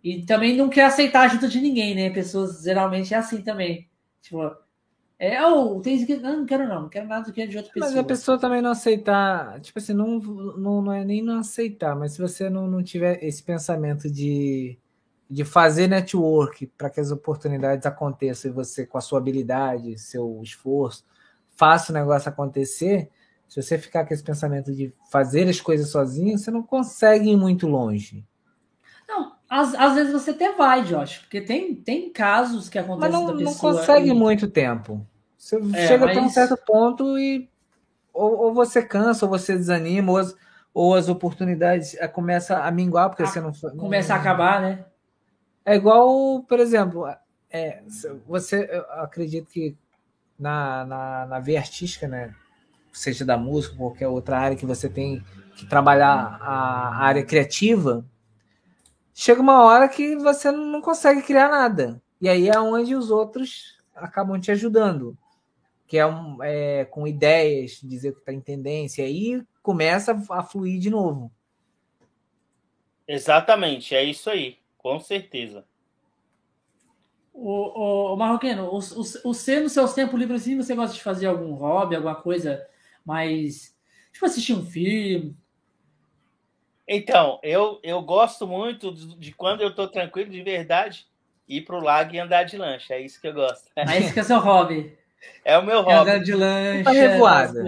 E 0.06 0.24
também 0.24 0.56
não 0.56 0.68
quer 0.68 0.84
aceitar 0.84 1.22
a 1.22 1.24
ajuda 1.24 1.48
de 1.48 1.60
ninguém, 1.60 1.92
né? 1.92 2.10
Pessoas 2.10 2.62
geralmente 2.62 3.12
é 3.12 3.16
assim 3.16 3.42
também. 3.42 3.90
Tipo, 4.22 4.56
é, 5.18 5.44
oh, 5.44 5.80
tem 5.80 6.06
que. 6.06 6.14
Não, 6.14 6.36
não 6.38 6.46
quero 6.46 6.68
não, 6.68 6.82
não 6.82 6.88
quero 6.88 7.08
nada 7.08 7.24
do 7.26 7.32
que 7.32 7.42
é 7.42 7.46
de 7.48 7.56
outra 7.56 7.72
pessoa. 7.72 7.90
Mas 7.90 7.98
a 7.98 8.04
pessoa 8.04 8.38
também 8.38 8.62
não 8.62 8.70
aceitar, 8.70 9.60
tipo 9.60 9.80
assim, 9.80 9.94
não, 9.94 10.20
não, 10.20 10.80
não 10.80 10.92
é 10.92 11.04
nem 11.04 11.20
não 11.24 11.40
aceitar, 11.40 11.96
mas 11.96 12.12
se 12.12 12.20
você 12.20 12.48
não, 12.48 12.68
não 12.68 12.84
tiver 12.84 13.18
esse 13.20 13.42
pensamento 13.42 14.08
de, 14.08 14.78
de 15.28 15.44
fazer 15.44 15.88
network 15.88 16.68
para 16.78 16.88
que 16.88 17.00
as 17.00 17.10
oportunidades 17.10 17.84
aconteçam 17.84 18.48
e 18.48 18.54
você, 18.54 18.86
com 18.86 18.98
a 18.98 19.00
sua 19.00 19.18
habilidade, 19.18 19.98
seu 19.98 20.40
esforço, 20.40 21.04
faça 21.56 21.90
o 21.90 21.94
negócio 21.94 22.28
acontecer, 22.28 23.10
se 23.48 23.60
você 23.60 23.76
ficar 23.76 24.06
com 24.06 24.14
esse 24.14 24.22
pensamento 24.22 24.72
de 24.72 24.94
fazer 25.10 25.48
as 25.48 25.60
coisas 25.60 25.90
sozinho, 25.90 26.38
você 26.38 26.52
não 26.52 26.62
consegue 26.62 27.28
ir 27.28 27.36
muito 27.36 27.66
longe. 27.66 28.24
Não, 29.08 29.35
às, 29.48 29.74
às 29.74 29.94
vezes 29.94 30.12
você 30.12 30.32
até 30.32 30.52
vai, 30.52 30.82
Josh, 30.82 31.18
porque 31.18 31.40
tem, 31.40 31.74
tem 31.74 32.10
casos 32.10 32.68
que 32.68 32.78
acontecem 32.78 33.12
mas 33.12 33.20
não, 33.20 33.34
não 33.34 33.54
consegue 33.54 34.10
e... 34.10 34.14
muito 34.14 34.48
tempo. 34.48 35.06
Você 35.36 35.56
é, 35.74 35.86
chega 35.86 36.06
mas... 36.06 36.18
a 36.18 36.20
um 36.20 36.28
certo 36.28 36.56
ponto 36.56 37.18
e 37.18 37.48
ou, 38.12 38.44
ou, 38.44 38.54
você 38.54 38.82
cansa, 38.82 39.26
ou 39.26 39.30
você 39.30 39.54
desanima, 39.54 40.10
ou 40.10 40.18
as, 40.18 40.34
ou 40.72 40.94
as 40.94 41.08
oportunidades 41.08 41.94
eh, 41.94 42.08
começam 42.08 42.56
a 42.60 42.70
minguar 42.70 43.10
porque 43.10 43.22
a, 43.22 43.26
você 43.26 43.40
não 43.40 43.52
começa 43.76 44.08
não, 44.08 44.16
a 44.16 44.20
acabar, 44.20 44.60
né? 44.62 44.84
É 45.64 45.76
igual, 45.76 46.42
por 46.42 46.58
exemplo, 46.58 47.06
é, 47.50 47.82
você 48.26 48.68
eu 48.70 48.82
acredito 49.02 49.48
que 49.48 49.76
na, 50.38 50.84
na, 50.84 51.26
na 51.26 51.40
via 51.40 51.58
artística, 51.58 52.08
né? 52.08 52.34
Seja 52.92 53.24
da 53.24 53.36
música, 53.36 53.76
qualquer 53.76 54.08
outra 54.08 54.38
área 54.38 54.56
que 54.56 54.64
você 54.64 54.88
tem 54.88 55.22
que 55.54 55.66
trabalhar 55.66 56.38
a 56.40 56.96
área 57.04 57.24
criativa, 57.24 58.04
chega 59.18 59.40
uma 59.40 59.64
hora 59.64 59.88
que 59.88 60.14
você 60.16 60.52
não 60.52 60.82
consegue 60.82 61.22
criar 61.22 61.48
nada. 61.48 62.02
E 62.20 62.28
aí 62.28 62.50
é 62.50 62.60
onde 62.60 62.94
os 62.94 63.10
outros 63.10 63.78
acabam 63.94 64.38
te 64.38 64.50
ajudando. 64.50 65.16
Que 65.86 65.96
é, 65.96 66.06
um, 66.06 66.42
é 66.42 66.84
com 66.84 67.06
ideias, 67.06 67.80
dizer 67.82 68.12
que 68.12 68.18
está 68.18 68.32
em 68.32 68.40
tendência, 68.40 69.02
e 69.02 69.06
aí 69.06 69.42
começa 69.62 70.20
a 70.30 70.42
fluir 70.42 70.78
de 70.78 70.90
novo. 70.90 71.32
Exatamente, 73.08 73.94
é 73.94 74.04
isso 74.04 74.28
aí, 74.28 74.58
com 74.76 74.98
certeza. 75.00 75.64
O, 77.32 77.50
o, 77.50 78.14
o 78.14 78.16
Marroquino, 78.16 78.64
o, 78.64 78.78
o, 78.78 79.32
você 79.32 79.60
nos 79.60 79.72
seus 79.72 79.94
tempos 79.94 80.18
livres, 80.18 80.42
assim, 80.42 80.56
você 80.56 80.74
gosta 80.74 80.94
de 80.94 81.02
fazer 81.02 81.26
algum 81.26 81.54
hobby, 81.54 81.94
alguma 81.94 82.16
coisa 82.16 82.66
mais. 83.04 83.74
Tipo, 84.12 84.26
assistir 84.26 84.54
um 84.54 84.66
filme, 84.66 85.36
então, 86.88 87.40
eu, 87.42 87.80
eu 87.82 88.00
gosto 88.02 88.46
muito 88.46 88.92
de, 88.92 89.16
de 89.16 89.32
quando 89.32 89.60
eu 89.60 89.68
estou 89.68 89.88
tranquilo, 89.88 90.30
de 90.30 90.42
verdade, 90.42 91.06
ir 91.48 91.62
para 91.62 91.76
o 91.76 91.82
lago 91.82 92.14
e 92.14 92.18
andar 92.18 92.44
de 92.44 92.56
lancha. 92.56 92.94
É 92.94 93.00
isso 93.00 93.20
que 93.20 93.26
eu 93.26 93.34
gosto. 93.34 93.70
É 93.74 93.98
isso 93.98 94.12
que 94.12 94.20
é 94.20 94.22
seu 94.22 94.38
hobby. 94.38 94.96
É 95.44 95.58
o 95.58 95.64
meu 95.64 95.82
hobby. 95.82 95.92
Andar 95.92 96.18
de 96.18 96.32
lancha. 96.32 96.82
Uma 96.82 96.92
revoada. 96.92 97.64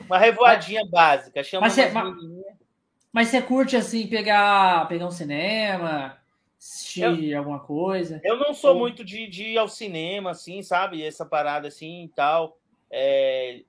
Uma 0.00 0.18
revoadinha 0.18 0.80
mas, 0.82 0.90
básica. 0.90 1.44
Chama 1.44 1.66
mas, 1.66 1.72
você, 1.74 1.88
mas, 1.90 2.14
mas, 3.12 3.28
você 3.28 3.42
curte, 3.42 3.76
assim, 3.76 4.06
pegar, 4.06 4.88
pegar 4.88 5.06
um 5.06 5.10
cinema, 5.10 6.16
assistir 6.58 7.02
eu, 7.02 7.38
alguma 7.38 7.60
coisa? 7.60 8.20
Eu 8.24 8.36
não 8.36 8.54
sou 8.54 8.72
ou... 8.72 8.78
muito 8.78 9.04
de, 9.04 9.28
de 9.28 9.44
ir 9.44 9.58
ao 9.58 9.68
cinema, 9.68 10.30
assim, 10.30 10.62
sabe? 10.62 11.02
Essa 11.02 11.26
parada 11.26 11.68
assim 11.68 12.04
e 12.04 12.08
tal. 12.08 12.58
É, 12.90 13.60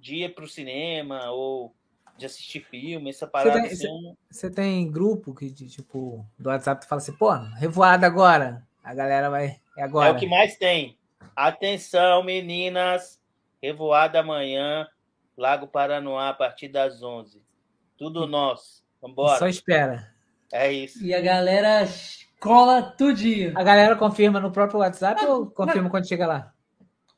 de 0.00 0.16
ir 0.16 0.34
para 0.34 0.44
o 0.44 0.48
cinema 0.48 1.30
ou 1.30 1.75
de 2.16 2.26
assistir 2.26 2.60
filme, 2.60 3.10
essa 3.10 3.26
parada. 3.26 3.68
Você 3.68 3.86
tem, 3.86 4.16
assim, 4.30 4.50
tem 4.50 4.90
grupo 4.90 5.34
que, 5.34 5.50
tipo, 5.50 6.26
do 6.38 6.48
WhatsApp 6.48 6.80
tu 6.80 6.88
fala 6.88 7.00
assim, 7.00 7.12
pô, 7.12 7.32
revoada 7.58 8.06
agora. 8.06 8.66
A 8.82 8.94
galera 8.94 9.28
vai. 9.28 9.56
É 9.76 9.82
agora. 9.82 10.08
É 10.08 10.12
o 10.12 10.16
que 10.16 10.26
mais 10.26 10.56
tem. 10.56 10.96
Atenção, 11.34 12.22
meninas. 12.22 13.20
Revoada 13.62 14.20
amanhã, 14.20 14.86
Lago 15.36 15.66
Paranoá, 15.66 16.28
a 16.28 16.34
partir 16.34 16.68
das 16.68 17.02
11. 17.02 17.42
Tudo 17.98 18.26
nosso. 18.26 18.84
Vambora. 19.00 19.38
Só 19.38 19.48
espera. 19.48 20.12
É 20.52 20.70
isso. 20.70 21.02
E 21.04 21.12
a 21.12 21.20
galera 21.20 21.88
cola 22.38 22.82
tudinho. 22.82 23.58
A 23.58 23.64
galera 23.64 23.96
confirma 23.96 24.38
no 24.38 24.52
próprio 24.52 24.80
WhatsApp 24.80 25.24
ou 25.26 25.46
confirma 25.46 25.90
quando 25.90 26.06
chega 26.06 26.26
lá? 26.26 26.52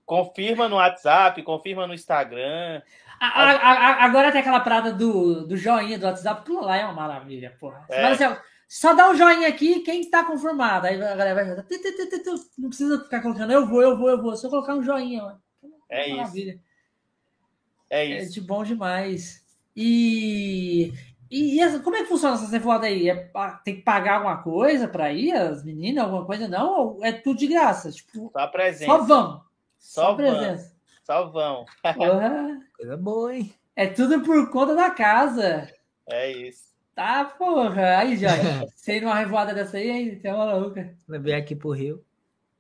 Confirma 0.07 0.69
no 0.69 0.77
WhatsApp, 0.77 1.43
confirma 1.43 1.87
no 1.87 1.93
Instagram. 1.93 2.81
A, 3.21 3.27
a, 3.27 3.53
a, 3.53 4.05
agora 4.05 4.31
tem 4.31 4.41
aquela 4.41 4.61
parada 4.61 4.93
do, 4.93 5.47
do 5.47 5.57
joinha 5.57 5.99
do 5.99 6.07
WhatsApp, 6.07 6.41
aquilo 6.41 6.61
lá 6.61 6.77
é 6.77 6.85
uma 6.85 6.95
maravilha, 6.95 7.57
porra. 7.59 7.85
É. 7.89 8.03
Mas, 8.03 8.21
assim, 8.21 8.41
só 8.69 8.95
dá 8.95 9.11
um 9.11 9.15
joinha 9.17 9.49
aqui 9.49 9.81
quem 9.81 10.03
está 10.03 10.23
confirmado. 10.23 10.87
Aí 10.87 11.03
a 11.03 11.17
galera 11.17 11.35
vai. 11.35 11.57
Não 12.59 12.69
precisa 12.69 13.03
ficar 13.03 13.23
colocando 13.23 13.53
eu 13.53 13.67
vou, 13.67 13.83
eu 13.83 13.97
vou, 13.97 14.11
eu 14.11 14.23
vou. 14.23 14.37
Só 14.37 14.51
colocar 14.51 14.75
um 14.75 14.83
joinha. 14.83 15.25
Ó. 15.25 15.33
É, 15.89 16.11
é 16.11 16.23
isso. 16.23 16.61
É 17.89 18.05
isso. 18.05 18.27
É 18.27 18.33
de 18.35 18.41
bom 18.43 18.63
demais. 18.63 19.43
E. 19.75 20.93
E, 21.31 21.63
e 21.63 21.81
como 21.81 21.97
é 21.97 22.03
que 22.03 22.09
funciona 22.09 22.37
essa 22.37 22.47
cefoda 22.47 22.87
aí? 22.87 23.09
É, 23.09 23.31
tem 23.65 23.77
que 23.77 23.83
pagar 23.83 24.17
alguma 24.17 24.43
coisa 24.43 24.89
para 24.89 25.13
ir, 25.13 25.33
as 25.33 25.63
meninas, 25.63 26.05
alguma 26.05 26.25
coisa? 26.25 26.49
Não? 26.49 26.97
Ou 26.97 27.05
é 27.05 27.13
tudo 27.13 27.39
de 27.39 27.47
graça? 27.47 27.91
Tipo, 27.91 28.31
só 28.33 28.47
presença. 28.47 28.87
Só 28.87 28.99
vão. 29.03 29.43
Só, 29.79 30.03
só 30.03 30.15
presença. 30.15 30.78
Só 31.09 31.27
vão. 31.31 31.65
Coisa 32.77 32.97
boa, 32.99 33.35
hein? 33.35 33.55
É 33.75 33.87
tudo 33.87 34.23
por 34.23 34.51
conta 34.51 34.77
da 34.77 34.91
casa. 34.91 35.67
É 36.07 36.31
isso. 36.31 36.65
Tá, 36.95 37.25
porra. 37.25 37.97
Aí, 37.97 38.19
Jorge, 38.19 38.43
você 38.77 39.01
numa 39.01 39.15
revoada 39.15 39.55
dessa 39.55 39.79
aí, 39.79 39.89
hein? 39.89 40.21
Você 40.21 40.29
é 40.29 40.33
maluca. 40.35 40.95
Levei 41.09 41.33
aqui 41.33 41.57
pro 41.57 41.71
Rio. 41.71 42.05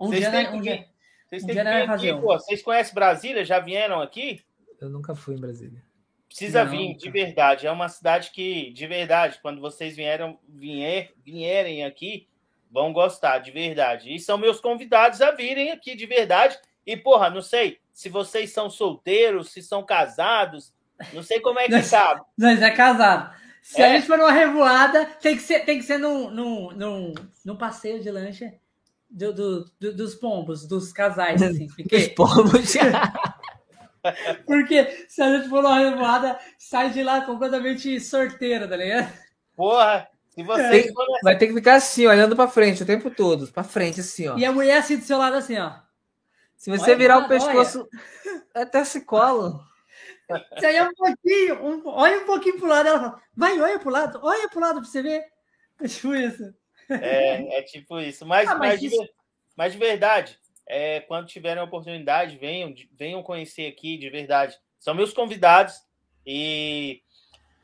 Um 0.00 0.06
vocês 0.06 0.20
dia, 0.20 0.30
né, 0.30 0.50
um 0.50 0.60
dia, 0.62 0.86
vocês 1.28 1.44
um 1.44 1.46
dia 1.48 1.62
vir 1.62 1.90
aqui, 1.90 2.12
um. 2.12 2.20
pô. 2.22 2.28
Vocês 2.28 2.62
conhecem 2.62 2.94
Brasília? 2.94 3.44
Já 3.44 3.60
vieram 3.60 4.00
aqui? 4.00 4.40
Eu 4.80 4.88
nunca 4.88 5.14
fui 5.14 5.34
em 5.34 5.40
Brasília. 5.40 5.84
Precisa 6.26 6.64
Não, 6.64 6.70
vir, 6.70 6.96
de 6.96 7.10
verdade. 7.10 7.66
É 7.66 7.70
uma 7.70 7.90
cidade 7.90 8.30
que, 8.30 8.72
de 8.72 8.86
verdade, 8.86 9.38
quando 9.42 9.60
vocês 9.60 9.94
vieram, 9.94 10.38
vier, 10.48 11.12
vierem 11.22 11.84
aqui, 11.84 12.26
vão 12.70 12.94
gostar, 12.94 13.40
de 13.40 13.50
verdade. 13.50 14.14
E 14.14 14.18
são 14.18 14.38
meus 14.38 14.58
convidados 14.58 15.20
a 15.20 15.32
virem 15.32 15.70
aqui, 15.70 15.94
de 15.94 16.06
verdade. 16.06 16.58
E, 16.88 16.96
porra, 16.96 17.28
não 17.28 17.42
sei, 17.42 17.76
se 17.92 18.08
vocês 18.08 18.50
são 18.50 18.70
solteiros, 18.70 19.50
se 19.50 19.62
são 19.62 19.84
casados, 19.84 20.72
não 21.12 21.22
sei 21.22 21.38
como 21.38 21.58
é 21.58 21.66
que 21.66 21.72
nós, 21.72 21.90
tá. 21.90 22.24
Nós 22.38 22.62
é 22.62 22.70
casado. 22.70 23.30
Se 23.60 23.82
é. 23.82 23.84
a 23.84 23.94
gente 23.94 24.06
for 24.06 24.16
numa 24.16 24.32
revoada, 24.32 25.04
tem 25.20 25.36
que 25.36 25.42
ser, 25.42 25.66
tem 25.66 25.78
que 25.78 25.84
ser 25.84 25.98
num, 25.98 26.30
num, 26.30 26.70
num, 26.72 27.14
num 27.44 27.56
passeio 27.56 28.00
de 28.00 28.10
lancha 28.10 28.54
do, 29.10 29.34
do, 29.34 29.64
do, 29.78 29.96
dos 29.96 30.14
pombos, 30.14 30.66
dos 30.66 30.90
casais, 30.90 31.42
assim. 31.42 31.66
Porque... 31.76 31.98
Dos 31.98 32.08
pombos. 32.14 32.72
porque 34.46 35.06
se 35.06 35.20
a 35.20 35.36
gente 35.36 35.50
for 35.50 35.62
numa 35.62 35.78
revoada, 35.78 36.38
sai 36.56 36.88
de 36.88 37.02
lá 37.02 37.20
completamente 37.20 38.00
sorteira, 38.00 38.66
tá 38.66 38.78
ligado? 38.78 39.12
Porra, 39.54 40.08
se 40.30 40.42
vocês 40.42 40.86
é. 40.86 40.92
Vai 41.22 41.36
ter 41.36 41.48
que 41.48 41.52
ficar 41.52 41.74
assim, 41.74 42.06
olhando 42.06 42.34
para 42.34 42.48
frente 42.48 42.82
o 42.82 42.86
tempo 42.86 43.10
todo, 43.10 43.46
para 43.48 43.62
frente 43.62 44.00
assim, 44.00 44.26
ó. 44.26 44.38
E 44.38 44.44
a 44.46 44.52
mulher 44.52 44.78
assim 44.78 44.96
do 44.96 45.04
seu 45.04 45.18
lado 45.18 45.36
assim, 45.36 45.58
ó. 45.58 45.86
Se 46.58 46.70
você 46.70 46.90
olha, 46.90 46.96
virar 46.96 47.18
o 47.18 47.28
pescoço, 47.28 47.88
olha. 48.24 48.46
até 48.52 48.84
se 48.84 49.04
colo. 49.04 49.64
Você 50.28 50.66
olha 50.66 50.90
um 50.90 50.94
pouquinho, 50.94 51.64
um, 51.64 51.82
olha 51.86 52.18
um 52.18 52.26
pouquinho 52.26 52.58
pro 52.58 52.68
lado, 52.68 52.88
ela 52.88 52.98
fala, 52.98 53.22
vai, 53.34 53.60
olha 53.60 53.78
pro 53.78 53.90
lado, 53.90 54.20
olha 54.22 54.48
pro 54.48 54.60
lado 54.60 54.80
pra 54.80 54.84
você 54.84 55.00
ver. 55.00 55.24
É 55.80 55.86
tipo 55.86 56.14
isso. 56.14 56.52
É, 56.90 57.58
é 57.58 57.62
tipo 57.62 58.00
isso. 58.00 58.26
Mas, 58.26 58.48
ah, 58.48 58.56
mas, 58.56 58.80
mas, 58.80 58.82
isso, 58.82 59.08
Mas 59.56 59.72
de 59.72 59.78
verdade, 59.78 60.38
é, 60.66 61.00
quando 61.00 61.28
tiverem 61.28 61.62
a 61.62 61.64
oportunidade, 61.64 62.36
venham, 62.36 62.74
venham 62.92 63.22
conhecer 63.22 63.66
aqui, 63.68 63.96
de 63.96 64.10
verdade. 64.10 64.58
São 64.80 64.94
meus 64.94 65.12
convidados. 65.12 65.80
E, 66.26 67.00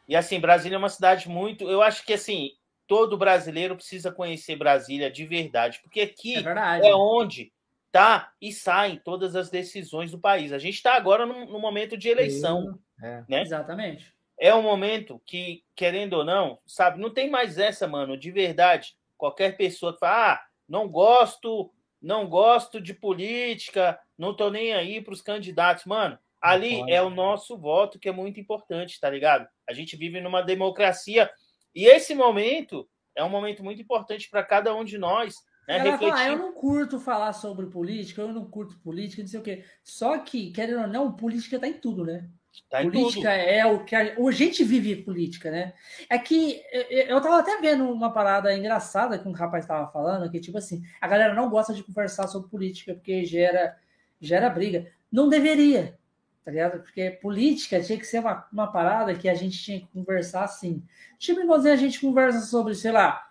e 0.09 0.15
assim, 0.15 0.39
Brasília 0.39 0.77
é 0.77 0.79
uma 0.79 0.89
cidade 0.89 1.29
muito. 1.29 1.69
Eu 1.69 1.83
acho 1.83 2.05
que 2.07 2.15
assim, 2.15 2.53
todo 2.87 3.19
brasileiro 3.19 3.75
precisa 3.77 4.13
conhecer 4.13 4.57
Brasília 4.57 5.11
de 5.11 5.27
verdade, 5.27 5.81
porque 5.83 6.01
aqui 6.01 6.37
é, 6.37 6.89
é 6.89 6.95
onde 6.95 7.53
tá 7.95 8.33
e 8.43 8.53
saem 8.53 8.97
todas 8.97 9.37
as 9.37 9.49
decisões 9.49 10.11
do 10.11 10.19
país. 10.19 10.53
A 10.53 10.59
gente 10.59 10.75
está 10.75 10.97
agora 10.97 11.25
no, 11.25 11.47
no, 11.47 11.61
momento 11.61 11.97
de 11.97 12.09
eleição. 12.09 12.77
É. 13.01 13.23
Né? 13.29 13.43
Exatamente. 13.43 14.13
É 14.37 14.53
um 14.53 14.63
momento 14.63 15.23
que, 15.25 15.63
querendo 15.77 16.15
ou 16.15 16.25
não, 16.25 16.59
sabe, 16.67 17.01
não 17.01 17.09
tem 17.09 17.31
mais 17.31 17.57
essa, 17.57 17.87
mano, 17.87 18.17
de 18.17 18.33
verdade. 18.33 18.97
Qualquer 19.17 19.57
pessoa 19.57 19.93
que 19.93 20.01
fala, 20.01 20.33
ah, 20.33 20.45
não 20.69 20.89
gosto, 20.89 21.73
não 22.03 22.29
gosto 22.29 22.81
de 22.81 22.93
política, 22.93 23.97
não 24.19 24.35
tô 24.35 24.51
nem 24.51 24.75
aí 24.75 25.01
para 25.01 25.15
os 25.15 25.23
candidatos. 25.23 25.85
Mano, 25.85 26.19
ali 26.43 26.83
é 26.91 27.01
o 27.01 27.11
nosso 27.11 27.57
voto 27.57 28.01
que 28.01 28.09
é 28.09 28.13
muito 28.13 28.41
importante, 28.41 28.99
tá 28.99 29.09
ligado? 29.09 29.47
A 29.69 29.73
gente 29.73 29.97
vive 29.97 30.21
numa 30.21 30.43
democracia 30.43 31.31
e 31.73 31.87
esse 31.87 32.13
momento 32.13 32.89
é 33.15 33.23
um 33.23 33.31
momento 33.31 33.63
muito 33.63 33.81
importante 33.81 34.29
para 34.29 34.43
cada 34.43 34.75
um 34.75 34.85
de 34.85 34.99
nós 34.99 35.37
né, 35.67 35.79
refletir... 35.79 36.09
falar, 36.09 36.29
eu 36.29 36.39
não 36.39 36.53
curto 36.53 37.01
falar 37.01 37.33
sobre 37.33 37.67
política, 37.67 38.23
eu 38.23 38.33
não 38.33 38.45
curto 38.45 38.79
política, 38.79 39.23
não 39.23 39.29
sei 39.29 39.41
o 39.41 39.43
quê. 39.43 39.65
Só 39.83 40.19
que, 40.19 40.51
querendo 40.51 40.83
ou 40.83 40.87
não, 40.87 41.13
política 41.13 41.59
tá 41.59 41.67
em 41.67 41.75
tudo, 41.75 42.05
né? 42.05 42.29
Tá 42.71 42.83
política 42.83 43.33
é 43.33 43.67
o 43.67 43.85
que 43.85 43.97
a, 43.97 44.15
a 44.17 44.31
gente 44.31 44.63
vive 44.63 44.97
política, 45.03 45.51
né? 45.51 45.73
É 46.09 46.19
que 46.19 46.63
eu 46.73 47.21
tava 47.21 47.41
até 47.41 47.61
vendo 47.61 47.91
uma 47.91 48.13
parada 48.13 48.57
engraçada 48.57 49.19
que 49.19 49.29
um 49.29 49.33
rapaz 49.33 49.65
estava 49.65 49.91
falando, 49.91 50.31
que 50.31 50.41
tipo 50.41 50.59
assim, 50.59 50.83
a 51.01 51.09
galera 51.09 51.35
não 51.35 51.51
gosta 51.51 51.75
de 51.75 51.83
conversar 51.83 52.29
sobre 52.29 52.49
política 52.49 52.95
porque 52.95 53.25
gera, 53.25 53.77
gera 54.21 54.49
briga. 54.49 54.87
Não 55.11 55.29
deveria, 55.29 55.99
tá 56.45 56.51
ligado? 56.51 56.81
Porque 56.81 57.11
política 57.11 57.81
tinha 57.81 57.99
que 57.99 58.07
ser 58.07 58.21
uma, 58.21 58.47
uma 58.53 58.71
parada 58.71 59.15
que 59.15 59.29
a 59.29 59.35
gente 59.35 59.59
tinha 59.59 59.81
que 59.81 59.89
conversar 59.89 60.45
assim. 60.45 60.83
Tipo, 61.19 61.41
igualzinho 61.41 61.75
a 61.75 61.79
gente 61.79 62.01
conversa 62.01 62.41
sobre, 62.41 62.75
sei 62.75 62.93
lá, 62.93 63.24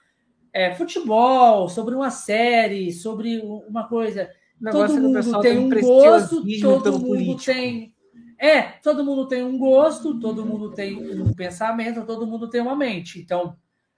é, 0.54 0.76
futebol, 0.76 1.68
sobre 1.68 1.96
uma 1.96 2.12
série, 2.12 2.94
sobre 2.94 3.40
uma 3.68 3.88
coisa. 3.88 4.30
Todo 4.72 4.94
mundo 4.94 5.42
tem 5.42 5.58
um 5.58 5.70
gosto, 5.70 6.44
todo 6.62 6.92
mundo 6.94 7.08
político. 7.08 7.46
tem. 7.46 7.94
É, 8.38 8.62
todo 8.62 9.04
mundo 9.04 9.28
tem 9.28 9.44
um 9.44 9.58
gosto, 9.58 10.20
todo 10.20 10.46
mundo 10.46 10.72
tem 10.72 11.22
um 11.22 11.34
pensamento, 11.34 12.06
todo 12.06 12.28
mundo 12.28 12.50
tem 12.50 12.62
uma 12.62 12.76
mente. 12.76 13.20
Então, 13.20 13.56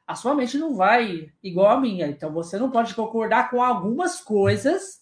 a 0.07 0.15
sua 0.15 0.33
mente 0.35 0.57
não 0.57 0.75
vai 0.75 1.29
igual 1.43 1.71
a 1.71 1.79
minha. 1.79 2.07
Então, 2.07 2.31
você 2.31 2.57
não 2.57 2.71
pode 2.71 2.93
concordar 2.93 3.49
com 3.49 3.61
algumas 3.61 4.21
coisas 4.21 5.01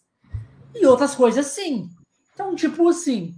e 0.74 0.86
outras 0.86 1.14
coisas 1.14 1.46
sim. 1.48 1.90
Então, 2.34 2.56
tipo 2.56 2.88
assim, 2.88 3.36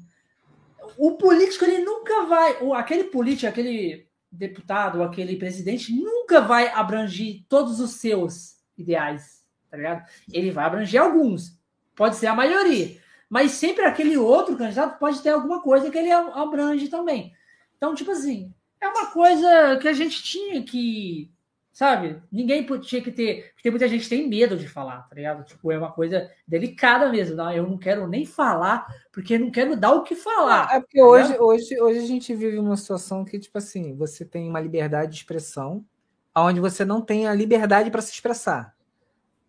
o 0.98 1.14
político 1.14 1.66
ele 1.66 1.84
nunca 1.84 2.26
vai, 2.26 2.58
aquele 2.74 3.06
político, 3.06 3.50
aquele 3.50 4.05
deputado, 4.38 5.04
aquele 5.04 5.36
presidente, 5.36 5.94
nunca 5.94 6.42
vai 6.42 6.68
abranger 6.70 7.44
todos 7.48 7.80
os 7.80 7.92
seus 7.92 8.58
ideais, 8.78 9.44
tá 9.70 9.78
ligado? 9.78 10.06
Ele 10.32 10.52
vai 10.52 10.66
abranger 10.66 11.02
alguns, 11.02 11.60
pode 11.96 12.16
ser 12.16 12.28
a 12.28 12.36
maioria, 12.36 13.00
mas 13.30 13.52
sempre 13.52 13.86
aquele 13.86 14.18
outro 14.18 14.58
candidato 14.58 15.00
pode 15.00 15.22
ter 15.22 15.30
alguma 15.30 15.62
coisa 15.62 15.90
que 15.90 15.98
ele 15.98 16.12
abrange 16.12 16.88
também. 16.88 17.34
Então, 17.78 17.96
tipo 17.96 18.12
assim, 18.12 18.54
é 18.80 18.88
uma 18.88 19.08
coisa 19.08 19.78
que 19.82 19.88
a 19.88 19.94
gente 19.94 20.22
tinha 20.24 20.64
que 20.64 21.32
sabe? 21.76 22.22
Ninguém 22.32 22.66
tinha 22.80 23.02
que 23.02 23.12
ter. 23.12 23.52
Porque 23.54 23.70
muita 23.70 23.86
gente 23.90 24.08
tem 24.08 24.30
medo 24.30 24.56
de 24.56 24.66
falar, 24.66 25.02
tá 25.10 25.14
ligado? 25.14 25.44
Tipo, 25.44 25.74
é 25.74 25.78
uma 25.78 25.92
coisa 25.92 26.32
delicada 26.48 27.12
mesmo. 27.12 27.36
Não? 27.36 27.52
Eu 27.52 27.68
não 27.68 27.78
quero 27.78 28.08
nem 28.08 28.26
falar, 28.26 28.88
porque 29.12 29.38
não 29.38 29.52
quero 29.52 29.76
dar 29.76 29.92
o 29.92 30.02
que 30.02 30.16
falar. 30.16 30.74
É 30.74 30.80
porque 30.80 31.00
tá 31.00 31.06
hoje, 31.06 31.38
hoje, 31.38 31.82
hoje 31.82 32.00
a 32.00 32.08
gente 32.08 32.34
vive 32.34 32.58
uma 32.58 32.78
situação 32.78 33.26
que, 33.26 33.38
tipo 33.38 33.58
assim, 33.58 33.94
você 33.94 34.24
tem 34.24 34.50
uma 34.50 34.62
liberdade 34.62 35.12
de 35.12 35.18
expressão, 35.18 35.86
onde 36.34 36.62
você 36.62 36.86
não 36.86 37.02
tem 37.02 37.28
a 37.28 37.34
liberdade 37.34 37.92
para 37.92 38.02
se 38.02 38.14
expressar. 38.14 38.74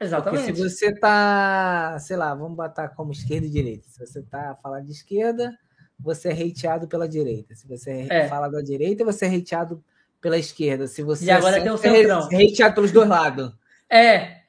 Exatamente. 0.00 0.46
Porque 0.46 0.56
se 0.56 0.68
você 0.68 0.92
tá, 0.92 1.96
sei 2.00 2.16
lá, 2.16 2.34
vamos 2.34 2.56
botar 2.56 2.88
como 2.88 3.12
esquerda 3.12 3.46
e 3.46 3.50
direita. 3.50 3.88
Se 3.88 4.04
você 4.04 4.20
tá 4.20 4.58
falando 4.60 4.86
de 4.86 4.92
esquerda, 4.92 5.56
você 5.96 6.30
é 6.30 6.32
hateado 6.32 6.88
pela 6.88 7.08
direita. 7.08 7.54
Se 7.54 7.68
você 7.68 8.08
é. 8.10 8.26
fala 8.26 8.48
da 8.48 8.60
direita, 8.60 9.04
você 9.04 9.26
é 9.26 9.36
hateado 9.36 9.80
pela 10.20 10.38
esquerda. 10.38 10.86
Se 10.86 11.02
você 11.02 11.26
e 11.26 11.30
agora 11.30 11.60
tem 11.60 11.70
o 11.70 11.78
centrão. 11.78 12.26
Hateado 12.26 12.74
pelos 12.74 12.92
dois 12.92 13.08
lados. 13.08 13.52
É. 13.88 14.42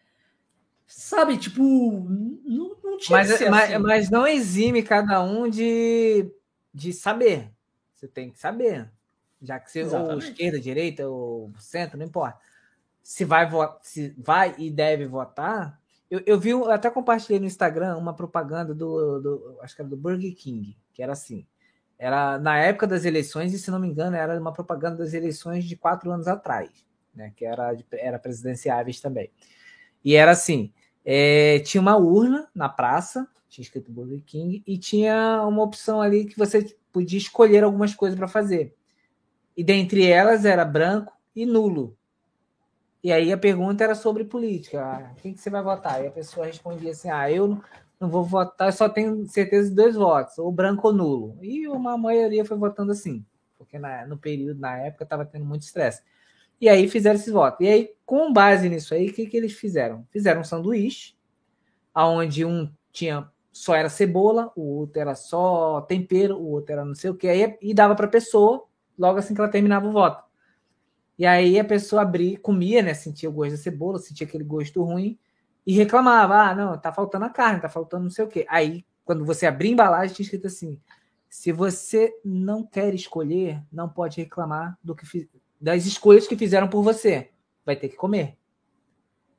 Sabe, 0.85 1.37
tipo, 1.37 1.63
não, 2.45 2.75
não 2.83 2.97
tinha 2.97 3.19
mas, 3.19 3.29
mas, 3.49 3.71
assim. 3.71 3.77
mas 3.77 4.09
não 4.09 4.25
exime 4.25 4.81
cada 4.81 5.21
um 5.21 5.49
de, 5.49 6.31
de 6.73 6.93
saber. 6.93 7.51
Você 7.93 8.07
tem 8.07 8.29
que 8.29 8.39
saber. 8.39 8.89
Já 9.41 9.59
que 9.59 9.69
você 9.69 9.83
ou 9.83 10.17
esquerda, 10.17 10.59
direita, 10.59 11.07
ou 11.07 11.51
centro, 11.59 11.97
não 11.97 12.05
importa. 12.05 12.39
Se 13.03 13.23
vai, 13.23 13.49
se 13.81 14.13
vai 14.17 14.55
e 14.57 14.71
deve 14.71 15.05
votar. 15.05 15.79
Eu, 16.09 16.21
eu 16.25 16.39
vi, 16.39 16.49
eu 16.49 16.71
até 16.71 16.89
compartilhei 16.89 17.39
no 17.39 17.45
Instagram 17.45 17.97
uma 17.97 18.13
propaganda 18.13 18.73
do, 18.73 19.19
do, 19.19 19.57
acho 19.61 19.75
que 19.75 19.81
era 19.81 19.89
do 19.89 19.97
Burger 19.97 20.33
King, 20.35 20.75
que 20.93 21.03
era 21.03 21.11
assim: 21.11 21.45
era 21.97 22.37
na 22.37 22.57
época 22.59 22.85
das 22.85 23.05
eleições, 23.05 23.53
e 23.53 23.59
se 23.59 23.71
não 23.71 23.79
me 23.79 23.87
engano, 23.87 24.15
era 24.15 24.39
uma 24.39 24.53
propaganda 24.53 24.97
das 24.97 25.13
eleições 25.13 25.65
de 25.65 25.75
quatro 25.75 26.11
anos 26.11 26.27
atrás, 26.27 26.69
né? 27.13 27.33
Que 27.35 27.45
era, 27.45 27.75
era 27.93 28.19
presidenciáveis 28.19 29.01
também. 29.01 29.31
E 30.03 30.15
era 30.15 30.31
assim: 30.31 30.71
é, 31.03 31.59
tinha 31.59 31.81
uma 31.81 31.97
urna 31.97 32.47
na 32.53 32.69
praça, 32.69 33.27
tinha 33.49 33.63
escrito 33.63 33.91
Burger 33.91 34.21
King, 34.23 34.63
e 34.65 34.77
tinha 34.77 35.43
uma 35.47 35.63
opção 35.63 36.01
ali 36.01 36.25
que 36.25 36.37
você 36.37 36.75
podia 36.91 37.17
escolher 37.17 37.63
algumas 37.63 37.95
coisas 37.95 38.17
para 38.17 38.27
fazer. 38.27 38.75
E 39.55 39.63
dentre 39.63 40.05
elas 40.05 40.45
era 40.45 40.63
branco 40.63 41.13
e 41.35 41.45
nulo. 41.45 41.97
E 43.03 43.11
aí 43.11 43.31
a 43.31 43.37
pergunta 43.37 43.83
era 43.83 43.95
sobre 43.95 44.23
política. 44.23 44.83
Ah, 44.83 45.13
quem 45.21 45.33
que 45.33 45.41
você 45.41 45.49
vai 45.49 45.63
votar? 45.63 46.03
E 46.03 46.07
a 46.07 46.11
pessoa 46.11 46.45
respondia 46.45 46.91
assim: 46.91 47.09
ah, 47.09 47.31
eu 47.31 47.59
não 47.99 48.09
vou 48.09 48.23
votar, 48.23 48.71
só 48.73 48.87
tenho 48.87 49.25
certeza 49.27 49.69
de 49.69 49.75
dois 49.75 49.95
votos, 49.95 50.37
ou 50.37 50.51
branco 50.51 50.87
ou 50.87 50.93
nulo. 50.93 51.37
E 51.41 51.67
uma 51.67 51.97
maioria 51.97 52.45
foi 52.45 52.57
votando 52.57 52.91
assim, 52.91 53.25
porque 53.57 53.79
na, 53.79 54.05
no 54.05 54.17
período, 54.17 54.59
na 54.59 54.77
época, 54.77 55.03
estava 55.03 55.25
tendo 55.25 55.45
muito 55.45 55.63
estresse. 55.63 56.01
E 56.59 56.69
aí 56.69 56.87
fizeram 56.87 57.19
esses 57.19 57.31
votos. 57.31 57.65
E 57.65 57.69
aí, 57.69 57.93
com 58.05 58.31
base 58.31 58.69
nisso 58.69 58.93
aí, 58.93 59.09
o 59.09 59.13
que, 59.13 59.25
que 59.27 59.37
eles 59.37 59.53
fizeram? 59.53 60.05
Fizeram 60.11 60.41
um 60.41 60.43
sanduíche, 60.43 61.15
onde 61.95 62.45
um 62.45 62.71
tinha 62.91 63.29
só 63.51 63.75
era 63.75 63.89
cebola, 63.89 64.51
o 64.55 64.61
outro 64.61 65.01
era 65.01 65.15
só 65.15 65.81
tempero, 65.81 66.37
o 66.37 66.51
outro 66.51 66.73
era 66.73 66.85
não 66.85 66.93
sei 66.93 67.09
o 67.09 67.15
que, 67.15 67.27
aí, 67.27 67.57
e 67.61 67.73
dava 67.73 67.95
para 67.95 68.05
a 68.05 68.09
pessoa 68.09 68.65
logo 68.97 69.17
assim 69.17 69.33
que 69.33 69.41
ela 69.41 69.49
terminava 69.49 69.87
o 69.87 69.91
voto. 69.91 70.23
E 71.17 71.25
aí 71.25 71.59
a 71.59 71.65
pessoa 71.65 72.03
abria, 72.03 72.37
comia, 72.39 72.83
né? 72.83 72.93
Sentia 72.93 73.29
o 73.29 73.33
gosto 73.33 73.51
da 73.51 73.57
cebola, 73.57 73.97
sentia 73.97 74.27
aquele 74.27 74.43
gosto 74.43 74.83
ruim, 74.83 75.17
e 75.67 75.73
reclamava: 75.73 76.35
ah, 76.35 76.55
não, 76.55 76.77
tá 76.77 76.93
faltando 76.93 77.25
a 77.25 77.29
carne, 77.29 77.59
tá 77.59 77.67
faltando 77.67 78.05
não 78.05 78.09
sei 78.09 78.23
o 78.23 78.29
quê. 78.29 78.45
Aí, 78.49 78.85
quando 79.03 79.25
você 79.25 79.45
abria 79.45 79.69
a 79.69 79.73
embalagem, 79.73 80.15
tinha 80.15 80.23
escrito 80.23 80.47
assim: 80.47 80.79
se 81.29 81.51
você 81.51 82.17
não 82.23 82.65
quer 82.65 82.95
escolher, 82.95 83.61
não 83.69 83.89
pode 83.89 84.21
reclamar 84.21 84.79
do 84.81 84.95
que 84.95 85.05
das 85.59 85.85
escolhas 85.85 86.25
que 86.25 86.37
fizeram 86.37 86.69
por 86.69 86.81
você. 86.81 87.31
Vai 87.65 87.75
ter 87.75 87.89
que 87.89 87.97
comer. 87.97 88.37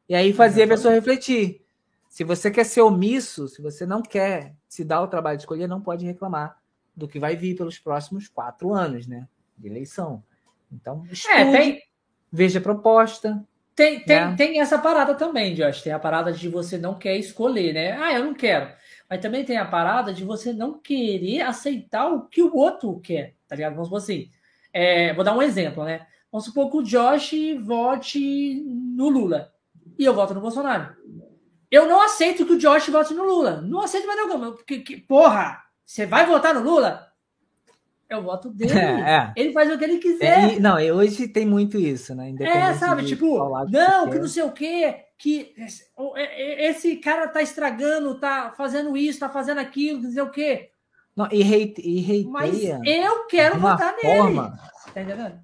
E 0.07 0.15
aí 0.15 0.35
fazia 0.35 0.67
a 0.67 0.69
pessoa 0.69 0.93
refletir. 0.93 1.65
Se 2.11 2.25
você 2.25 2.51
quer 2.51 2.65
ser 2.65 2.83
omisso, 2.83 3.49
se 3.49 3.63
você 3.63 3.87
não 3.87 4.03
quer 4.03 4.55
se 4.69 4.85
dar 4.85 5.01
o 5.01 5.09
trabalho 5.09 5.39
de 5.39 5.43
escolher, 5.43 5.67
não 5.67 5.81
pode 5.81 6.05
reclamar 6.05 6.59
do 6.95 7.09
que 7.09 7.19
vai 7.19 7.37
vir 7.37 7.57
pelos 7.57 7.79
próximos 7.79 8.29
quatro 8.29 8.75
anos, 8.75 9.07
né? 9.07 9.29
De 9.57 9.69
eleição. 9.69 10.23
Então, 10.71 11.05
é, 11.09 11.13
estude, 11.13 11.35
é, 11.35 11.53
tem... 11.53 11.83
veja 12.31 12.59
a 12.59 12.63
proposta, 12.63 13.47
tem, 13.79 14.01
tem, 14.01 14.17
né? 14.17 14.35
tem 14.37 14.61
essa 14.61 14.77
parada 14.77 15.15
também, 15.15 15.55
Josh. 15.55 15.83
Tem 15.83 15.93
a 15.93 16.01
parada 16.01 16.33
de 16.33 16.49
você 16.49 16.77
não 16.77 16.99
quer 16.99 17.17
escolher, 17.17 17.73
né? 17.73 17.93
Ah, 17.93 18.13
eu 18.13 18.25
não 18.25 18.35
quero. 18.35 18.73
Mas 19.09 19.21
também 19.21 19.45
tem 19.45 19.57
a 19.57 19.65
parada 19.65 20.13
de 20.13 20.25
você 20.25 20.53
não 20.53 20.81
querer 20.81 21.43
aceitar 21.43 22.09
o 22.09 22.23
que 22.23 22.43
o 22.43 22.57
outro 22.57 22.99
quer, 22.99 23.37
tá 23.47 23.55
ligado? 23.55 23.75
Vamos 23.75 23.87
supor 23.87 23.99
assim. 23.99 24.29
É, 24.73 25.15
vou 25.15 25.23
dar 25.23 25.33
um 25.33 25.41
exemplo, 25.41 25.85
né? 25.85 26.09
Vamos 26.31 26.47
supor 26.47 26.69
que 26.73 26.77
o 26.79 26.83
Josh 26.83 27.35
vote 27.61 28.65
no 28.67 29.09
Lula 29.09 29.53
e 29.97 30.05
eu 30.05 30.13
voto 30.13 30.35
no 30.35 30.41
Bolsonaro. 30.41 30.97
Eu 31.71 31.87
não 31.87 32.03
aceito 32.03 32.45
que 32.45 32.55
o 32.55 32.59
Josh 32.59 32.89
vote 32.89 33.15
no 33.15 33.23
Lula. 33.23 33.61
Não 33.61 33.81
aceito 33.81 34.09
mais 34.09 34.27
nenhum. 34.27 34.57
Que, 34.67 34.97
porra, 34.97 35.63
você 35.87 36.05
vai 36.05 36.27
votar 36.27 36.53
no 36.53 36.63
Lula? 36.63 37.08
É 38.09 38.17
o 38.17 38.23
voto 38.23 38.49
dele. 38.51 38.73
É, 38.79 38.85
é. 38.85 39.33
Ele 39.37 39.53
faz 39.53 39.71
o 39.71 39.77
que 39.77 39.85
ele 39.85 39.99
quiser. 39.99 40.57
É, 40.57 40.59
não, 40.61 40.77
hoje 40.77 41.29
tem 41.29 41.45
muito 41.45 41.79
isso, 41.79 42.15
né? 42.15 42.35
É, 42.41 42.73
sabe? 42.75 43.05
Tipo, 43.05 43.39
não, 43.69 44.07
que, 44.07 44.13
que 44.13 44.19
não 44.19 44.29
sei 44.29 44.43
o 44.43 44.53
quê, 44.53 45.05
que 45.19 45.55
esse 46.59 46.97
cara 46.97 47.29
tá 47.29 47.43
estragando, 47.43 48.19
tá 48.19 48.55
fazendo 48.57 48.97
isso, 48.97 49.21
tá 49.21 49.29
fazendo 49.29 49.59
aquilo, 49.59 50.03
não 50.03 50.11
sei 50.11 50.23
o 50.23 50.31
quê. 50.31 50.71
Não, 51.15 51.29
e, 51.33 51.43
hate, 51.43 51.83
e 51.85 52.01
hateia. 52.01 52.31
Mas 52.31 52.63
eu 52.63 53.27
quero 53.27 53.59
votar 53.59 53.95
forma, 54.01 54.43
nele. 54.43 54.57
Tá 54.95 55.03
entendendo? 55.03 55.41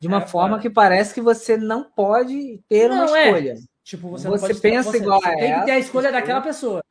De 0.00 0.08
uma 0.08 0.22
é, 0.22 0.26
forma 0.26 0.58
que 0.58 0.70
parece 0.70 1.12
que 1.12 1.20
você 1.20 1.56
não 1.56 1.84
pode 1.84 2.62
ter 2.68 2.88
não, 2.88 3.06
uma 3.06 3.18
é. 3.18 3.26
escolha. 3.26 3.54
Tipo, 3.84 4.10
você, 4.10 4.28
você 4.28 4.54
pensa 4.54 4.90
você, 4.90 4.98
igual 4.98 5.20
você 5.20 5.28
a 5.28 5.36
tem 5.36 5.50
ela, 5.50 5.60
que 5.60 5.66
ter 5.66 5.72
a 5.72 5.78
escolha 5.78 6.12
daquela 6.12 6.40
pessoa. 6.40 6.82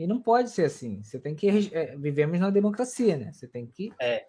E 0.00 0.06
não 0.06 0.18
pode 0.18 0.48
ser 0.48 0.64
assim. 0.64 1.02
Você 1.02 1.18
tem 1.18 1.34
que. 1.34 1.70
É, 1.74 1.94
vivemos 1.94 2.40
na 2.40 2.48
democracia, 2.48 3.18
né? 3.18 3.30
Você 3.34 3.46
tem 3.46 3.66
que. 3.66 3.92
É. 4.00 4.24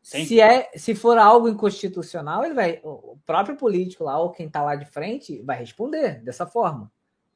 Se, 0.00 0.40
é, 0.40 0.70
se 0.76 0.94
for 0.94 1.18
algo 1.18 1.48
inconstitucional, 1.48 2.44
ele 2.44 2.54
vai, 2.54 2.80
o 2.84 3.18
próprio 3.26 3.56
político 3.56 4.04
lá, 4.04 4.16
ou 4.20 4.30
quem 4.30 4.46
está 4.46 4.62
lá 4.62 4.76
de 4.76 4.84
frente, 4.84 5.42
vai 5.42 5.58
responder 5.58 6.22
dessa 6.22 6.46
forma. 6.46 6.92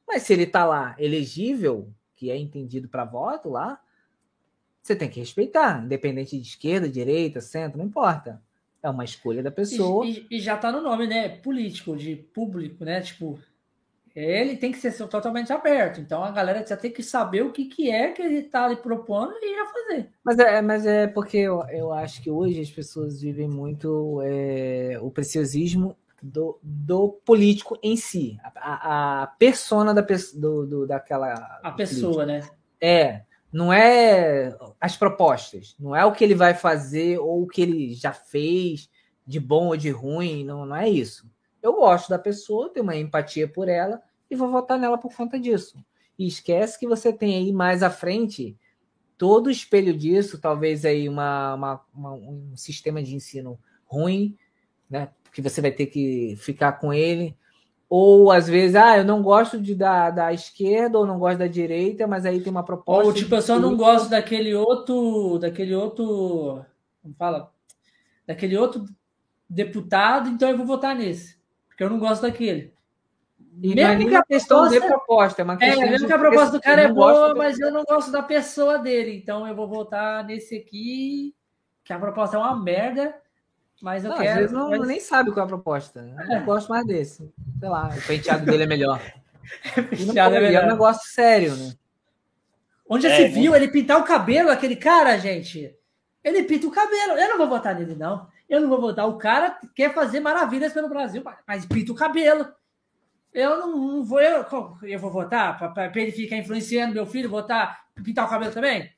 Mas 0.07 0.23
se 0.23 0.31
ele 0.31 0.43
está 0.43 0.63
lá 0.63 0.95
elegível, 0.97 1.93
que 2.15 2.31
é 2.31 2.37
entendido 2.37 2.87
para 2.87 3.03
voto 3.03 3.49
lá, 3.49 3.81
você 4.81 4.95
tem 4.95 5.09
que 5.09 5.19
respeitar, 5.19 5.83
independente 5.83 6.39
de 6.39 6.47
esquerda, 6.47 6.87
direita, 6.87 7.41
centro, 7.41 7.77
não 7.77 7.85
importa. 7.85 8.41
É 8.81 8.89
uma 8.89 9.03
escolha 9.03 9.43
da 9.43 9.51
pessoa. 9.51 10.05
E, 10.05 10.27
e, 10.31 10.37
e 10.37 10.39
já 10.39 10.55
está 10.55 10.71
no 10.71 10.79
nome, 10.79 11.07
né? 11.07 11.27
Político, 11.27 11.97
de 11.97 12.15
público, 12.15 12.85
né? 12.85 13.01
Tipo, 13.01 13.37
ele 14.15 14.57
tem 14.57 14.71
que 14.71 14.79
ser 14.79 14.91
totalmente 15.07 15.51
aberto. 15.53 16.01
Então 16.01 16.23
a 16.23 16.31
galera 16.31 16.65
já 16.65 16.75
tem 16.75 16.91
que 16.91 17.03
saber 17.03 17.43
o 17.43 17.51
que, 17.51 17.65
que 17.65 17.89
é 17.89 18.11
que 18.11 18.21
ele 18.21 18.39
está 18.39 18.65
ali 18.65 18.75
propondo 18.75 19.33
e 19.41 19.55
já 19.55 19.65
fazer. 19.65 20.09
Mas 20.23 20.39
é, 20.39 20.61
mas 20.61 20.85
é 20.85 21.07
porque 21.07 21.37
eu, 21.37 21.63
eu 21.69 21.91
acho 21.93 22.21
que 22.21 22.29
hoje 22.29 22.59
as 22.59 22.69
pessoas 22.69 23.21
vivem 23.21 23.47
muito 23.47 24.21
é, 24.23 24.97
o 25.01 25.09
preciosismo 25.09 25.95
do, 26.21 26.59
do 26.61 27.09
político 27.25 27.77
em 27.81 27.95
si, 27.95 28.37
a, 28.55 29.23
a 29.23 29.27
persona 29.27 29.93
da, 29.93 30.05
do, 30.35 30.65
do, 30.67 30.87
daquela. 30.87 31.33
A 31.63 31.71
pessoa, 31.71 32.25
né? 32.25 32.41
É. 32.79 33.21
Não 33.51 33.73
é 33.73 34.55
as 34.79 34.95
propostas, 34.95 35.75
não 35.77 35.93
é 35.93 36.05
o 36.05 36.13
que 36.13 36.23
ele 36.23 36.33
vai 36.33 36.53
fazer 36.53 37.19
ou 37.19 37.43
o 37.43 37.47
que 37.47 37.61
ele 37.61 37.93
já 37.93 38.13
fez 38.13 38.89
de 39.27 39.41
bom 39.41 39.67
ou 39.67 39.77
de 39.77 39.89
ruim, 39.89 40.45
não, 40.45 40.65
não 40.65 40.75
é 40.75 40.87
isso 40.87 41.29
eu 41.61 41.73
gosto 41.73 42.09
da 42.09 42.17
pessoa, 42.17 42.69
tenho 42.69 42.83
uma 42.83 42.95
empatia 42.95 43.47
por 43.47 43.69
ela 43.69 44.01
e 44.29 44.35
vou 44.35 44.49
votar 44.49 44.79
nela 44.79 44.97
por 44.97 45.15
conta 45.15 45.39
disso. 45.39 45.77
E 46.17 46.27
esquece 46.27 46.79
que 46.79 46.87
você 46.87 47.13
tem 47.13 47.35
aí 47.35 47.51
mais 47.51 47.83
à 47.83 47.89
frente 47.89 48.57
todo 49.17 49.47
o 49.47 49.51
espelho 49.51 49.95
disso, 49.95 50.39
talvez 50.39 50.83
aí 50.85 51.07
uma, 51.07 51.53
uma, 51.53 51.81
uma, 51.93 52.13
um 52.13 52.53
sistema 52.55 53.03
de 53.03 53.15
ensino 53.15 53.59
ruim, 53.85 54.35
né? 54.89 55.09
Que 55.31 55.41
você 55.41 55.61
vai 55.61 55.71
ter 55.71 55.85
que 55.87 56.35
ficar 56.37 56.73
com 56.73 56.93
ele. 56.93 57.37
Ou 57.87 58.31
às 58.31 58.47
vezes, 58.47 58.75
ah, 58.75 58.97
eu 58.97 59.03
não 59.03 59.21
gosto 59.21 59.59
de, 59.59 59.75
da, 59.75 60.09
da 60.09 60.33
esquerda 60.33 60.97
ou 60.97 61.05
não 61.05 61.19
gosto 61.19 61.39
da 61.39 61.47
direita, 61.47 62.07
mas 62.07 62.25
aí 62.25 62.41
tem 62.41 62.49
uma 62.49 62.63
proposta. 62.63 63.07
Ou 63.07 63.13
tipo, 63.13 63.35
eu 63.35 63.41
só 63.41 63.59
não 63.59 63.75
gosto 63.75 64.09
daquele 64.09 64.55
outro. 64.55 65.37
Daquele 65.39 65.75
outro. 65.75 66.65
Como 67.01 67.13
fala? 67.15 67.51
Daquele 68.25 68.57
outro 68.57 68.85
deputado, 69.49 70.29
então 70.29 70.49
eu 70.49 70.57
vou 70.57 70.65
votar 70.65 70.95
nesse 70.95 71.40
que 71.81 71.85
eu 71.85 71.89
não 71.89 71.97
gosto 71.97 72.21
daquele. 72.21 72.71
E 73.59 73.73
mesmo 73.73 74.03
é 74.03 74.05
que 74.05 74.15
a 74.15 74.23
questão 74.23 74.59
proposta, 74.59 74.79
de 74.79 74.87
proposta, 74.87 75.41
é 75.41 75.43
uma 75.43 75.57
questão 75.57 75.83
é, 75.83 75.89
mesmo 75.89 76.05
que 76.05 76.13
a 76.13 76.19
proposta 76.19 76.51
do 76.51 76.61
cara 76.61 76.83
é 76.83 76.93
boa, 76.93 77.33
mas 77.33 77.59
eu 77.59 77.71
não 77.71 77.83
gosto 77.83 78.11
da 78.11 78.21
pessoa 78.21 78.77
dele, 78.77 79.15
então 79.15 79.47
eu 79.47 79.55
vou 79.55 79.67
votar 79.67 80.23
nesse 80.23 80.55
aqui, 80.55 81.35
que 81.83 81.91
a 81.91 81.97
proposta 81.97 82.37
é 82.37 82.39
uma 82.39 82.55
merda, 82.55 83.15
mas 83.81 84.03
eu 84.03 84.11
não, 84.11 84.17
quero. 84.17 84.29
Às 84.29 84.37
vezes 84.37 84.51
não, 84.51 84.69
mas... 84.69 84.87
nem 84.87 84.99
sabe 84.99 85.31
qual 85.31 85.41
é 85.41 85.45
a 85.45 85.47
proposta. 85.47 86.07
É. 86.29 86.37
Eu 86.37 86.43
gosto 86.43 86.69
mais 86.69 86.85
desse. 86.85 87.33
Sei 87.59 87.69
lá, 87.69 87.89
o 87.89 88.07
penteado 88.07 88.45
dele 88.45 88.61
é 88.61 88.67
melhor. 88.67 89.01
penteado 89.73 90.35
é, 90.35 90.39
melhor. 90.39 90.61
é 90.61 90.65
um 90.67 90.69
negócio 90.69 91.11
sério, 91.11 91.55
né? 91.55 91.73
Onde 92.87 93.09
já 93.09 93.15
é, 93.15 93.17
se 93.17 93.27
viu 93.29 93.55
ele 93.55 93.69
pintar 93.69 93.99
o 93.99 94.03
cabelo, 94.03 94.51
aquele 94.51 94.75
cara, 94.75 95.17
gente? 95.17 95.75
Ele 96.23 96.43
pinta 96.43 96.67
o 96.67 96.71
cabelo. 96.71 97.13
Eu 97.13 97.29
não 97.29 97.39
vou 97.39 97.49
votar 97.49 97.73
nele, 97.73 97.95
não. 97.95 98.27
Eu 98.51 98.59
não 98.59 98.67
vou 98.67 98.81
votar. 98.81 99.07
O 99.07 99.17
cara 99.17 99.57
quer 99.73 99.93
fazer 99.93 100.19
maravilhas 100.19 100.73
pelo 100.73 100.89
Brasil, 100.89 101.23
mas 101.47 101.65
pinta 101.65 101.93
o 101.93 101.95
cabelo. 101.95 102.53
Eu 103.33 103.57
não, 103.59 103.77
não 103.77 104.03
vou. 104.03 104.19
Eu, 104.19 104.45
eu 104.83 104.99
vou 104.99 105.09
votar 105.09 105.57
para 105.73 105.89
ele 105.95 106.11
ficar 106.11 106.35
influenciando 106.35 106.93
meu 106.93 107.05
filho, 107.05 107.29
votar, 107.29 107.85
pintar 108.03 108.25
o 108.25 108.29
cabelo 108.29 108.51
também? 108.51 108.91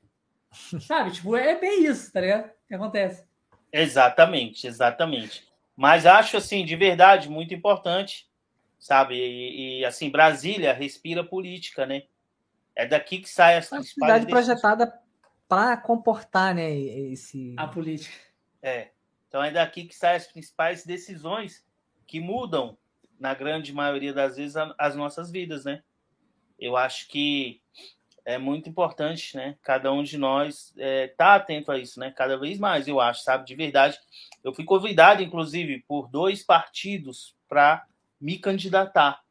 Sabe? 0.82 1.12
Tipo, 1.12 1.38
é 1.38 1.54
bem 1.60 1.86
isso, 1.86 2.12
tá 2.12 2.20
ligado? 2.20 2.46
O 2.46 2.68
que 2.68 2.74
acontece. 2.74 3.28
Exatamente, 3.72 4.66
exatamente. 4.66 5.48
Mas 5.76 6.08
acho, 6.08 6.36
assim, 6.36 6.66
de 6.66 6.76
verdade, 6.76 7.30
muito 7.30 7.54
importante, 7.54 8.28
sabe? 8.80 9.16
E, 9.16 9.80
e 9.82 9.86
assim, 9.86 10.10
Brasília 10.10 10.74
respira 10.74 11.24
política, 11.24 11.86
né? 11.86 12.04
É 12.76 12.88
daqui 12.88 13.20
que 13.20 13.30
sai 13.30 13.56
essa 13.56 13.82
cidade 13.82 14.28
projetada 14.28 14.94
para 15.48 15.78
comportar, 15.78 16.54
né? 16.54 16.72
Esse... 16.72 17.56
A 17.58 17.68
política. 17.68 18.16
É. 18.62 18.90
Então 19.34 19.44
é 19.44 19.50
daqui 19.50 19.86
que 19.86 19.96
saem 19.96 20.18
as 20.18 20.28
principais 20.28 20.86
decisões 20.86 21.66
que 22.06 22.20
mudam, 22.20 22.78
na 23.20 23.34
grande 23.34 23.74
maioria 23.74 24.14
das 24.14 24.38
vezes, 24.38 24.56
as 24.78 24.96
nossas 24.96 25.32
vidas, 25.32 25.66
né? 25.66 25.82
Eu 26.60 26.78
acho 26.78 27.08
que 27.08 27.60
é 28.24 28.38
muito 28.38 28.70
importante, 28.70 29.36
né? 29.36 29.58
Cada 29.64 29.92
um 29.92 30.04
de 30.04 30.20
nós 30.20 30.72
é, 30.78 31.08
tá 31.08 31.34
atento 31.34 31.72
a 31.72 31.80
isso, 31.80 32.00
né? 32.00 32.14
Cada 32.16 32.38
vez 32.38 32.60
mais, 32.60 32.88
eu 32.88 33.02
acho, 33.02 33.24
sabe? 33.24 33.44
De 33.48 33.56
verdade. 33.56 33.98
Eu 34.44 34.54
fui 34.54 34.66
convidado, 34.66 35.24
inclusive, 35.24 35.84
por 35.88 36.08
dois 36.10 36.44
partidos 36.44 37.36
para 37.50 37.88
me 38.22 38.38
candidatar. 38.38 39.24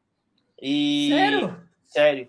E... 0.60 1.10
Sério? 1.10 1.68
Sério. 1.86 2.28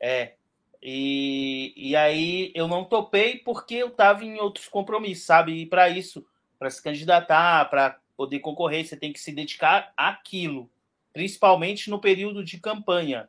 É. 0.00 0.34
E, 0.82 1.72
e 1.76 1.94
aí 1.94 2.50
eu 2.52 2.66
não 2.66 2.84
topei 2.84 3.36
porque 3.36 3.76
eu 3.76 3.88
estava 3.88 4.24
em 4.24 4.40
outros 4.40 4.66
compromissos, 4.66 5.24
sabe? 5.24 5.52
E 5.52 5.64
para 5.64 5.88
isso 5.88 6.26
para 6.58 6.70
se 6.70 6.82
candidatar, 6.82 7.68
para 7.70 7.98
poder 8.16 8.40
concorrer, 8.40 8.84
você 8.84 8.96
tem 8.96 9.12
que 9.12 9.20
se 9.20 9.32
dedicar 9.32 9.92
àquilo, 9.96 10.68
principalmente 11.12 11.88
no 11.88 12.00
período 12.00 12.44
de 12.44 12.58
campanha. 12.58 13.28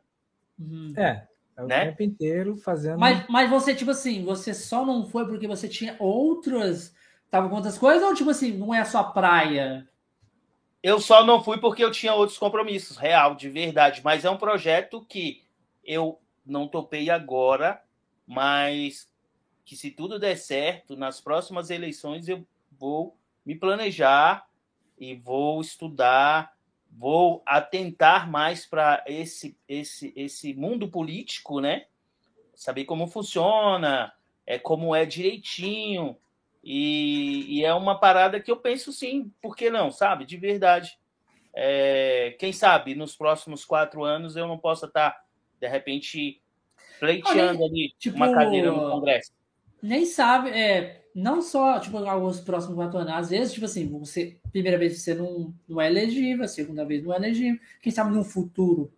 Uhum. 0.58 0.92
É, 0.96 1.26
é 1.56 1.62
o 1.62 1.66
né? 1.66 1.86
tempo 1.86 2.02
inteiro 2.02 2.56
fazendo. 2.56 2.98
Mas, 2.98 3.24
mas 3.28 3.48
você, 3.48 3.74
tipo 3.74 3.92
assim, 3.92 4.24
você 4.24 4.52
só 4.52 4.84
não 4.84 5.06
foi 5.06 5.26
porque 5.26 5.46
você 5.46 5.68
tinha 5.68 5.96
outras. 5.98 6.94
Tava 7.30 7.48
com 7.48 7.54
outras 7.54 7.78
coisas, 7.78 8.02
ou 8.02 8.14
tipo 8.14 8.30
assim, 8.30 8.52
não 8.52 8.74
é 8.74 8.80
a 8.80 8.84
sua 8.84 9.04
praia? 9.04 9.88
Eu 10.82 10.98
só 10.98 11.24
não 11.24 11.44
fui 11.44 11.58
porque 11.58 11.84
eu 11.84 11.92
tinha 11.92 12.14
outros 12.14 12.38
compromissos, 12.38 12.96
real, 12.96 13.34
de 13.34 13.48
verdade. 13.48 14.00
Mas 14.02 14.24
é 14.24 14.30
um 14.30 14.36
projeto 14.36 15.04
que 15.08 15.44
eu 15.84 16.18
não 16.44 16.66
topei 16.66 17.10
agora, 17.10 17.80
mas 18.26 19.08
que 19.64 19.76
se 19.76 19.90
tudo 19.90 20.18
der 20.18 20.36
certo, 20.36 20.96
nas 20.96 21.20
próximas 21.20 21.70
eleições 21.70 22.28
eu 22.28 22.44
vou 22.72 23.16
me 23.44 23.54
planejar 23.54 24.46
e 24.98 25.14
vou 25.14 25.60
estudar, 25.60 26.52
vou 26.90 27.42
atentar 27.46 28.30
mais 28.30 28.66
para 28.66 29.02
esse, 29.06 29.56
esse, 29.66 30.12
esse 30.14 30.54
mundo 30.54 30.88
político, 30.88 31.60
né? 31.60 31.86
Saber 32.54 32.84
como 32.84 33.06
funciona, 33.06 34.12
é 34.46 34.58
como 34.58 34.94
é 34.94 35.06
direitinho. 35.06 36.16
E, 36.62 37.46
e 37.48 37.64
é 37.64 37.72
uma 37.72 37.98
parada 37.98 38.38
que 38.38 38.50
eu 38.50 38.56
penso 38.56 38.92
sim, 38.92 39.32
por 39.40 39.56
que 39.56 39.70
não, 39.70 39.90
sabe? 39.90 40.26
De 40.26 40.36
verdade. 40.36 40.98
É, 41.54 42.36
quem 42.38 42.52
sabe 42.52 42.94
nos 42.94 43.16
próximos 43.16 43.64
quatro 43.64 44.04
anos 44.04 44.36
eu 44.36 44.46
não 44.46 44.58
possa 44.58 44.86
estar, 44.86 45.10
tá, 45.10 45.24
de 45.58 45.66
repente, 45.66 46.40
pleiteando 46.98 47.64
ali 47.64 47.92
tipo, 47.98 48.16
uma 48.16 48.32
cadeira 48.32 48.70
no 48.70 48.90
Congresso. 48.90 49.32
Nem 49.82 50.04
sabe, 50.04 50.50
é, 50.50 50.99
não 51.14 51.42
só, 51.42 51.78
tipo, 51.80 51.96
alguns 51.98 52.40
próximos 52.40 52.76
quatro 52.76 52.98
anos, 52.98 53.12
às 53.12 53.30
vezes, 53.30 53.52
tipo 53.52 53.66
assim, 53.66 53.88
você, 53.88 54.38
primeira 54.52 54.78
vez 54.78 55.00
você 55.00 55.14
não, 55.14 55.52
não 55.68 55.80
é 55.80 55.88
elegível, 55.88 56.44
a 56.44 56.48
segunda 56.48 56.84
vez 56.84 57.02
não 57.02 57.12
é 57.12 57.16
elegível, 57.16 57.60
quem 57.82 57.92
sabe 57.92 58.14
no 58.14 58.22
futuro, 58.22 58.92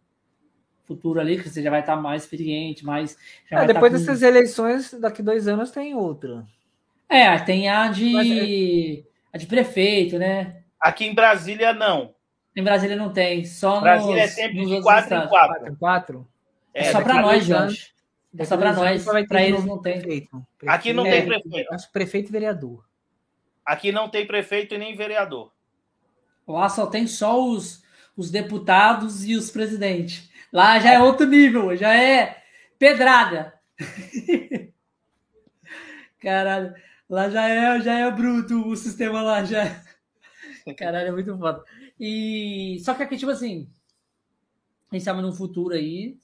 futuro 0.84 1.20
ali, 1.20 1.40
que 1.40 1.48
você 1.48 1.62
já 1.62 1.70
vai 1.70 1.80
estar 1.80 1.96
mais 1.96 2.24
experiente, 2.24 2.84
mais... 2.84 3.16
É, 3.50 3.64
depois 3.66 3.92
dessas 3.92 4.20
com... 4.20 4.26
eleições, 4.26 4.92
daqui 4.94 5.22
dois 5.22 5.48
anos 5.48 5.70
tem 5.70 5.94
outra. 5.94 6.44
É, 7.08 7.38
tem 7.38 7.68
a 7.68 7.88
de, 7.88 8.12
Mas, 8.12 8.30
é- 8.30 9.02
a 9.32 9.38
de 9.38 9.46
prefeito, 9.46 10.18
né? 10.18 10.62
Aqui 10.80 11.04
em 11.04 11.14
Brasília, 11.14 11.72
não. 11.72 12.14
Em 12.54 12.62
Brasília 12.62 12.96
não 12.96 13.12
tem, 13.12 13.44
só 13.44 13.80
Brasília 13.80 14.24
nos, 14.24 14.24
é 14.24 14.28
sempre 14.28 14.66
de 14.66 14.82
quatro 14.82 15.14
em 15.14 15.28
quatro. 15.28 15.76
quatro? 15.76 16.28
É, 16.74 16.88
é 16.88 16.92
só 16.92 17.00
para 17.00 17.22
nós, 17.22 17.44
Jorge. 17.44 17.92
É 18.38 18.44
só 18.44 18.56
para 18.56 18.72
nós, 18.72 19.04
para 19.28 19.42
eles 19.42 19.64
não 19.64 19.80
tem. 19.80 20.00
Prefeito. 20.00 20.46
Aqui 20.66 20.92
não 20.92 21.04
tem 21.04 21.26
prefeito. 21.26 21.74
Acho 21.74 21.92
prefeito 21.92 22.28
e 22.28 22.32
vereador. 22.32 22.84
Aqui 23.64 23.92
não 23.92 24.08
tem 24.08 24.26
prefeito 24.26 24.74
e 24.74 24.78
nem 24.78 24.96
vereador. 24.96 25.52
Lá 26.46 26.68
só 26.68 26.86
tem 26.86 27.06
só 27.06 27.44
os, 27.44 27.84
os 28.16 28.30
deputados 28.30 29.24
e 29.24 29.36
os 29.36 29.50
presidentes. 29.50 30.30
Lá 30.52 30.78
já 30.80 30.92
é 30.92 31.00
outro 31.00 31.26
nível, 31.26 31.76
já 31.76 31.94
é 31.94 32.42
pedrada. 32.78 33.54
Caralho, 36.18 36.74
lá 37.08 37.28
já 37.28 37.48
é, 37.48 37.80
já 37.80 37.98
é 37.98 38.10
bruto 38.10 38.68
o 38.68 38.76
sistema 38.76 39.22
lá 39.22 39.44
já. 39.44 39.82
Caralho, 40.76 41.08
é 41.08 41.12
muito 41.12 41.36
foda. 41.36 41.62
E 41.98 42.80
só 42.84 42.94
que 42.94 43.02
aqui 43.02 43.16
tipo 43.16 43.30
assim, 43.30 43.68
quem 44.90 45.00
sabe 45.00 45.22
no 45.22 45.32
futuro 45.32 45.74
aí 45.74 46.16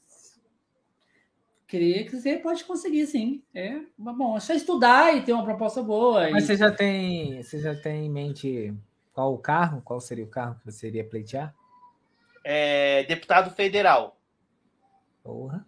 creio 1.68 2.06
que 2.06 2.16
você 2.16 2.38
pode 2.38 2.64
conseguir, 2.64 3.06
sim. 3.06 3.42
É 3.54 3.78
bom, 3.96 4.36
é 4.36 4.40
só 4.40 4.54
estudar 4.54 5.14
e 5.14 5.22
ter 5.22 5.34
uma 5.34 5.44
proposta 5.44 5.82
boa. 5.82 6.30
Mas 6.30 6.44
e... 6.44 6.46
você 6.46 6.56
já 6.56 6.72
tem, 6.72 7.42
você 7.42 7.60
já 7.60 7.74
tem 7.76 8.06
em 8.06 8.10
mente 8.10 8.74
qual 9.12 9.34
o 9.34 9.38
carro? 9.38 9.82
Qual 9.84 10.00
seria 10.00 10.24
o 10.24 10.28
carro 10.28 10.58
que 10.58 10.64
você 10.64 10.88
iria 10.88 11.04
pleitear? 11.04 11.54
É, 12.42 13.04
deputado 13.04 13.50
federal. 13.50 14.18
Porra. 15.22 15.66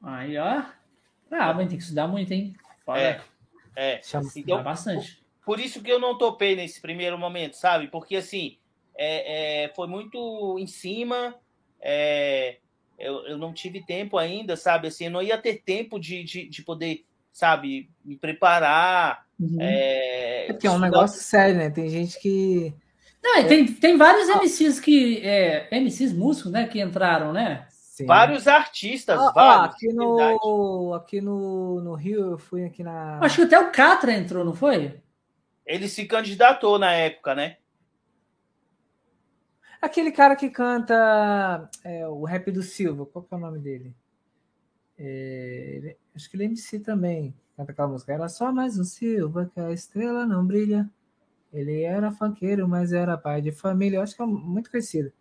Aí, 0.00 0.38
ó. 0.38 0.64
Ah, 1.30 1.52
mas 1.52 1.68
tem 1.68 1.76
que 1.76 1.82
estudar 1.82 2.06
muito, 2.06 2.30
hein? 2.32 2.54
Fala. 2.86 3.00
É. 3.00 3.20
É. 3.74 4.00
Então, 4.36 4.62
bastante. 4.62 5.22
Por, 5.44 5.56
por, 5.56 5.60
isso 5.60 5.82
que 5.82 5.90
eu 5.90 5.98
não 5.98 6.16
topei 6.16 6.54
nesse 6.54 6.80
primeiro 6.80 7.18
momento, 7.18 7.54
sabe? 7.54 7.88
Porque 7.88 8.16
assim, 8.16 8.58
é, 8.94 9.64
é 9.64 9.68
foi 9.74 9.88
muito 9.88 10.56
em 10.58 10.66
cima. 10.66 11.34
É, 11.80 12.58
não 13.42 13.52
tive 13.52 13.84
tempo 13.84 14.16
ainda, 14.16 14.56
sabe? 14.56 14.88
Assim, 14.88 15.04
eu 15.04 15.10
não 15.10 15.22
ia 15.22 15.36
ter 15.36 15.62
tempo 15.62 15.98
de, 15.98 16.24
de, 16.24 16.48
de 16.48 16.62
poder, 16.62 17.04
sabe, 17.32 17.90
me 18.04 18.16
preparar. 18.16 19.26
Uhum. 19.38 19.58
É, 19.60 20.46
é 20.48 20.52
porque 20.52 20.66
é 20.66 20.70
um 20.70 20.78
negócio 20.78 21.20
sério, 21.20 21.56
né? 21.56 21.68
Tem 21.68 21.88
gente 21.90 22.18
que. 22.20 22.74
Não, 23.22 23.38
é... 23.38 23.44
tem, 23.44 23.66
tem 23.66 23.96
vários 23.96 24.28
MCs 24.28 24.80
que. 24.80 25.20
É, 25.22 25.68
MCs 25.70 26.12
músicos, 26.12 26.50
né? 26.50 26.66
Que 26.66 26.80
entraram, 26.80 27.32
né? 27.32 27.66
Sim. 27.68 28.06
Vários 28.06 28.48
artistas, 28.48 29.20
ah, 29.20 29.32
vários. 29.34 29.74
aqui 29.74 29.92
no, 29.92 30.94
aqui 30.94 31.20
no, 31.20 31.80
no 31.82 31.94
Rio, 31.94 32.32
eu 32.32 32.38
fui 32.38 32.64
aqui 32.64 32.82
na. 32.82 33.18
Acho 33.20 33.36
que 33.36 33.42
até 33.42 33.60
o 33.60 33.70
Catra 33.70 34.14
entrou, 34.14 34.44
não 34.44 34.54
foi? 34.54 34.98
Ele 35.66 35.86
se 35.86 36.06
candidatou 36.06 36.78
na 36.78 36.92
época, 36.92 37.34
né? 37.34 37.56
Aquele 39.82 40.12
cara 40.12 40.36
que 40.36 40.48
canta 40.48 41.68
é, 41.82 42.06
o 42.06 42.22
rap 42.22 42.52
do 42.52 42.62
Silva, 42.62 43.04
qual 43.04 43.24
que 43.24 43.34
é 43.34 43.36
o 43.36 43.40
nome 43.40 43.58
dele? 43.58 43.92
É, 44.96 45.72
ele, 45.74 45.96
acho 46.14 46.30
que 46.30 46.36
ele 46.36 46.44
é 46.44 46.46
MC 46.46 46.78
também. 46.78 47.34
Canta 47.56 47.72
aquela 47.72 47.88
música. 47.88 48.12
Era 48.12 48.28
só 48.28 48.52
mais 48.52 48.78
um 48.78 48.84
Silva, 48.84 49.50
que 49.52 49.58
a 49.58 49.72
estrela 49.72 50.24
não 50.24 50.46
brilha. 50.46 50.88
Ele 51.52 51.82
era 51.82 52.12
funkeiro, 52.12 52.68
mas 52.68 52.92
era 52.92 53.18
pai 53.18 53.42
de 53.42 53.50
família. 53.50 53.96
Eu 53.96 54.02
acho 54.02 54.14
que 54.14 54.22
é 54.22 54.26
muito 54.26 54.70
conhecido. 54.70 55.12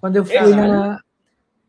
Quando 0.00 0.16
eu 0.16 0.24
fui 0.24 0.34
é, 0.34 0.44
na. 0.44 1.00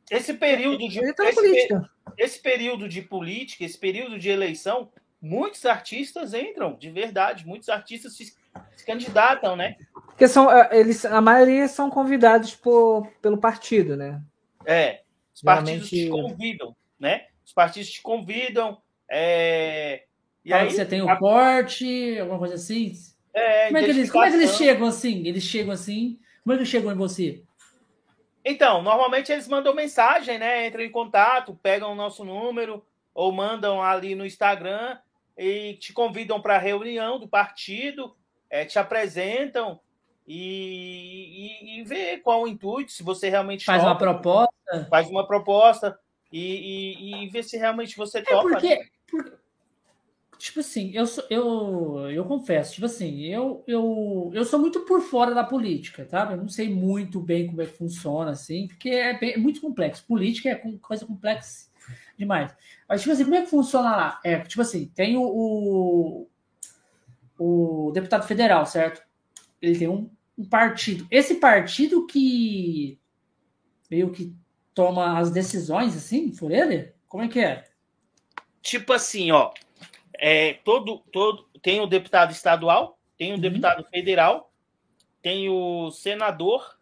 Esse 0.10 0.34
período 0.34 0.80
de 0.90 1.00
esse, 1.00 1.70
esse, 2.18 2.40
período 2.42 2.90
de 2.90 3.04
política, 3.04 3.64
esse 3.64 3.78
período 3.78 4.18
de 4.18 4.30
eleição, 4.30 4.90
muitos 5.22 5.64
artistas 5.64 6.34
entram, 6.34 6.76
de 6.76 6.90
verdade, 6.90 7.46
muitos 7.46 7.70
artistas 7.70 8.18
se, 8.18 8.34
se 8.76 8.86
candidatam, 8.86 9.56
né? 9.56 9.78
Porque 10.22 10.32
são 10.32 10.52
é, 10.52 10.70
eles, 10.72 11.04
a 11.04 11.20
maioria 11.20 11.68
são 11.68 11.90
convidados 11.90 12.54
por, 12.54 13.08
pelo 13.24 13.40
partido, 13.40 13.98
né? 13.98 14.22
É, 14.64 15.02
os 15.34 15.42
partidos 15.42 15.90
te 15.90 16.10
convidam, 16.10 16.76
né? 17.00 17.26
Os 17.44 17.52
partidos 17.52 17.90
te 17.90 18.04
convidam. 18.04 18.80
É, 19.10 20.04
e 20.46 20.54
aí 20.54 20.70
você 20.70 20.86
tem 20.86 21.02
o 21.02 21.18
porte, 21.18 22.20
alguma 22.20 22.38
coisa 22.38 22.54
assim. 22.54 22.94
É, 23.34 23.66
como, 23.66 23.78
é 23.80 23.84
que 23.84 23.90
eles, 23.90 24.12
como 24.12 24.24
é 24.24 24.30
que 24.30 24.36
eles 24.36 24.56
chegam 24.56 24.88
assim? 24.88 25.26
Eles 25.26 25.44
chegam 25.44 25.74
assim. 25.74 26.20
Como 26.44 26.54
é 26.54 26.56
que 26.56 26.62
eles 26.62 26.70
chegam 26.70 26.92
em 26.92 26.96
você? 26.96 27.42
Então, 28.46 28.84
normalmente 28.84 29.32
eles 29.32 29.48
mandam 29.48 29.74
mensagem, 29.74 30.38
né? 30.38 30.68
Entram 30.68 30.84
em 30.84 30.92
contato, 30.92 31.60
pegam 31.64 31.94
o 31.94 31.96
nosso 31.96 32.24
número 32.24 32.86
ou 33.12 33.32
mandam 33.32 33.82
ali 33.82 34.14
no 34.14 34.24
Instagram 34.24 35.00
e 35.36 35.78
te 35.80 35.92
convidam 35.94 36.40
para 36.40 36.58
a 36.58 36.60
reunião 36.60 37.18
do 37.18 37.28
partido, 37.28 38.16
é, 38.52 38.66
te 38.66 38.78
apresentam 38.78 39.80
e, 40.34 41.76
e, 41.76 41.80
e 41.82 41.84
vê 41.84 42.18
qual 42.18 42.44
o 42.44 42.48
intuito, 42.48 42.94
se 42.94 43.04
você 43.04 43.30
realmente 43.30 43.66
faz 43.66 43.84
topa, 43.84 43.92
uma 43.92 44.00
proposta, 44.00 44.88
faz 44.90 45.10
uma 45.10 45.28
proposta 45.28 46.00
e, 46.32 47.26
e, 47.26 47.30
vê 47.30 47.44
se 47.44 47.58
realmente 47.58 47.98
você 47.98 48.20
é 48.20 48.24
topa. 48.24 48.48
Porque, 48.48 48.76
né? 48.78 48.86
tipo 50.38 50.62
assim, 50.62 50.90
eu, 50.94 51.04
eu, 51.30 52.12
eu 52.12 52.24
confesso, 52.24 52.76
tipo 52.76 52.86
assim, 52.86 53.26
eu, 53.26 53.62
eu, 53.68 54.32
eu 54.34 54.46
sou 54.46 54.58
muito 54.58 54.80
por 54.86 55.02
fora 55.02 55.36
da 55.36 55.44
política, 55.44 56.06
tá? 56.06 56.30
Eu 56.32 56.38
não 56.38 56.48
sei 56.48 56.70
muito 56.70 57.20
bem 57.20 57.48
como 57.48 57.62
é 57.62 57.66
que 57.66 57.78
funciona, 57.78 58.32
assim, 58.32 58.70
porque 58.70 58.90
é, 58.90 59.20
bem, 59.20 59.34
é 59.34 59.38
muito 59.38 59.60
complexo. 59.60 60.06
Política 60.08 60.48
é 60.48 60.56
coisa 60.78 61.06
complexa 61.06 61.70
demais. 62.18 62.56
Mas, 62.88 63.02
tipo 63.02 63.12
assim, 63.12 63.26
como 63.26 63.36
é 63.36 63.42
que 63.42 63.50
funciona 63.50 63.92
lá? 63.92 64.22
É, 64.24 64.40
tipo 64.40 64.62
assim, 64.62 64.90
tem 64.96 65.18
o, 65.18 65.24
o, 65.24 66.28
o 67.38 67.92
deputado 67.92 68.26
federal, 68.26 68.66
certo? 68.66 69.02
Ele 69.62 69.78
tem 69.78 69.90
um, 69.90 70.10
um 70.42 70.46
partido. 70.46 71.08
Esse 71.12 71.36
partido 71.36 72.06
que 72.08 73.00
meio 73.90 74.12
que 74.12 74.36
toma 74.74 75.20
as 75.20 75.32
decisões, 75.32 75.96
assim, 75.96 76.36
por 76.36 76.52
ele? 76.52 76.94
Como 77.08 77.24
é 77.24 77.28
que 77.28 77.40
é? 77.40 77.70
Tipo 78.62 78.94
assim, 78.94 79.32
ó, 79.32 79.54
é, 80.14 80.54
todo, 80.54 81.00
todo, 81.12 81.44
tem 81.62 81.80
o 81.80 81.88
deputado 81.88 82.32
estadual, 82.32 82.98
tem 83.18 83.32
o 83.32 83.36
uhum. 83.36 83.42
deputado 83.42 83.84
federal, 83.90 84.52
tem 85.22 85.50
o 85.50 85.92
senador, 85.92 86.80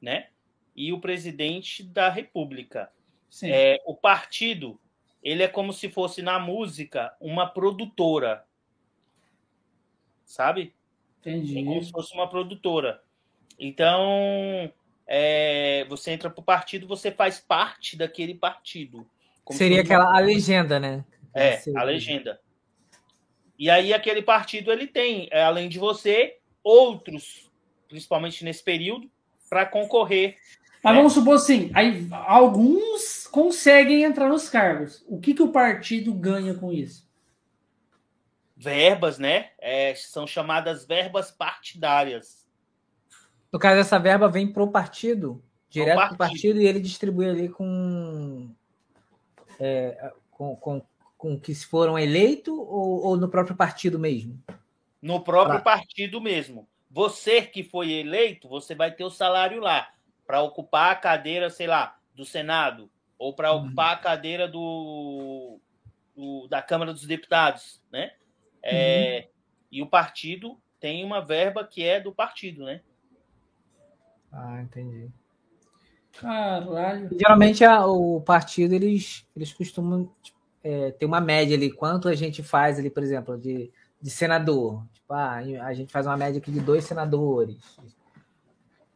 né? 0.00 0.28
E 0.74 0.92
o 0.92 1.00
presidente 1.00 1.82
da 1.82 2.08
República. 2.08 2.90
É, 3.42 3.80
o 3.86 3.94
partido, 3.94 4.78
ele 5.22 5.42
é 5.42 5.48
como 5.48 5.72
se 5.72 5.88
fosse 5.88 6.20
na 6.20 6.38
música 6.38 7.14
uma 7.20 7.46
produtora, 7.46 8.44
sabe? 10.24 10.74
Entendi. 11.22 11.58
É 11.58 11.64
como 11.64 11.82
se 11.82 11.90
fosse 11.90 12.12
uma 12.14 12.28
produtora. 12.28 13.00
Então, 13.58 14.70
é, 15.06 15.86
você 15.88 16.10
entra 16.10 16.28
para 16.28 16.40
o 16.40 16.44
partido, 16.44 16.86
você 16.86 17.12
faz 17.12 17.38
parte 17.38 17.96
daquele 17.96 18.34
partido. 18.34 19.06
Seria 19.50 19.82
aquela 19.82 20.08
uma... 20.08 20.18
a 20.18 20.20
legenda, 20.20 20.80
né? 20.80 21.04
É, 21.34 21.60
a 21.76 21.82
legenda. 21.84 22.40
E 23.58 23.70
aí 23.70 23.94
aquele 23.94 24.22
partido 24.22 24.72
ele 24.72 24.86
tem, 24.86 25.28
é, 25.30 25.44
além 25.44 25.68
de 25.68 25.78
você, 25.78 26.38
outros, 26.64 27.50
principalmente 27.88 28.44
nesse 28.44 28.62
período, 28.62 29.08
para 29.48 29.64
concorrer. 29.64 30.36
Mas 30.82 30.92
né? 30.92 30.98
vamos 30.98 31.12
supor 31.12 31.36
assim, 31.36 31.70
aí 31.72 32.08
alguns 32.10 33.26
conseguem 33.28 34.02
entrar 34.02 34.28
nos 34.28 34.48
cargos. 34.48 35.04
O 35.06 35.20
que, 35.20 35.32
que 35.34 35.42
o 35.42 35.52
partido 35.52 36.12
ganha 36.12 36.54
com 36.54 36.72
isso? 36.72 37.08
Verbas, 38.62 39.18
né? 39.18 39.50
É, 39.58 39.92
são 39.96 40.24
chamadas 40.24 40.86
verbas 40.86 41.32
partidárias. 41.32 42.46
No 43.50 43.58
caso, 43.58 43.80
essa 43.80 43.98
verba 43.98 44.28
vem 44.28 44.52
para 44.52 44.62
o 44.62 44.70
partido, 44.70 45.42
direto 45.68 45.96
para 45.96 46.14
o 46.14 46.16
partido, 46.16 46.60
e 46.60 46.66
ele 46.66 46.78
distribui 46.78 47.28
ali 47.28 47.48
com, 47.48 48.54
é, 49.58 50.12
com, 50.30 50.54
com, 50.54 50.82
com 51.18 51.40
que 51.40 51.52
foram 51.56 51.98
eleitos 51.98 52.54
ou, 52.54 53.04
ou, 53.04 53.16
no 53.16 53.28
próprio 53.28 53.56
partido 53.56 53.98
mesmo? 53.98 54.40
No 55.02 55.20
próprio 55.20 55.60
pra... 55.60 55.78
partido 55.78 56.20
mesmo. 56.20 56.68
Você 56.88 57.42
que 57.42 57.64
foi 57.64 57.90
eleito, 57.90 58.48
você 58.48 58.76
vai 58.76 58.92
ter 58.92 59.02
o 59.02 59.10
salário 59.10 59.60
lá 59.60 59.92
para 60.24 60.40
ocupar 60.40 60.92
a 60.92 60.96
cadeira, 60.96 61.50
sei 61.50 61.66
lá, 61.66 61.98
do 62.14 62.24
Senado 62.24 62.88
ou 63.18 63.34
para 63.34 63.52
uhum. 63.52 63.66
ocupar 63.66 63.94
a 63.94 63.98
cadeira 63.98 64.46
do, 64.46 65.58
do, 66.14 66.46
da 66.48 66.62
Câmara 66.62 66.92
dos 66.92 67.06
Deputados, 67.06 67.82
né? 67.90 68.12
É, 68.62 69.24
uhum. 69.24 69.32
E 69.72 69.82
o 69.82 69.86
partido 69.86 70.58
tem 70.78 71.04
uma 71.04 71.20
verba 71.20 71.64
que 71.64 71.82
é 71.82 72.00
do 72.00 72.12
partido, 72.12 72.64
né? 72.64 72.80
Ah, 74.30 74.60
entendi. 74.62 75.08
Caralho. 76.12 77.08
Geralmente 77.18 77.64
a, 77.64 77.86
o 77.86 78.20
partido 78.20 78.74
eles, 78.74 79.26
eles 79.34 79.52
costumam 79.52 80.10
tipo, 80.22 80.38
é, 80.62 80.90
tem 80.92 81.08
uma 81.08 81.20
média 81.20 81.56
ali, 81.56 81.70
quanto 81.70 82.08
a 82.08 82.14
gente 82.14 82.42
faz 82.42 82.78
ali, 82.78 82.90
por 82.90 83.02
exemplo, 83.02 83.38
de, 83.38 83.70
de 84.00 84.10
senador. 84.10 84.84
Tipo, 84.92 85.14
ah, 85.14 85.36
a 85.62 85.74
gente 85.74 85.92
faz 85.92 86.06
uma 86.06 86.16
média 86.16 86.38
aqui 86.38 86.50
de 86.50 86.60
dois 86.60 86.84
senadores. 86.84 87.56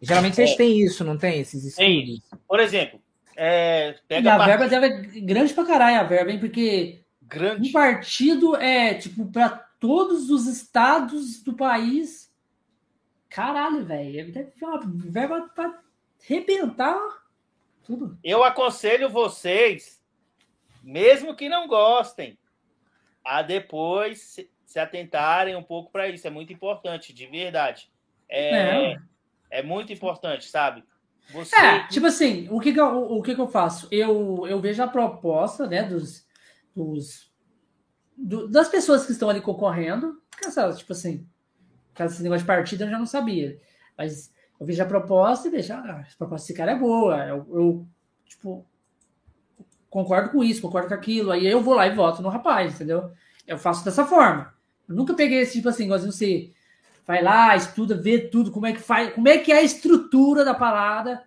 Geralmente 0.00 0.40
eles 0.40 0.52
é. 0.52 0.56
têm 0.56 0.78
isso, 0.78 1.04
não 1.04 1.16
tem? 1.16 1.40
Esses 1.40 1.64
estudos. 1.64 2.20
Por 2.46 2.60
exemplo, 2.60 3.00
é, 3.36 3.94
e 4.10 4.28
a, 4.28 4.34
a 4.34 4.46
verba 4.46 4.68
deve 4.68 4.86
é 4.86 5.20
grande 5.20 5.52
pra 5.52 5.66
caralho, 5.66 6.00
a 6.00 6.04
verba, 6.04 6.30
hein? 6.30 6.40
Porque 6.40 7.04
grande. 7.26 7.68
um 7.68 7.72
partido 7.72 8.56
é, 8.56 8.94
tipo, 8.94 9.26
para 9.30 9.50
todos 9.80 10.30
os 10.30 10.46
estados 10.46 11.42
do 11.42 11.54
país. 11.54 12.32
Caralho, 13.28 13.84
velho. 13.84 14.32
Pra 15.54 15.82
arrebentar 16.24 17.24
tudo. 17.84 18.18
Eu 18.22 18.42
aconselho 18.42 19.08
vocês 19.08 19.96
mesmo 20.86 21.34
que 21.34 21.48
não 21.48 21.66
gostem, 21.66 22.38
a 23.24 23.42
depois 23.42 24.20
se, 24.20 24.48
se 24.64 24.78
atentarem 24.78 25.56
um 25.56 25.62
pouco 25.62 25.90
para 25.90 26.08
isso. 26.08 26.26
É 26.28 26.30
muito 26.30 26.52
importante, 26.52 27.12
de 27.12 27.26
verdade. 27.26 27.90
É, 28.28 28.92
é. 28.92 28.98
é 29.50 29.62
muito 29.64 29.92
importante, 29.92 30.44
sabe? 30.44 30.84
Você... 31.30 31.56
É, 31.56 31.88
tipo 31.88 32.06
assim, 32.06 32.48
o 32.52 32.60
que, 32.60 32.72
que, 32.72 32.80
eu, 32.80 32.86
o, 32.86 33.20
que, 33.20 33.34
que 33.34 33.40
eu 33.40 33.48
faço? 33.48 33.88
Eu, 33.90 34.46
eu 34.46 34.60
vejo 34.60 34.80
a 34.80 34.86
proposta 34.86 35.66
né, 35.66 35.82
dos, 35.82 36.24
dos 36.76 37.32
do, 38.16 38.48
das 38.48 38.68
pessoas 38.68 39.04
que 39.04 39.12
estão 39.12 39.28
ali 39.28 39.40
concorrendo, 39.40 40.20
tipo 40.76 40.92
assim, 40.92 41.26
esse 41.98 42.22
negócio 42.22 42.42
de 42.42 42.46
partida 42.46 42.84
eu 42.84 42.90
já 42.90 42.98
não 42.98 43.06
sabia. 43.06 43.58
Mas 43.96 44.32
eu 44.60 44.66
vejo 44.66 44.82
a 44.82 44.86
proposta 44.86 45.48
e 45.48 45.50
vejo, 45.50 45.72
ah, 45.72 45.78
a 46.00 46.16
proposta 46.16 46.46
desse 46.46 46.54
cara 46.54 46.72
é 46.72 46.78
boa. 46.78 47.16
Eu, 47.26 47.46
eu 47.52 47.88
tipo, 48.24 48.64
concordo 49.90 50.30
com 50.30 50.44
isso, 50.44 50.62
concordo 50.62 50.88
com 50.88 50.94
aquilo. 50.94 51.30
Aí 51.30 51.46
eu 51.46 51.62
vou 51.62 51.74
lá 51.74 51.86
e 51.86 51.94
voto 51.94 52.22
no 52.22 52.28
rapaz, 52.28 52.74
entendeu? 52.74 53.10
Eu 53.46 53.58
faço 53.58 53.84
dessa 53.84 54.04
forma. 54.04 54.54
Eu 54.88 54.94
nunca 54.94 55.14
peguei 55.14 55.40
esse 55.40 55.54
tipo 55.54 55.68
assim, 55.68 55.84
igual 55.84 55.98
você 55.98 56.52
vai 57.06 57.22
lá, 57.22 57.54
estuda, 57.56 57.94
vê 57.94 58.18
tudo, 58.18 58.50
como 58.50 58.66
é 58.66 58.72
que 58.72 58.80
faz, 58.80 59.14
como 59.14 59.28
é 59.28 59.38
que 59.38 59.52
é 59.52 59.58
a 59.58 59.62
estrutura 59.62 60.44
da 60.44 60.54
parada. 60.54 61.22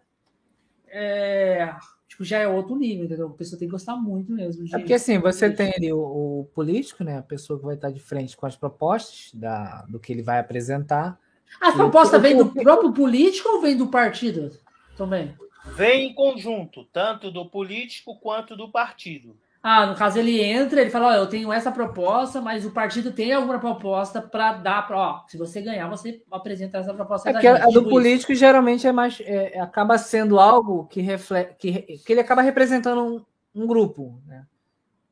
É, 0.88 1.74
tipo, 2.20 2.24
já 2.26 2.40
é 2.40 2.48
outro 2.48 2.76
nível, 2.76 3.06
entendeu? 3.06 3.28
A 3.28 3.34
pessoa 3.34 3.58
tem 3.58 3.68
que 3.68 3.72
gostar 3.72 3.96
muito 3.96 4.32
mesmo. 4.32 4.66
De... 4.66 4.76
É 4.76 4.78
porque 4.78 4.94
assim, 4.94 5.18
você 5.20 5.50
tem 5.50 5.74
ali 5.76 5.92
o, 5.92 6.00
o, 6.00 6.50
político, 6.54 7.04
né? 7.04 7.18
A 7.18 7.24
pessoa 7.24 7.58
que 7.58 7.66
vai 7.66 7.76
estar 7.76 7.92
de 7.92 8.00
frente 8.00 8.36
com 8.36 8.46
as 8.46 8.56
propostas 8.56 9.32
da, 9.34 9.84
do 9.84 10.00
que 10.00 10.12
ele 10.12 10.22
vai 10.22 10.40
apresentar. 10.40 11.18
A 11.60 11.72
proposta 11.72 12.20
vem 12.20 12.38
do 12.38 12.52
próprio 12.52 12.94
político 12.94 13.50
ou 13.50 13.62
vem 13.62 13.76
do 13.76 13.88
partido 13.88 14.52
também? 14.96 15.34
Vem 15.76 16.10
em 16.10 16.14
conjunto, 16.14 16.84
tanto 16.92 17.32
do 17.32 17.46
político 17.46 18.20
quanto 18.20 18.56
do 18.56 18.70
partido. 18.70 19.36
Ah, 19.62 19.86
no 19.86 19.96
caso 19.96 20.18
ele 20.18 20.42
entra, 20.42 20.80
ele 20.80 20.90
fala, 20.90 21.08
ó, 21.08 21.14
eu 21.14 21.28
tenho 21.28 21.52
essa 21.52 21.70
proposta, 21.70 22.40
mas 22.40 22.66
o 22.66 22.72
partido 22.72 23.12
tem 23.12 23.34
alguma 23.34 23.60
proposta 23.60 24.22
para 24.22 24.54
dar, 24.54 24.88
para, 24.88 24.98
ó, 24.98 25.24
se 25.28 25.38
você 25.38 25.62
ganhar, 25.62 25.90
você 25.90 26.24
apresenta 26.32 26.78
essa 26.78 26.94
proposta. 26.94 27.30
É 27.30 27.40
que 27.40 27.48
a 27.48 27.66
do 27.66 27.80
tipo 27.80 27.90
político 27.90 28.32
isso. 28.32 28.40
geralmente 28.40 28.88
é 28.88 28.92
mais, 28.94 29.20
é, 29.20 29.60
acaba 29.60 29.98
sendo 29.98 30.40
algo 30.40 30.88
que 30.88 31.02
reflete, 31.02 31.56
que, 31.58 31.82
que 31.98 32.14
ele 32.14 32.22
acaba 32.22 32.42
representando 32.42 33.04
um, 33.04 33.62
um 33.64 33.68
grupo, 33.68 34.22
né? 34.26 34.46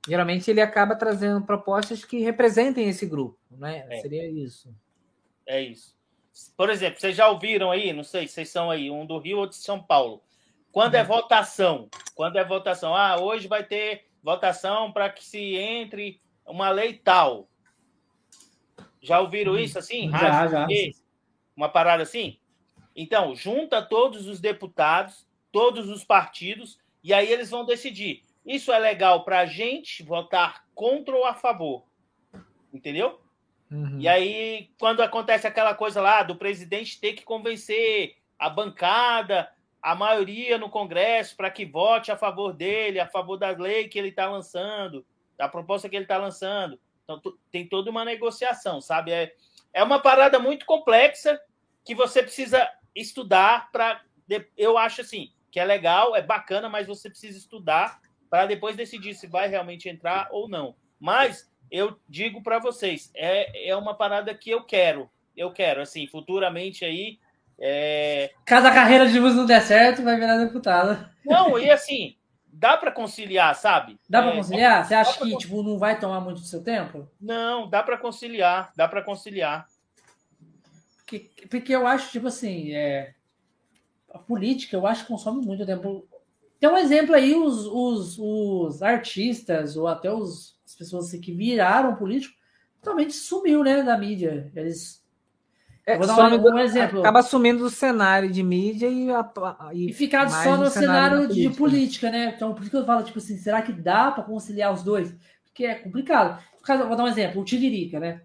Geralmente 0.07 0.49
ele 0.49 0.61
acaba 0.61 0.95
trazendo 0.95 1.45
propostas 1.45 2.05
que 2.05 2.19
representem 2.19 2.87
esse 2.87 3.05
grupo, 3.05 3.37
né? 3.51 3.85
É. 3.89 3.99
Seria 3.99 4.29
isso. 4.29 4.73
É 5.45 5.61
isso. 5.61 5.93
Por 6.55 6.69
exemplo, 6.69 7.01
vocês 7.01 7.17
já 7.17 7.27
ouviram 7.27 7.69
aí, 7.69 7.91
não 7.91 8.03
sei, 8.03 8.27
vocês 8.29 8.47
são 8.47 8.71
aí, 8.71 8.89
um 8.89 9.05
do 9.05 9.17
Rio 9.17 9.39
ou 9.39 9.47
de 9.47 9.57
São 9.57 9.83
Paulo. 9.83 10.21
Quando 10.71 10.95
é 10.95 11.01
uhum. 11.01 11.07
votação, 11.07 11.89
quando 12.15 12.37
é 12.37 12.45
votação, 12.45 12.95
ah, 12.95 13.19
hoje 13.19 13.47
vai 13.47 13.63
ter 13.63 14.06
votação 14.27 14.91
para 14.91 15.09
que 15.09 15.23
se 15.23 15.55
entre 15.55 16.19
uma 16.45 16.69
lei 16.69 16.95
tal. 16.95 17.47
Já 19.01 19.21
ouviram 19.21 19.53
uhum. 19.53 19.59
isso 19.59 19.79
assim? 19.79 20.11
Já, 20.11 20.47
já. 20.47 20.67
Uma 21.55 21.69
parada 21.69 22.03
assim? 22.03 22.37
Então, 22.93 23.33
junta 23.33 23.81
todos 23.81 24.27
os 24.27 24.41
deputados, 24.41 25.25
todos 25.49 25.89
os 25.89 26.03
partidos, 26.03 26.77
e 27.01 27.13
aí 27.13 27.31
eles 27.31 27.49
vão 27.49 27.65
decidir. 27.65 28.23
Isso 28.45 28.69
é 28.69 28.77
legal 28.77 29.23
para 29.23 29.39
a 29.39 29.45
gente 29.45 30.03
votar 30.03 30.65
contra 30.75 31.15
ou 31.15 31.23
a 31.23 31.33
favor. 31.33 31.85
Entendeu? 32.73 33.21
Uhum. 33.71 33.97
E 33.97 34.09
aí, 34.09 34.69
quando 34.77 35.01
acontece 35.01 35.47
aquela 35.47 35.73
coisa 35.73 36.01
lá 36.01 36.21
do 36.21 36.35
presidente 36.35 36.99
ter 36.99 37.13
que 37.13 37.23
convencer 37.23 38.17
a 38.37 38.49
bancada 38.49 39.49
a 39.87 39.95
maioria 39.95 40.57
no 40.57 40.69
Congresso 40.69 41.37
para 41.37 41.49
que 41.49 41.65
vote 41.65 42.11
a 42.11 42.17
favor 42.17 42.51
dele, 42.51 42.99
a 42.99 43.07
favor 43.07 43.37
da 43.37 43.51
lei 43.51 43.87
que 43.87 43.97
ele 43.97 44.09
está 44.09 44.29
lançando, 44.29 45.05
da 45.37 45.47
proposta 45.47 45.87
que 45.87 45.95
ele 45.95 46.03
está 46.03 46.17
lançando. 46.17 46.77
Então, 47.05 47.21
tem 47.49 47.65
toda 47.65 47.89
uma 47.89 48.03
negociação, 48.03 48.81
sabe? 48.81 49.13
É, 49.13 49.33
é 49.71 49.81
uma 49.81 50.01
parada 50.01 50.39
muito 50.39 50.65
complexa 50.65 51.39
que 51.85 51.95
você 51.95 52.21
precisa 52.21 52.69
estudar 52.93 53.71
para. 53.71 54.01
Eu 54.57 54.77
acho 54.77 54.99
assim, 54.99 55.31
que 55.49 55.57
é 55.57 55.63
legal, 55.63 56.17
é 56.17 56.21
bacana, 56.21 56.67
mas 56.67 56.85
você 56.85 57.09
precisa 57.09 57.37
estudar 57.37 58.01
para 58.29 58.45
depois 58.45 58.75
decidir 58.75 59.13
se 59.13 59.25
vai 59.25 59.47
realmente 59.47 59.87
entrar 59.87 60.27
ou 60.31 60.49
não. 60.49 60.75
Mas 60.99 61.49
eu 61.71 61.97
digo 62.09 62.43
para 62.43 62.59
vocês, 62.59 63.09
é, 63.15 63.69
é 63.69 63.73
uma 63.73 63.93
parada 63.93 64.35
que 64.35 64.49
eu 64.49 64.65
quero. 64.65 65.09
Eu 65.33 65.53
quero, 65.53 65.79
assim, 65.79 66.07
futuramente 66.07 66.83
aí 66.83 67.19
é... 67.59 68.31
Caso 68.45 68.67
a 68.67 68.73
carreira 68.73 69.07
de 69.07 69.19
música 69.19 69.39
não 69.39 69.45
der 69.45 69.61
certo, 69.61 70.03
vai 70.03 70.15
virar 70.15 70.37
deputado. 70.37 71.09
Não, 71.25 71.57
e 71.57 71.69
assim, 71.69 72.15
dá 72.47 72.77
para 72.77 72.91
conciliar, 72.91 73.55
sabe? 73.55 73.99
Dá 74.09 74.21
para 74.21 74.31
é, 74.31 74.35
conciliar? 74.35 74.85
Você 74.85 74.93
acha 74.93 75.19
que 75.19 75.37
tipo, 75.37 75.61
não 75.63 75.77
vai 75.77 75.99
tomar 75.99 76.19
muito 76.21 76.41
do 76.41 76.47
seu 76.47 76.63
tempo? 76.63 77.09
Não, 77.19 77.69
dá 77.69 77.83
para 77.83 77.97
conciliar, 77.97 78.71
dá 78.75 78.87
para 78.87 79.01
conciliar. 79.01 79.67
Porque, 80.97 81.31
porque 81.49 81.73
eu 81.73 81.87
acho, 81.87 82.11
tipo 82.11 82.27
assim, 82.27 82.73
é, 82.73 83.13
a 84.13 84.19
política 84.19 84.75
eu 84.75 84.85
acho 84.85 85.03
que 85.03 85.07
consome 85.07 85.45
muito 85.45 85.65
tempo. 85.65 86.07
Tem 86.59 86.69
um 86.69 86.77
exemplo 86.77 87.13
aí, 87.13 87.35
os, 87.35 87.65
os, 87.65 88.17
os 88.19 88.81
artistas 88.81 89.77
ou 89.77 89.87
até 89.87 90.11
os, 90.11 90.59
as 90.65 90.75
pessoas 90.75 91.11
que 91.11 91.31
viraram 91.31 91.95
político 91.95 92.35
totalmente 92.81 93.13
sumiu, 93.13 93.63
né, 93.63 93.83
da 93.83 93.97
mídia. 93.97 94.51
Eles 94.55 95.05
é, 95.87 95.97
vou 95.97 96.05
dar 96.05 96.33
um, 96.33 96.53
um, 96.53 96.59
exemplo. 96.59 96.99
Acaba 96.99 97.19
assumindo 97.19 97.63
o 97.63 97.69
cenário 97.69 98.29
de 98.29 98.43
mídia 98.43 98.87
e, 98.87 99.07
e, 99.73 99.89
e 99.89 99.93
ficar 99.93 100.29
só 100.29 100.57
no 100.57 100.69
cenário, 100.69 101.19
cenário 101.19 101.27
de 101.29 101.49
política. 101.51 102.11
né? 102.11 102.33
Então, 102.35 102.53
por 102.53 102.61
isso 102.61 102.69
que 102.69 102.75
eu 102.75 102.85
falo, 102.85 103.03
tipo 103.03 103.19
assim, 103.19 103.37
será 103.37 103.61
que 103.61 103.71
dá 103.71 104.11
para 104.11 104.25
conciliar 104.25 104.73
os 104.73 104.83
dois? 104.83 105.15
Porque 105.45 105.65
é 105.65 105.75
complicado. 105.75 106.43
Vou 106.67 106.97
dar 106.97 107.05
um 107.05 107.07
exemplo, 107.07 107.41
o 107.41 107.45
Tiririca, 107.45 108.01
né? 108.01 108.21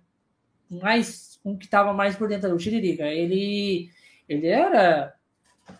Mais, 0.69 1.39
um 1.45 1.57
que 1.57 1.67
estava 1.67 1.93
mais 1.93 2.17
por 2.17 2.27
dentro, 2.29 2.53
o 2.53 2.59
Tiririca. 2.59 3.05
Ele, 3.05 3.89
ele 4.29 4.49
era 4.49 5.15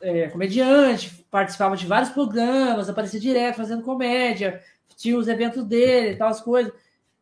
é, 0.01 0.29
comediante, 0.29 1.27
participava 1.33 1.77
de 1.77 1.85
vários 1.85 2.11
programas, 2.11 2.89
aparecia 2.89 3.19
direto 3.19 3.57
fazendo 3.57 3.83
comédia, 3.83 4.63
tinha 4.97 5.19
os 5.19 5.27
eventos 5.27 5.65
dele 5.65 6.11
e 6.11 6.17
tal, 6.17 6.29
as 6.29 6.41
coisas. 6.41 6.73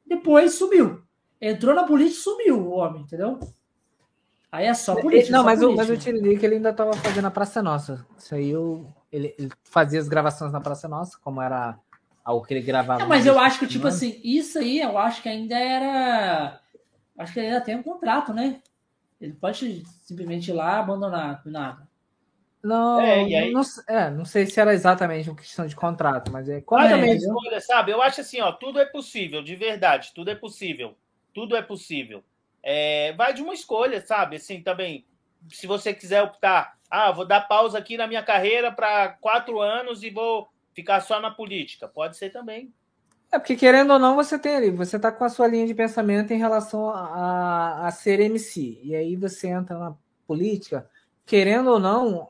Depois 0.04 0.52
sumiu. 0.52 1.00
Entrou 1.40 1.74
na 1.74 1.84
política 1.84 2.20
sumiu 2.20 2.60
o 2.60 2.72
homem, 2.72 3.00
entendeu? 3.00 3.40
Aí 4.52 4.66
é 4.66 4.74
só 4.74 5.01
política. 5.01 5.32
Não, 5.32 5.40
só 5.40 5.44
mas, 5.44 5.60
política. 5.60 5.85
O, 5.85 5.89
mas 5.89 5.98
o 5.98 6.02
Tiririca 6.02 6.47
ele 6.47 6.56
ainda 6.56 6.70
estava 6.70 6.93
fazendo 6.94 7.27
a 7.27 7.31
Praça 7.31 7.62
Nossa. 7.62 8.05
Isso 8.18 8.35
aí 8.35 8.51
eu, 8.51 8.86
ele, 9.12 9.35
ele, 9.39 9.51
fazia 9.62 10.01
as 10.01 10.09
gravações 10.09 10.52
na 10.52 10.60
Praça 10.60 10.89
Nossa, 10.89 11.18
como 11.22 11.40
era 11.40 11.78
algo 12.24 12.44
que 12.44 12.55
ele 12.55 12.62
gravava. 12.62 13.01
Não, 13.01 13.09
mas 13.09 13.27
eu 13.27 13.39
acho 13.39 13.60
que, 13.60 13.66
tipo 13.66 13.86
assim, 13.86 14.20
isso 14.24 14.59
aí 14.59 14.81
eu 14.81 14.98
acho 14.98 15.22
que 15.22 15.28
ainda 15.28 15.56
era. 15.56 16.60
Acho 17.16 17.32
que 17.32 17.40
ele 17.40 17.48
ainda 17.48 17.60
tem 17.60 17.77
um 17.77 17.82
contrato, 17.82 18.32
né? 18.32 18.60
Ele 19.20 19.35
pode 19.35 19.85
simplesmente 20.02 20.51
ir 20.51 20.55
lá 20.55 20.78
abandonar 20.78 21.43
do 21.43 21.51
nada. 21.51 21.89
Não, 22.62 23.01
é, 23.01 23.51
não, 23.51 23.62
é, 23.89 24.10
não 24.10 24.24
sei 24.24 24.44
se 24.44 24.60
era 24.60 24.74
exatamente 24.74 25.31
uma 25.31 25.36
questão 25.36 25.66
de 25.66 25.74
contrato, 25.74 26.31
mas 26.31 26.47
é 26.47 26.60
quando 26.60 26.93
é, 26.93 27.14
escolha, 27.14 27.60
sabe? 27.60 27.90
Eu 27.90 28.02
acho 28.02 28.20
assim, 28.20 28.40
ó, 28.40 28.52
tudo 28.52 28.78
é 28.78 28.85
possível, 28.85 29.43
de 29.43 29.56
verdade, 29.56 30.12
tudo 30.14 30.31
é 30.31 30.35
possível, 30.35 30.94
tudo 31.32 31.56
é 31.56 31.62
possível. 31.62 32.22
É, 32.62 33.12
vai 33.14 33.32
de 33.32 33.42
uma 33.42 33.54
escolha, 33.54 34.04
sabe? 34.04 34.36
Assim, 34.36 34.62
também, 34.62 35.06
se 35.48 35.66
você 35.66 35.94
quiser 35.94 36.22
optar, 36.22 36.76
ah, 36.90 37.10
vou 37.12 37.24
dar 37.24 37.42
pausa 37.42 37.78
aqui 37.78 37.96
na 37.96 38.06
minha 38.06 38.22
carreira 38.22 38.72
para 38.72 39.08
quatro 39.20 39.60
anos 39.60 40.02
e 40.02 40.10
vou 40.10 40.48
ficar 40.74 41.00
só 41.00 41.20
na 41.20 41.30
política, 41.30 41.88
pode 41.88 42.16
ser 42.16 42.30
também. 42.30 42.72
É 43.32 43.38
porque 43.38 43.54
querendo 43.54 43.92
ou 43.92 43.98
não, 43.98 44.16
você 44.16 44.36
tem 44.38 44.56
ali, 44.56 44.70
você 44.70 44.98
tá 44.98 45.12
com 45.12 45.24
a 45.24 45.28
sua 45.28 45.46
linha 45.46 45.66
de 45.66 45.74
pensamento 45.74 46.32
em 46.32 46.38
relação 46.38 46.90
a, 46.90 47.86
a, 47.86 47.90
ser 47.92 48.18
MC. 48.18 48.80
E 48.82 48.94
aí 48.94 49.14
você 49.14 49.48
entra 49.48 49.78
na 49.78 49.94
política, 50.26 50.88
querendo 51.24 51.70
ou 51.70 51.78
não, 51.78 52.28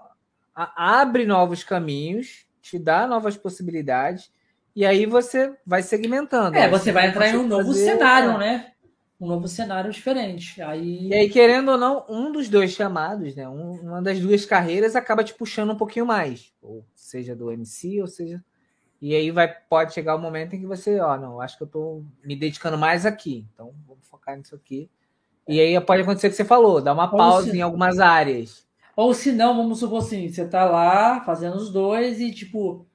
a, 0.55 1.01
abre 1.01 1.25
novos 1.25 1.65
caminhos, 1.65 2.47
te 2.61 2.79
dá 2.79 3.07
novas 3.07 3.35
possibilidades, 3.35 4.31
e 4.77 4.85
aí 4.85 5.07
você 5.07 5.55
vai 5.65 5.83
segmentando. 5.83 6.57
É, 6.57 6.69
você 6.69 6.93
vai 6.93 7.09
entrar 7.09 7.29
em 7.29 7.37
um 7.37 7.47
novo 7.47 7.73
cenário, 7.73 8.37
né? 8.37 8.73
Um 9.21 9.27
novo 9.27 9.47
cenário 9.47 9.93
diferente. 9.93 10.63
Aí... 10.63 11.09
E 11.09 11.15
aí, 11.15 11.29
querendo 11.29 11.73
ou 11.73 11.79
não, 11.79 12.05
um 12.09 12.33
dos 12.33 12.49
dois 12.49 12.73
chamados, 12.73 13.37
né? 13.37 13.47
Um, 13.47 13.73
uma 13.73 14.01
das 14.01 14.19
duas 14.19 14.47
carreiras 14.47 14.97
acaba 14.97 15.23
te 15.23 15.35
puxando 15.35 15.73
um 15.73 15.77
pouquinho 15.77 16.07
mais. 16.07 16.53
Ou 16.63 16.85
seja 16.95 17.37
do 17.37 17.53
MC, 17.53 18.01
ou 18.01 18.07
seja. 18.07 18.43
E 19.01 19.15
aí 19.15 19.31
vai, 19.31 19.49
pode 19.69 19.93
chegar 19.93 20.15
o 20.15 20.19
um 20.19 20.23
momento 20.23 20.55
em 20.55 20.61
que 20.61 20.67
você, 20.67 20.99
ó, 21.01 21.19
não, 21.19 21.41
acho 21.41 21.57
que 21.59 21.63
eu 21.63 21.69
tô 21.69 22.03
me 22.25 22.35
dedicando 22.35 22.79
mais 22.79 23.05
aqui. 23.05 23.47
Então, 23.53 23.75
vamos 23.87 24.07
focar 24.07 24.37
nisso 24.37 24.55
aqui. 24.55 24.91
E 25.47 25.61
aí 25.61 25.79
pode 25.81 26.03
acontecer 26.03 26.29
o 26.29 26.31
que 26.31 26.37
você 26.37 26.45
falou, 26.45 26.81
dar 26.81 26.95
uma 26.95 27.11
pausa 27.11 27.51
se... 27.51 27.57
em 27.57 27.61
algumas 27.61 27.99
áreas. 27.99 28.67
Ou 28.97 29.13
se 29.15 29.33
não, 29.33 29.57
vamos 29.57 29.79
supor 29.79 29.99
assim, 29.99 30.29
você 30.29 30.47
tá 30.47 30.65
lá 30.65 31.21
fazendo 31.23 31.57
os 31.57 31.71
dois 31.71 32.21
e, 32.21 32.33
tipo, 32.33 32.87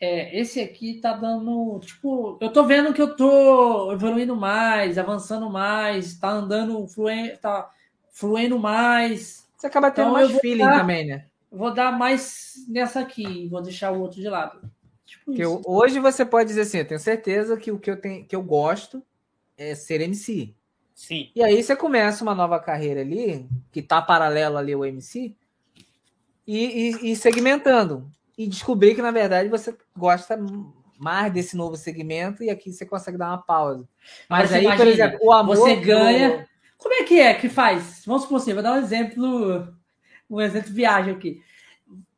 é, 0.00 0.40
esse 0.40 0.60
aqui 0.60 0.94
tá 0.94 1.12
dando, 1.12 1.78
tipo, 1.80 2.38
eu 2.40 2.50
tô 2.50 2.64
vendo 2.64 2.94
que 2.94 3.02
eu 3.02 3.14
tô 3.14 3.92
evoluindo 3.92 4.34
mais, 4.34 4.96
avançando 4.96 5.50
mais, 5.50 6.18
tá 6.18 6.30
andando 6.30 6.88
fluente, 6.88 7.36
tá 7.36 7.70
fluindo 8.10 8.58
mais. 8.58 9.46
Você 9.54 9.66
acaba 9.66 9.90
tendo 9.90 10.08
então, 10.08 10.14
mais 10.14 10.40
feeling 10.40 10.64
dar, 10.64 10.80
também, 10.80 11.06
né? 11.06 11.26
Vou 11.52 11.74
dar 11.74 11.92
mais 11.92 12.64
nessa 12.66 13.00
aqui, 13.00 13.46
vou 13.48 13.60
deixar 13.60 13.92
o 13.92 14.00
outro 14.00 14.22
de 14.22 14.28
lado. 14.28 14.62
Tipo 15.04 15.34
eu, 15.34 15.60
hoje 15.66 15.98
você 15.98 16.24
pode 16.24 16.48
dizer 16.48 16.62
assim, 16.62 16.78
eu 16.78 16.86
tenho 16.86 17.00
certeza 17.00 17.56
que 17.58 17.70
o 17.70 17.78
que 17.78 17.90
eu 17.90 18.00
tenho, 18.00 18.24
que 18.24 18.34
eu 18.34 18.42
gosto 18.42 19.02
é 19.58 19.74
ser 19.74 20.00
MC. 20.00 20.54
Sim. 20.94 21.30
E 21.34 21.42
aí 21.42 21.62
você 21.62 21.76
começa 21.76 22.22
uma 22.22 22.34
nova 22.34 22.58
carreira 22.58 23.02
ali, 23.02 23.46
que 23.70 23.82
tá 23.82 24.00
paralelo 24.00 24.56
ali 24.56 24.72
ao 24.72 24.84
MC, 24.84 25.34
e, 26.46 26.56
e, 26.56 27.12
e 27.12 27.16
segmentando 27.16 28.10
e 28.40 28.46
descobrir 28.46 28.94
que, 28.94 29.02
na 29.02 29.10
verdade, 29.10 29.50
você 29.50 29.76
gosta 29.94 30.34
mais 30.98 31.30
desse 31.30 31.54
novo 31.54 31.76
segmento 31.76 32.42
e 32.42 32.48
aqui 32.48 32.72
você 32.72 32.86
consegue 32.86 33.18
dar 33.18 33.28
uma 33.28 33.42
pausa. 33.42 33.86
Mas, 34.30 34.50
aí, 34.50 34.64
por 34.64 34.86
exemplo, 34.86 35.18
o 35.20 35.30
amor. 35.30 35.56
Você 35.56 35.76
ganha. 35.76 36.38
Do... 36.38 36.44
Como 36.78 36.94
é 36.94 37.02
que 37.02 37.20
é 37.20 37.34
que 37.34 37.50
faz? 37.50 38.02
Vamos 38.06 38.22
supor 38.22 38.38
assim, 38.38 38.54
vou 38.54 38.62
dar 38.62 38.72
um 38.72 38.78
exemplo, 38.78 39.68
um 40.30 40.40
exemplo 40.40 40.72
viagem 40.72 41.12
aqui. 41.12 41.42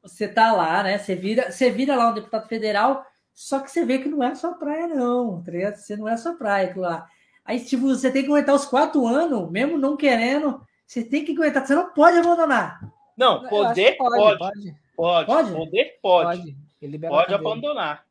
Você 0.00 0.28
tá 0.28 0.52
lá, 0.52 0.84
né? 0.84 0.96
Você 0.96 1.16
vira, 1.16 1.50
você 1.50 1.72
vira 1.72 1.96
lá 1.96 2.10
um 2.10 2.14
deputado 2.14 2.46
federal, 2.46 3.04
só 3.34 3.58
que 3.58 3.68
você 3.68 3.84
vê 3.84 3.98
que 3.98 4.08
não 4.08 4.22
é 4.22 4.32
sua 4.36 4.54
praia, 4.54 4.86
não. 4.86 5.42
Tá 5.42 5.50
Você 5.74 5.96
não 5.96 6.08
é 6.08 6.16
sua 6.16 6.34
praia 6.34 6.68
aquilo 6.68 6.84
lá. 6.84 7.08
Aí, 7.44 7.58
tipo, 7.58 7.88
você 7.88 8.12
tem 8.12 8.22
que 8.22 8.28
aguentar 8.28 8.54
os 8.54 8.64
quatro 8.64 9.04
anos, 9.08 9.50
mesmo 9.50 9.76
não 9.76 9.96
querendo, 9.96 10.64
você 10.86 11.02
tem 11.02 11.24
que 11.24 11.32
aguentar, 11.32 11.66
você 11.66 11.74
não 11.74 11.92
pode 11.92 12.16
abandonar. 12.16 12.80
Não, 13.16 13.42
poder 13.48 13.96
pode, 13.96 14.16
pode. 14.16 14.38
pode. 14.38 14.81
Pode? 14.96 15.26
Pode? 15.26 15.52
Poder 15.52 15.98
pode. 16.02 16.40
pode. 16.40 16.56
Ele 16.80 16.98
Pode 16.98 17.34
abandonar. 17.34 18.04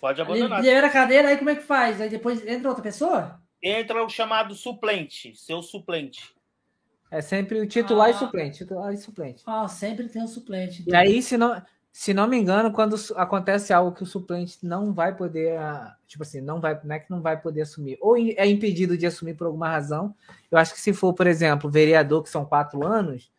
Pode 0.00 0.20
abandonar. 0.20 0.58
Ele 0.58 0.68
libera 0.68 0.86
a 0.86 0.90
cadeira, 0.90 1.28
aí 1.28 1.36
como 1.36 1.50
é 1.50 1.56
que 1.56 1.62
faz? 1.62 2.00
Aí 2.00 2.08
depois 2.08 2.46
entra 2.46 2.68
outra 2.68 2.82
pessoa? 2.82 3.40
Entra 3.62 4.04
o 4.04 4.08
chamado 4.08 4.54
suplente, 4.54 5.34
seu 5.34 5.62
suplente. 5.62 6.34
É 7.10 7.20
sempre 7.20 7.60
o 7.60 7.66
titular 7.66 8.08
ah. 8.08 8.10
e 8.10 8.14
suplente, 8.14 8.58
titular 8.58 8.92
e 8.92 8.96
suplente. 8.96 9.42
Ah, 9.46 9.66
sempre 9.68 10.08
tem 10.08 10.22
o 10.22 10.28
suplente. 10.28 10.82
Então. 10.82 10.92
E 10.92 10.96
aí, 10.96 11.22
se 11.22 11.36
não, 11.36 11.62
se 11.92 12.12
não 12.12 12.26
me 12.26 12.36
engano, 12.36 12.72
quando 12.72 12.96
acontece 13.14 13.72
algo 13.72 13.94
que 13.94 14.02
o 14.02 14.06
suplente 14.06 14.58
não 14.62 14.92
vai 14.92 15.16
poder, 15.16 15.56
ah, 15.56 15.96
tipo 16.08 16.24
assim, 16.24 16.40
não 16.40 16.60
vai, 16.60 16.78
não 16.82 16.94
é 16.94 16.98
que 16.98 17.10
não 17.10 17.22
vai 17.22 17.40
poder 17.40 17.62
assumir, 17.62 17.96
ou 18.00 18.16
é 18.16 18.46
impedido 18.46 18.98
de 18.98 19.06
assumir 19.06 19.34
por 19.34 19.46
alguma 19.46 19.68
razão. 19.68 20.14
Eu 20.50 20.58
acho 20.58 20.74
que 20.74 20.80
se 20.80 20.92
for, 20.92 21.14
por 21.14 21.26
exemplo, 21.26 21.70
vereador 21.70 22.22
que 22.22 22.28
são 22.28 22.44
quatro 22.44 22.84
anos, 22.84 23.30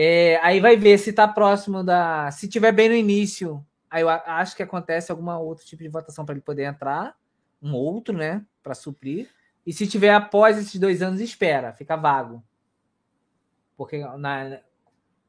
é, 0.00 0.38
aí 0.44 0.60
vai 0.60 0.76
ver 0.76 0.96
se 0.96 1.10
está 1.10 1.26
próximo 1.26 1.82
da, 1.82 2.30
se 2.30 2.46
tiver 2.46 2.70
bem 2.70 2.88
no 2.88 2.94
início, 2.94 3.66
aí 3.90 4.02
eu 4.02 4.08
acho 4.08 4.54
que 4.54 4.62
acontece 4.62 5.10
alguma 5.10 5.40
outro 5.40 5.66
tipo 5.66 5.82
de 5.82 5.88
votação 5.88 6.24
para 6.24 6.36
ele 6.36 6.40
poder 6.40 6.66
entrar, 6.66 7.16
um 7.60 7.74
outro, 7.74 8.16
né, 8.16 8.46
para 8.62 8.76
suprir. 8.76 9.28
E 9.66 9.72
se 9.72 9.88
tiver 9.88 10.14
após 10.14 10.56
esses 10.56 10.78
dois 10.78 11.02
anos, 11.02 11.20
espera, 11.20 11.72
fica 11.72 11.96
vago. 11.96 12.44
Porque, 13.76 13.98
na, 14.18 14.60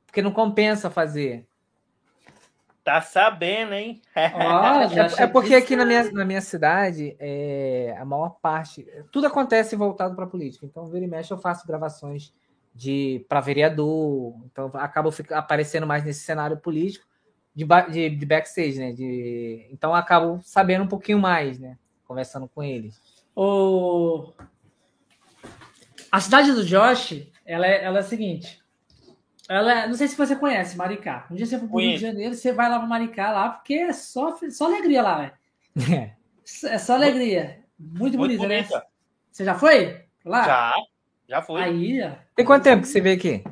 porque 0.06 0.22
não 0.22 0.32
compensa 0.32 0.92
fazer. 0.92 1.48
Tá 2.84 3.02
sabendo, 3.02 3.74
hein? 3.74 4.00
Oh, 4.16 5.22
é, 5.22 5.24
é, 5.24 5.28
porque 5.28 5.56
aqui 5.56 5.76
na 5.76 5.84
minha, 5.84 6.12
na 6.12 6.24
minha 6.24 6.42
cidade, 6.42 7.16
é, 7.18 7.98
a 8.00 8.06
maior 8.06 8.38
parte. 8.40 8.86
Tudo 9.12 9.26
acontece 9.26 9.76
voltado 9.76 10.16
para 10.16 10.28
política. 10.28 10.68
Então, 10.68 10.86
vira 10.86 11.06
e 11.06 11.08
mexe, 11.08 11.34
eu 11.34 11.40
faço 11.40 11.66
gravações 11.66 12.32
de 12.74 13.26
para 13.28 13.42
vereador. 13.42 14.36
Então, 14.46 14.72
acabo 14.76 15.14
aparecendo 15.32 15.88
mais 15.88 16.04
nesse 16.04 16.22
cenário 16.22 16.58
político 16.58 17.06
de, 17.56 17.66
de, 17.92 18.10
de 18.10 18.26
backstage, 18.26 18.80
né? 18.80 18.92
De, 18.92 19.68
então, 19.72 19.94
acabo 19.94 20.40
sabendo 20.44 20.84
um 20.84 20.88
pouquinho 20.88 21.20
mais, 21.20 21.60
né? 21.60 21.78
Conversando 22.06 22.48
com 22.48 22.64
eles. 22.64 23.00
O... 23.36 24.32
A 26.12 26.20
cidade 26.20 26.52
do 26.54 26.66
Josh, 26.66 27.28
ela 27.46 27.68
é, 27.68 27.84
ela 27.84 27.98
é 27.98 28.02
a 28.02 28.04
seguinte. 28.04 28.60
Ela, 29.48 29.82
é, 29.82 29.88
não 29.88 29.96
sei 29.96 30.08
se 30.08 30.16
você 30.16 30.36
conhece 30.36 30.78
Maricá. 30.78 31.28
Um 31.30 31.36
dia 31.36 31.46
você 31.46 31.60
for 31.60 31.68
pro 31.68 31.80
Rio 31.80 31.96
de 31.96 32.02
Janeiro, 32.02 32.36
você 32.36 32.52
vai 32.52 32.70
lá 32.70 32.78
para 32.78 32.88
Maricá 32.88 33.32
lá, 33.32 33.50
porque 33.50 33.74
é 33.74 33.94
só, 33.94 34.38
só 34.50 34.66
alegria 34.66 35.02
lá, 35.02 35.18
velho. 35.18 35.34
É. 36.64 36.74
é 36.74 36.78
só 36.78 36.96
alegria. 36.96 37.64
Muito, 37.78 38.18
Muito 38.18 38.18
bonita, 38.18 38.48
né? 38.48 38.68
Você 39.32 39.46
já 39.46 39.56
foi? 39.56 40.04
Lá? 40.26 40.44
Já, 40.44 40.74
já 41.30 41.44
fui. 41.44 41.62
Aí, 41.62 42.02
ó. 42.02 42.12
Tem 42.36 42.44
quanto 42.44 42.64
tempo 42.64 42.82
que 42.82 42.88
você 42.88 43.00
veio 43.00 43.16
aqui? 43.16 43.44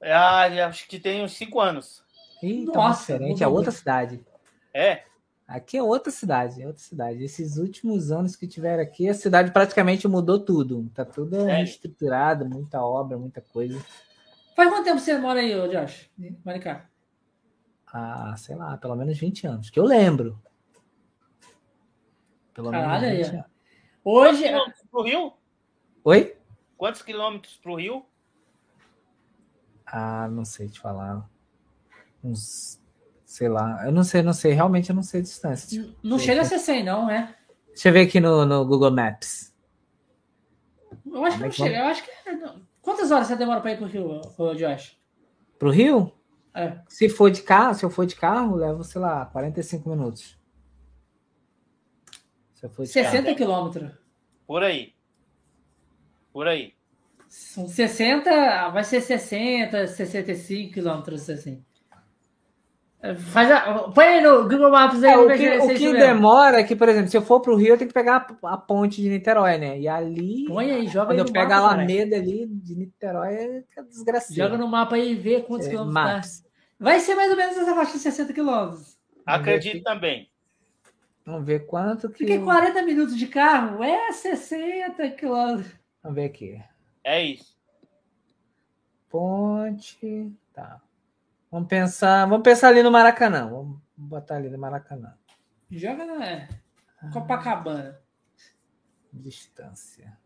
Ah, 0.00 0.44
acho 0.68 0.86
que 0.88 1.00
tem 1.00 1.22
uns 1.24 1.32
cinco 1.32 1.60
anos. 1.60 2.04
Então, 2.40 2.74
Nossa, 2.74 3.14
diferente, 3.14 3.42
é 3.42 3.48
outra 3.48 3.72
cidade. 3.72 4.24
É. 4.72 5.02
Aqui 5.48 5.76
é 5.76 5.82
outra 5.82 6.12
cidade, 6.12 6.62
é 6.62 6.66
outra 6.66 6.82
cidade. 6.82 7.24
Esses 7.24 7.56
últimos 7.56 8.12
anos 8.12 8.36
que 8.36 8.46
tiveram 8.46 8.82
aqui, 8.82 9.08
a 9.08 9.14
cidade 9.14 9.50
praticamente 9.50 10.06
mudou 10.06 10.38
tudo. 10.38 10.88
Tá 10.94 11.04
tudo 11.04 11.48
é. 11.48 11.62
estruturado, 11.62 12.48
muita 12.48 12.80
obra, 12.80 13.18
muita 13.18 13.40
coisa. 13.40 13.84
Faz 14.54 14.70
quanto 14.70 14.84
tempo 14.84 15.00
você 15.00 15.18
mora 15.18 15.40
aí, 15.40 15.52
Josh? 15.68 16.10
Maricá? 16.44 16.88
Ah, 17.92 18.34
sei 18.36 18.54
lá, 18.54 18.76
pelo 18.76 18.94
menos 18.94 19.18
20 19.18 19.46
anos. 19.46 19.70
Que 19.70 19.80
eu 19.80 19.84
lembro. 19.84 20.40
Pelo 22.54 22.70
Caralho, 22.70 23.02
menos 23.02 23.18
20 23.18 23.30
aí. 23.30 23.38
anos. 23.38 23.50
Hoje. 24.04 24.44
Rio? 25.04 25.32
Oi? 26.04 26.35
Quantos 26.76 27.02
quilômetros 27.02 27.56
pro 27.56 27.76
Rio? 27.76 28.04
Ah, 29.86 30.28
não 30.28 30.44
sei 30.44 30.68
te 30.68 30.80
falar. 30.80 31.28
Uns 32.22 32.80
sei 33.36 33.48
lá. 33.48 33.84
Eu 33.84 33.92
não 33.92 34.02
sei, 34.02 34.22
não 34.22 34.32
sei. 34.32 34.52
Realmente 34.52 34.88
eu 34.88 34.96
não 34.96 35.02
sei 35.02 35.20
a 35.20 35.22
distância. 35.22 35.68
Tipo, 35.68 35.98
não 36.02 36.18
chega 36.18 36.40
a 36.40 36.44
ser 36.44 36.58
100, 36.58 36.84
não, 36.84 37.10
é? 37.10 37.36
Deixa 37.68 37.90
eu 37.90 37.92
ver 37.92 38.00
aqui 38.00 38.18
no, 38.20 38.46
no 38.46 38.64
Google 38.64 38.90
Maps. 38.90 39.54
Eu 41.04 41.24
acho 41.24 41.36
que 41.36 41.42
não 41.42 41.50
chega. 41.50 41.76
Eu 41.76 41.84
acho 41.84 42.02
que. 42.02 42.10
Quantas 42.80 43.10
horas 43.10 43.26
você 43.26 43.36
demora 43.36 43.60
para 43.60 43.72
ir 43.72 43.78
pro 43.78 43.86
Rio, 43.86 44.20
Josh? 44.56 44.96
Pro 45.58 45.70
Rio? 45.70 46.12
É. 46.54 46.80
Se 46.88 47.08
for 47.08 47.30
de 47.30 47.42
carro, 47.42 47.74
se 47.74 47.84
eu 47.84 47.90
for 47.90 48.06
de 48.06 48.16
carro, 48.16 48.56
levo, 48.56 48.82
sei 48.82 49.00
lá, 49.00 49.26
45 49.26 49.90
minutos. 49.90 50.38
Se 52.54 52.64
eu 52.64 52.70
for 52.70 52.84
de 52.84 52.88
60 52.88 53.34
quilômetros. 53.34 53.92
Por 54.46 54.62
aí. 54.62 54.95
Por 56.36 56.46
aí. 56.46 56.74
São 57.30 57.66
60, 57.66 58.68
vai 58.68 58.84
ser 58.84 59.00
60, 59.00 59.86
65 59.86 60.74
quilômetros, 60.74 61.30
assim. 61.30 61.64
Faz 63.32 63.50
a, 63.50 63.88
põe 63.88 64.04
aí 64.04 64.20
no 64.20 64.42
Google 64.42 64.70
Maps 64.70 65.02
aí. 65.02 65.12
É, 65.12 65.16
o 65.16 65.26
que, 65.28 65.58
o 65.60 65.68
que 65.74 65.92
demora 65.94 66.60
é 66.60 66.62
que, 66.62 66.76
por 66.76 66.90
exemplo, 66.90 67.08
se 67.08 67.16
eu 67.16 67.22
for 67.22 67.40
para 67.40 67.54
o 67.54 67.56
Rio, 67.56 67.68
eu 67.68 67.78
tenho 67.78 67.88
que 67.88 67.94
pegar 67.94 68.36
a, 68.42 68.52
a, 68.52 68.58
ponte 68.58 69.00
de 69.00 69.08
Niterói, 69.08 69.56
né? 69.56 69.80
E 69.80 69.88
ali. 69.88 70.44
Põe 70.46 70.72
aí, 70.72 70.86
joga 70.88 71.06
Quando 71.06 71.20
aí 71.20 71.26
eu 71.26 71.32
pego 71.32 71.52
a 71.54 71.56
Alameda 71.56 72.16
ali 72.16 72.46
de 72.46 72.76
Niterói, 72.76 73.34
é, 73.34 73.64
é 73.74 73.82
desgraçado. 73.84 74.34
Joga 74.34 74.58
no 74.58 74.68
mapa 74.68 74.96
aí 74.96 75.12
e 75.12 75.14
vê 75.14 75.40
quantos 75.40 75.68
é, 75.68 75.70
quilômetros 75.70 76.04
maps. 76.04 76.44
Vai 76.78 77.00
ser 77.00 77.14
mais 77.14 77.30
ou 77.30 77.36
menos 77.38 77.56
essa 77.56 77.74
faixa 77.74 77.92
de 77.92 77.98
60 78.00 78.34
quilômetros. 78.34 78.98
Acredito 79.24 79.82
também. 79.82 80.28
Vamos 81.24 81.46
ver 81.46 81.64
quanto 81.64 82.10
que. 82.10 82.26
Porque 82.26 82.38
40 82.40 82.82
minutos 82.82 83.16
de 83.16 83.26
carro 83.26 83.82
é 83.82 84.12
60 84.12 85.08
quilômetros. 85.12 85.85
Vamos 86.06 86.14
ver 86.14 86.26
aqui. 86.26 86.64
É 87.02 87.20
isso. 87.20 87.58
Ponte. 89.08 90.32
Tá. 90.52 90.80
Vamos 91.50 91.68
pensar, 91.68 92.26
vamos 92.26 92.44
pensar 92.44 92.68
ali 92.68 92.80
no 92.80 92.92
Maracanã. 92.92 93.50
Vamos 93.50 93.80
botar 93.96 94.36
ali 94.36 94.48
no 94.48 94.56
Maracanã. 94.56 95.18
Joga 95.68 96.04
na 96.06 96.48
Copacabana. 97.12 98.00
Distância. 99.12 100.16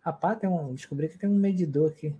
Rapaz, 0.00 0.38
tem 0.38 0.48
um, 0.48 0.72
descobri 0.72 1.10
que 1.10 1.18
tem 1.18 1.28
um 1.28 1.38
medidor 1.38 1.90
aqui. 1.90 2.16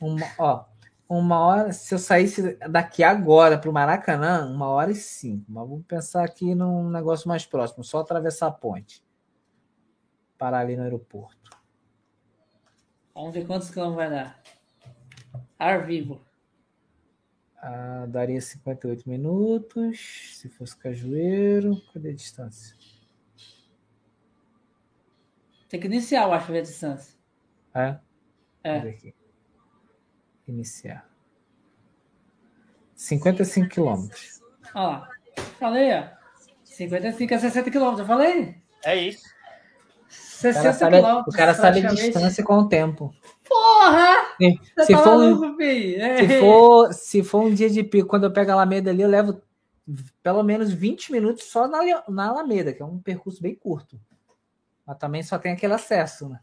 Uma, 0.00 0.26
ó, 0.38 0.64
uma 1.08 1.40
hora, 1.40 1.72
se 1.72 1.92
eu 1.92 1.98
saísse 1.98 2.56
daqui 2.70 3.02
agora 3.02 3.58
para 3.58 3.68
o 3.68 3.72
Maracanã, 3.72 4.46
uma 4.46 4.68
hora 4.68 4.92
e 4.92 4.94
cinco. 4.94 5.46
Mas 5.48 5.68
vamos 5.68 5.84
pensar 5.86 6.24
aqui 6.24 6.54
num 6.54 6.88
negócio 6.88 7.28
mais 7.28 7.44
próximo, 7.44 7.82
só 7.82 7.98
atravessar 7.98 8.46
a 8.46 8.52
ponte. 8.52 9.07
Parar 10.38 10.60
ali 10.60 10.76
no 10.76 10.84
aeroporto. 10.84 11.58
Vamos 13.12 13.34
ver 13.34 13.46
quantos 13.46 13.70
quilômetros 13.70 13.96
vai 13.96 14.10
dar. 14.10 14.40
Ar 15.58 15.84
vivo. 15.84 16.24
Ah, 17.56 18.06
daria 18.08 18.40
58 18.40 19.08
minutos. 19.08 20.38
Se 20.38 20.48
fosse 20.48 20.76
Cajueiro. 20.76 21.82
Cadê 21.92 22.10
a 22.10 22.14
distância? 22.14 22.76
Tem 25.68 25.80
que 25.80 25.86
iniciar, 25.86 26.22
eu 26.22 26.32
acho, 26.32 26.52
a 26.52 26.60
distância. 26.60 27.18
É? 27.74 27.98
É. 28.62 28.78
Aqui. 28.78 29.14
Iniciar. 30.46 31.10
55 32.94 33.68
quilômetros. 33.68 34.40
Olha 34.74 34.86
lá. 34.86 35.10
Falei, 35.58 35.92
ó. 35.94 36.08
55 36.64 37.34
a 37.34 37.38
60 37.38 37.70
quilômetros, 37.70 38.00
eu 38.00 38.06
falei? 38.06 38.62
É 38.84 38.96
isso. 38.96 39.24
60 40.38 40.90
quilômetros. 40.90 41.34
O 41.34 41.36
cara 41.36 41.54
sabe 41.54 41.84
a 41.84 41.90
distância 41.90 42.44
com 42.44 42.58
o 42.58 42.68
tempo. 42.68 43.12
Porra! 43.48 44.36
Se, 44.38 44.92
tá 44.92 45.02
for 45.02 45.18
um, 45.18 45.60
é. 45.60 46.18
se, 46.18 46.40
for, 46.40 46.92
se 46.92 47.22
for 47.24 47.40
um 47.42 47.54
dia 47.54 47.68
de 47.68 47.82
pico, 47.82 48.08
quando 48.08 48.24
eu 48.24 48.32
pego 48.32 48.50
a 48.50 48.54
Alameda 48.54 48.90
ali, 48.90 49.02
eu 49.02 49.08
levo 49.08 49.40
pelo 50.22 50.42
menos 50.42 50.72
20 50.72 51.12
minutos 51.12 51.44
só 51.44 51.66
na, 51.66 51.80
na 52.08 52.28
Alameda, 52.28 52.72
que 52.72 52.82
é 52.82 52.84
um 52.84 52.98
percurso 52.98 53.42
bem 53.42 53.54
curto. 53.54 53.98
Mas 54.86 54.98
também 54.98 55.22
só 55.22 55.38
tem 55.38 55.52
aquele 55.52 55.74
acesso, 55.74 56.28
né? 56.28 56.40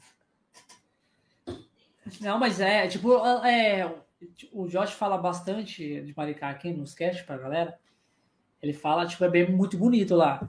Não, 2.22 2.38
mas 2.38 2.60
é, 2.60 2.88
tipo, 2.88 3.16
é, 3.46 3.92
o 4.52 4.68
Josh 4.68 4.92
fala 4.92 5.18
bastante 5.18 6.02
de 6.02 6.14
Maricá 6.16 6.50
aqui 6.50 6.72
nos 6.72 6.94
cast 6.94 7.24
pra 7.24 7.38
galera. 7.38 7.78
Ele 8.62 8.74
fala, 8.74 9.06
tipo, 9.06 9.24
é 9.24 9.30
bem 9.30 9.52
muito 9.52 9.78
bonito 9.78 10.16
lá. 10.16 10.48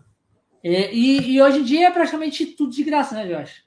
E, 0.66 0.90
e, 0.92 1.30
e, 1.34 1.42
hoje 1.42 1.60
em 1.60 1.62
dia 1.62 1.86
é 1.86 1.90
praticamente 1.92 2.44
tudo 2.44 2.72
de 2.72 2.82
graça, 2.82 3.14
né, 3.14 3.26
Josh? 3.26 3.64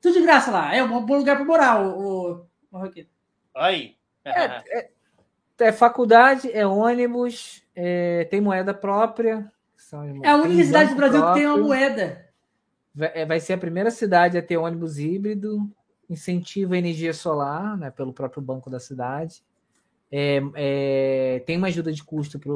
Tudo 0.00 0.14
de 0.14 0.22
graça 0.22 0.50
lá. 0.50 0.74
É 0.74 0.82
um 0.82 1.06
bom 1.06 1.18
lugar 1.18 1.36
para 1.36 1.44
morar, 1.44 1.80
o, 1.80 2.32
o 2.32 2.46
Marroquino. 2.68 3.08
Aí. 3.54 3.94
É, 4.24 4.44
é, 4.56 4.90
é, 5.60 5.72
faculdade, 5.72 6.50
é 6.52 6.66
ônibus, 6.66 7.62
é, 7.76 8.24
tem 8.24 8.40
moeda 8.40 8.74
própria. 8.74 9.50
é 10.22 10.30
a 10.30 10.36
única 10.36 10.64
cidade 10.64 10.90
do 10.90 10.96
Brasil 10.96 11.20
próprio. 11.20 11.34
que 11.34 11.40
tem 11.40 11.48
uma 11.48 11.64
moeda. 11.64 12.28
Vai, 12.92 13.12
é, 13.14 13.24
vai 13.24 13.38
ser 13.38 13.52
a 13.52 13.58
primeira 13.58 13.92
cidade 13.92 14.36
a 14.36 14.42
ter 14.42 14.56
ônibus 14.56 14.98
híbrido, 14.98 15.70
incentiva 16.10 16.74
a 16.74 16.78
energia 16.78 17.14
solar, 17.14 17.76
né, 17.76 17.90
pelo 17.92 18.12
próprio 18.12 18.42
banco 18.42 18.68
da 18.68 18.80
cidade. 18.80 19.44
É, 20.10 20.42
é, 20.56 21.42
tem 21.46 21.56
uma 21.56 21.68
ajuda 21.68 21.92
de 21.92 22.02
custo 22.02 22.36
para 22.40 22.52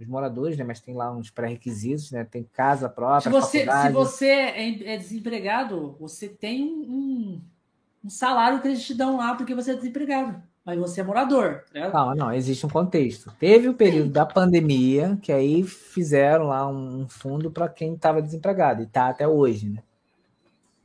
os 0.00 0.06
moradores, 0.06 0.56
né? 0.56 0.64
Mas 0.64 0.80
tem 0.80 0.94
lá 0.94 1.12
uns 1.12 1.30
pré-requisitos, 1.30 2.10
né? 2.10 2.24
Tem 2.24 2.42
casa 2.42 2.88
própria. 2.88 3.20
Se 3.20 3.28
você, 3.28 3.66
se 3.66 3.92
você 3.92 4.26
é, 4.26 4.94
é, 4.94 4.96
desempregado, 4.96 5.96
você 6.00 6.28
tem 6.28 6.64
um, 6.64 7.40
um, 8.04 8.10
salário 8.10 8.60
que 8.60 8.68
eles 8.68 8.84
te 8.84 8.94
dão 8.94 9.18
lá 9.18 9.34
porque 9.34 9.54
você 9.54 9.72
é 9.72 9.74
desempregado. 9.74 10.42
mas 10.64 10.78
você 10.78 11.00
é 11.00 11.04
morador. 11.04 11.64
Tá 11.72 11.90
não, 11.90 12.14
não, 12.14 12.32
existe 12.32 12.64
um 12.64 12.70
contexto. 12.70 13.30
Teve 13.38 13.68
o 13.68 13.74
período 13.74 14.06
Sim. 14.06 14.12
da 14.12 14.24
pandemia, 14.24 15.18
que 15.20 15.32
aí 15.32 15.62
fizeram 15.62 16.46
lá 16.46 16.66
um 16.66 17.06
fundo 17.08 17.50
para 17.50 17.68
quem 17.68 17.94
estava 17.94 18.22
desempregado, 18.22 18.82
e 18.82 18.86
tá 18.86 19.08
até 19.08 19.28
hoje, 19.28 19.68
né? 19.68 19.82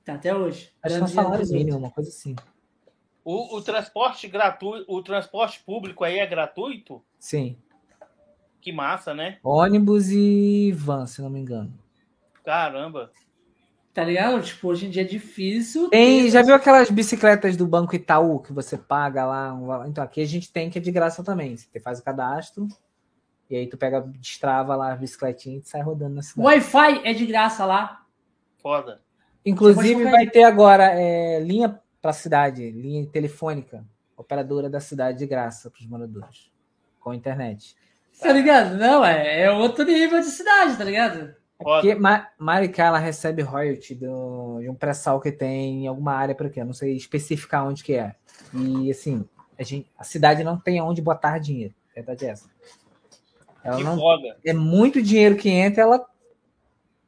Tá 0.04 0.16
até 0.16 0.36
hoje. 0.36 0.72
Acho 0.84 0.96
que 0.96 1.02
é 1.02 1.04
um 1.04 1.08
salário 1.08 1.48
mínimo, 1.50 1.78
uma 1.78 1.90
coisa 1.90 2.10
assim. 2.10 2.36
O, 3.24 3.58
o, 3.58 3.62
transporte 3.62 4.28
gratuito, 4.28 4.86
o 4.88 5.02
transporte 5.02 5.60
público 5.66 6.04
aí 6.04 6.20
é 6.20 6.28
gratuito? 6.28 7.02
Sim. 7.18 7.58
Que 8.66 8.72
massa, 8.72 9.14
né? 9.14 9.38
Ônibus 9.44 10.10
e 10.10 10.72
van, 10.72 11.06
se 11.06 11.22
não 11.22 11.30
me 11.30 11.40
engano. 11.40 11.72
Caramba. 12.44 13.12
Tá 13.94 14.04
ligado? 14.04 14.42
Tipo, 14.42 14.70
hoje 14.70 14.88
em 14.88 14.90
dia 14.90 15.04
é 15.04 15.06
difícil. 15.06 15.88
Tem, 15.90 16.24
ter... 16.24 16.32
já 16.32 16.42
viu 16.42 16.56
aquelas 16.56 16.90
bicicletas 16.90 17.56
do 17.56 17.68
Banco 17.68 17.96
Itaú 17.96 18.40
que 18.40 18.52
você 18.52 18.76
paga 18.76 19.24
lá? 19.24 19.56
Então 19.88 20.04
aqui 20.04 20.20
a 20.20 20.26
gente 20.26 20.52
tem 20.52 20.72
que 20.72 20.80
é 20.80 20.82
de 20.82 20.92
graça 20.92 21.24
também. 21.24 21.56
Você 21.56 21.80
faz 21.80 22.00
o 22.00 22.04
cadastro 22.04 22.68
e 23.52 23.56
aí 23.56 23.68
tu 23.68 23.78
pega, 23.78 24.02
destrava 24.02 24.76
lá 24.76 24.94
a 24.94 24.96
bicicletinha 24.96 25.60
e 25.60 25.62
sai 25.62 25.84
rodando 25.84 26.16
na 26.16 26.24
cidade. 26.24 26.48
Wi-Fi 26.48 27.02
é 27.08 27.14
de 27.14 27.28
graça 27.28 27.68
lá. 27.68 28.04
Foda. 28.64 29.00
Inclusive 29.46 30.06
vai 30.06 30.28
ter 30.28 30.42
agora 30.42 30.86
é, 30.86 31.40
linha 31.40 31.80
para 32.02 32.10
a 32.10 32.16
cidade, 32.16 32.72
linha 32.72 33.06
telefônica, 33.06 33.86
operadora 34.18 34.72
da 34.72 34.80
cidade 34.80 35.20
de 35.20 35.28
graça 35.28 35.70
para 35.70 35.82
os 35.82 35.86
moradores, 35.86 36.52
com 37.00 37.14
internet. 37.14 37.76
Tá 38.20 38.32
ligado? 38.32 38.78
Não, 38.78 39.04
é, 39.04 39.42
é 39.42 39.52
outro 39.52 39.84
nível 39.86 40.20
de 40.20 40.28
cidade, 40.28 40.78
tá 40.78 40.84
ligado? 40.84 41.36
É 41.60 41.64
porque 41.64 41.96
Maricá 42.38 42.86
ela 42.86 43.00
recebe 43.00 43.42
royalty 43.42 43.96
do, 43.96 44.60
de 44.60 44.70
um 44.70 44.76
pré-sal 44.76 45.22
que 45.22 45.32
tem 45.32 45.84
em 45.84 45.88
alguma 45.88 46.14
área 46.14 46.36
para 46.36 46.50
quê? 46.50 46.64
Não 46.64 46.74
sei 46.74 46.96
especificar 46.96 47.66
onde 47.66 47.84
que 47.84 47.94
é. 47.94 48.16
E 48.54 48.92
assim, 48.92 49.26
a, 49.58 49.64
gente, 49.64 49.90
a 49.98 50.04
cidade 50.04 50.44
não 50.44 50.58
tem 50.58 50.82
onde 50.82 51.02
botar 51.02 51.40
dinheiro. 51.40 51.74
A 51.92 51.96
verdade 51.96 52.26
é 52.26 52.30
essa. 52.30 52.50
Ela 53.64 53.78
que 53.78 53.84
não, 53.84 53.98
foda. 53.98 54.38
É 54.46 54.54
muito 54.54 55.02
dinheiro 55.02 55.38
que 55.38 55.50
entra, 55.50 55.82
ela 55.82 56.06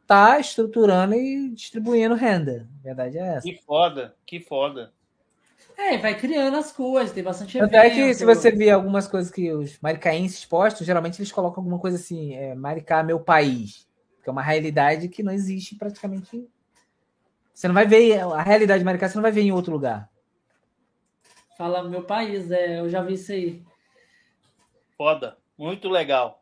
tá 0.08 0.40
estruturando 0.40 1.14
e 1.14 1.50
distribuindo 1.50 2.16
renda. 2.16 2.68
A 2.80 2.84
verdade 2.84 3.18
é 3.18 3.36
essa. 3.36 3.48
Que 3.48 3.58
foda, 3.58 4.16
que 4.26 4.40
foda. 4.40 4.94
É, 5.78 5.96
vai 5.98 6.18
criando 6.18 6.58
as 6.58 6.72
coisas, 6.72 7.14
tem 7.14 7.24
bastante 7.24 7.58
evento. 7.58 7.76
é 7.76 7.90
que 7.90 8.14
se 8.16 8.26
você 8.26 8.52
ver 8.52 8.72
algumas 8.72 9.08
coisas 9.08 9.32
que 9.32 9.52
os 9.54 9.80
maricaenses 9.80 10.44
postam, 10.44 10.86
geralmente 10.86 11.20
eles 11.20 11.32
colocam 11.32 11.62
alguma 11.62 11.78
coisa 11.78 11.98
assim, 11.98 12.34
é, 12.34 12.56
Maricá, 12.56 13.04
meu 13.04 13.20
país. 13.20 13.88
Que 14.24 14.30
é 14.30 14.32
uma 14.32 14.42
realidade 14.42 15.08
que 15.08 15.22
não 15.22 15.32
existe 15.32 15.76
praticamente. 15.76 16.50
Você 17.54 17.68
não 17.68 17.76
vai 17.76 17.86
ver 17.86 18.20
a 18.20 18.42
realidade 18.42 18.80
de 18.80 18.86
Maricá, 18.86 19.08
você 19.08 19.16
não 19.16 19.22
vai 19.22 19.32
ver 19.32 19.42
em 19.42 19.52
outro 19.52 19.72
lugar. 19.72 20.10
Fala 21.56 21.88
meu 21.88 22.04
país, 22.04 22.52
é, 22.52 22.80
eu 22.80 22.90
já 22.90 23.02
vi 23.04 23.14
isso 23.14 23.32
aí. 23.32 23.64
Foda, 24.98 25.38
muito 25.58 25.88
legal. 25.90 26.42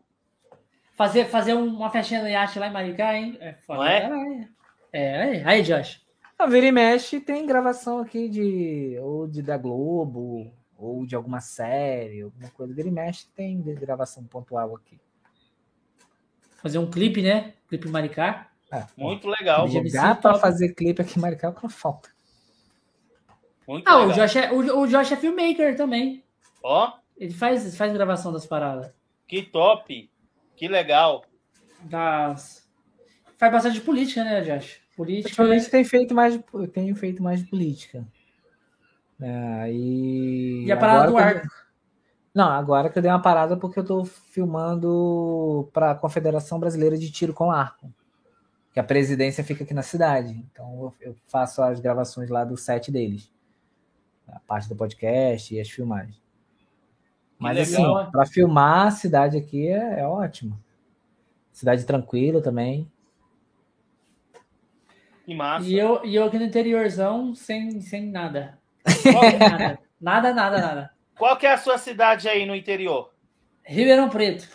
Fazer, 0.94 1.26
fazer 1.26 1.54
uma 1.54 1.90
festinha 1.90 2.22
no 2.22 2.30
iate 2.30 2.58
lá 2.58 2.68
em 2.68 2.74
Maricá, 2.74 3.14
hein? 3.14 3.38
É 3.42 3.54
foda. 3.54 3.80
Não 3.80 3.86
é? 3.86 4.50
É, 4.94 5.38
é. 5.38 5.44
Aí, 5.46 5.62
Josh. 5.62 6.05
A 6.38 6.48
Vira 6.48 6.68
e 6.68 6.72
Mexe 6.72 7.20
tem 7.22 7.46
gravação 7.46 8.00
aqui 8.00 8.28
de 8.28 8.98
ou 9.00 9.28
de 9.28 9.42
da 9.42 9.58
Globo 9.58 10.52
ou 10.78 11.06
de 11.06 11.16
alguma 11.16 11.40
série, 11.40 12.22
alguma 12.22 12.50
coisa. 12.50 12.74
Vira 12.74 12.90
e 12.90 12.92
Mexe 12.92 13.28
tem 13.34 13.62
gravação 13.62 14.24
pontual 14.26 14.76
aqui. 14.76 15.00
Fazer 16.62 16.78
um 16.78 16.90
clipe, 16.90 17.22
né? 17.22 17.54
Clipe 17.70 17.88
Maricá. 17.88 18.50
É, 18.72 18.86
Muito 18.98 19.30
legal. 19.30 19.66
Lugar 19.66 20.20
para 20.20 20.36
fazer 20.36 20.74
clipe 20.74 21.02
aqui 21.02 21.18
em 21.18 21.22
Maricá 21.22 21.48
é 21.48 21.52
o 21.52 21.54
que 21.54 21.64
não 21.64 21.70
falta. 21.70 22.10
Muito 23.68 23.88
ah, 23.88 24.06
legal. 24.06 24.10
o 24.10 24.14
Josh, 24.14 24.36
é, 24.36 24.52
o, 24.52 24.80
o 24.82 24.88
Josh 24.88 25.12
é 25.12 25.16
filmmaker 25.16 25.76
também. 25.76 26.24
Ó. 26.62 26.94
Ele 27.18 27.34
faz, 27.34 27.78
faz 27.78 27.94
gravação 27.94 28.34
das 28.34 28.46
paradas. 28.46 28.92
Que 29.28 29.42
top! 29.42 30.10
Que 30.56 30.68
legal. 30.68 31.26
Das... 31.82 32.68
Faz 33.38 33.52
bastante 33.52 33.82
política, 33.82 34.24
né, 34.24 34.42
Josh? 34.42 34.85
Política. 34.96 35.30
Ultimamente 35.30 35.70
tem 35.70 35.84
feito 35.84 36.14
mais, 36.14 36.40
tenho 36.74 36.96
feito 36.96 37.22
mais 37.22 37.42
de 37.42 37.50
política. 37.50 38.06
É, 39.20 39.72
e, 39.72 40.66
e 40.66 40.72
a 40.72 40.78
parada 40.78 41.12
do 41.12 41.18
ar. 41.18 41.42
Não, 42.34 42.50
agora 42.50 42.90
que 42.90 42.98
eu 42.98 43.02
dei 43.02 43.10
uma 43.10 43.22
parada 43.22 43.56
porque 43.56 43.80
eu 43.80 43.84
estou 43.84 44.06
filmando 44.06 45.70
para 45.72 45.92
a 45.92 45.96
Confederação 45.96 46.60
Brasileira 46.60 46.98
de 46.98 47.10
Tiro 47.10 47.34
com 47.34 47.50
Arco. 47.50 47.90
Que 48.74 48.80
a 48.80 48.84
presidência 48.84 49.42
fica 49.42 49.64
aqui 49.64 49.74
na 49.74 49.82
cidade. 49.82 50.44
Então 50.52 50.94
eu 51.00 51.16
faço 51.28 51.62
as 51.62 51.80
gravações 51.80 52.30
lá 52.30 52.44
do 52.44 52.58
set 52.58 52.92
deles. 52.92 53.32
A 54.28 54.40
parte 54.40 54.68
do 54.68 54.76
podcast 54.76 55.56
e 55.56 55.62
as 55.62 55.70
filmagens. 55.70 56.22
Mas 57.40 57.58
assim, 57.58 57.84
para 58.12 58.26
filmar 58.26 58.88
a 58.88 58.92
cidade 58.92 59.38
aqui 59.38 59.68
é, 59.68 60.02
é 60.02 60.08
ótimo. 60.08 60.60
Cidade 61.54 61.86
tranquila 61.86 62.42
também. 62.42 62.92
Que 65.26 65.34
massa. 65.34 65.68
E 65.68 65.78
eu, 65.78 66.06
e 66.06 66.16
eu 66.16 66.26
aqui 66.26 66.38
no 66.38 66.46
interiorzão 66.46 67.34
sem, 67.34 67.82
sem 67.82 68.12
nada. 68.12 68.60
nada. 69.40 69.80
Nada, 70.00 70.34
nada, 70.34 70.62
nada. 70.62 70.92
Qual 71.18 71.36
que 71.36 71.48
é 71.48 71.54
a 71.54 71.58
sua 71.58 71.78
cidade 71.78 72.30
aí 72.30 72.46
no 72.46 72.56
interior? 72.56 73.12
Ribeirão 73.64 74.08
Preto. 74.08 74.48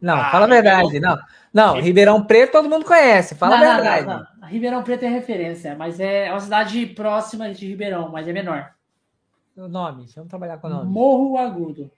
Não, 0.00 0.16
ah, 0.16 0.30
fala 0.30 0.46
a 0.46 0.48
verdade. 0.48 1.00
Não, 1.00 1.18
não, 1.52 1.80
Ribeirão 1.80 2.24
Preto 2.24 2.52
todo 2.52 2.70
mundo 2.70 2.84
conhece. 2.84 3.34
Fala 3.34 3.58
não, 3.58 3.70
a 3.70 3.74
verdade. 3.74 4.06
Não, 4.06 4.26
não, 4.40 4.48
Ribeirão 4.48 4.82
Preto 4.82 5.04
é 5.04 5.08
referência, 5.08 5.74
mas 5.76 6.00
é 6.00 6.30
uma 6.30 6.40
cidade 6.40 6.86
próxima 6.86 7.52
de 7.52 7.66
Ribeirão, 7.66 8.08
mas 8.08 8.26
é 8.26 8.32
menor. 8.32 8.74
O 9.56 9.68
nome, 9.68 10.06
vamos 10.14 10.30
trabalhar 10.30 10.58
com 10.58 10.66
o 10.66 10.70
nome. 10.70 10.90
Morro 10.90 11.36
Agudo. 11.36 11.90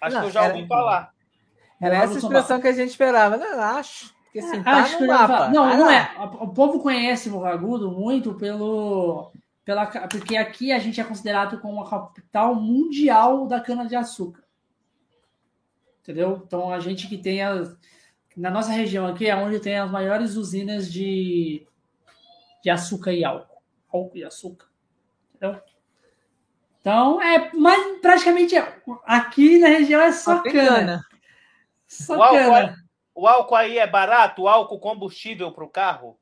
Acho 0.00 0.20
que 0.20 0.26
eu 0.26 0.30
já 0.30 0.48
ouvi 0.48 0.66
falar. 0.66 1.12
Era 1.80 1.96
essa 1.96 2.18
expressão 2.18 2.60
que 2.60 2.68
a 2.68 2.72
gente 2.72 2.90
esperava. 2.90 3.36
Não, 3.36 3.60
acho. 3.60 4.13
Porque 4.34 4.40
assim, 4.40 4.62
tá 4.64 4.78
acho 4.78 5.00
no 5.00 5.06
mapa. 5.06 5.48
Não, 5.48 5.62
ah, 5.62 5.76
não 5.76 5.88
é. 5.88 6.12
O 6.40 6.48
povo 6.48 6.80
conhece 6.80 7.30
Morro 7.30 7.46
Agudo 7.46 7.92
muito 7.92 8.34
pelo. 8.34 9.30
Pela, 9.64 9.86
porque 9.86 10.36
aqui 10.36 10.72
a 10.72 10.78
gente 10.80 11.00
é 11.00 11.04
considerado 11.04 11.60
como 11.60 11.80
a 11.80 11.88
capital 11.88 12.54
mundial 12.56 13.46
da 13.46 13.60
cana-de-açúcar. 13.60 14.42
Entendeu? 16.02 16.42
Então 16.44 16.72
a 16.72 16.80
gente 16.80 17.06
que 17.06 17.16
tem 17.16 17.42
as. 17.42 17.76
Na 18.36 18.50
nossa 18.50 18.72
região 18.72 19.06
aqui 19.06 19.28
é 19.28 19.36
onde 19.36 19.60
tem 19.60 19.78
as 19.78 19.88
maiores 19.88 20.34
usinas 20.34 20.92
de, 20.92 21.64
de 22.60 22.70
açúcar 22.70 23.12
e 23.12 23.24
álcool. 23.24 23.62
Álcool 23.88 24.16
e 24.16 24.24
açúcar. 24.24 24.66
Entendeu? 25.36 25.60
Então, 26.80 27.22
é, 27.22 27.52
mas 27.54 28.00
praticamente 28.00 28.56
aqui 29.06 29.58
na 29.60 29.68
região 29.68 30.00
é 30.00 30.10
só 30.10 30.42
cana. 30.42 30.52
cana. 30.52 31.06
Só 31.86 32.20
álcool, 32.20 32.36
é, 32.36 32.74
o 33.14 33.26
álcool 33.26 33.54
aí 33.54 33.78
é 33.78 33.86
barato? 33.86 34.42
O 34.42 34.48
álcool 34.48 34.80
combustível 34.80 35.52
para 35.52 35.64
o 35.64 35.68
carro? 35.68 36.18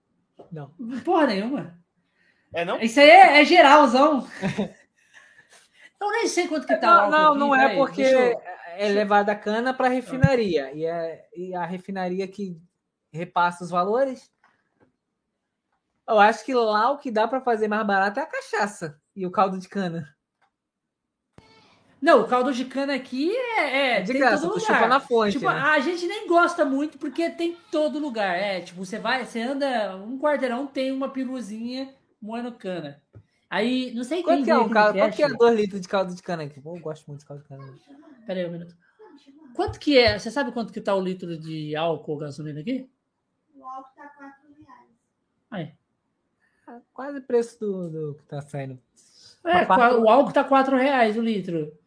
Não. 0.50 0.70
Porra 1.04 1.28
nenhuma. 1.28 1.78
É 2.52 2.64
não? 2.64 2.80
Isso 2.80 3.00
aí 3.00 3.08
é, 3.08 3.40
é 3.40 3.44
geralzão. 3.44 4.26
Eu 6.00 6.10
nem 6.10 6.26
sei 6.26 6.48
quanto 6.48 6.66
que 6.66 6.76
tá 6.76 6.86
não, 6.86 7.10
o 7.10 7.14
álcool. 7.14 7.38
Não, 7.38 7.48
não 7.48 7.54
é 7.54 7.76
porque 7.76 8.02
eu... 8.02 8.42
é 8.76 8.88
levado 8.88 9.30
a 9.30 9.36
cana 9.36 9.72
para 9.72 9.86
a 9.86 9.90
refinaria. 9.90 10.72
E, 10.72 10.84
é, 10.84 11.28
e 11.32 11.54
a 11.54 11.64
refinaria 11.64 12.26
que 12.26 12.60
repassa 13.12 13.62
os 13.62 13.70
valores. 13.70 14.28
Eu 16.08 16.18
acho 16.18 16.44
que 16.44 16.52
lá 16.52 16.90
o 16.90 16.98
que 16.98 17.08
dá 17.08 17.28
para 17.28 17.40
fazer 17.40 17.68
mais 17.68 17.86
barato 17.86 18.18
é 18.18 18.22
a 18.24 18.26
cachaça 18.26 19.00
e 19.14 19.24
o 19.24 19.30
caldo 19.30 19.60
de 19.60 19.68
cana. 19.68 20.12
Não, 22.02 22.22
o 22.22 22.26
caldo 22.26 22.52
de 22.52 22.64
cana 22.64 22.96
aqui 22.96 23.30
é, 23.56 23.98
é 23.98 24.00
de 24.00 24.12
graça, 24.12 24.48
tu 24.48 24.58
chupa 24.58 24.88
na 24.88 24.98
fonte. 24.98 25.38
Tipo, 25.38 25.48
né? 25.48 25.56
a 25.56 25.78
gente 25.78 26.04
nem 26.04 26.26
gosta 26.26 26.64
muito 26.64 26.98
porque 26.98 27.30
tem 27.30 27.56
todo 27.70 28.00
lugar. 28.00 28.36
É, 28.36 28.60
tipo, 28.60 28.84
você 28.84 28.98
vai, 28.98 29.24
você 29.24 29.40
anda 29.40 29.96
um 29.96 30.18
quarteirão, 30.18 30.66
tem 30.66 30.90
uma 30.90 31.08
piruzinha 31.08 31.94
moendo 32.20 32.50
cana. 32.50 33.00
Aí, 33.48 33.94
não 33.94 34.02
sei 34.02 34.20
quanto 34.20 34.38
quem 34.38 34.44
que 34.46 34.50
é 34.50 34.58
um 34.58 34.68
caldo, 34.68 34.98
Quanto 34.98 35.14
que 35.14 35.22
é 35.22 35.28
dois 35.28 35.56
litros 35.56 35.80
de 35.80 35.86
caldo 35.86 36.12
de 36.12 36.22
cana 36.22 36.42
aqui? 36.42 36.60
Eu 36.64 36.80
gosto 36.80 37.06
muito 37.06 37.20
de 37.20 37.26
caldo 37.26 37.42
de 37.44 37.48
cana. 37.48 37.72
Pera 38.26 38.40
aí 38.40 38.46
um 38.46 38.50
minuto. 38.50 38.74
Quanto 39.54 39.78
que 39.78 39.96
é? 39.96 40.18
Você 40.18 40.30
sabe 40.30 40.50
quanto 40.50 40.72
que 40.72 40.80
tá 40.80 40.96
o 40.96 41.00
litro 41.00 41.38
de 41.38 41.76
álcool 41.76 42.12
ou 42.12 42.18
gasolina 42.18 42.60
aqui? 42.60 42.90
O 43.54 43.64
álcool 43.64 43.94
tá 43.94 44.08
4 44.08 44.26
reais. 44.58 44.88
Aí. 45.52 45.74
É 46.66 46.80
quase 46.92 47.18
o 47.18 47.22
preço 47.22 47.60
do, 47.60 47.90
do 47.90 48.14
que 48.14 48.24
tá 48.24 48.40
saindo. 48.40 48.76
É, 49.44 49.98
o 49.98 50.08
álcool 50.08 50.32
tá 50.32 50.42
4 50.42 50.76
reais 50.76 51.16
o 51.16 51.20
litro. 51.20 51.78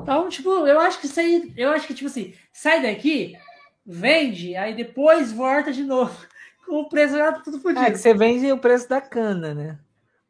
Então, 0.00 0.28
tipo, 0.28 0.66
eu 0.66 0.80
acho 0.80 1.00
que 1.00 1.06
isso 1.06 1.20
aí, 1.20 1.52
eu 1.56 1.70
acho 1.70 1.86
que, 1.86 1.94
tipo 1.94 2.08
assim, 2.08 2.34
sai 2.52 2.82
daqui, 2.82 3.36
vende, 3.84 4.56
aí 4.56 4.74
depois 4.74 5.32
volta 5.32 5.72
de 5.72 5.82
novo. 5.82 6.16
Com 6.66 6.82
o 6.82 6.88
preço 6.88 7.16
já 7.16 7.32
tudo 7.32 7.60
fodido. 7.60 7.84
É 7.84 7.90
que 7.90 7.98
você 7.98 8.14
vende 8.14 8.50
o 8.52 8.58
preço 8.58 8.88
da 8.88 9.00
cana, 9.00 9.54
né? 9.54 9.78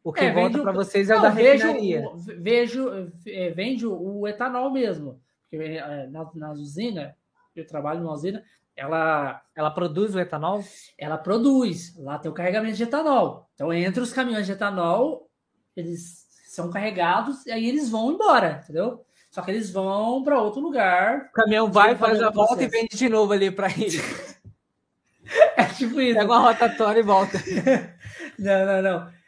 O 0.03 0.13
que 0.13 0.25
é, 0.25 0.33
volta 0.33 0.63
para 0.63 0.73
vocês 0.73 1.11
é 1.11 1.17
o 1.17 1.21
da 1.21 1.29
refinaria. 1.29 2.09
Vejo, 2.17 2.43
vejo 2.43 3.13
é, 3.27 3.51
vende 3.51 3.87
o 3.87 4.27
etanol 4.27 4.71
mesmo. 4.71 5.21
Porque 5.51 5.63
é, 5.63 6.07
na, 6.07 6.31
na 6.35 6.53
usina, 6.53 7.15
eu 7.55 7.67
trabalho 7.67 8.03
na 8.03 8.13
usina, 8.13 8.43
ela, 8.75 9.43
ela 9.55 9.71
produz 9.71 10.15
o 10.15 10.21
etanol? 10.21 10.65
Ela 10.97 11.19
produz. 11.19 11.95
Lá 11.99 12.19
tem 12.19 12.31
o 12.31 12.35
carregamento 12.35 12.77
de 12.77 12.85
etanol. 12.85 13.51
Então, 13.55 13.71
entre 13.73 14.03
os 14.03 14.13
caminhões 14.13 14.47
de 14.47 14.53
etanol, 14.53 15.29
eles 15.77 16.27
são 16.47 16.71
carregados 16.71 17.45
e 17.47 17.53
aí 17.53 17.69
eles 17.69 17.91
vão 17.91 18.13
embora, 18.13 18.61
entendeu? 18.63 19.05
Só 19.31 19.43
que 19.43 19.51
eles 19.51 19.71
vão 19.71 20.23
para 20.25 20.41
outro 20.41 20.61
lugar. 20.61 21.29
O 21.31 21.33
caminhão 21.33 21.71
vai, 21.71 21.95
faz 21.95 22.21
a 22.21 22.31
volta 22.31 22.63
e 22.63 22.69
vende 22.69 22.97
de 22.97 23.09
novo 23.09 23.33
ali 23.33 23.51
para 23.51 23.69
ele. 23.69 24.01
é 25.57 25.65
tipo 25.67 26.01
isso. 26.01 26.19
Pega 26.19 26.33
uma 26.33 26.41
rotatória 26.41 27.01
e 27.01 27.05
volta. 27.05 27.39
não, 28.39 28.67
não, 28.67 28.83
não. 28.83 29.21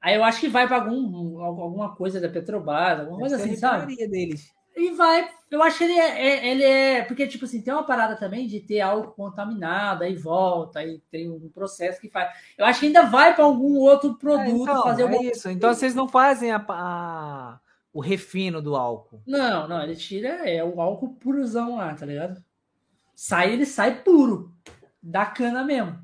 Aí 0.00 0.14
eu 0.14 0.22
acho 0.22 0.40
que 0.40 0.48
vai 0.48 0.68
para 0.68 0.76
algum, 0.76 1.40
alguma 1.40 1.96
coisa 1.96 2.20
da 2.20 2.28
Petrobras, 2.28 3.00
alguma 3.00 3.18
coisa 3.18 3.36
assim, 3.36 3.56
sabe? 3.56 3.96
deles. 3.96 4.54
E 4.76 4.90
vai. 4.90 5.26
Eu 5.50 5.62
acho 5.62 5.78
que 5.78 5.84
ele 5.84 5.94
é, 5.94 6.26
é, 6.26 6.48
ele 6.48 6.62
é. 6.62 7.02
Porque, 7.02 7.26
tipo 7.26 7.46
assim, 7.46 7.62
tem 7.62 7.72
uma 7.72 7.82
parada 7.82 8.14
também 8.14 8.46
de 8.46 8.60
ter 8.60 8.80
algo 8.82 9.12
contaminado, 9.12 10.04
aí 10.04 10.14
volta, 10.14 10.80
aí 10.80 11.00
tem 11.10 11.30
um 11.30 11.48
processo 11.48 11.98
que 11.98 12.10
faz. 12.10 12.30
Eu 12.58 12.66
acho 12.66 12.80
que 12.80 12.86
ainda 12.86 13.04
vai 13.04 13.34
para 13.34 13.44
algum 13.44 13.78
outro 13.78 14.14
produto 14.18 14.68
é, 14.68 14.72
então, 14.72 14.82
fazer 14.82 15.10
é 15.10 15.22
isso. 15.22 15.48
Então 15.48 15.72
vocês 15.72 15.94
não 15.94 16.06
fazem 16.06 16.52
a, 16.52 16.62
a, 16.68 17.58
o 17.96 18.00
refino 18.00 18.60
do 18.60 18.76
álcool. 18.76 19.22
Não, 19.26 19.66
não, 19.66 19.82
ele 19.82 19.96
tira 19.96 20.28
é 20.46 20.62
o 20.62 20.82
álcool 20.82 21.14
purozão 21.14 21.76
lá, 21.76 21.94
tá 21.94 22.04
ligado? 22.04 22.44
Sai, 23.14 23.54
ele 23.54 23.64
sai 23.64 24.02
puro. 24.02 24.54
Da 25.02 25.24
cana 25.24 25.64
mesmo. 25.64 25.98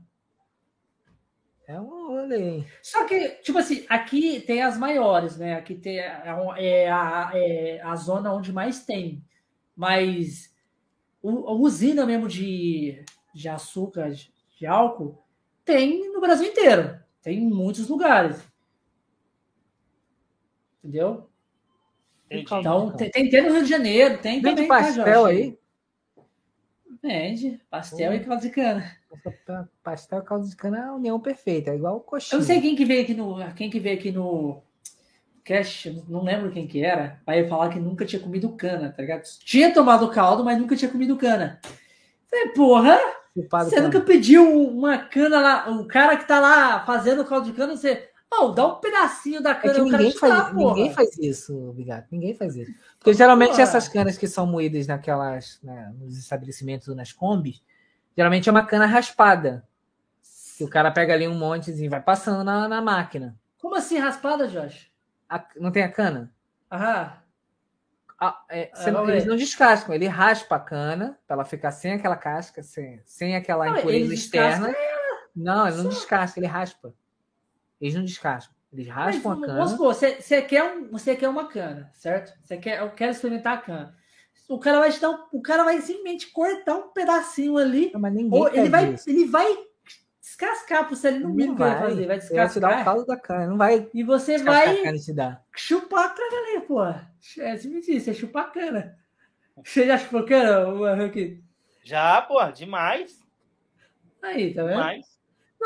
É 1.67 1.79
um 1.79 2.09
rolê. 2.09 2.65
Só 2.83 3.05
que, 3.05 3.29
tipo 3.43 3.59
assim, 3.59 3.85
aqui 3.91 4.41
tem 4.41 4.63
as 4.63 4.79
maiores, 4.79 5.37
né? 5.37 5.55
Aqui 5.55 5.75
tem 5.75 6.01
a, 6.01 6.55
é, 6.57 6.91
a, 6.91 7.31
é 7.35 7.83
a 7.83 7.95
zona 7.95 8.33
onde 8.33 8.55
mais 8.55 8.87
tem. 8.87 9.23
Mas 9.77 10.51
o, 11.21 11.47
a 11.47 11.53
usina 11.53 12.07
mesmo 12.07 12.27
de, 12.27 13.05
de 13.35 13.51
açúcar, 13.51 14.13
de, 14.13 14.33
de 14.59 14.65
álcool, 14.65 15.23
tem 15.63 16.11
no 16.11 16.23
Brasil 16.23 16.49
inteiro. 16.49 16.99
Tem 17.21 17.39
em 17.39 17.51
muitos 17.51 17.87
lugares. 17.87 18.43
Entendeu? 20.79 21.31
Entendi. 22.41 22.61
Então, 22.61 22.91
tem, 22.93 23.11
tem, 23.11 23.29
tem 23.29 23.43
no 23.43 23.53
Rio 23.53 23.63
de 23.63 23.69
Janeiro, 23.69 24.19
tem 24.19 24.41
Vende 24.41 24.67
também. 24.67 24.69
Tá, 24.69 24.79
pastel 24.79 25.23
tá, 25.23 25.29
aí? 25.29 25.59
Vende. 27.03 27.61
Pastel 27.69 28.15
e 28.15 28.21
caldo 28.21 28.43
de 28.43 28.51
cana. 28.51 28.97
Pastel 29.83 30.21
e 30.21 30.23
caldo 30.23 30.49
de 30.49 30.57
cana 30.57 30.79
é 30.79 30.83
a 30.83 30.95
união 30.95 31.19
perfeita, 31.19 31.71
é 31.71 31.75
igual 31.75 31.97
o 31.97 32.01
coxinha. 32.01 32.37
Eu 32.37 32.41
não 32.41 32.47
sei 32.47 32.61
quem 32.61 32.77
que 32.77 32.85
veio 32.85 33.03
aqui 33.03 33.13
no. 33.13 33.55
Quem 33.55 33.69
que 33.69 33.81
veio 33.81 33.99
aqui 33.99 34.13
no 34.13 34.63
cast, 35.45 36.05
não 36.09 36.23
lembro 36.23 36.53
quem 36.53 36.69
que 36.69 36.85
era, 36.85 37.21
vai 37.27 37.47
falar 37.49 37.69
que 37.71 37.81
nunca 37.81 38.07
tinha 38.07 38.23
comido 38.23 38.51
cana, 38.51 38.93
tá 38.93 39.03
ligado? 39.03 39.25
Tinha 39.45 39.75
tomado 39.75 40.09
caldo, 40.11 40.45
mas 40.45 40.57
nunca 40.57 40.77
tinha 40.77 40.91
comido 40.91 41.17
cana. 41.17 41.61
Falei, 42.31 42.49
porra! 42.51 42.99
Chupado 43.35 43.69
você 43.69 43.77
cana. 43.77 43.89
nunca 43.89 44.01
pediu 44.03 44.69
uma 44.69 44.99
cana 44.99 45.41
lá, 45.41 45.71
o 45.71 45.89
cara 45.89 46.17
que 46.17 46.29
tá 46.29 46.39
lá 46.39 46.85
fazendo 46.85 47.25
caldo 47.25 47.47
de 47.47 47.53
cana, 47.53 47.77
você. 47.77 48.12
Oh, 48.35 48.49
dá 48.49 48.67
um 48.67 48.77
pedacinho 48.77 49.43
da 49.43 49.55
cana. 49.55 49.79
É 49.79 49.83
ninguém, 49.83 50.11
faz, 50.11 50.55
ninguém 50.55 50.93
faz 50.95 51.19
isso, 51.19 51.69
obrigado. 51.69 52.07
Ninguém 52.11 52.35
faz 52.35 52.57
isso. 52.57 52.73
Porque 52.99 53.13
geralmente 53.13 53.51
porra. 53.51 53.63
essas 53.63 53.89
canas 53.89 54.17
que 54.17 54.27
são 54.27 54.47
moídas 54.47 54.87
naquelas, 54.87 55.61
né, 55.63 55.93
nos 55.99 56.17
estabelecimentos 56.17 56.89
ou 56.89 56.95
nas 56.95 57.13
combis, 57.13 57.63
geralmente 58.17 58.49
é 58.49 58.53
uma 58.53 58.65
cana 58.65 58.87
raspada. 58.87 59.69
Que 60.57 60.65
o 60.65 60.69
cara 60.69 60.91
pega 60.91 61.13
ali 61.13 61.29
um 61.29 61.35
montezinho 61.35 61.87
e 61.87 61.91
vai 61.91 62.01
passando 62.01 62.43
na, 62.43 62.67
na 62.67 62.81
máquina. 62.81 63.39
Como 63.59 63.75
assim 63.75 63.99
raspada, 63.99 64.49
Josh? 64.49 64.91
A, 65.29 65.45
não 65.57 65.71
tem 65.71 65.83
a 65.83 65.93
cana? 65.93 66.33
Aham. 66.71 67.13
Ah, 68.19 68.45
é, 68.49 68.71
ah, 68.73 69.05
eles 69.09 69.27
não 69.27 69.37
descascam, 69.37 69.93
ele 69.93 70.07
raspa 70.07 70.55
a 70.55 70.61
cana 70.61 71.19
para 71.27 71.35
ela 71.35 71.45
ficar 71.45 71.73
sem 71.73 71.93
aquela 71.93 72.17
casca, 72.17 72.63
sem, 72.63 73.03
sem 73.05 73.35
aquela 73.35 73.67
não, 73.67 73.79
impureza 73.79 74.15
externa. 74.15 74.73
Não, 75.35 75.67
ele 75.67 75.79
não 75.79 75.89
descasca, 75.89 76.39
ele 76.39 76.47
raspa. 76.47 76.95
Eles 77.83 77.97
não 77.97 78.05
descascam. 78.05 78.55
Eles 78.73 78.87
raspam 78.87 79.35
Mas, 79.35 79.43
a 79.43 79.47
cana. 79.47 79.59
Vamos 79.59 79.71
supor, 79.73 79.95
você, 79.95 80.23
você, 80.23 80.41
quer 80.41 80.63
um, 80.63 80.89
você 80.89 81.17
quer 81.17 81.29
uma 81.29 81.49
cana, 81.49 81.91
certo? 81.95 82.33
Você 82.43 82.57
quer, 82.57 82.81
eu 82.81 82.91
quero 82.91 83.11
experimentar 83.11 83.59
a 83.59 83.61
cana. 83.61 83.97
O 84.49 84.59
cara 84.59 84.79
vai 84.79 84.93
te 84.93 85.01
dar 85.01 85.11
um, 85.11 85.19
o 85.33 85.43
cara 85.43 85.65
vai 85.65 85.81
simplesmente 85.81 86.31
cortar 86.31 86.77
um 86.77 86.89
pedacinho 86.93 87.59
ali. 87.59 87.91
Não, 87.93 88.01
mas 88.01 88.15
ninguém 88.15 88.41
ou 88.41 88.49
ele 88.49 88.69
vai, 88.69 88.95
isso. 88.95 89.11
ele 89.11 89.27
vai 89.27 89.59
descascar 90.21 90.87
para 90.87 90.95
você 90.95 91.09
ali 91.09 91.19
no 91.19 91.31
mínimo 91.31 91.57
vai, 91.57 91.71
vai 91.71 91.81
fazer, 91.81 92.07
vai 92.07 92.19
descascar. 92.19 92.47
Vai 92.47 92.55
te 92.55 92.61
dar 92.61 92.81
o 92.81 92.85
caldo 92.85 93.07
da 93.07 93.17
cana, 93.17 93.47
não 93.49 93.59
vai. 93.59 93.91
E 93.93 94.05
você 94.05 94.39
vai 94.39 94.85
chupar 95.57 96.05
a 96.05 96.09
cana 96.11 96.37
ali, 96.37 96.61
pô. 96.61 96.85
É 96.85 97.51
assim 97.51 97.69
me 97.69 97.81
diz, 97.81 98.05
você 98.05 98.15
chupa 98.15 98.43
a 98.43 98.45
cana. 98.45 98.97
Você 99.65 99.87
já 99.87 99.99
chupou 99.99 100.25
cana, 100.25 101.05
aqui? 101.05 101.43
Já, 101.83 102.23
pô, 102.23 102.43
demais. 102.53 103.21
Aí, 104.23 104.55
tá 104.55 104.63
vendo? 104.63 104.77
Demais. 104.77 105.12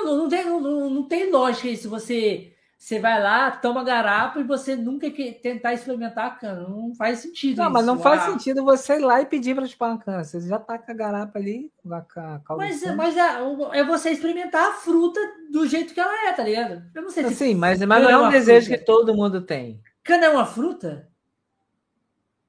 Não, 0.05 0.16
não, 0.16 0.28
tem, 0.28 0.44
não, 0.44 0.90
não 0.90 1.02
tem 1.02 1.31
lógica 1.31 1.68
isso. 1.68 1.89
Você 1.89 2.52
você 2.78 3.01
vai 3.01 3.20
lá, 3.20 3.51
toma 3.51 3.82
garapa 3.82 4.39
e 4.39 4.44
você 4.44 4.77
nunca 4.77 5.10
quer 5.10 5.40
tentar 5.40 5.73
experimentar 5.73 6.27
a 6.27 6.31
cana. 6.31 6.68
Não 6.68 6.94
faz 6.94 7.20
sentido. 7.20 7.56
Não, 7.56 7.64
isso. 7.64 7.73
mas 7.73 7.86
não 7.86 7.98
faz 7.98 8.23
ah. 8.23 8.31
sentido 8.31 8.62
você 8.62 8.97
ir 8.97 9.01
lá 9.01 9.20
e 9.20 9.27
pedir 9.27 9.55
para 9.56 9.66
chupar 9.66 9.90
uma 9.90 9.98
cana. 9.98 10.23
Você 10.23 10.40
já 10.40 10.59
tá 10.59 10.78
com 10.78 10.93
a 10.93 10.94
garapa 10.94 11.39
ali, 11.39 11.73
com 11.78 11.93
a 11.93 12.40
Mas, 12.56 12.82
mas 12.94 13.16
é, 13.16 13.78
é, 13.78 13.85
você 13.85 14.10
experimentar 14.10 14.70
a 14.70 14.74
fruta 14.74 15.18
do 15.51 15.66
jeito 15.66 15.94
que 15.94 16.01
ela 16.01 16.28
é, 16.28 16.32
tá 16.32 16.44
ligado? 16.44 16.85
Eu 16.94 17.02
não 17.02 17.10
sei 17.10 17.24
se. 17.24 17.35
Sim, 17.35 17.55
mas, 17.55 17.81
mas 17.81 18.02
não 18.02 18.10
é 18.10 18.18
um 18.18 18.31
desejo 18.31 18.66
fruta. 18.66 18.78
que 18.78 18.85
todo 18.85 19.14
mundo 19.14 19.40
tem. 19.40 19.81
Cana 20.05 20.27
é 20.27 20.28
uma 20.28 20.47
fruta? 20.47 21.09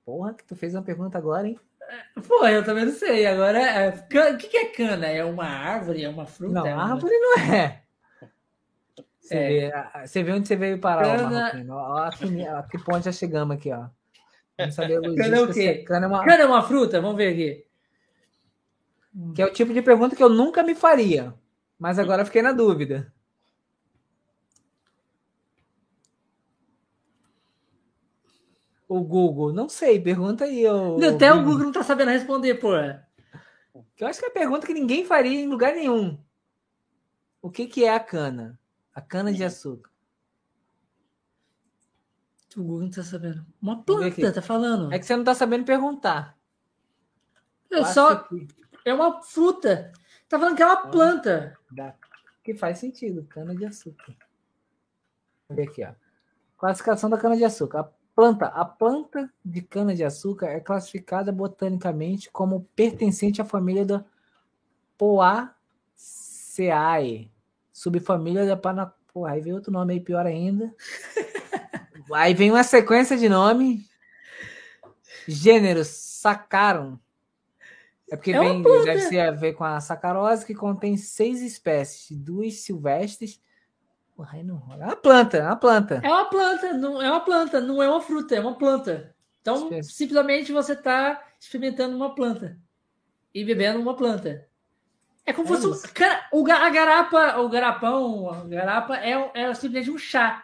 Porra, 0.05 0.33
que 0.33 0.43
tu 0.43 0.55
fez 0.55 0.75
uma 0.75 0.83
pergunta 0.83 1.17
agora, 1.17 1.47
hein? 1.47 1.59
Pô, 2.27 2.45
eu 2.47 2.64
também 2.64 2.85
não 2.85 2.91
sei. 2.91 3.26
Agora, 3.26 3.59
é, 3.59 3.89
o 3.89 4.38
que, 4.38 4.47
que 4.47 4.57
é 4.57 4.65
cana? 4.65 5.07
É 5.07 5.23
uma 5.23 5.45
árvore? 5.45 6.03
É 6.03 6.09
uma 6.09 6.26
fruta? 6.26 6.53
Não, 6.53 6.68
é 6.68 6.73
uma... 6.73 6.93
árvore 6.93 7.14
não 7.14 7.39
é. 7.53 7.84
Você, 9.19 9.35
é. 9.35 9.47
vê, 9.49 10.07
você 10.07 10.23
vê 10.23 10.31
onde 10.31 10.47
você 10.47 10.55
veio 10.55 10.80
parar, 10.80 11.18
cana... 11.18 11.76
ó, 11.76 11.97
a 11.97 12.64
que 12.64 12.77
ponto 12.77 13.03
já 13.03 13.11
chegamos 13.11 13.57
aqui, 13.57 13.72
ó. 13.72 13.88
Vamos 14.57 14.76
saber 14.76 15.01
cana 15.01 15.38
é 15.38 15.41
o 15.41 15.53
quê? 15.53 15.84
Cana 15.85 16.05
é, 16.05 16.09
uma... 16.09 16.26
cana 16.26 16.43
é 16.43 16.45
uma 16.45 16.64
fruta? 16.64 17.01
Vamos 17.01 17.18
ver 17.18 17.34
aqui. 17.34 17.65
Que 19.35 19.41
é 19.41 19.45
o 19.45 19.53
tipo 19.53 19.73
de 19.73 19.81
pergunta 19.81 20.15
que 20.15 20.23
eu 20.23 20.30
nunca 20.30 20.64
me 20.64 20.76
faria. 20.76 21.34
Mas 21.77 21.99
agora 21.99 22.26
fiquei 22.26 22.41
na 22.41 22.51
dúvida. 22.51 23.11
O 28.88 29.01
Google, 29.01 29.51
não 29.51 29.68
sei, 29.68 29.99
pergunta 29.99 30.45
aí. 30.45 30.65
O, 30.65 30.97
Até 31.03 31.34
o 31.34 31.43
Google 31.43 31.65
não 31.65 31.72
tá 31.72 31.84
sabendo 31.84 32.11
responder, 32.11 32.55
pô. 32.55 32.73
Eu 33.99 34.07
acho 34.07 34.19
que 34.19 34.26
é 34.26 34.30
a 34.30 34.34
pergunta 34.34 34.65
que 34.65 34.73
ninguém 34.73 35.05
faria 35.05 35.39
em 35.39 35.47
lugar 35.47 35.73
nenhum. 35.73 36.18
O 37.41 37.49
que, 37.49 37.68
que 37.68 37.84
é 37.84 37.93
a 37.93 37.99
cana? 37.99 38.59
A 38.93 39.01
cana 39.01 39.34
de 39.34 39.43
açúcar. 39.43 39.91
O 42.55 42.64
Google 42.64 42.81
não 42.84 42.89
tá 42.89 43.03
sabendo. 43.03 43.45
Uma 43.61 43.84
planta, 43.84 44.31
tá 44.34 44.41
falando. 44.41 44.91
É 44.91 44.97
que 44.97 45.05
você 45.05 45.15
não 45.15 45.23
tá 45.23 45.35
sabendo 45.35 45.65
perguntar. 45.65 46.38
Eu 47.69 47.85
só. 47.85 48.27
É 48.84 48.93
uma 48.93 49.22
fruta. 49.22 49.91
Tá 50.27 50.39
falando 50.39 50.55
que 50.55 50.64
é 50.64 50.65
uma 50.65 50.88
planta. 50.89 51.57
Dá. 51.69 51.93
Que 52.43 52.55
faz 52.55 52.80
sentido. 52.80 53.26
Cana 53.30 53.55
de 53.55 53.65
açúcar. 53.65 54.15
Ver 55.49 55.68
aqui, 55.69 55.84
ó. 55.84 55.93
Classificação 56.57 57.09
da 57.09 57.18
cana 57.18 57.38
de 57.38 57.43
açúcar. 57.43 57.91
A 58.18 58.19
planta, 58.19 58.45
a 58.48 58.65
planta 58.65 59.31
de 59.45 59.61
cana 59.61 59.94
de 59.94 60.03
açúcar 60.03 60.48
é 60.48 60.60
classificada 60.60 61.31
botanicamente 61.31 62.31
como 62.31 62.68
pertencente 62.76 63.39
à 63.39 63.45
família 63.45 63.85
da 63.85 64.03
Poaceae, 64.98 65.61
subfamília 67.72 68.44
da 68.44 68.57
Pana. 68.57 68.91
Porra, 69.14 69.34
aí 69.34 69.41
vem 69.41 69.53
outro 69.53 69.72
nome 69.72 69.94
aí 69.94 69.99
pior 69.99 70.26
ainda. 70.26 70.73
aí 72.11 72.34
vem 72.34 72.49
uma 72.49 72.64
sequência 72.64 73.15
de 73.15 73.30
nome. 73.30 73.85
Gênero 75.27 75.85
Sacaron. 75.85 76.98
É 78.10 78.15
porque 78.15 78.31
é 78.31 78.39
vem, 78.39 78.64
deve 78.64 79.10
ter 79.10 79.19
a 79.19 79.30
ver 79.30 79.53
com 79.53 79.64
a 79.64 79.80
sacarose, 79.80 80.44
que 80.44 80.56
contém 80.56 80.98
seis 80.98 81.39
espécies, 81.44 82.18
duas 82.18 82.61
silvestres. 82.61 83.39
Aí 84.31 84.44
não 84.44 84.64
É 84.73 84.85
uma 84.85 84.95
planta, 84.95 85.38
é 85.38 85.44
uma 85.44 85.56
planta. 85.56 86.02
É 86.03 86.10
uma 86.10 86.26
planta, 86.26 86.73
não 86.73 87.02
é 87.02 87.10
uma 87.10 87.22
planta, 87.22 87.61
não 87.61 87.84
é 87.84 87.88
uma 87.89 88.02
fruta, 88.02 88.35
é 88.35 88.39
uma 88.39 88.57
planta. 88.57 89.15
Então, 89.41 89.69
simplesmente 89.84 90.52
você 90.52 90.73
está 90.73 91.23
experimentando 91.39 91.95
uma 91.95 92.14
planta 92.15 92.57
e 93.34 93.45
bebendo 93.45 93.80
uma 93.80 93.95
planta. 93.95 94.48
É 95.26 95.31
como 95.34 95.53
é 95.53 95.57
fosse. 95.57 95.88
Cara, 95.94 96.27
o, 96.31 96.44
a 96.52 96.69
garapa, 96.69 97.38
o 97.38 97.49
garapão, 97.49 98.30
a 98.30 98.44
garapa 98.45 98.98
é, 98.98 99.31
é 99.34 99.53
simplesmente 99.53 99.91
um 99.91 99.98
chá. 99.98 100.44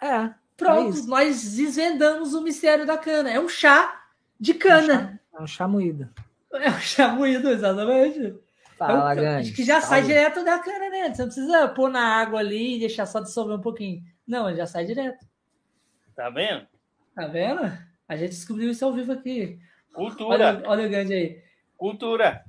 É. 0.00 0.34
Pronto, 0.56 0.98
é 0.98 1.02
nós 1.02 1.54
desvendamos 1.54 2.34
o 2.34 2.42
mistério 2.42 2.84
da 2.84 2.98
cana. 2.98 3.30
É 3.30 3.40
um 3.40 3.48
chá 3.48 4.06
de 4.38 4.52
cana. 4.52 5.20
É 5.32 5.36
um 5.36 5.38
chá, 5.38 5.38
é 5.38 5.42
um 5.42 5.46
chá 5.46 5.68
moído. 5.68 6.08
É 6.52 6.70
um 6.70 6.80
chá 6.80 7.08
moído, 7.08 7.48
exatamente. 7.48 8.34
Fala, 8.78 9.14
é 9.14 9.20
um, 9.20 9.38
Acho 9.40 9.52
que 9.52 9.64
já 9.64 9.80
sai 9.80 10.02
direto 10.02 10.44
da 10.44 10.58
cana, 10.60 10.88
né? 10.88 11.12
Você 11.12 11.22
não 11.22 11.28
precisa 11.28 11.68
pôr 11.68 11.90
na 11.90 12.00
água 12.00 12.38
ali 12.38 12.76
e 12.76 12.80
deixar 12.80 13.06
só 13.06 13.18
dissolver 13.20 13.56
um 13.56 13.60
pouquinho. 13.60 14.02
Não, 14.26 14.48
ele 14.48 14.58
já 14.58 14.66
sai 14.66 14.84
direto. 14.84 15.26
Tá 16.14 16.30
vendo? 16.30 16.66
Tá 17.14 17.26
vendo? 17.26 17.72
A 18.08 18.16
gente 18.16 18.30
descobriu 18.30 18.70
isso 18.70 18.84
ao 18.84 18.92
vivo 18.92 19.12
aqui. 19.12 19.58
Cultura. 19.92 20.28
Olha, 20.28 20.62
olha 20.66 20.86
o 20.86 20.90
grande 20.90 21.12
aí. 21.12 21.42
Cultura. 21.76 22.44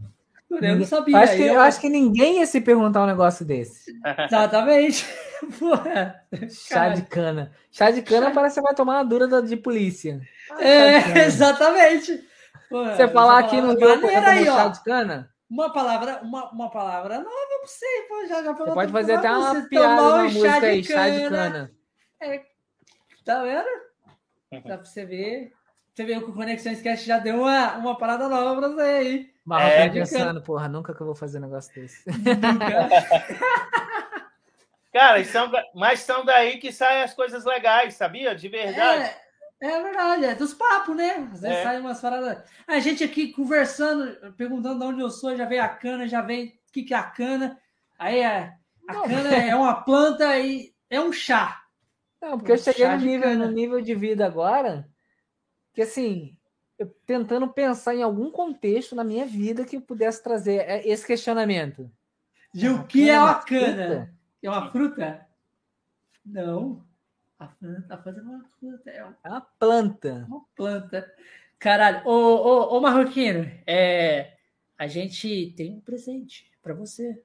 Eu 0.49 0.75
não 0.75 0.85
sabia. 0.85 1.17
Acho 1.17 1.35
que, 1.35 1.43
eu... 1.43 1.61
acho 1.61 1.81
que 1.81 1.89
ninguém 1.89 2.39
ia 2.39 2.45
se 2.45 2.59
perguntar 2.61 3.03
um 3.03 3.07
negócio 3.07 3.45
desse. 3.45 3.91
Exatamente. 4.25 5.05
Porra. 5.57 6.23
Chá 6.49 6.89
de 6.89 7.03
cana. 7.03 7.51
Chá 7.71 7.91
de 7.91 8.01
cana 8.01 8.31
parece 8.31 8.55
que 8.55 8.61
você 8.61 8.65
vai 8.65 8.75
tomar 8.75 8.97
uma 8.97 9.05
dura 9.05 9.41
de 9.41 9.55
polícia. 9.55 10.19
Ah, 10.51 10.63
é, 10.63 11.25
exatamente. 11.25 12.23
Porra, 12.69 12.95
você 12.95 13.07
falar 13.07 13.39
aqui 13.39 13.61
no 13.61 13.75
grupo 13.75 14.07
aí, 14.07 14.45
chá 14.45 14.67
de 14.67 14.83
cana? 14.83 15.29
Uma 15.49 15.73
palavra, 15.73 16.19
uma, 16.21 16.51
uma 16.51 16.69
palavra 16.69 17.17
nova 17.17 17.29
pra 17.29 17.59
você, 17.65 18.05
pô, 18.07 18.25
já, 18.27 18.43
já 18.43 18.53
Você 18.53 18.71
pode 18.71 18.91
fazer 18.91 19.15
até 19.15 19.31
uma 19.31 19.67
piada 19.67 20.17
na 20.17 20.23
música 20.23 20.65
aí, 20.65 20.83
chá 20.83 21.09
de 21.09 21.27
cana. 21.27 21.71
É, 22.21 22.45
tá 23.25 23.41
vendo? 23.41 23.67
Dá 24.51 24.77
pra 24.77 24.85
você 24.85 25.05
ver. 25.05 25.51
Você 25.93 26.05
viu 26.05 26.23
que 26.23 26.29
o 26.29 26.33
Conexão 26.33 26.71
Esquece 26.71 27.05
já 27.05 27.17
deu 27.17 27.41
uma, 27.41 27.77
uma 27.77 27.97
parada 27.97 28.29
nova 28.29 28.59
pra 28.59 28.69
você 28.69 28.81
aí. 28.81 29.33
Mas 29.43 29.73
é, 29.73 29.87
eu 29.87 29.91
pensando, 29.91 30.41
porra, 30.41 30.67
nunca 30.67 30.93
que 30.93 31.01
eu 31.01 31.05
vou 31.07 31.15
fazer 31.15 31.39
um 31.39 31.41
negócio 31.41 31.73
desse. 31.73 32.05
Cara, 34.93 35.23
são, 35.23 35.51
mas 35.73 36.01
são 36.01 36.23
daí 36.23 36.57
que 36.57 36.71
saem 36.71 37.03
as 37.03 37.13
coisas 37.13 37.43
legais, 37.45 37.95
sabia? 37.95 38.35
De 38.35 38.47
verdade. 38.47 39.03
É, 39.03 39.21
é 39.61 39.83
verdade, 39.83 40.25
é 40.25 40.35
dos 40.35 40.53
papos, 40.53 40.95
né? 40.95 41.29
Às 41.31 41.41
vezes 41.41 41.57
é. 41.57 41.63
saem 41.63 41.81
umas 41.81 41.99
paradas. 41.99 42.43
A 42.67 42.79
gente 42.79 43.03
aqui 43.03 43.31
conversando, 43.31 44.33
perguntando 44.33 44.79
de 44.79 44.85
onde 44.85 45.01
eu 45.01 45.09
sou, 45.09 45.35
já 45.35 45.45
veio 45.45 45.63
a 45.63 45.69
cana, 45.69 46.07
já 46.07 46.21
vem 46.21 46.47
o 46.47 46.71
que, 46.71 46.83
que 46.83 46.93
é 46.93 46.97
a 46.97 47.03
cana. 47.03 47.59
Aí 47.97 48.23
a, 48.23 48.55
a 48.87 48.93
cana 48.93 49.29
é 49.35 49.55
uma 49.55 49.81
planta 49.81 50.37
e 50.39 50.73
é 50.89 51.01
um 51.01 51.11
chá. 51.11 51.63
Não, 52.21 52.37
porque 52.37 52.51
um 52.51 52.55
eu 52.55 52.59
cheguei 52.59 52.87
no 52.87 52.97
nível, 52.97 53.37
no 53.37 53.51
nível 53.51 53.81
de 53.81 53.95
vida 53.95 54.25
agora 54.25 54.89
que 55.79 55.83
assim, 55.83 56.37
eu 56.77 56.93
tentando 57.05 57.47
pensar 57.47 57.95
em 57.95 58.03
algum 58.03 58.29
contexto 58.29 58.95
na 58.95 59.03
minha 59.03 59.25
vida 59.25 59.63
que 59.63 59.77
eu 59.77 59.81
pudesse 59.81 60.21
trazer 60.21 60.57
é, 60.57 60.87
esse 60.87 61.07
questionamento. 61.07 61.89
De 62.53 62.67
o 62.67 62.85
que 62.85 63.09
é 63.09 63.17
uma 63.17 63.35
cana? 63.35 64.13
É 64.43 64.49
uma 64.49 64.69
fruta? 64.69 65.25
Não. 66.25 66.83
A 67.39 67.47
planta, 67.47 67.93
a 67.93 67.97
planta 67.97 68.19
é 68.19 68.23
uma 68.23 68.45
fruta. 68.59 68.89
É 68.89 69.03
uma, 69.03 69.17
uma 69.25 69.41
planta. 69.57 70.25
Uma 70.27 70.45
planta. 70.53 71.13
Caralho. 71.57 72.05
Ô, 72.05 72.11
ô, 72.11 72.77
ô 72.77 72.81
Marroquino, 72.81 73.49
é, 73.65 74.33
a 74.77 74.87
gente 74.87 75.53
tem 75.55 75.73
um 75.73 75.79
presente 75.79 76.51
para 76.61 76.73
você. 76.73 77.21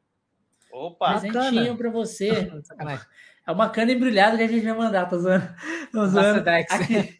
Opa! 0.72 1.18
Presentinho 1.18 1.76
para 1.76 1.90
você. 1.90 2.30
é 3.44 3.50
uma 3.50 3.68
cana 3.70 3.90
embrulhada 3.90 4.36
que 4.36 4.44
a 4.44 4.48
gente 4.48 4.64
vai 4.64 4.76
mandar, 4.76 5.08
tô 5.08 5.18
zoando. 5.18 5.52
Tô 5.90 6.06
zoando. 6.06 6.48
Aqui, 6.48 7.18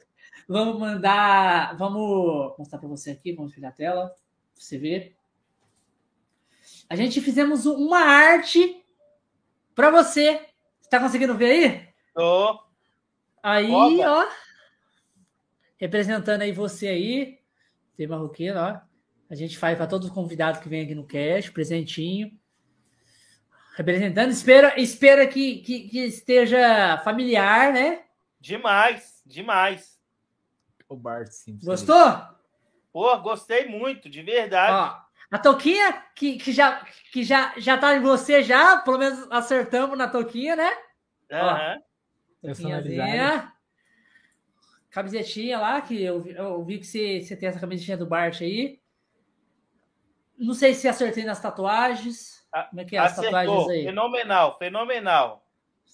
vamos 0.49 0.79
mandar. 0.79 1.77
Vamos 1.77 2.57
mostrar 2.57 2.79
para 2.79 2.89
você 2.89 3.11
aqui, 3.11 3.33
vamos 3.33 3.53
pegar 3.53 3.69
a 3.69 3.73
tela, 3.73 4.07
pra 4.09 4.17
você 4.55 4.79
ver. 4.79 5.17
A 6.89 6.95
gente 6.95 7.21
fizemos 7.21 7.67
uma 7.67 7.99
arte 7.99 8.85
para 9.75 9.91
você. 9.91 10.47
Está 10.81 11.01
conseguindo 11.01 11.37
ver 11.37 11.51
aí? 11.51 11.89
Tô. 12.15 12.74
Aí, 13.45 13.71
Opa. 13.71 14.11
ó. 14.11 14.29
Representando 15.77 16.41
aí 16.41 16.51
você 16.51 16.89
aí. 16.89 17.39
Tem 17.95 18.07
marroquino, 18.07 18.59
ó. 18.59 18.81
A 19.29 19.35
gente 19.35 19.59
faz 19.59 19.77
para 19.77 19.87
todos 19.87 20.09
os 20.09 20.15
convidados 20.15 20.63
que 20.63 20.69
vêm 20.69 20.85
aqui 20.85 20.95
no 20.95 21.07
cast, 21.07 21.53
presentinho. 21.53 22.33
Representando, 23.77 24.31
espera, 24.31 24.81
espera 24.81 25.27
que, 25.27 25.59
que, 25.59 25.89
que 25.91 25.99
esteja 26.07 26.97
familiar, 27.05 27.71
né? 27.71 28.05
Demais, 28.41 29.23
demais. 29.27 30.01
O 30.89 30.97
Bart 30.97 31.29
Simpson. 31.29 31.67
Gostou? 31.67 32.23
Pô, 32.91 33.19
gostei 33.19 33.67
muito, 33.67 34.09
de 34.09 34.23
verdade. 34.23 34.73
Ó, 34.73 35.05
a 35.31 35.39
Toquinha, 35.39 35.93
que, 36.15 36.39
que, 36.39 36.51
já, 36.51 36.83
que 37.13 37.23
já, 37.23 37.53
já 37.59 37.77
tá 37.77 37.95
em 37.95 38.01
você 38.01 38.43
já, 38.43 38.79
pelo 38.79 38.99
menos 38.99 39.31
acertamos 39.31 39.99
na 39.99 40.09
Toquinha, 40.09 40.57
né? 40.57 40.71
Aham. 41.31 41.83
Uhum. 42.45 43.49
Camisetinha 44.91 45.59
lá, 45.59 45.81
que 45.81 46.01
eu, 46.03 46.25
eu 46.27 46.65
vi 46.65 46.79
que 46.79 46.87
você, 46.87 47.21
você 47.21 47.35
tem 47.35 47.49
essa 47.49 47.59
camisetinha 47.59 47.97
do 47.97 48.07
Bart 48.07 48.41
aí. 48.43 48.81
Não 50.39 50.55
sei 50.55 50.75
se 50.75 50.87
acertei 50.87 51.25
nas 51.25 51.41
tatuagens. 51.41 52.47
Como 52.71 52.81
é 52.81 52.85
que 52.85 52.97
é 52.97 53.01
as 53.01 53.17
tatuagens 53.17 53.69
aí? 53.69 53.85
Fenomenal, 53.85 54.59
fenomenal. 54.59 55.45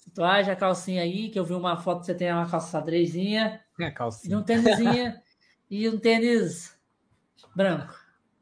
Tatuagem, 0.05 0.53
a 0.53 0.55
calcinha 0.55 1.03
aí, 1.03 1.29
que 1.29 1.39
eu 1.39 1.45
vi 1.45 1.53
uma 1.53 1.77
foto 1.77 2.01
que 2.01 2.07
você 2.07 2.15
tem 2.15 2.31
uma 2.31 2.49
calça 2.49 2.71
xadrezinha. 2.71 3.63
É, 3.79 3.89
calcinha. 3.89 4.35
E 4.35 4.37
um 4.37 4.43
tênisinha. 4.43 5.23
e 5.69 5.89
um 5.89 5.97
tênis 5.97 6.77
branco. 7.55 7.95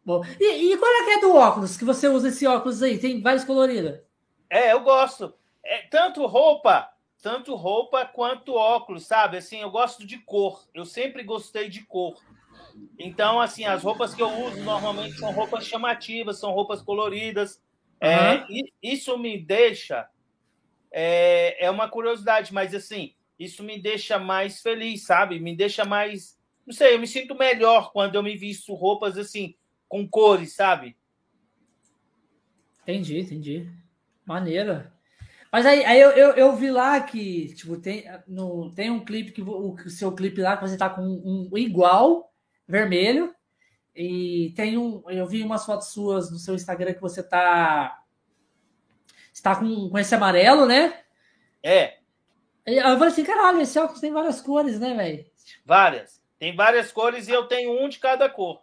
Bom, 0.04 0.24
e, 0.40 0.74
e, 0.74 0.78
qual 0.78 0.92
é 0.92 1.06
que 1.06 1.12
é 1.12 1.20
do 1.22 1.36
óculos? 1.36 1.78
Que 1.78 1.86
você 1.86 2.08
usa 2.08 2.30
esse 2.30 2.48
óculos 2.48 2.82
aí? 2.82 2.98
Tem 2.98 3.22
vários 3.22 3.44
coloridos. 3.44 4.00
É, 4.50 4.74
eu 4.74 4.82
gosto. 4.82 5.34
É, 5.64 5.84
tanto 5.84 6.26
roupa, 6.26 6.90
tanto 7.22 7.56
roupa 7.56 8.06
quanto 8.06 8.54
óculos, 8.54 9.06
sabe? 9.06 9.38
Assim, 9.38 9.58
eu 9.58 9.70
gosto 9.70 10.06
de 10.06 10.18
cor. 10.20 10.68
Eu 10.74 10.86
sempre 10.86 11.24
gostei 11.24 11.70
de 11.70 11.84
cor. 11.86 12.22
Então, 12.98 13.40
assim, 13.40 13.66
as 13.66 13.84
roupas 13.84 14.14
que 14.14 14.22
eu 14.22 14.30
uso 14.30 14.64
normalmente 14.64 15.18
são 15.20 15.32
roupas 15.32 15.66
chamativas, 15.66 16.40
são 16.40 16.52
roupas 16.52 16.82
coloridas. 16.82 17.62
Uhum. 18.02 18.10
É, 18.10 18.46
isso 18.82 19.18
me 19.18 19.38
deixa. 19.38 20.08
É, 20.92 21.66
é 21.66 21.70
uma 21.70 21.90
curiosidade, 21.90 22.54
mas 22.54 22.74
assim, 22.74 23.14
isso 23.38 23.64
me 23.64 23.80
deixa 23.80 24.18
mais 24.18 24.62
feliz, 24.62 25.06
sabe? 25.06 25.40
Me 25.40 25.56
deixa 25.56 25.86
mais. 25.86 26.38
Não 26.66 26.74
sei, 26.74 26.96
eu 26.96 27.00
me 27.00 27.08
sinto 27.08 27.36
melhor 27.36 27.92
quando 27.92 28.16
eu 28.16 28.24
me 28.24 28.36
visto 28.36 28.74
roupas 28.74 29.18
assim 29.18 29.56
com 29.88 30.08
cores, 30.08 30.56
sabe? 30.56 30.96
Entendi, 32.84 33.20
entendi. 33.20 33.70
Maneira. 34.26 34.94
Mas 35.52 35.66
aí, 35.66 35.84
aí 35.84 36.00
eu, 36.00 36.12
eu, 36.12 36.30
eu, 36.32 36.56
vi 36.56 36.70
lá 36.70 37.00
que, 37.02 37.54
tipo, 37.56 37.78
tem, 37.78 38.06
no, 38.28 38.72
tem 38.76 38.92
um 38.92 39.04
clipe 39.04 39.32
que 39.32 39.42
o, 39.42 39.74
o 39.74 39.90
seu 39.90 40.12
clipe 40.12 40.42
lá 40.42 40.56
que 40.56 40.68
você 40.68 40.78
tá 40.78 40.90
com 40.90 41.02
um, 41.02 41.50
um 41.52 41.58
igual 41.58 42.32
vermelho. 42.68 43.34
E 43.96 44.54
tem 44.56 44.78
um. 44.78 45.04
Eu 45.10 45.26
vi 45.28 45.44
umas 45.44 45.66
fotos 45.66 45.88
suas 45.88 46.32
no 46.32 46.38
seu 46.38 46.54
Instagram 46.54 46.94
que 46.94 47.02
você 47.02 47.24
tá. 47.24 48.00
Está 49.34 49.56
com, 49.56 49.90
com 49.90 49.98
esse 49.98 50.14
amarelo, 50.14 50.66
né? 50.66 51.00
É. 51.64 51.98
Eu 52.66 52.84
falei 52.98 53.08
assim, 53.08 53.24
caralho, 53.24 53.62
esse 53.62 53.80
óculos 53.80 54.02
tem 54.02 54.12
várias 54.12 54.42
cores, 54.42 54.80
né, 54.80 54.94
velho? 54.94 55.26
Várias. 55.66 56.22
Tem 56.38 56.56
várias 56.56 56.92
cores 56.92 57.28
e 57.28 57.32
eu 57.32 57.48
tenho 57.48 57.84
um 57.84 57.90
de 57.90 58.00
cada 58.00 58.30
cor. 58.30 58.62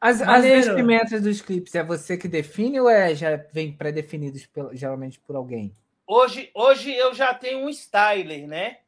As, 0.00 0.20
as 0.22 0.42
vestimentas 0.42 1.22
dos 1.22 1.40
clipes, 1.40 1.74
é 1.74 1.82
você 1.82 2.16
que 2.16 2.28
define 2.28 2.80
ou 2.80 2.88
é, 2.88 3.14
já 3.14 3.36
vem 3.52 3.72
pré-definidos 3.72 4.48
geralmente 4.72 5.20
por 5.20 5.36
alguém? 5.36 5.72
Hoje, 6.06 6.50
hoje 6.54 6.94
eu 6.94 7.14
já 7.14 7.32
tenho 7.32 7.60
um 7.60 7.68
styler, 7.68 8.46
né? 8.46 8.78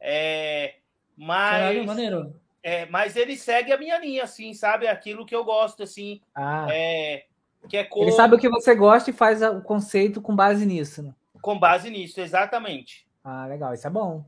É, 0.00 0.74
mas, 1.16 1.52
Caralho, 1.52 1.86
maneiro. 1.86 2.40
É, 2.62 2.86
mas 2.86 3.16
ele 3.16 3.36
segue 3.36 3.72
a 3.72 3.78
minha 3.78 3.98
linha, 3.98 4.24
assim, 4.24 4.54
sabe? 4.54 4.86
Aquilo 4.86 5.26
que 5.26 5.34
eu 5.34 5.44
gosto, 5.44 5.82
assim. 5.82 6.20
Ah. 6.34 6.66
É, 6.70 7.24
que 7.68 7.76
é 7.76 7.84
cor... 7.84 8.02
Ele 8.02 8.12
sabe 8.12 8.34
o 8.34 8.38
que 8.38 8.48
você 8.48 8.74
gosta 8.74 9.10
e 9.10 9.12
faz 9.12 9.42
o 9.42 9.60
conceito 9.60 10.20
com 10.20 10.34
base 10.34 10.66
nisso, 10.66 11.02
né? 11.02 11.14
Com 11.40 11.58
base 11.58 11.90
nisso, 11.90 12.20
exatamente. 12.20 13.06
Ah, 13.22 13.46
legal, 13.46 13.72
isso 13.74 13.86
é 13.86 13.90
bom. 13.90 14.24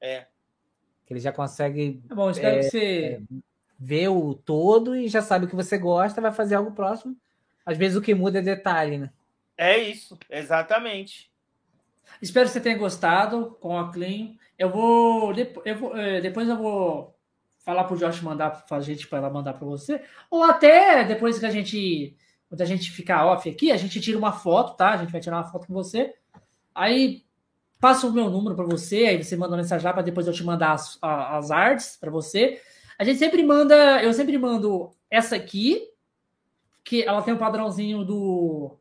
É. 0.00 0.26
Que 1.06 1.14
ele 1.14 1.20
já 1.20 1.32
consegue. 1.32 2.02
É 2.10 2.14
bom, 2.14 2.30
espero 2.30 2.56
é, 2.56 2.58
que 2.58 2.70
você. 2.70 3.20
É, 3.20 3.20
vê 3.78 4.08
o 4.08 4.34
todo 4.34 4.96
e 4.96 5.08
já 5.08 5.20
sabe 5.22 5.44
o 5.44 5.48
que 5.48 5.56
você 5.56 5.76
gosta, 5.76 6.20
vai 6.20 6.32
fazer 6.32 6.54
algo 6.54 6.72
próximo. 6.72 7.16
Às 7.64 7.76
vezes 7.76 7.96
o 7.96 8.02
que 8.02 8.14
muda 8.14 8.38
é 8.38 8.42
detalhe, 8.42 8.98
né? 8.98 9.10
É 9.56 9.78
isso, 9.78 10.18
exatamente. 10.30 11.30
Espero 12.20 12.46
que 12.46 12.52
você 12.52 12.60
tenha 12.60 12.78
gostado 12.78 13.56
com 13.60 13.78
a 13.78 13.92
Clean. 13.92 14.34
Eu 14.58 14.70
vou, 14.70 15.32
eu 15.64 15.78
vou 15.78 15.96
é, 15.96 16.20
depois 16.20 16.48
eu 16.48 16.56
vou 16.56 17.14
falar 17.64 17.84
pro 17.84 17.96
Josh 17.96 18.20
mandar 18.22 18.50
para 18.50 18.76
a 18.76 18.80
gente 18.80 19.06
para 19.08 19.18
ela 19.18 19.30
mandar 19.30 19.54
para 19.54 19.66
você, 19.66 20.00
ou 20.30 20.44
até 20.44 21.04
depois 21.04 21.38
que 21.38 21.46
a 21.46 21.50
gente 21.50 22.16
quando 22.48 22.62
a 22.62 22.64
gente 22.64 22.90
ficar 22.92 23.26
off 23.26 23.48
aqui, 23.48 23.72
a 23.72 23.76
gente 23.76 24.00
tira 24.00 24.16
uma 24.16 24.32
foto, 24.32 24.76
tá? 24.76 24.90
A 24.90 24.96
gente 24.98 25.10
vai 25.10 25.20
tirar 25.20 25.38
uma 25.38 25.50
foto 25.50 25.66
com 25.66 25.74
você. 25.74 26.14
Aí 26.74 27.24
passa 27.80 28.06
o 28.06 28.12
meu 28.12 28.30
número 28.30 28.54
para 28.54 28.64
você, 28.64 29.06
aí 29.06 29.22
você 29.22 29.36
manda 29.36 29.52
uma 29.52 29.62
mensagem 29.62 29.84
lá 29.84 29.92
para 29.92 30.02
depois 30.02 30.26
eu 30.26 30.32
te 30.32 30.44
mandar 30.44 30.72
as, 30.72 30.98
as 31.02 31.50
artes 31.50 31.96
para 31.96 32.10
você. 32.10 32.60
A 32.98 33.04
gente 33.04 33.18
sempre 33.18 33.42
manda, 33.42 34.02
eu 34.02 34.12
sempre 34.12 34.38
mando 34.38 34.90
essa 35.10 35.36
aqui, 35.36 35.82
que 36.84 37.02
ela 37.02 37.20
tem 37.22 37.34
o 37.34 37.36
um 37.36 37.40
padrãozinho 37.40 38.04
do, 38.04 38.78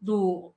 do, 0.00 0.54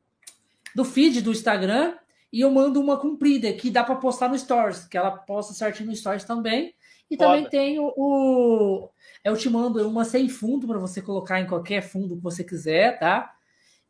do 0.76 0.86
feed 0.86 1.22
do 1.22 1.32
Instagram, 1.32 1.96
e 2.32 2.42
eu 2.42 2.50
mando 2.50 2.80
uma 2.80 2.98
comprida 2.98 3.52
que 3.54 3.70
dá 3.70 3.84
para 3.84 3.96
postar 3.96 4.30
no 4.30 4.38
Stories, 4.38 4.86
que 4.86 4.98
ela 4.98 5.12
posta 5.12 5.54
certinho 5.54 5.90
no 5.90 5.96
Stories 5.96 6.24
também. 6.24 6.74
E 7.10 7.18
Foda. 7.18 7.30
também 7.30 7.50
tem 7.50 7.80
o, 7.80 7.94
o, 7.98 8.90
Eu 9.24 9.36
te 9.36 9.50
mando 9.50 9.86
uma 9.88 10.06
sem 10.06 10.30
fundo 10.30 10.66
para 10.66 10.80
você 10.80 11.02
colocar 11.02 11.42
em 11.42 11.48
qualquer 11.48 11.82
fundo 11.82 12.16
que 12.16 12.24
você 12.24 12.44
quiser, 12.44 12.98
tá? 13.00 13.34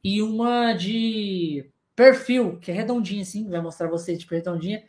E 0.03 0.23
uma 0.23 0.73
de 0.73 1.69
perfil, 1.95 2.57
que 2.59 2.71
é 2.71 2.73
redondinha 2.73 3.21
assim, 3.21 3.47
vai 3.47 3.61
mostrar 3.61 3.87
você 3.87 4.17
de 4.17 4.25
redondinha. 4.25 4.83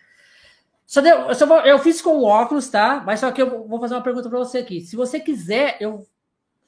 Só 0.87 1.03
deu, 1.03 1.29
eu, 1.29 1.35
só 1.35 1.47
vou, 1.47 1.59
eu 1.61 1.79
fiz 1.79 2.01
com 2.01 2.23
óculos, 2.23 2.69
tá? 2.69 3.03
Mas 3.05 3.21
só 3.21 3.31
que 3.31 3.43
eu 3.43 3.69
vou 3.69 3.79
fazer 3.79 3.95
uma 3.95 4.03
pergunta 4.03 4.31
para 4.31 4.39
você 4.39 4.59
aqui. 4.59 4.81
Se 4.81 4.97
você 4.97 5.21
quiser, 5.21 5.77
eu 5.79 6.07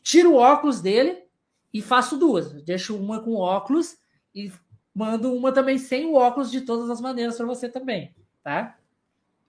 tiro 0.03 0.33
o 0.33 0.37
óculos 0.37 0.83
dele 0.83 1.25
e 1.73 1.81
faço 1.81 2.19
duas. 2.19 2.53
deixo 2.63 2.95
uma 2.97 3.21
com 3.23 3.37
óculos 3.37 3.97
e 4.35 4.53
mando 4.95 5.33
uma 5.35 5.53
também 5.53 5.77
sem 5.77 6.07
o 6.07 6.15
óculos 6.15 6.51
de 6.51 6.61
todas 6.61 6.89
as 6.89 7.01
maneiras 7.01 7.37
para 7.37 7.47
você 7.47 7.69
também, 7.69 8.15
tá? 8.43 8.77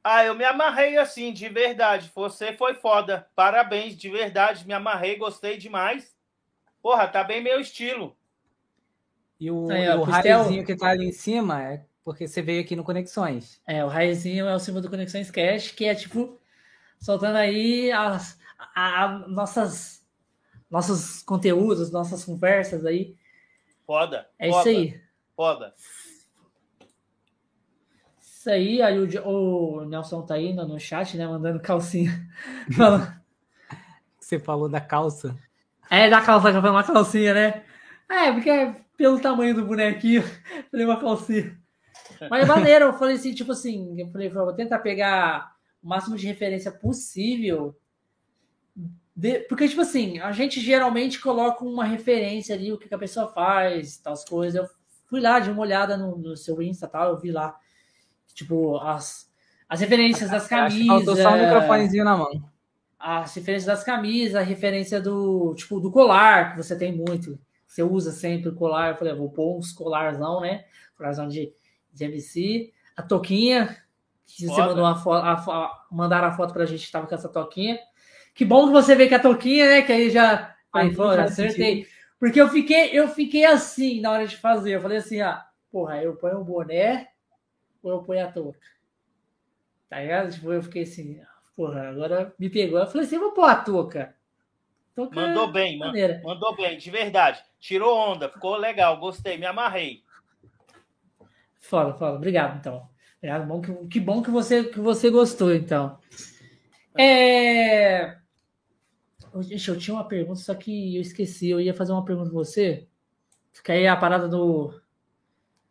Ah, 0.04 0.24
eu 0.24 0.36
me 0.36 0.44
amarrei 0.44 0.98
assim, 0.98 1.34
de 1.34 1.50
verdade. 1.50 2.12
Você 2.14 2.54
foi 2.54 2.76
foda. 2.76 3.28
Parabéns, 3.36 3.98
de 3.98 4.08
verdade. 4.08 4.66
Me 4.68 4.74
amarrei, 4.74 5.16
gostei 5.16 5.58
demais. 5.58 6.16
Porra, 6.80 7.08
tá 7.08 7.24
bem 7.24 7.42
meu 7.42 7.60
estilo. 7.60 8.16
E 9.40 9.50
o, 9.50 9.68
Aí, 9.72 9.90
ó, 9.90 9.98
o 9.98 10.04
raizinho 10.04 10.64
que 10.64 10.76
tá 10.76 10.90
ali 10.90 11.08
em 11.08 11.12
cima 11.12 11.64
é 11.64 11.86
porque 12.04 12.28
você 12.28 12.40
veio 12.40 12.62
aqui 12.62 12.76
no 12.76 12.84
Conexões. 12.84 13.60
É, 13.66 13.84
o 13.84 13.88
raizinho 13.88 14.46
é 14.46 14.56
o 14.56 14.60
símbolo 14.60 14.84
do 14.84 14.92
Conexões 14.92 15.32
Cash, 15.32 15.72
que 15.72 15.86
é 15.86 15.96
tipo 15.96 16.40
soltando 17.00 17.38
aí 17.38 17.92
as 17.92 18.38
a, 18.76 19.06
a, 19.06 19.08
nossas 19.28 20.06
nossos 20.70 21.24
conteúdos, 21.24 21.92
nossas 21.92 22.24
conversas 22.24 22.86
aí. 22.86 23.16
Foda. 23.88 24.30
É 24.38 24.52
foda, 24.52 24.70
isso 24.70 24.80
aí. 24.80 25.05
Foda. 25.36 25.74
Isso 28.22 28.50
aí, 28.50 28.82
aí 28.82 29.00
o, 29.00 29.28
o 29.28 29.86
Nelson 29.86 30.22
tá 30.22 30.36
aí 30.36 30.54
no, 30.54 30.68
no 30.68 30.80
chat, 30.80 31.18
né? 31.18 31.28
Mandando 31.28 31.60
calcinha. 31.60 32.12
Você 34.20 34.40
falou 34.40 34.70
da 34.70 34.80
calça. 34.80 35.36
É, 35.90 36.10
da 36.10 36.22
calça, 36.22 36.52
que 36.52 36.58
uma 36.58 36.84
calcinha, 36.84 37.34
né? 37.34 37.64
É, 38.10 38.32
porque 38.32 38.50
é 38.50 38.76
pelo 38.98 39.20
tamanho 39.20 39.56
do 39.56 39.66
bonequinho, 39.66 40.24
falei 40.72 40.86
uma 40.86 41.00
calcinha. 41.00 41.60
Mas 42.30 42.44
é 42.44 42.48
maneiro, 42.48 42.86
eu 42.86 42.94
falei 42.94 43.16
assim, 43.16 43.34
tipo 43.34 43.52
assim, 43.52 44.00
eu 44.00 44.12
falei, 44.12 44.30
vou 44.30 44.54
tentar 44.54 44.80
pegar 44.80 45.54
o 45.82 45.88
máximo 45.88 46.16
de 46.16 46.28
referência 46.28 46.72
possível. 46.72 47.76
De, 49.16 49.40
porque, 49.42 49.68
tipo 49.68 49.82
assim, 49.82 50.20
a 50.20 50.32
gente 50.32 50.60
geralmente 50.60 51.20
coloca 51.20 51.64
uma 51.64 51.86
referência 51.86 52.56
ali, 52.56 52.72
o 52.72 52.78
que, 52.78 52.88
que 52.88 52.96
a 52.96 53.00
pessoa 53.00 53.28
faz, 53.28 53.98
tal 53.98 54.14
coisas. 54.28 54.62
Eu 54.62 54.70
fui 55.16 55.22
lá, 55.22 55.40
de 55.40 55.50
uma 55.50 55.62
olhada 55.62 55.96
no, 55.96 56.18
no 56.18 56.36
seu 56.36 56.62
Insta 56.62 56.88
tal, 56.88 57.12
eu 57.12 57.18
vi 57.18 57.32
lá 57.32 57.58
Tipo, 58.36 58.78
as, 58.80 59.32
as 59.68 59.80
referências 59.80 60.30
das 60.30 60.46
camisas. 60.46 60.86
Faltou 60.88 61.16
só 61.16 61.30
um 61.30 61.42
microfonezinho 61.42 62.04
na 62.04 62.18
mão. 62.18 62.44
As 63.00 63.34
referências 63.34 63.66
das 63.66 63.84
camisas, 63.84 64.36
a 64.36 64.42
referência 64.42 65.00
do, 65.00 65.56
tipo, 65.56 65.80
do 65.80 65.90
colar, 65.90 66.52
que 66.52 66.58
você 66.62 66.78
tem 66.78 66.92
muito. 66.92 67.40
Você 67.66 67.82
usa 67.82 68.12
sempre 68.12 68.50
o 68.50 68.56
colar. 68.56 68.90
Eu 68.90 68.98
falei, 68.98 69.16
vou 69.16 69.30
pôr 69.30 69.58
uns 69.58 69.72
colarzão, 69.72 70.42
né? 70.42 70.66
Colarzão 70.98 71.30
de, 71.30 71.54
de 71.94 72.04
MC. 72.04 72.74
A 72.98 73.02
toquinha, 73.02 73.78
que 74.28 74.46
você 74.48 74.62
mandou 74.62 74.84
uma 74.84 74.98
foto, 74.98 75.24
a, 75.24 75.34
a, 75.34 75.86
mandaram 75.90 76.28
a 76.28 76.34
foto 76.34 76.54
pra 76.54 76.66
gente, 76.66 76.92
tava 76.92 77.08
com 77.08 77.16
essa 77.16 77.30
toquinha. 77.30 77.80
Que 78.34 78.44
bom 78.44 78.68
que 78.68 78.74
você 78.74 78.96
vê 78.96 79.08
que 79.08 79.16
a 79.16 79.20
toquinha, 79.20 79.66
né? 79.66 79.82
Que 79.82 79.94
aí 79.94 80.10
já. 80.10 80.54
Aí, 80.74 80.94
pô, 80.94 81.04
acertei. 81.04 81.88
Porque 82.26 82.42
eu 82.42 82.50
fiquei, 82.50 82.90
eu 82.92 83.08
fiquei 83.08 83.46
assim 83.46 84.02
na 84.02 84.10
hora 84.10 84.26
de 84.26 84.36
fazer. 84.36 84.72
Eu 84.72 84.82
falei 84.82 84.98
assim, 84.98 85.22
ah, 85.22 85.46
porra, 85.72 86.02
eu 86.02 86.16
ponho 86.16 86.40
o 86.40 86.44
boné, 86.44 87.08
ou 87.84 87.92
eu 87.92 88.02
ponho 88.02 88.26
a 88.26 88.32
touca? 88.32 88.60
Tá 89.88 90.00
ligado? 90.00 90.34
Tipo, 90.34 90.52
eu 90.52 90.64
fiquei 90.64 90.82
assim, 90.82 91.22
porra, 91.56 91.88
agora 91.88 92.34
me 92.40 92.50
pegou. 92.50 92.80
Eu 92.80 92.88
falei 92.88 93.06
assim, 93.06 93.20
vou 93.20 93.32
pôr 93.34 93.48
a 93.48 93.56
touca. 93.58 94.16
touca 94.96 95.16
mandou 95.16 95.52
bem, 95.52 95.78
maneira. 95.78 96.20
mandou 96.24 96.56
bem, 96.56 96.80
de 96.80 96.90
verdade. 96.90 97.44
Tirou 97.60 97.96
onda, 97.96 98.28
ficou 98.28 98.58
legal, 98.58 99.00
gostei, 99.00 99.38
me 99.38 99.46
amarrei. 99.46 100.02
Foda, 101.60 101.94
foda. 101.94 102.16
Obrigado, 102.16 102.58
então. 102.58 102.90
Obrigado, 103.20 103.46
bom 103.46 103.62
que, 103.62 103.88
que 103.88 104.00
bom 104.00 104.24
que 104.24 104.32
você, 104.32 104.64
que 104.64 104.80
você 104.80 105.12
gostou, 105.12 105.54
então. 105.54 106.00
É... 106.98 108.18
Gente, 109.42 109.70
eu 109.70 109.78
tinha 109.78 109.96
uma 109.96 110.08
pergunta, 110.08 110.40
só 110.40 110.54
que 110.56 110.96
eu 110.96 111.02
esqueci. 111.02 111.50
Eu 111.50 111.60
ia 111.60 111.74
fazer 111.74 111.92
uma 111.92 112.06
pergunta 112.06 112.30
com 112.30 112.36
você. 112.36 112.88
Fica 113.52 113.74
aí 113.74 113.88
a 113.88 113.96
parada 113.96 114.28
do, 114.28 114.74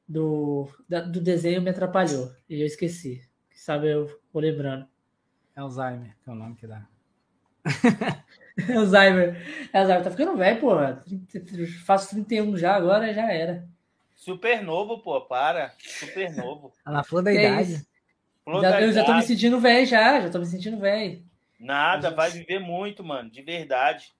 do, 0.08 0.68
da, 0.88 1.00
do 1.00 1.20
desenho 1.20 1.62
me 1.62 1.70
atrapalhou 1.70 2.32
e 2.48 2.60
eu 2.60 2.66
esqueci. 2.66 3.22
Sabe, 3.54 3.92
eu 3.92 4.06
vou 4.32 4.42
lembrando. 4.42 4.86
Alzheimer, 5.56 6.16
que 6.22 6.28
é 6.28 6.32
o 6.32 6.36
nome 6.36 6.56
que 6.56 6.66
dá. 6.66 6.86
Alzheimer. 8.74 9.40
Alzheimer 9.72 10.04
tá 10.04 10.10
ficando 10.10 10.36
velho, 10.36 10.60
pô. 10.60 10.70
Faço 11.84 12.10
31 12.10 12.56
já, 12.56 12.74
agora 12.74 13.12
já 13.12 13.30
era. 13.30 13.66
Super 14.14 14.62
novo, 14.62 14.98
pô, 15.02 15.20
para. 15.20 15.74
Super 15.78 16.34
novo. 16.34 16.72
Na 16.84 17.02
flor 17.02 17.22
da 17.22 17.30
que 17.30 17.38
idade. 17.38 17.86
É 18.46 18.60
já, 18.60 18.80
eu 18.82 18.92
já 18.92 19.04
tô 19.04 19.14
me 19.14 19.22
sentindo 19.22 19.60
velho, 19.60 19.86
já. 19.86 20.20
Já 20.20 20.30
tô 20.30 20.38
me 20.38 20.46
sentindo 20.46 20.78
velho. 20.78 21.24
Nada, 21.64 22.10
vai 22.10 22.30
viver 22.30 22.58
muito, 22.58 23.02
mano, 23.02 23.30
de 23.30 23.42
verdade. 23.42 24.12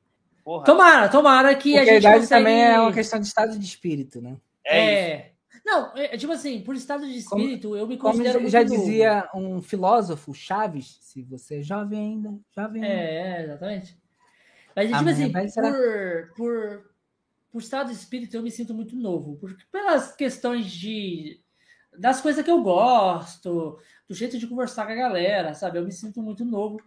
Porra. 0.43 0.65
Tomara, 0.65 1.09
tomara 1.09 1.55
que 1.55 1.73
Porque 1.73 1.79
a 1.79 1.85
gente. 1.85 1.95
A 1.95 1.99
idade 1.99 2.21
consegue... 2.21 2.41
também 2.41 2.65
é 2.65 2.81
uma 2.81 2.93
questão 2.93 3.21
de 3.21 3.27
estado 3.27 3.59
de 3.59 3.65
espírito, 3.65 4.21
né? 4.21 4.37
É. 4.65 4.79
é. 4.79 5.31
Não, 5.65 5.97
é, 5.97 6.15
é, 6.15 6.19
tipo 6.19 6.33
assim, 6.33 6.61
por 6.61 6.75
estado 6.75 7.07
de 7.07 7.17
espírito, 7.17 7.69
como, 7.69 7.77
eu 7.77 7.87
me 7.87 7.97
considero. 7.97 8.39
Como 8.39 8.51
já 8.51 8.63
dizia 8.63 9.29
um 9.35 9.63
filósofo, 9.63 10.35
Chaves, 10.35 10.99
se 11.01 11.23
você 11.23 11.61
é 11.61 11.63
jovem 11.63 11.99
ainda, 11.99 12.39
jovem 12.55 12.85
ainda. 12.85 12.95
É, 12.95 13.45
exatamente. 13.45 13.99
Mas, 14.77 14.91
tipo 14.91 15.09
assim, 15.09 15.33
por, 15.33 16.35
por, 16.37 16.91
por 17.51 17.63
estado 17.63 17.89
de 17.89 17.95
espírito, 17.95 18.37
eu 18.37 18.43
me 18.43 18.51
sinto 18.51 18.75
muito 18.75 18.95
novo. 18.95 19.37
Porque, 19.37 19.65
pelas 19.73 20.15
questões 20.15 20.71
de. 20.71 21.41
das 21.97 22.21
coisas 22.21 22.45
que 22.45 22.51
eu 22.51 22.63
gosto, 22.63 23.79
do 24.07 24.15
jeito 24.15 24.37
de 24.39 24.47
conversar 24.47 24.85
com 24.85 24.93
a 24.93 24.97
galera, 24.97 25.55
sabe? 25.55 25.79
Eu 25.79 25.85
me 25.85 25.93
sinto 25.93 26.21
muito 26.21 26.45
novo. 26.45 26.79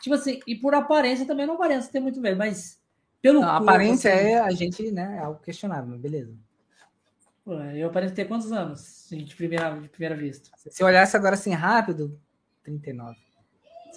Tipo 0.00 0.14
assim, 0.14 0.40
e 0.46 0.54
por 0.54 0.74
aparência 0.74 1.26
também 1.26 1.46
não 1.46 1.54
aparência 1.54 1.90
ter 1.90 2.00
muito 2.00 2.20
velho, 2.20 2.36
mas 2.36 2.80
pelo. 3.20 3.40
Não, 3.40 3.48
corpo, 3.48 3.70
aparência 3.70 4.14
assim, 4.14 4.24
é 4.24 4.38
a 4.38 4.50
gente, 4.50 4.90
né? 4.90 5.16
É 5.16 5.24
algo 5.24 5.40
questionável, 5.40 5.88
mas 5.90 6.00
beleza. 6.00 6.34
Eu 7.76 7.88
aparento 7.88 8.14
ter 8.14 8.24
quantos 8.24 8.50
anos 8.50 9.06
de 9.08 9.34
primeira, 9.36 9.70
de 9.80 9.88
primeira 9.88 10.16
vista? 10.16 10.50
Se 10.56 10.82
olhasse 10.82 11.16
agora 11.16 11.34
assim 11.34 11.52
rápido, 11.52 12.20
39. 12.64 13.16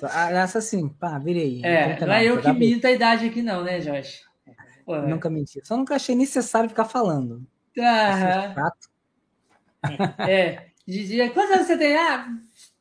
Essa 0.01 0.59
assim, 0.59 0.87
pá, 0.87 1.17
virei. 1.17 1.61
É, 1.65 1.95
39, 1.95 2.05
não 2.05 2.13
é 2.13 2.25
eu 2.25 2.41
que 2.41 2.53
minto 2.53 2.85
a 2.85 2.91
idade 2.91 3.25
aqui, 3.25 3.41
não, 3.41 3.63
né, 3.63 3.79
Josh? 3.79 4.21
Pô, 4.85 4.97
nunca 5.01 5.29
menti. 5.29 5.59
Só 5.65 5.75
nunca 5.75 5.95
achei 5.95 6.15
necessário 6.15 6.69
ficar 6.69 6.85
falando. 6.85 7.45
Aham. 7.77 8.71
É. 10.27 10.69
Dizia, 10.87 11.29
quantos 11.31 11.51
anos 11.51 11.67
você 11.67 11.77
tem? 11.77 11.95
Ah, 11.95 12.27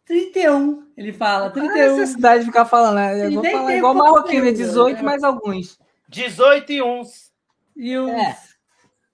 31, 0.08 0.88
ele 0.96 1.12
fala. 1.12 1.50
31. 1.50 1.68
Não 1.68 1.76
é 1.76 1.88
necessidade 1.98 2.40
de 2.40 2.46
ficar 2.46 2.64
falando, 2.64 2.94
né? 2.94 3.26
Eu 3.26 3.32
vou 3.32 3.44
falar 3.44 3.76
igual 3.76 3.94
Marroquino, 3.94 4.50
18 4.50 4.98
é. 4.98 5.02
mais 5.02 5.22
alguns. 5.22 5.78
18 6.08 6.72
e 6.72 6.82
uns. 6.82 7.30
E 7.76 7.98
uns. 7.98 8.10
É. 8.10 8.38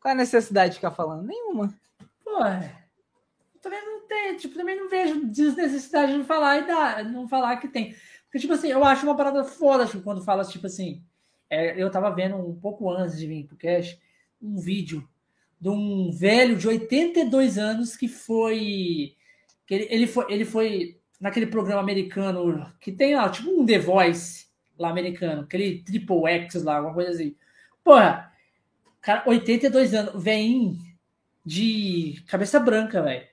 Qual 0.01 0.11
é 0.11 0.13
a 0.13 0.15
necessidade 0.15 0.71
de 0.71 0.77
ficar 0.77 0.93
falando? 0.93 1.27
Nenhuma. 1.27 1.75
Pô, 2.25 2.45
é. 2.45 2.73
também 3.61 3.85
não 3.85 4.07
tem, 4.07 4.37
tipo, 4.37 4.55
também 4.55 4.77
não 4.77 4.89
vejo 4.89 5.27
desnecessidade 5.27 6.17
de 6.17 6.25
falar 6.25 6.59
e 6.59 6.67
dar, 6.67 7.05
não 7.05 7.27
falar 7.27 7.57
que 7.57 7.67
tem. 7.67 7.95
Porque, 8.25 8.39
tipo 8.39 8.53
assim, 8.53 8.69
eu 8.69 8.85
acho 8.85 9.05
uma 9.05 9.17
parada 9.17 9.45
foda 9.45 9.87
tipo, 9.87 10.03
quando 10.03 10.23
fala, 10.23 10.45
tipo 10.45 10.67
assim, 10.67 11.03
é, 11.51 11.81
eu 11.81 11.91
tava 11.91 12.11
vendo 12.11 12.37
um 12.37 12.55
pouco 12.55 12.89
antes 12.89 13.19
de 13.19 13.27
vir 13.27 13.47
pro 13.47 13.57
cash 13.57 13.99
um 14.41 14.59
vídeo 14.59 15.09
de 15.61 15.69
um 15.69 16.11
velho 16.13 16.57
de 16.57 16.69
82 16.69 17.59
anos 17.59 17.97
que 17.97 18.07
foi. 18.07 19.15
Que 19.67 19.75
ele, 19.75 19.87
ele, 19.91 20.07
foi, 20.07 20.27
ele 20.29 20.45
foi 20.45 21.01
naquele 21.21 21.47
programa 21.47 21.81
americano 21.81 22.73
que 22.81 22.93
tem 22.93 23.15
lá, 23.15 23.29
tipo 23.29 23.51
um 23.51 23.65
The 23.65 23.79
Voice 23.79 24.47
lá 24.79 24.91
americano, 24.91 25.43
aquele 25.43 25.83
Triple 25.83 26.27
X 26.27 26.63
lá, 26.63 26.77
alguma 26.77 26.95
coisa 26.95 27.11
assim. 27.11 27.37
Porra, 27.83 28.33
Cara, 29.05 29.23
82 29.27 29.93
anos, 29.93 30.23
vem 30.23 30.79
de 31.45 32.25
cabeça 32.27 32.59
branca, 32.59 33.03
velho. 33.03 33.27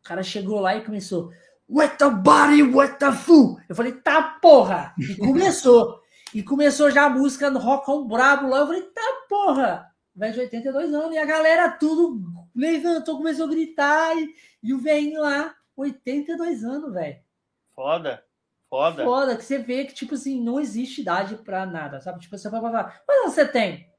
O 0.00 0.04
cara 0.04 0.22
chegou 0.22 0.60
lá 0.60 0.76
e 0.76 0.84
começou. 0.84 1.32
What 1.68 1.98
the 1.98 2.08
body, 2.08 2.62
what 2.62 3.00
the 3.00 3.10
fool? 3.10 3.58
Eu 3.68 3.74
falei, 3.74 3.92
tá 3.94 4.38
porra! 4.40 4.94
E 4.96 5.16
começou. 5.18 6.00
e 6.32 6.40
começou 6.40 6.88
já 6.88 7.06
a 7.06 7.10
música 7.10 7.50
no 7.50 7.58
rockão 7.58 8.06
brabo 8.06 8.48
lá. 8.48 8.58
Eu 8.58 8.66
falei, 8.68 8.82
tá 8.82 9.26
porra! 9.28 9.86
Velho 10.14 10.34
de 10.34 10.40
82 10.40 10.94
anos. 10.94 11.14
E 11.14 11.18
a 11.18 11.24
galera 11.24 11.68
tudo 11.68 12.22
levantou, 12.54 13.16
começou 13.16 13.46
a 13.46 13.50
gritar. 13.50 14.16
E, 14.16 14.32
e 14.62 14.72
o 14.72 14.78
velhinho 14.78 15.20
lá, 15.20 15.52
82 15.78 16.64
anos, 16.64 16.92
velho. 16.92 17.18
Foda. 17.74 18.24
Foda. 18.68 19.04
Foda, 19.04 19.36
que 19.36 19.44
você 19.44 19.58
vê 19.58 19.84
que, 19.84 19.94
tipo 19.94 20.14
assim, 20.14 20.42
não 20.42 20.60
existe 20.60 21.00
idade 21.00 21.36
pra 21.36 21.64
nada, 21.64 22.00
sabe? 22.00 22.20
Tipo, 22.20 22.36
você 22.36 22.50
vai 22.50 22.60
falar, 22.60 23.02
quantos 23.06 23.32
você 23.32 23.46
tem? 23.46 23.90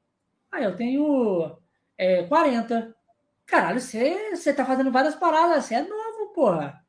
Ah, 0.52 0.62
eu 0.62 0.76
tenho 0.76 1.58
é, 1.98 2.22
40. 2.24 2.94
Caralho, 3.46 3.80
você, 3.80 4.36
você 4.36 4.52
tá 4.52 4.64
fazendo 4.64 4.92
várias 4.92 5.16
paradas, 5.16 5.64
você 5.64 5.74
é 5.74 5.82
novo, 5.82 6.32
porra. 6.32 6.84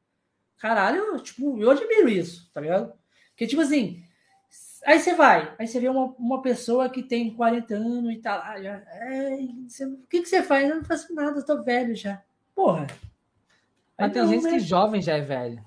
Caralho, 0.58 1.20
tipo, 1.20 1.60
eu 1.60 1.72
admiro 1.72 2.08
isso, 2.08 2.52
tá 2.54 2.62
ligado? 2.62 2.94
Porque, 3.30 3.48
tipo 3.48 3.62
assim, 3.62 4.04
aí 4.86 5.00
você 5.00 5.16
vai, 5.16 5.56
aí 5.58 5.68
você 5.68 5.80
vê 5.80 5.90
uma, 5.90 6.14
uma 6.20 6.42
pessoa 6.42 6.88
que 6.88 7.02
tem 7.02 7.36
40 7.36 7.74
anos 7.74 8.14
e 8.14 8.22
tá 8.22 8.38
lá, 8.38 8.62
já, 8.62 8.76
é, 8.76 9.38
você, 9.68 9.86
o 9.86 10.06
que, 10.08 10.22
que 10.22 10.30
você 10.30 10.44
faz? 10.44 10.70
Eu 10.70 10.76
não 10.76 10.84
faço 10.84 11.16
nada, 11.16 11.40
eu 11.40 11.46
tô 11.46 11.64
velho 11.64 11.96
já. 11.96 12.22
Porra. 12.54 12.86
Mas 14.02 14.14
tem 14.14 14.28
gente 14.28 14.44
né? 14.44 14.52
que 14.52 14.60
jovem 14.60 15.02
já 15.02 15.18
é 15.18 15.22
velho. 15.22 15.64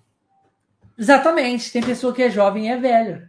Exatamente, 0.96 1.72
tem 1.72 1.82
pessoa 1.82 2.14
que 2.14 2.22
é 2.22 2.30
jovem 2.30 2.66
e 2.66 2.68
é 2.68 2.76
velho. 2.76 3.28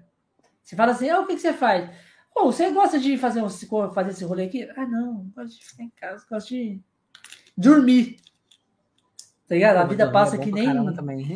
Você 0.63 0.75
fala 0.75 0.91
assim, 0.91 1.09
ah, 1.09 1.21
o 1.21 1.27
que, 1.27 1.35
que 1.35 1.41
você 1.41 1.53
faz? 1.53 1.89
Pô, 2.33 2.45
você 2.45 2.69
gosta 2.71 2.99
de 2.99 3.17
fazer, 3.17 3.41
um, 3.41 3.49
fazer 3.49 4.09
esse 4.09 4.25
rolê 4.25 4.45
aqui? 4.45 4.69
Ah, 4.75 4.85
não, 4.85 5.31
gosto 5.35 5.57
de 5.57 5.65
ficar 5.65 5.83
em 5.83 5.89
casa, 5.89 6.25
gosto 6.29 6.49
de 6.49 6.79
dormir. 7.55 8.17
Tá 9.47 9.55
ligado? 9.55 9.77
A 9.77 9.83
vida 9.83 10.05
dormir 10.05 10.13
passa 10.13 10.35
é 10.35 10.39
que 10.39 10.51
nem. 10.51 10.67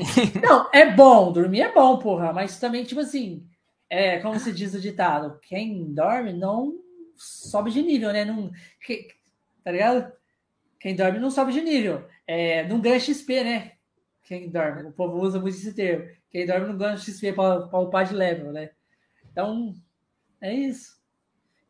Não, 0.41 0.67
é 0.73 0.91
bom, 0.91 1.31
dormir 1.31 1.61
é 1.61 1.71
bom, 1.71 1.99
porra, 1.99 2.33
mas 2.33 2.59
também, 2.59 2.83
tipo 2.83 2.99
assim, 3.01 3.45
é 3.87 4.17
como 4.19 4.39
se 4.39 4.51
diz 4.51 4.73
o 4.73 4.81
ditado: 4.81 5.39
quem 5.43 5.93
dorme 5.93 6.33
não 6.33 6.79
sobe 7.15 7.69
de 7.69 7.83
nível, 7.83 8.11
né? 8.11 8.25
Não, 8.25 8.51
que- 8.83 9.09
tá 9.63 9.71
ligado? 9.71 10.11
Quem 10.79 10.95
dorme 10.95 11.19
não 11.19 11.29
sobe 11.29 11.51
de 11.51 11.61
nível. 11.61 12.03
É, 12.31 12.63
não 12.67 12.79
ganha 12.79 12.99
XP, 12.99 13.43
né? 13.43 13.71
Quem 14.21 14.51
dorme. 14.51 14.83
O 14.83 14.91
povo 14.91 15.17
usa 15.19 15.39
muito 15.39 15.57
esse 15.57 15.73
termo. 15.73 16.07
Quem 16.29 16.45
dorme 16.45 16.67
não 16.67 16.77
ganha 16.77 16.95
XP 16.95 17.33
para 17.33 17.79
upar 17.79 18.05
de 18.05 18.13
level, 18.13 18.51
né? 18.51 18.69
Então, 19.31 19.73
é 20.39 20.53
isso. 20.53 21.01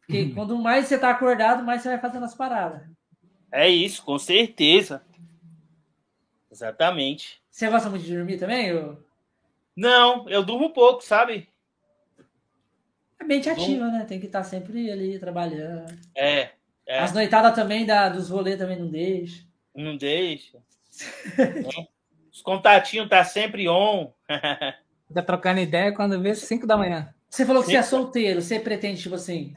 Porque 0.01 0.23
Uhum. 0.23 0.33
quanto 0.35 0.57
mais 0.57 0.85
você 0.87 0.99
tá 0.99 1.11
acordado, 1.11 1.63
mais 1.63 1.81
você 1.81 1.87
vai 1.87 1.97
fazendo 2.01 2.25
as 2.25 2.35
paradas. 2.35 2.81
É 3.49 3.69
isso, 3.69 4.03
com 4.03 4.19
certeza. 4.19 5.01
Exatamente. 6.51 7.41
Você 7.49 7.69
gosta 7.69 7.89
muito 7.89 8.03
de 8.05 8.17
dormir 8.17 8.37
também? 8.37 8.75
ô? 8.75 8.97
Não, 9.73 10.27
eu 10.27 10.43
durmo 10.43 10.73
pouco, 10.73 11.01
sabe? 11.01 11.47
É 13.17 13.23
mente 13.23 13.49
ativa, 13.49 13.87
né? 13.87 14.03
Tem 14.03 14.19
que 14.19 14.25
estar 14.25 14.43
sempre 14.43 14.91
ali 14.91 15.17
trabalhando. 15.19 15.97
É, 16.13 16.51
é. 16.85 16.99
As 16.99 17.13
noitadas 17.13 17.55
também 17.55 17.85
da, 17.85 18.09
dos 18.09 18.29
rolês 18.29 18.57
também 18.57 18.77
não 18.77 18.89
deixa. 18.89 19.47
Não 19.79 19.97
deixa. 19.97 20.57
Os 22.31 22.41
contatinhos 22.41 23.09
tá 23.09 23.23
sempre 23.23 23.67
on. 23.67 24.11
Fica 25.07 25.23
trocando 25.25 25.59
ideia 25.59 25.93
quando 25.93 26.21
vê 26.21 26.35
5 26.35 26.65
da 26.65 26.77
manhã. 26.77 27.13
Você 27.29 27.45
falou 27.45 27.61
que 27.61 27.69
você 27.69 27.77
é 27.77 27.81
Sim. 27.81 27.89
solteiro, 27.89 28.41
você 28.41 28.59
pretende, 28.59 29.01
tipo 29.01 29.15
assim, 29.15 29.53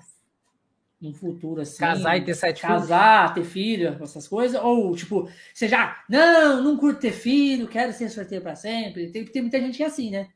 no 1.02 1.12
futuro, 1.12 1.62
assim. 1.62 1.78
Casar 1.78 2.16
e 2.16 2.24
ter 2.24 2.34
sete 2.34 2.60
filhos. 2.60 2.80
Casar, 2.82 3.34
ter 3.34 3.44
filho, 3.44 3.98
essas 4.02 4.28
coisas? 4.28 4.62
Ou, 4.62 4.94
tipo, 4.94 5.28
você 5.52 5.66
já, 5.66 6.04
não, 6.08 6.62
não 6.62 6.76
curto 6.76 7.00
ter 7.00 7.12
filho, 7.12 7.66
quero 7.66 7.92
ser 7.92 8.08
solteiro 8.08 8.44
pra 8.44 8.54
sempre. 8.54 9.10
Tem, 9.10 9.24
tem 9.24 9.42
muita 9.42 9.60
gente 9.60 9.76
que 9.76 9.82
é 9.82 9.86
assim, 9.86 10.10
né? 10.10 10.28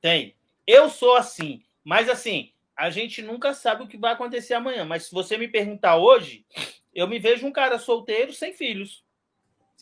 Tem. 0.00 0.34
Eu 0.66 0.88
sou 0.88 1.14
assim, 1.16 1.62
mas 1.84 2.08
assim, 2.08 2.52
a 2.74 2.88
gente 2.88 3.20
nunca 3.20 3.52
sabe 3.52 3.82
o 3.82 3.86
que 3.86 3.98
vai 3.98 4.14
acontecer 4.14 4.54
amanhã. 4.54 4.84
Mas 4.84 5.04
se 5.04 5.12
você 5.12 5.36
me 5.36 5.46
perguntar 5.46 5.96
hoje, 5.96 6.46
eu 6.94 7.06
me 7.06 7.18
vejo 7.18 7.46
um 7.46 7.52
cara 7.52 7.78
solteiro 7.78 8.32
sem 8.32 8.54
filhos. 8.54 9.03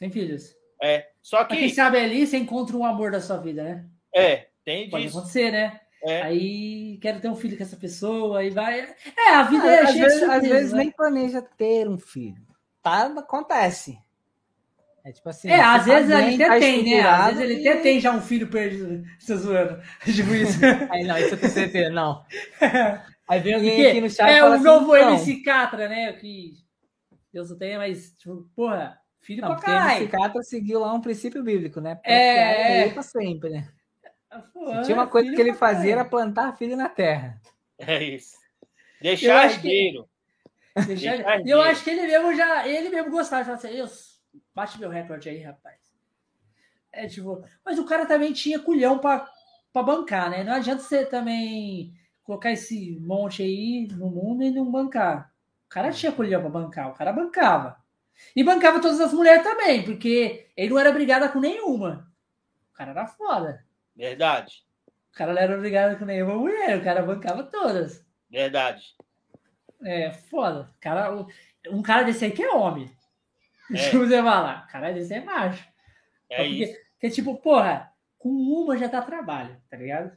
Sem 0.02 0.10
filhos. 0.10 0.52
É. 0.82 1.06
Só 1.22 1.38
Mas 1.48 1.48
quem 1.58 1.68
que. 1.68 1.74
sabe 1.76 1.96
ali 1.96 2.26
você 2.26 2.36
encontra 2.36 2.76
um 2.76 2.84
amor 2.84 3.12
da 3.12 3.20
sua 3.20 3.36
vida, 3.36 3.62
né? 3.62 3.84
É, 4.12 4.48
tem 4.64 4.90
Pode 4.90 5.04
disso. 5.04 5.18
acontecer, 5.18 5.52
né? 5.52 5.78
É. 6.04 6.22
Aí 6.22 6.98
quero 7.00 7.20
ter 7.20 7.28
um 7.28 7.36
filho 7.36 7.56
com 7.56 7.62
essa 7.62 7.76
pessoa, 7.76 8.40
aí 8.40 8.50
vai. 8.50 8.80
É, 9.16 9.30
a 9.34 9.44
vida 9.44 9.62
Ah, 9.64 9.70
é 9.72 9.80
às 9.82 9.90
cheia 9.92 10.02
vezes, 10.04 10.18
de 10.18 10.24
às 10.24 10.42
vezes 10.42 10.72
né? 10.72 10.78
nem 10.78 10.90
planeja 10.90 11.40
ter 11.40 11.88
um 11.88 11.96
filho. 11.96 12.42
Tá, 12.82 13.04
acontece. 13.06 13.96
É 15.04 15.12
tipo 15.12 15.28
assim. 15.28 15.48
É, 15.48 15.56
você 15.58 15.62
às 15.62 15.84
tá 15.86 15.94
vezes 15.94 16.10
ele 16.10 16.34
até 16.42 16.46
tá 16.54 16.58
tem, 16.58 16.84
né? 16.84 17.00
Às 17.02 17.26
vezes 17.36 17.40
ele 17.42 17.62
e- 17.62 17.68
até 17.68 17.80
tem 17.80 18.00
já 18.00 18.10
um 18.10 18.20
filho 18.20 18.48
perdido. 18.48 19.04
Tô 19.24 19.36
zoando. 19.36 19.80
Tipo 20.04 20.34
isso. 20.34 20.58
Aí 20.90 21.04
não, 21.04 21.16
isso 21.16 21.34
eu 21.34 21.38
tenho 21.38 21.52
certeza, 21.52 21.90
não. 21.90 22.24
Aí 23.28 23.38
vem 23.38 23.54
alguém 23.54 23.70
Porque 23.76 23.86
aqui 23.86 24.00
no 24.00 24.10
chat 24.10 24.28
e 24.28 24.32
é 24.32 24.40
fala 24.40 24.50
o 24.50 24.54
assim, 24.54 24.64
novo 24.64 24.86
não, 24.96 25.10
MC 25.14 25.42
Catra, 25.44 25.88
né? 25.88 26.12
Que 26.14 26.54
Deus 27.32 27.50
não 27.50 27.56
tenha, 27.58 27.78
mas, 27.78 28.12
tipo, 28.18 28.48
porra, 28.56 28.98
filho 29.22 29.40
Não, 29.40 29.48
pra 29.48 29.56
porque 29.56 29.70
caralho. 29.70 30.08
Catra 30.10 30.42
seguiu 30.42 30.80
lá 30.80 30.92
um 30.92 31.00
princípio 31.00 31.42
bíblico, 31.42 31.80
né? 31.80 31.94
Pra 31.94 32.12
É, 32.12 32.86
é. 32.86 32.88
pra 32.92 33.02
sempre, 33.02 33.50
né? 33.50 33.68
Porra, 34.52 34.82
Tinha 34.82 34.96
uma 34.96 35.06
coisa 35.06 35.32
que 35.34 35.40
ele 35.40 35.52
fazia 35.54 35.92
era 35.92 36.04
plantar 36.04 36.56
filho 36.56 36.76
na 36.76 36.88
terra. 36.88 37.40
É 37.78 38.02
isso. 38.02 38.36
Deixar 39.00 39.46
acho 39.46 39.60
que- 39.60 40.04
Deixar 40.86 41.40
E 41.44 41.50
eu 41.50 41.60
acho 41.60 41.84
que 41.84 41.90
ele 41.90 42.02
mesmo 42.06 42.34
já, 42.34 42.66
ele 42.66 42.88
mesmo 42.88 43.10
gostava, 43.10 43.44
falava 43.44 43.66
assim, 43.66 43.76
eu, 43.76 43.86
bate 44.54 44.78
meu 44.80 44.88
recorde 44.88 45.28
aí, 45.28 45.42
rapaz. 45.42 45.76
É 46.90 47.06
tipo, 47.06 47.44
mas 47.64 47.78
o 47.78 47.84
cara 47.84 48.06
também 48.06 48.32
tinha 48.32 48.58
culhão 48.58 48.98
pra, 48.98 49.26
pra 49.72 49.82
bancar, 49.82 50.30
né? 50.30 50.44
Não 50.44 50.52
adianta 50.54 50.82
você 50.82 51.04
também 51.04 51.92
colocar 52.22 52.50
esse 52.52 52.98
monte 53.00 53.42
aí 53.42 53.88
no 53.92 54.08
mundo 54.10 54.42
e 54.44 54.50
não 54.50 54.70
bancar. 54.70 55.30
O 55.66 55.68
cara 55.68 55.90
tinha 55.90 56.12
culhão 56.12 56.40
pra 56.40 56.50
bancar, 56.50 56.88
o 56.90 56.94
cara 56.94 57.12
bancava. 57.12 57.81
E 58.36 58.42
bancava 58.44 58.80
todas 58.80 59.00
as 59.00 59.12
mulheres 59.12 59.42
também, 59.42 59.84
porque 59.84 60.46
ele 60.56 60.70
não 60.70 60.78
era 60.78 60.92
brigada 60.92 61.28
com 61.28 61.40
nenhuma. 61.40 62.10
O 62.70 62.74
cara 62.74 62.90
era 62.92 63.06
foda. 63.06 63.64
Verdade. 63.94 64.64
O 65.12 65.14
cara 65.14 65.32
não 65.34 65.42
era 65.42 65.58
brigado 65.58 65.98
com 65.98 66.04
nenhuma 66.04 66.34
mulher, 66.36 66.78
o 66.78 66.84
cara 66.84 67.02
bancava 67.02 67.42
todas. 67.44 68.04
Verdade. 68.30 68.82
É, 69.84 70.10
foda. 70.12 70.70
Cara, 70.80 71.12
um- 71.14 71.26
um 71.70 71.82
cara 71.82 72.02
desse 72.02 72.24
aí 72.24 72.30
que 72.30 72.42
é 72.42 72.50
homem. 72.50 72.90
É. 73.70 73.74
Deixa 73.74 73.98
você 73.98 74.22
falar. 74.22 74.66
Cara 74.68 74.92
desse 74.92 75.12
é 75.14 75.20
macho. 75.22 75.66
É 76.30 76.36
porque, 76.36 76.48
isso. 76.64 76.78
porque, 76.92 77.10
tipo, 77.10 77.36
porra, 77.36 77.92
com 78.18 78.28
uma 78.30 78.76
já 78.78 78.86
dá 78.86 79.02
trabalho, 79.02 79.56
tá 79.68 79.76
ligado? 79.76 80.16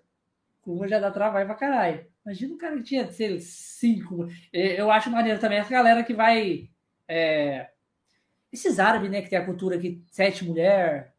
Com 0.61 0.73
uma 0.75 0.87
já 0.87 0.99
dá 0.99 1.11
trabalho 1.11 1.45
pra 1.45 1.55
caralho. 1.55 2.05
Imagina 2.25 2.53
um 2.53 2.57
cara 2.57 2.77
que 2.77 2.83
tinha, 2.83 3.11
sei 3.11 3.33
lá, 3.33 3.39
cinco. 3.41 4.27
Eu 4.53 4.89
acho 4.91 5.09
maneiro 5.11 5.39
também 5.39 5.57
essa 5.59 5.69
galera 5.69 6.03
que 6.03 6.13
vai. 6.13 6.69
é, 7.07 7.69
esses 8.55 8.79
árabes, 8.79 9.09
né, 9.11 9.21
que 9.21 9.29
tem 9.29 9.37
a 9.39 9.45
cultura 9.45 9.77
que 9.77 10.01
sete 10.11 10.43
mulher. 10.45 11.13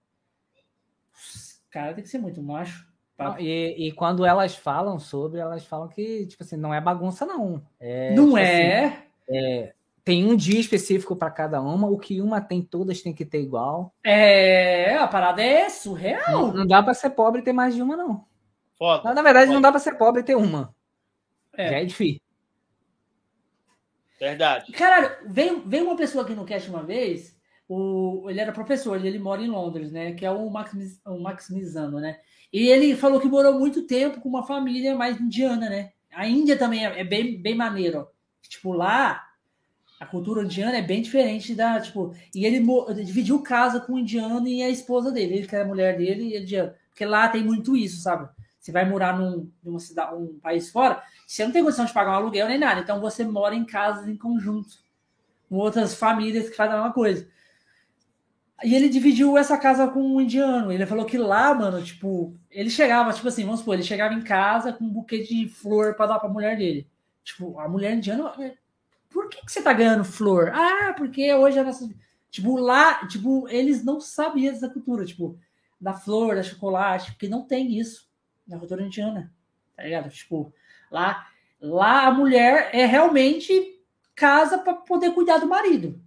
Cara, 1.70 1.94
tem 1.94 2.02
que 2.02 2.10
ser 2.10 2.18
muito 2.18 2.42
macho. 2.42 2.86
pra- 3.16 3.36
E, 3.40 3.88
e 3.88 3.92
quando 3.92 4.24
elas 4.24 4.54
falam 4.54 4.98
sobre, 4.98 5.40
elas 5.40 5.64
falam 5.64 5.88
que, 5.88 6.26
tipo 6.26 6.42
assim, 6.42 6.56
não 6.56 6.72
é 6.72 6.80
bagunça, 6.80 7.24
não. 7.24 7.62
É, 7.80 8.14
não 8.14 8.26
tipo 8.26 8.36
assim, 8.36 8.96
é. 9.30 9.72
tem 10.04 10.24
um 10.24 10.36
dia 10.36 10.60
específico 10.60 11.16
para 11.16 11.30
cada 11.30 11.60
uma, 11.60 11.88
o 11.88 11.98
que 11.98 12.20
uma 12.20 12.40
tem, 12.40 12.62
todas 12.62 13.00
tem 13.02 13.12
que 13.14 13.24
ter 13.24 13.40
igual. 13.40 13.92
É, 14.04 14.96
a 14.96 15.08
parada 15.08 15.42
é 15.42 15.68
surreal. 15.68 16.30
Não, 16.30 16.52
não 16.52 16.66
dá 16.66 16.82
para 16.82 16.94
ser 16.94 17.10
pobre 17.10 17.40
e 17.40 17.44
ter 17.44 17.52
mais 17.52 17.74
de 17.74 17.82
uma, 17.82 17.96
não. 17.96 18.24
Foda. 18.78 19.02
Na, 19.04 19.14
na 19.14 19.22
verdade, 19.22 19.50
não 19.50 19.60
dá 19.60 19.70
para 19.70 19.80
ser 19.80 19.96
pobre 19.96 20.20
e 20.20 20.24
ter 20.24 20.36
uma. 20.36 20.74
É. 21.54 21.70
Já 21.70 21.80
é 21.80 21.84
difícil. 21.84 22.20
Verdade. 24.18 24.72
Caralho, 24.72 25.10
veio, 25.26 25.62
veio 25.66 25.84
uma 25.84 25.97
pessoa 25.97 26.24
aqui 26.24 26.34
no 26.34 26.44
cast 26.44 26.68
uma 26.70 26.82
vez, 26.82 27.36
o, 27.68 28.26
ele 28.28 28.40
era 28.40 28.52
professor, 28.52 28.97
ele, 28.97 29.09
ele 29.09 29.18
mora 29.18 29.43
em 29.43 29.48
Londres, 29.48 29.90
né? 29.93 30.12
Que 30.12 30.24
é 30.24 30.30
o, 30.30 30.48
Maximiz, 30.48 31.01
o 31.05 31.18
Maximizano, 31.18 32.01
né? 32.01 32.18
E 32.52 32.68
ele 32.68 32.97
falou 32.97 33.20
que 33.20 33.28
morou 33.28 33.59
muito 33.59 33.82
tempo 33.82 34.20
com 34.20 34.28
uma 34.28 34.47
família 34.47 34.94
mais 34.94 35.20
indiana, 35.20 35.68
né? 35.68 35.93
A 36.14 36.26
Índia 36.26 36.56
também 36.56 36.86
é, 36.86 37.01
é 37.01 37.05
bem, 37.05 37.40
bem 37.40 37.55
maneiro. 37.55 38.09
Tipo, 38.43 38.72
lá, 38.72 39.22
a 40.01 40.06
cultura 40.06 40.44
indiana 40.44 40.78
é 40.78 40.82
bem 40.82 41.02
diferente 41.02 41.55
da, 41.55 41.80
tipo... 41.80 42.14
E 42.34 42.47
ele, 42.47 42.64
dividiu 43.05 43.43
casa 43.43 43.80
com 43.80 43.94
um 43.94 43.98
indiano 43.98 44.47
e 44.47 44.62
a 44.62 44.70
esposa 44.70 45.10
dele. 45.10 45.34
Ele 45.34 45.47
que 45.47 45.55
era 45.55 45.64
a 45.64 45.68
mulher 45.68 45.98
dele 45.98 46.22
e 46.22 46.34
ele 46.34 46.44
indiano. 46.44 46.72
Porque 46.88 47.05
lá 47.05 47.28
tem 47.28 47.43
muito 47.43 47.76
isso, 47.76 48.01
sabe? 48.01 48.28
Você 48.66 48.72
vai 48.72 48.84
morar 48.84 49.16
num, 49.16 49.48
numa 49.62 49.78
cidade, 49.78 50.16
um 50.16 50.40
país 50.40 50.70
fora, 50.70 51.01
você 51.24 51.44
não 51.44 51.52
tem 51.52 51.62
condição 51.62 51.84
de 51.84 51.93
pagar 51.93 52.10
um 52.10 52.14
aluguel 52.14 52.48
nem 52.48 52.59
nada. 52.59 52.80
Então 52.80 53.01
você 53.01 53.22
mora 53.24 53.55
em 53.55 53.64
casas 53.64 54.09
em 54.09 54.16
conjunto, 54.16 54.80
com 55.48 55.55
outras 55.55 55.94
famílias 55.94 56.51
que 56.51 56.56
fazem 56.56 56.74
a 56.74 56.78
mesma 56.78 56.93
coisa. 56.93 57.28
E 58.64 58.74
ele 58.74 58.88
dividiu 58.88 59.38
essa 59.38 59.56
casa 59.56 59.86
com 59.86 60.01
um 60.01 60.20
indiano. 60.20 60.72
Ele 60.72 60.84
falou 60.84 61.05
que 61.05 61.16
lá, 61.16 61.55
mano, 61.55 61.80
tipo, 61.80 62.36
ele 62.51 62.68
chegava, 62.68 63.12
tipo 63.12 63.28
assim, 63.28 63.44
vamos 63.44 63.60
supor, 63.60 63.74
ele 63.74 63.84
chegava 63.84 64.14
em 64.14 64.22
casa 64.22 64.72
com 64.72 64.84
um 64.84 64.90
buquê 64.90 65.22
de 65.22 65.48
flor 65.48 65.94
para 65.94 66.06
dar 66.06 66.18
pra 66.18 66.28
mulher 66.28 66.56
dele. 66.56 66.90
Tipo, 67.22 67.60
a 67.60 67.68
mulher 67.68 67.94
indiana, 67.94 68.32
por 69.09 69.28
que, 69.28 69.47
que 69.47 69.52
você 69.52 69.62
tá 69.62 69.72
ganhando 69.72 70.05
flor? 70.05 70.51
Ah, 70.52 70.93
porque 70.97 71.32
hoje 71.32 71.56
é 71.56 71.62
nossa. 71.62 71.88
Tipo, 72.32 72.56
lá, 72.56 73.06
tipo, 73.06 73.48
eles 73.48 73.84
não 73.84 74.01
sabiam 74.01 74.52
dessa 74.52 74.68
cultura, 74.68 75.05
tipo, 75.05 75.38
da 75.80 75.93
flor, 75.93 76.34
da 76.34 76.43
chocolate, 76.43 77.12
porque 77.12 77.28
não 77.28 77.43
tem 77.43 77.78
isso 77.78 78.06
na 78.47 78.59
cultura 78.59 78.82
indiana. 78.82 79.32
Tá 79.77 79.82
ligado? 79.82 80.10
Tipo, 80.10 80.52
lá, 80.90 81.27
lá 81.60 82.06
a 82.06 82.10
mulher 82.10 82.70
é 82.73 82.86
realmente 82.86 83.81
casa 84.14 84.59
para 84.59 84.74
poder 84.74 85.12
cuidar 85.12 85.39
do 85.39 85.47
marido. 85.47 86.01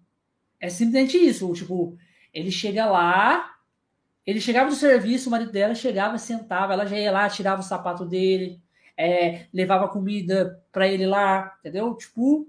É 0.59 0.69
simplesmente 0.69 1.17
isso. 1.17 1.51
Tipo, 1.53 1.97
ele 2.33 2.51
chega 2.51 2.85
lá, 2.85 3.55
ele 4.25 4.41
chegava 4.41 4.69
do 4.69 4.75
serviço, 4.75 5.29
o 5.29 5.31
marido 5.31 5.51
dela 5.51 5.75
chegava, 5.75 6.17
sentava, 6.17 6.73
ela 6.73 6.85
já 6.85 6.97
ia 6.97 7.11
lá, 7.11 7.29
tirava 7.29 7.61
o 7.61 7.63
sapato 7.63 8.05
dele, 8.05 8.61
é, 8.97 9.45
levava 9.53 9.87
comida 9.87 10.61
para 10.71 10.87
ele 10.87 11.05
lá, 11.05 11.55
entendeu? 11.59 11.95
Tipo, 11.95 12.47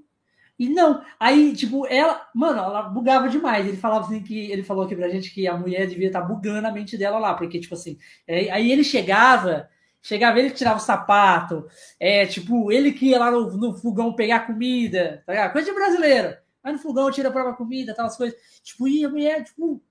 e 0.61 0.69
não, 0.69 1.03
aí, 1.19 1.55
tipo, 1.55 1.87
ela, 1.87 2.29
mano, 2.35 2.59
ela 2.59 2.83
bugava 2.83 3.31
demais. 3.31 3.67
Ele 3.67 3.79
falava 3.79 4.05
assim 4.05 4.23
que 4.23 4.51
ele 4.51 4.63
falou 4.63 4.85
aqui 4.85 4.95
pra 4.95 5.09
gente 5.09 5.33
que 5.33 5.47
a 5.47 5.57
mulher 5.57 5.87
devia 5.87 6.09
estar 6.09 6.21
bugando 6.21 6.69
a 6.69 6.71
mente 6.71 6.99
dela 6.99 7.19
lá, 7.19 7.33
porque, 7.33 7.59
tipo 7.59 7.75
assim, 7.75 7.97
é, 8.27 8.51
aí 8.51 8.71
ele 8.71 8.85
chegava, 8.85 9.71
chegava 10.03 10.39
ele 10.39 10.51
que 10.51 10.57
tirava 10.57 10.79
o 10.79 10.83
sapato, 10.83 11.67
é, 11.99 12.27
tipo, 12.27 12.73
ele 12.73 12.93
que 12.93 13.07
ia 13.07 13.19
lá 13.19 13.31
no, 13.31 13.57
no 13.57 13.77
fogão 13.77 14.15
pegar 14.15 14.47
comida, 14.47 15.23
tá 15.27 15.33
ligado? 15.33 15.53
Coisa 15.53 15.69
de 15.69 15.75
brasileiro. 15.75 16.37
Vai 16.63 16.73
no 16.73 16.79
fogão, 16.79 17.11
tira 17.11 17.29
a 17.29 17.33
própria 17.33 17.55
comida, 17.55 17.95
tal, 17.95 18.07
as 18.07 18.17
coisas. 18.17 18.39
Tipo, 18.63 18.87
e 18.89 19.05
a 19.05 19.09
mulher, 19.09 19.45
tipo, 19.45 19.83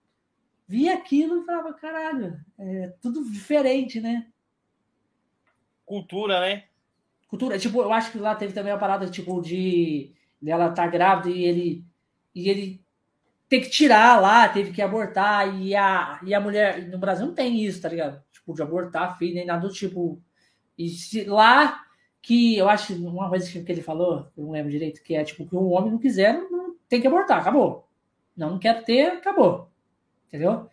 via 0.68 0.94
aquilo 0.94 1.42
e 1.42 1.46
falava, 1.46 1.74
caralho, 1.74 2.40
é 2.58 2.94
tudo 3.02 3.24
diferente, 3.32 4.00
né? 4.00 4.28
Cultura, 5.86 6.40
né? 6.40 6.66
Cultura, 7.28 7.58
tipo, 7.58 7.82
eu 7.82 7.92
acho 7.92 8.12
que 8.12 8.18
lá 8.20 8.36
teve 8.36 8.54
também 8.54 8.72
uma 8.72 8.80
parada, 8.80 9.10
tipo, 9.10 9.42
de 9.42 10.14
dela 10.42 10.72
tá 10.72 10.88
grávida 10.88 11.30
e 11.30 11.44
ele 11.44 11.86
e 12.34 12.50
ele 12.50 12.86
ter 13.50 13.62
que 13.62 13.70
tirar 13.70 14.22
lá, 14.22 14.48
teve 14.48 14.72
que 14.72 14.82
abortar, 14.82 15.60
e 15.60 15.76
a, 15.76 16.20
e 16.24 16.34
a 16.34 16.40
mulher. 16.40 16.88
No 16.88 17.00
Brasil 17.00 17.26
não 17.26 17.34
tem 17.34 17.60
isso, 17.64 17.82
tá 17.82 17.90
ligado? 17.90 18.24
Tipo, 18.50 18.54
de 18.54 18.62
abortar 18.64 19.18
filho, 19.18 19.36
nem 19.36 19.46
nada 19.46 19.68
do 19.68 19.74
tipo. 19.74 20.22
E 20.78 20.90
se, 20.90 21.24
lá 21.26 21.86
que 22.22 22.58
eu 22.58 22.68
acho 22.70 22.94
uma 22.96 23.30
coisa 23.30 23.64
que 23.64 23.72
ele 23.72 23.82
falou, 23.82 24.28
eu 24.36 24.44
não 24.44 24.52
lembro 24.52 24.72
direito, 24.72 25.04
que 25.04 25.16
é 25.16 25.24
tipo, 25.24 25.48
que 25.48 25.56
um 25.56 25.72
homem 25.72 25.92
não 25.92 26.00
quiser, 26.00 26.34
não, 26.50 26.76
tem 26.88 27.00
que 27.00 27.08
abortar, 27.08 27.40
acabou. 27.40 27.88
Não, 28.36 28.52
não 28.52 28.60
quero 28.60 28.84
ter, 28.84 29.08
acabou. 29.12 29.70
Entendeu? 30.28 30.70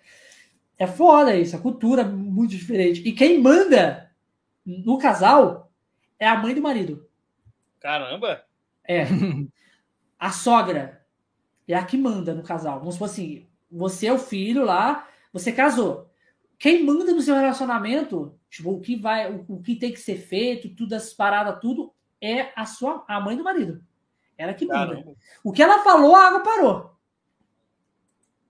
É 0.79 0.87
foda 0.87 1.35
isso, 1.35 1.57
a 1.57 1.61
cultura 1.61 2.03
é 2.03 2.05
muito 2.05 2.51
diferente. 2.51 3.07
E 3.07 3.13
quem 3.13 3.41
manda 3.41 4.11
no 4.65 4.99
casal 4.99 5.71
é 6.19 6.27
a 6.27 6.37
mãe 6.37 6.55
do 6.55 6.63
marido. 6.63 7.09
Caramba! 7.81 8.45
É. 8.87 9.05
A 10.19 10.31
sogra 10.31 11.05
é 11.69 11.75
a 11.75 11.85
que 11.85 11.99
manda 11.99 12.35
no 12.35 12.43
casal. 12.43 12.79
Vamos 12.79 12.95
supor 12.95 13.11
assim, 13.11 13.47
você 13.71 14.07
é 14.07 14.13
o 14.15 14.19
filho 14.19 14.65
lá, 14.65 15.07
você 15.31 15.53
casou. 15.53 16.11
Quem 16.59 16.85
manda 16.85 17.13
no 17.13 17.21
seu 17.21 17.35
relacionamento, 17.35 18.39
tipo, 18.49 18.71
o 18.71 18.81
que 18.81 18.97
vai, 18.97 19.31
o, 19.31 19.45
o 19.49 19.63
que 19.63 19.77
tem 19.77 19.93
que 19.93 20.01
ser 20.01 20.17
feito, 20.17 20.75
tudo 20.75 20.95
as 20.95 21.13
paradas, 21.13 21.61
tudo, 21.61 21.93
é 22.21 22.53
a 22.57 22.65
sua 22.65 23.05
a 23.07 23.21
mãe 23.21 23.37
do 23.37 23.45
marido. 23.45 23.83
Ela 24.39 24.55
que 24.55 24.67
manda. 24.67 24.95
Caramba. 24.95 25.15
O 25.43 25.53
que 25.53 25.63
ela 25.63 25.83
falou, 25.83 26.15
a 26.15 26.29
água 26.29 26.41
parou. 26.41 26.97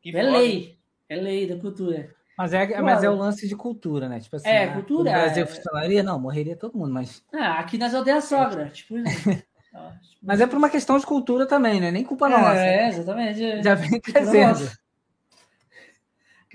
Que 0.00 0.10
é 0.10 0.24
foda. 0.24 0.38
lei. 0.38 0.78
É 1.08 1.16
lei 1.16 1.46
da 1.46 1.58
cultura. 1.58 2.14
Mas 2.36 2.52
é, 2.52 2.80
mas 2.82 3.02
é 3.02 3.08
o 3.08 3.16
lance 3.16 3.48
de 3.48 3.56
cultura, 3.56 4.08
né? 4.08 4.20
Tipo 4.20 4.36
assim, 4.36 4.48
É, 4.48 4.64
ah, 4.64 4.74
cultura, 4.74 5.10
No 5.10 5.18
Brasil 5.18 5.42
é. 5.44 5.46
funcionaria? 5.46 6.02
Não, 6.02 6.20
morreria 6.20 6.56
todo 6.56 6.76
mundo, 6.76 6.92
mas. 6.92 7.24
Ah, 7.32 7.60
aqui 7.60 7.78
nós 7.78 7.94
odeia 7.94 8.18
a 8.18 8.20
sogra. 8.20 8.68
Tipo, 8.68 8.94
ó, 9.74 9.90
tipo, 9.92 10.20
Mas 10.22 10.40
é 10.40 10.46
por 10.46 10.58
uma 10.58 10.68
questão 10.68 10.98
de 10.98 11.06
cultura 11.06 11.46
também, 11.46 11.80
né? 11.80 11.90
Nem 11.90 12.04
culpa 12.04 12.28
nossa. 12.28 12.58
É, 12.58 12.88
exatamente. 12.88 13.62
Já 13.62 13.74
vem 13.74 14.00
nossa. 14.48 14.78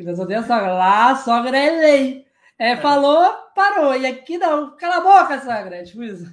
Que 0.01 0.07
nós 0.07 0.19
odeia 0.19 0.41
sogra. 0.41 0.73
Lá 0.73 1.11
a 1.11 1.15
sogra 1.15 1.57
é 1.57 1.79
lei. 1.79 2.27
É, 2.57 2.75
falou, 2.75 3.31
parou. 3.55 3.95
E 3.95 4.05
aqui 4.05 4.37
não. 4.37 4.75
Cala 4.75 4.97
a 4.97 5.01
boca, 5.01 5.39
sogra. 5.39 5.77
É 5.77 5.83
tipo 5.83 6.03
isso. 6.03 6.25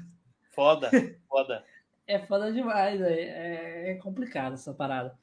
Foda, 0.52 0.90
foda. 1.28 1.64
É 2.06 2.18
foda 2.18 2.50
demais. 2.50 3.00
É, 3.00 3.12
é, 3.12 3.90
é 3.90 3.94
complicado 3.96 4.54
essa 4.54 4.72
parada. 4.72 5.16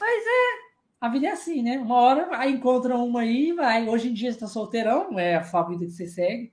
Mas 0.00 0.24
é. 0.26 0.72
A 1.00 1.08
vida 1.08 1.26
é 1.26 1.30
assim, 1.32 1.62
né? 1.62 1.78
Uma 1.78 1.96
hora 1.96 2.28
aí 2.38 2.52
encontra 2.52 2.96
uma 2.96 3.20
aí 3.20 3.48
e 3.48 3.52
vai. 3.52 3.88
Hoje 3.88 4.08
em 4.08 4.14
dia 4.14 4.32
você 4.32 4.38
tá 4.38 4.46
solteirão, 4.46 5.18
é 5.18 5.34
a 5.34 5.62
vida 5.62 5.84
que 5.84 5.90
você 5.90 6.06
segue. 6.06 6.52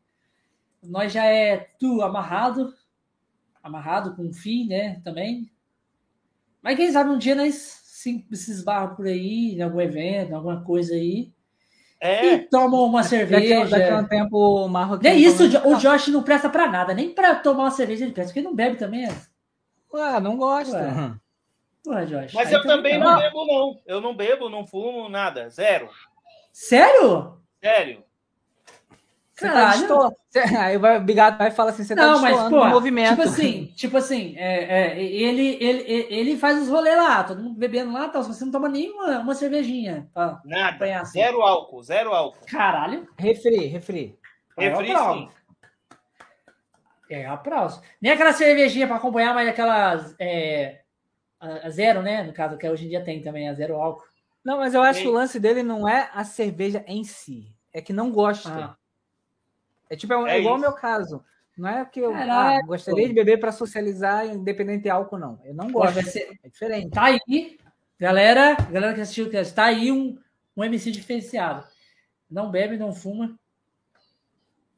Nós 0.82 1.14
já 1.14 1.24
é 1.26 1.58
tu 1.80 2.02
amarrado, 2.02 2.74
amarrado 3.62 4.16
com 4.16 4.24
um 4.24 4.34
fim, 4.34 4.68
né? 4.68 5.00
Também. 5.04 5.52
Mas 6.62 6.76
quem 6.76 6.92
sabe 6.92 7.12
um 7.12 7.18
dia 7.18 7.36
nós 7.36 7.54
se, 8.02 8.26
se 8.32 8.52
esbarra 8.52 8.96
por 8.96 9.06
aí, 9.06 9.56
em 9.56 9.62
algum 9.62 9.82
evento, 9.82 10.34
alguma 10.34 10.64
coisa 10.64 10.94
aí. 10.94 11.32
É, 12.00 12.34
E 12.36 12.40
tomam 12.40 12.86
uma 12.86 13.00
Daqui, 13.02 13.10
cerveja. 13.10 13.66
daqui 13.68 13.90
a 13.92 13.98
um 13.98 14.06
tempo 14.08 14.38
o 14.38 14.70
Marroquino. 14.70 15.14
Nem 15.14 15.22
isso, 15.22 15.44
o 15.68 15.76
Josh 15.76 16.08
não 16.08 16.24
presta 16.24 16.50
pra 16.50 16.70
nada, 16.72 16.94
nem 16.94 17.14
pra 17.14 17.36
tomar 17.36 17.64
uma 17.64 17.72
cerveja 17.72 18.06
ele 18.06 18.14
presta, 18.14 18.30
porque 18.30 18.40
ele 18.40 18.48
não 18.48 18.56
bebe 18.56 18.78
também. 18.78 19.06
É. 19.06 19.12
Ué, 19.94 20.20
não 20.22 20.38
gosta. 20.38 20.78
Ué. 20.78 21.96
Ué, 21.96 22.06
Josh. 22.06 22.34
mas 22.34 22.48
aí 22.48 22.54
eu 22.54 22.64
também 22.64 22.98
não 22.98 23.18
bebo, 23.18 23.46
não. 23.46 23.80
Eu 23.86 24.00
não 24.00 24.16
bebo, 24.16 24.50
não 24.50 24.66
fumo, 24.66 25.10
nada. 25.10 25.50
Zero. 25.50 25.90
Sério? 26.54 27.38
Sério. 27.62 28.02
Você 29.40 29.48
tá 29.48 29.54
Caralho. 29.54 30.16
Você- 30.30 30.40
Aí 30.60 30.78
vai, 30.78 30.98
o 30.98 31.02
Bigado 31.02 31.38
vai 31.38 31.48
e 31.48 31.52
fala 31.52 31.70
assim: 31.70 31.84
você 31.84 31.96
tá 31.96 32.06
Não, 32.06 32.22
mas, 32.22 32.32
destoando 32.32 32.56
pô, 32.58 32.64
do 32.64 32.70
movimento. 32.70 33.10
tipo 33.10 33.22
assim, 33.22 33.66
tipo 33.76 33.98
assim, 33.98 34.36
é, 34.38 34.64
é, 34.98 35.04
ele, 35.04 35.58
ele, 35.62 36.08
ele 36.10 36.38
faz 36.38 36.62
os 36.62 36.68
rolês 36.68 36.98
lá, 36.98 37.24
todo 37.24 37.42
mundo 37.42 37.58
bebendo 37.58 37.94
lá, 37.94 38.10
tal, 38.10 38.22
você 38.22 38.44
não 38.44 38.52
toma 38.52 38.68
nem 38.68 38.92
uma, 38.92 39.20
uma 39.20 39.34
cervejinha. 39.36 40.10
Tá? 40.14 40.42
Nada. 40.46 40.76
Apanhar 40.76 41.02
assim. 41.02 41.20
Zero 41.20 41.42
álcool, 41.42 41.82
zero 41.82 42.14
álcool. 42.14 42.46
Caralho. 42.46 43.08
Refri, 43.18 43.66
refri. 43.68 44.20
Refri, 44.58 44.92
É 44.92 44.96
a 44.96 45.14
sim. 45.14 45.30
É 47.10 47.26
aplauso. 47.26 47.82
Nem 48.00 48.12
aquela 48.12 48.34
cervejinha 48.34 48.86
pra 48.86 48.98
acompanhar, 48.98 49.34
mas 49.34 49.48
aquelas 49.50 50.16
é, 50.20 50.82
a, 51.40 51.68
a 51.68 51.70
zero, 51.70 52.02
né? 52.04 52.24
No 52.24 52.34
caso, 52.34 52.58
que 52.58 52.70
hoje 52.70 52.86
em 52.86 52.90
dia 52.90 53.04
tem 53.04 53.22
também, 53.22 53.50
a 53.50 53.54
zero 53.54 53.76
álcool. 53.76 54.04
Não, 54.46 54.58
mas 54.58 54.74
eu 54.74 54.82
acho 54.84 55.00
Ei. 55.00 55.04
que 55.06 55.10
o 55.10 55.14
lance 55.14 55.40
dele 55.40 55.64
não 55.64 55.88
é 55.88 56.10
a 56.14 56.24
cerveja 56.24 56.84
em 56.88 57.04
si. 57.04 57.52
É 57.74 57.82
que 57.82 57.94
não 57.94 58.12
gosta. 58.12 58.50
Ah. 58.50 58.76
É 59.90 59.96
tipo, 59.96 60.14
é, 60.14 60.18
um- 60.18 60.28
É 60.28 60.38
é 60.38 60.40
igual 60.40 60.56
isso. 60.56 60.66
o 60.66 60.70
meu 60.70 60.78
caso. 60.80 61.24
Não 61.58 61.68
é 61.68 61.84
que 61.84 62.00
eu 62.00 62.14
ah, 62.16 62.62
gostaria 62.66 63.08
de 63.08 63.14
beber 63.14 63.38
para 63.38 63.52
socializar, 63.52 64.26
independente 64.26 64.84
de 64.84 64.90
álcool, 64.90 65.18
não. 65.18 65.42
Eu 65.44 65.54
não 65.54 65.70
gosto. 65.70 66.02
ser- 66.04 66.40
É 66.42 66.48
diferente. 66.48 66.92
Tá 66.92 67.06
aí, 67.06 67.58
galera, 68.00 68.56
galera 68.72 68.94
que 68.94 69.02
assistiu, 69.02 69.30
tá 69.54 69.66
aí 69.66 69.92
um, 69.92 70.18
um 70.56 70.64
MC 70.64 70.90
diferenciado. 70.90 71.66
Não 72.30 72.50
bebe, 72.50 72.78
não 72.78 72.94
fuma. 72.94 73.28
Não 73.28 73.38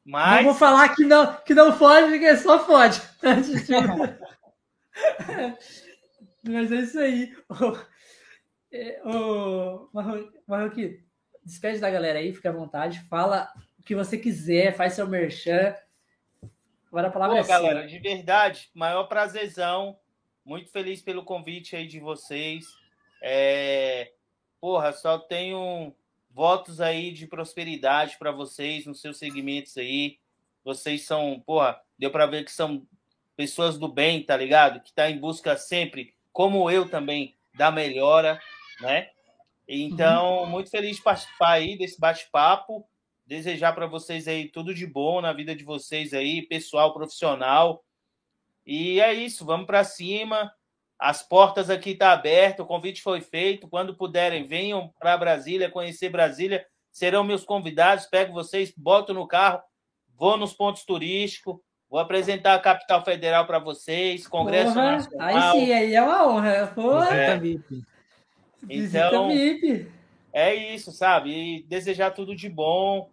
Mas 0.04 0.44
vou 0.44 0.54
falar 0.54 0.88
que 0.96 1.04
não, 1.04 1.34
que 1.42 1.54
não 1.54 1.72
fode, 1.72 2.10
porque 2.10 2.36
só 2.38 2.66
fode. 2.66 3.00
Mas 6.42 6.72
é 6.72 6.76
isso 6.76 6.98
aí. 6.98 7.32
Ô, 7.48 7.76
é, 8.72 9.00
ô, 9.04 9.88
despede 11.44 11.78
da 11.78 11.90
galera 11.90 12.18
aí, 12.18 12.32
fica 12.32 12.50
à 12.50 12.52
vontade. 12.52 13.00
Fala 13.08 13.48
o 13.82 13.84
que 13.84 13.96
você 13.96 14.16
quiser, 14.16 14.76
faz 14.76 14.92
seu 14.92 15.08
merchan. 15.08 15.74
Agora 16.86 17.08
a 17.08 17.10
palavra 17.10 17.38
é 17.38 17.40
Pô, 17.40 17.46
sua. 17.46 17.54
galera, 17.56 17.84
de 17.84 17.98
verdade, 17.98 18.70
maior 18.72 19.04
prazerzão. 19.04 19.98
Muito 20.44 20.70
feliz 20.70 21.02
pelo 21.02 21.24
convite 21.24 21.74
aí 21.74 21.88
de 21.88 21.98
vocês. 21.98 22.64
É... 23.20 24.12
Porra, 24.60 24.92
só 24.92 25.18
tenho 25.18 25.92
votos 26.30 26.80
aí 26.80 27.10
de 27.10 27.26
prosperidade 27.26 28.16
para 28.20 28.30
vocês 28.30 28.86
nos 28.86 29.00
seus 29.00 29.18
segmentos 29.18 29.76
aí. 29.76 30.20
Vocês 30.64 31.04
são, 31.04 31.42
porra, 31.44 31.80
deu 31.98 32.12
para 32.12 32.26
ver 32.26 32.44
que 32.44 32.52
são 32.52 32.86
pessoas 33.34 33.76
do 33.76 33.88
bem, 33.88 34.22
tá 34.22 34.36
ligado? 34.36 34.80
Que 34.80 34.92
tá 34.92 35.10
em 35.10 35.18
busca 35.18 35.56
sempre, 35.56 36.14
como 36.32 36.70
eu 36.70 36.88
também, 36.88 37.34
da 37.52 37.72
melhora, 37.72 38.40
né? 38.80 39.10
Então, 39.66 40.46
muito 40.46 40.70
feliz 40.70 40.98
de 40.98 41.02
participar 41.02 41.52
aí 41.52 41.76
desse 41.76 41.98
bate-papo. 41.98 42.86
Desejar 43.26 43.72
para 43.72 43.86
vocês 43.86 44.26
aí 44.26 44.48
tudo 44.48 44.74
de 44.74 44.86
bom 44.86 45.20
na 45.20 45.32
vida 45.32 45.54
de 45.54 45.64
vocês 45.64 46.12
aí, 46.12 46.42
pessoal, 46.42 46.92
profissional. 46.92 47.84
E 48.66 49.00
é 49.00 49.12
isso, 49.12 49.44
vamos 49.44 49.66
para 49.66 49.84
cima. 49.84 50.52
As 50.98 51.22
portas 51.22 51.68
aqui 51.68 51.90
estão 51.90 52.08
tá 52.08 52.12
abertas, 52.12 52.64
o 52.64 52.68
convite 52.68 53.02
foi 53.02 53.20
feito. 53.20 53.68
Quando 53.68 53.96
puderem, 53.96 54.46
venham 54.46 54.92
para 55.00 55.16
Brasília, 55.16 55.70
conhecer 55.70 56.08
Brasília. 56.10 56.64
Serão 56.92 57.24
meus 57.24 57.44
convidados. 57.44 58.06
Pego 58.06 58.32
vocês, 58.32 58.72
boto 58.76 59.12
no 59.12 59.26
carro, 59.26 59.60
vou 60.16 60.36
nos 60.36 60.52
pontos 60.52 60.84
turísticos, 60.84 61.56
vou 61.88 61.98
apresentar 61.98 62.54
a 62.54 62.60
capital 62.60 63.04
federal 63.04 63.46
para 63.46 63.58
vocês, 63.58 64.28
Congresso 64.28 64.74
Porra, 64.74 64.92
Nacional. 64.92 65.28
Aí 65.28 65.60
sim, 65.60 65.72
aí 65.72 65.94
é 65.94 66.02
uma 66.02 66.28
honra. 66.28 66.72
Pô, 66.74 67.02
É. 67.02 67.38
VIP. 67.38 67.82
visita 68.62 69.08
Então- 69.08 69.28
VIP. 69.28 70.01
É 70.32 70.54
isso, 70.54 70.92
sabe? 70.92 71.30
E 71.30 71.62
desejar 71.64 72.12
tudo 72.12 72.34
de 72.34 72.48
bom. 72.48 73.10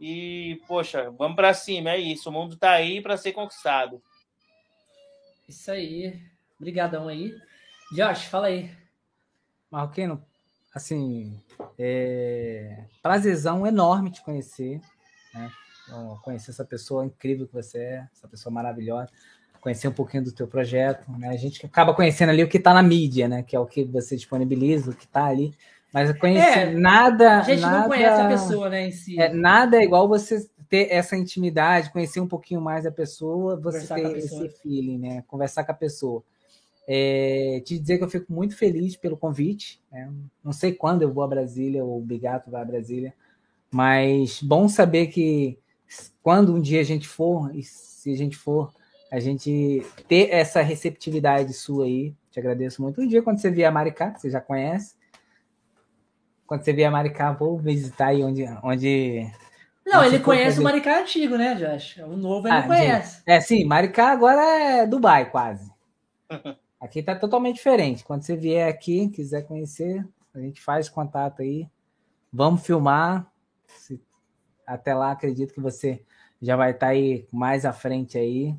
E, 0.00 0.60
poxa, 0.68 1.10
vamos 1.10 1.34
para 1.34 1.54
cima, 1.54 1.90
é 1.90 1.98
isso. 1.98 2.28
O 2.28 2.32
mundo 2.32 2.56
tá 2.56 2.72
aí 2.72 3.00
para 3.00 3.16
ser 3.16 3.32
conquistado. 3.32 4.02
Isso 5.48 5.70
aí. 5.70 6.20
Obrigadão 6.58 7.08
aí. 7.08 7.34
Josh, 7.92 8.24
fala 8.24 8.48
aí. 8.48 8.70
Marroquino, 9.70 10.22
assim, 10.74 11.40
é... 11.78 12.84
prazerzão 13.02 13.66
enorme 13.66 14.10
te 14.10 14.22
conhecer, 14.22 14.80
né? 15.34 15.50
Ó, 15.90 16.16
Conhecer 16.16 16.50
essa 16.50 16.64
pessoa 16.64 17.04
incrível 17.04 17.46
que 17.46 17.54
você 17.54 17.78
é, 17.78 18.08
essa 18.12 18.28
pessoa 18.28 18.52
maravilhosa, 18.52 19.10
conhecer 19.60 19.88
um 19.88 19.92
pouquinho 19.92 20.24
do 20.24 20.32
teu 20.32 20.46
projeto, 20.46 21.10
né? 21.12 21.28
A 21.28 21.36
gente 21.36 21.64
acaba 21.64 21.94
conhecendo 21.94 22.30
ali 22.30 22.42
o 22.42 22.48
que 22.48 22.58
está 22.58 22.72
na 22.72 22.82
mídia, 22.82 23.28
né? 23.28 23.42
Que 23.42 23.56
é 23.56 23.60
o 23.60 23.66
que 23.66 23.84
você 23.84 24.16
disponibiliza, 24.16 24.90
o 24.90 24.94
que 24.94 25.04
está 25.04 25.24
ali, 25.24 25.54
mas 25.92 26.16
conhecer 26.18 26.68
É, 26.68 26.70
nada, 26.72 27.38
A 27.38 27.42
gente 27.42 27.60
nada, 27.60 27.78
não 27.80 27.88
conhece 27.88 28.20
a 28.20 28.28
pessoa, 28.28 28.68
né, 28.68 28.88
em 28.88 28.92
si. 28.92 29.20
é, 29.20 29.32
nada 29.32 29.76
é 29.78 29.84
igual 29.84 30.08
você 30.08 30.48
ter 30.68 30.88
essa 30.90 31.16
intimidade, 31.16 31.90
conhecer 31.90 32.20
um 32.20 32.28
pouquinho 32.28 32.60
mais 32.60 32.84
a 32.84 32.90
pessoa, 32.90 33.56
você 33.56 33.86
Conversar 33.86 33.94
ter 33.96 34.12
pessoa. 34.14 34.46
esse 34.46 34.58
feeling, 34.60 34.98
né? 34.98 35.24
Conversar 35.26 35.64
com 35.64 35.72
a 35.72 35.74
pessoa. 35.74 36.22
É, 36.86 37.62
te 37.64 37.78
dizer 37.78 37.98
que 37.98 38.04
eu 38.04 38.08
fico 38.10 38.32
muito 38.32 38.56
feliz 38.56 38.96
pelo 38.96 39.16
convite. 39.16 39.80
né? 39.90 40.10
Não 40.44 40.52
sei 40.52 40.72
quando 40.72 41.02
eu 41.02 41.12
vou 41.12 41.22
a 41.22 41.28
Brasília, 41.28 41.84
ou 41.84 41.98
o 41.98 42.02
Bigato 42.04 42.50
vai 42.50 42.62
a 42.62 42.66
Brasília, 42.66 43.14
mas 43.70 44.42
bom 44.42 44.68
saber 44.68 45.08
que 45.08 45.58
quando 46.22 46.54
um 46.54 46.60
dia 46.60 46.80
a 46.80 46.84
gente 46.84 47.08
for, 47.08 47.54
e 47.54 47.62
se 47.62 48.12
a 48.12 48.16
gente 48.16 48.36
for, 48.36 48.70
a 49.10 49.18
gente 49.18 49.82
ter 50.06 50.30
essa 50.30 50.60
receptividade 50.60 51.54
sua 51.54 51.86
aí. 51.86 52.14
Te 52.30 52.38
agradeço 52.38 52.82
muito. 52.82 53.00
Um 53.00 53.06
dia, 53.06 53.22
quando 53.22 53.38
você 53.38 53.50
vier 53.50 53.68
a 53.68 53.72
Maricá, 53.72 54.10
que 54.10 54.20
você 54.20 54.30
já 54.30 54.40
conhece, 54.40 54.94
quando 56.48 56.64
você 56.64 56.72
vier 56.72 56.88
a 56.88 56.90
Maricá, 56.90 57.30
vou 57.30 57.58
visitar 57.58 58.06
aí 58.06 58.24
onde, 58.24 58.42
onde 58.62 59.30
Não, 59.86 60.02
ele 60.02 60.18
conhece 60.18 60.56
fazer- 60.56 60.60
o 60.60 60.64
Maricá 60.64 60.98
antigo, 61.00 61.36
né, 61.36 61.54
Josh? 61.54 61.98
O 61.98 62.16
novo 62.16 62.48
ele 62.48 62.56
Ah, 62.56 62.60
não 62.60 62.68
conhece. 62.68 63.22
É, 63.26 63.38
sim, 63.38 63.64
Maricá 63.66 64.10
agora 64.10 64.40
é 64.40 64.86
Dubai, 64.86 65.30
quase. 65.30 65.70
Aqui 66.80 67.02
tá 67.02 67.14
totalmente 67.14 67.56
diferente. 67.56 68.04
Quando 68.04 68.22
você 68.22 68.36
vier 68.36 68.68
aqui, 68.68 69.08
quiser 69.08 69.42
conhecer, 69.42 70.06
A 70.34 70.38
gente 70.40 70.60
faz 70.60 70.88
contato 70.88 71.42
aí. 71.42 71.68
Vamos 72.32 72.64
filmar. 72.64 73.26
Até 74.64 74.94
lá, 74.94 75.10
acredito 75.10 75.52
que 75.52 75.60
você 75.60 76.00
já 76.40 76.54
vai 76.54 76.70
estar 76.70 76.86
tá 76.86 76.92
aí 76.92 77.26
mais 77.32 77.64
à 77.64 77.72
frente 77.72 78.16
aí. 78.16 78.54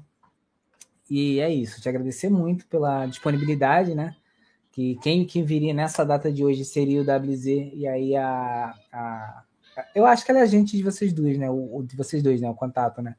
E 1.10 1.40
é 1.40 1.50
isso. 1.50 1.80
Te 1.82 1.88
agradecer 1.88 2.30
muito 2.30 2.68
pela 2.68 3.06
disponibilidade, 3.06 3.96
né? 3.96 4.16
Que 4.80 4.96
quem, 5.02 5.26
quem 5.26 5.44
viria 5.44 5.74
nessa 5.74 6.06
data 6.06 6.32
de 6.32 6.42
hoje 6.42 6.64
seria 6.64 7.02
o 7.02 7.04
WZ 7.04 7.46
e 7.46 7.86
aí 7.86 8.16
a, 8.16 8.74
a 8.94 9.44
eu 9.94 10.06
acho 10.06 10.24
que 10.24 10.32
ela 10.32 10.40
é 10.40 10.44
agente 10.44 10.78
de 10.78 10.84
vocês 10.84 11.12
dois, 11.12 11.38
né? 11.38 11.50
O, 11.50 11.84
de 11.86 11.98
vocês 11.98 12.24
dois, 12.24 12.40
né? 12.40 12.50
O 12.50 12.56
contato, 12.56 13.02
né? 13.02 13.16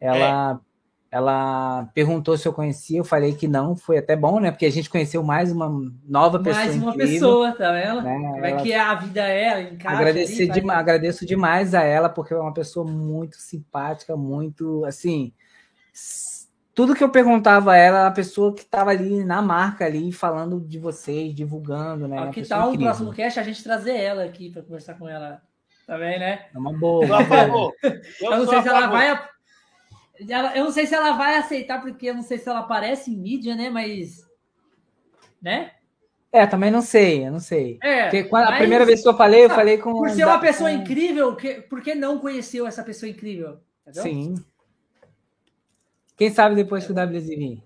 Ela 0.00 0.60
é 0.62 0.70
ela 1.10 1.90
perguntou 1.92 2.38
se 2.38 2.46
eu 2.46 2.52
conhecia, 2.52 2.98
eu 2.98 3.04
falei 3.04 3.34
que 3.34 3.48
não, 3.48 3.74
foi 3.74 3.98
até 3.98 4.14
bom, 4.14 4.38
né? 4.38 4.52
Porque 4.52 4.66
a 4.66 4.70
gente 4.70 4.88
conheceu 4.88 5.24
mais 5.24 5.50
uma 5.50 5.68
nova 6.06 6.38
pessoa. 6.38 6.64
Mais 6.64 6.76
uma 6.76 6.92
incrível, 6.92 7.14
pessoa, 7.14 7.52
tá 7.52 7.72
vendo? 7.72 8.02
Né? 8.02 8.14
Como 8.14 8.46
é 8.46 8.62
que 8.62 8.72
é 8.72 8.78
a 8.78 8.94
vida 8.94 9.20
é? 9.26 9.76
Agradecer 9.84 10.48
ali, 10.48 10.60
de, 10.60 10.70
agradeço 10.70 11.26
demais 11.26 11.74
a 11.74 11.82
ela, 11.82 12.08
porque 12.08 12.32
é 12.32 12.38
uma 12.38 12.54
pessoa 12.54 12.86
muito 12.86 13.38
simpática, 13.38 14.16
muito 14.16 14.84
assim. 14.84 15.32
Tudo 16.80 16.94
que 16.94 17.04
eu 17.04 17.10
perguntava 17.10 17.72
a 17.72 17.76
ela, 17.76 18.06
a 18.06 18.10
pessoa 18.10 18.54
que 18.54 18.62
estava 18.62 18.88
ali 18.88 19.22
na 19.22 19.42
marca 19.42 19.84
ali, 19.84 20.10
falando 20.10 20.58
de 20.58 20.78
vocês, 20.78 21.34
divulgando, 21.34 22.08
né? 22.08 22.18
Aqui 22.20 22.40
tá 22.40 22.66
o 22.66 22.78
próximo 22.78 23.12
cast, 23.12 23.38
a 23.38 23.42
gente 23.42 23.62
trazer 23.62 23.94
ela 23.98 24.24
aqui 24.24 24.48
para 24.48 24.62
conversar 24.62 24.94
com 24.94 25.06
ela 25.06 25.42
também, 25.86 26.18
né? 26.18 26.46
É 26.54 26.58
uma 26.58 26.72
boa. 26.72 27.04
Eu, 27.04 28.30
eu 28.30 28.38
não 28.38 28.48
sei 28.48 28.62
se 28.62 28.68
ela 28.68 28.86
vai 28.86 29.08
ela, 30.26 30.56
eu 30.56 30.64
não 30.64 30.72
sei 30.72 30.86
se 30.86 30.94
ela 30.94 31.12
vai 31.12 31.36
aceitar, 31.36 31.82
porque 31.82 32.06
eu 32.06 32.14
não 32.14 32.22
sei 32.22 32.38
se 32.38 32.48
ela 32.48 32.60
aparece 32.60 33.10
em 33.10 33.16
mídia, 33.18 33.54
né? 33.54 33.68
Mas. 33.68 34.26
Né? 35.42 35.72
É, 36.32 36.46
também 36.46 36.70
não 36.70 36.80
sei, 36.80 37.26
eu 37.26 37.30
não 37.30 37.40
sei. 37.40 37.78
É, 37.82 38.04
porque 38.04 38.24
quando, 38.24 38.46
mas, 38.46 38.54
a 38.54 38.56
primeira 38.56 38.86
vez 38.86 39.02
que 39.02 39.08
eu 39.08 39.16
falei, 39.18 39.44
eu 39.44 39.50
falei 39.50 39.76
com. 39.76 39.92
Por 39.92 40.08
ser 40.08 40.24
uma 40.24 40.40
pessoa 40.40 40.70
com... 40.70 40.76
incrível, 40.76 41.36
que, 41.36 41.60
por 41.60 41.82
que 41.82 41.94
não 41.94 42.18
conheceu 42.18 42.66
essa 42.66 42.82
pessoa 42.82 43.10
incrível? 43.10 43.58
Entendeu? 43.86 44.02
Sim. 44.02 44.34
Quem 46.20 46.30
sabe 46.30 46.54
depois 46.54 46.84
que 46.84 46.92
o 46.92 46.94
WZ 46.94 47.28
vir? 47.28 47.64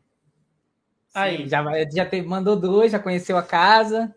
Aí. 1.13 1.49
já, 1.49 1.61
já 1.93 2.07
te, 2.07 2.23
mandou 2.23 2.55
dois, 2.55 2.93
já 2.93 3.01
conheceu 3.01 3.37
a 3.37 3.43
casa. 3.43 4.15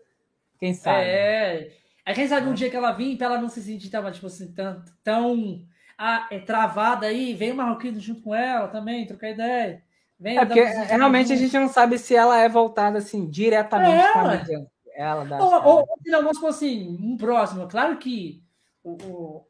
Quem 0.60 0.72
sabe? 0.72 1.00
É. 1.00 1.72
Aí 2.06 2.14
quem 2.14 2.28
sabe 2.28 2.48
um 2.48 2.54
dia 2.54 2.70
que 2.70 2.76
ela 2.76 2.92
vir, 2.92 3.18
pra 3.18 3.26
ela 3.26 3.40
não 3.40 3.48
se 3.48 3.60
sentir 3.60 3.90
tava, 3.90 4.12
tipo 4.12 4.28
assim, 4.28 4.52
tão, 4.52 4.84
tão 5.02 5.66
ah, 5.98 6.28
é 6.30 6.38
travada 6.38 7.08
aí, 7.08 7.34
vem 7.34 7.50
o 7.50 7.56
marroquino 7.56 7.98
junto 7.98 8.22
com 8.22 8.32
ela 8.32 8.68
também, 8.68 9.08
trocar 9.08 9.30
ideia. 9.30 9.82
Vem, 10.20 10.38
é 10.38 10.46
porque 10.46 10.62
realmente 10.62 11.32
a 11.32 11.36
gente 11.36 11.58
não 11.58 11.68
sabe 11.68 11.98
se 11.98 12.14
ela 12.14 12.38
é 12.38 12.48
voltada 12.48 12.98
assim 12.98 13.28
diretamente 13.28 14.06
é 14.06 14.12
com 14.12 14.18
a 14.20 14.36
mídia. 14.36 14.66
Ela 14.94 15.24
dá 15.24 15.38
ou, 15.42 15.52
ou, 15.52 15.78
ou 15.80 15.98
não, 16.06 16.20
vamos 16.20 16.36
supor 16.36 16.50
assim, 16.50 16.96
um 17.02 17.16
próximo. 17.16 17.66
Claro 17.66 17.96
que 17.98 18.40
o, 18.84 18.92
o 19.02 19.46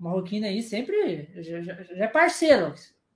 marroquino 0.00 0.46
aí 0.46 0.60
sempre 0.64 1.30
já, 1.36 1.60
já, 1.60 1.80
já, 1.80 1.94
é 1.94 2.08
parceiro. 2.08 2.74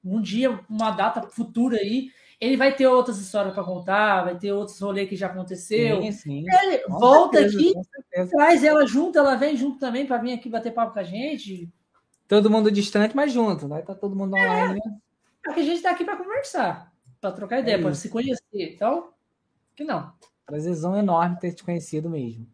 Um 0.09 0.21
dia, 0.21 0.61
uma 0.69 0.91
data 0.91 1.23
futura 1.23 1.79
aí, 1.79 2.11
ele 2.41 2.57
vai 2.57 2.75
ter 2.75 2.87
outras 2.87 3.19
histórias 3.19 3.53
para 3.55 3.65
contar, 3.65 4.25
vai 4.25 4.39
ter 4.39 4.53
outros 4.53 4.79
rolês 4.79 5.09
que 5.09 5.17
já 5.17 5.27
aconteceu. 5.27 6.03
Sim, 6.03 6.13
sim. 6.13 6.45
Ele 6.63 6.79
com 6.79 6.99
volta 6.99 7.39
certeza, 7.39 7.81
aqui, 8.13 8.31
traz 8.31 8.63
ela 8.63 8.87
junto, 8.87 9.19
ela 9.19 9.35
vem 9.35 9.57
junto 9.57 9.79
também 9.79 10.07
para 10.07 10.19
vir 10.19 10.33
aqui 10.33 10.49
bater 10.49 10.73
papo 10.73 10.93
com 10.93 11.01
a 11.01 11.05
gente, 11.05 11.71
Todo 12.29 12.51
mundo 12.51 12.73
distante, 12.73 13.15
mas 13.15 13.33
junto, 13.33 13.69
vai 13.69 13.81
estar 13.81 13.95
tá 13.95 14.01
todo 14.01 14.17
mundo 14.17 14.37
é. 14.37 14.41
online. 14.41 14.81
É, 14.81 14.91
porque 15.45 15.61
a 15.61 15.65
gente 15.65 15.77
está 15.77 15.93
aqui 15.93 16.05
para 16.05 16.17
conversar, 16.17 16.93
para 17.21 17.33
trocar 17.33 17.61
ideia, 17.61 17.77
é 17.77 17.81
para 17.81 17.95
se 17.95 18.09
conhecer. 18.09 18.43
Então, 18.53 19.13
que 19.77 19.85
não. 19.85 20.13
Prazerzão 20.45 20.97
enorme 20.97 21.39
ter 21.39 21.53
te 21.53 21.63
conhecido 21.63 22.11
mesmo. 22.11 22.47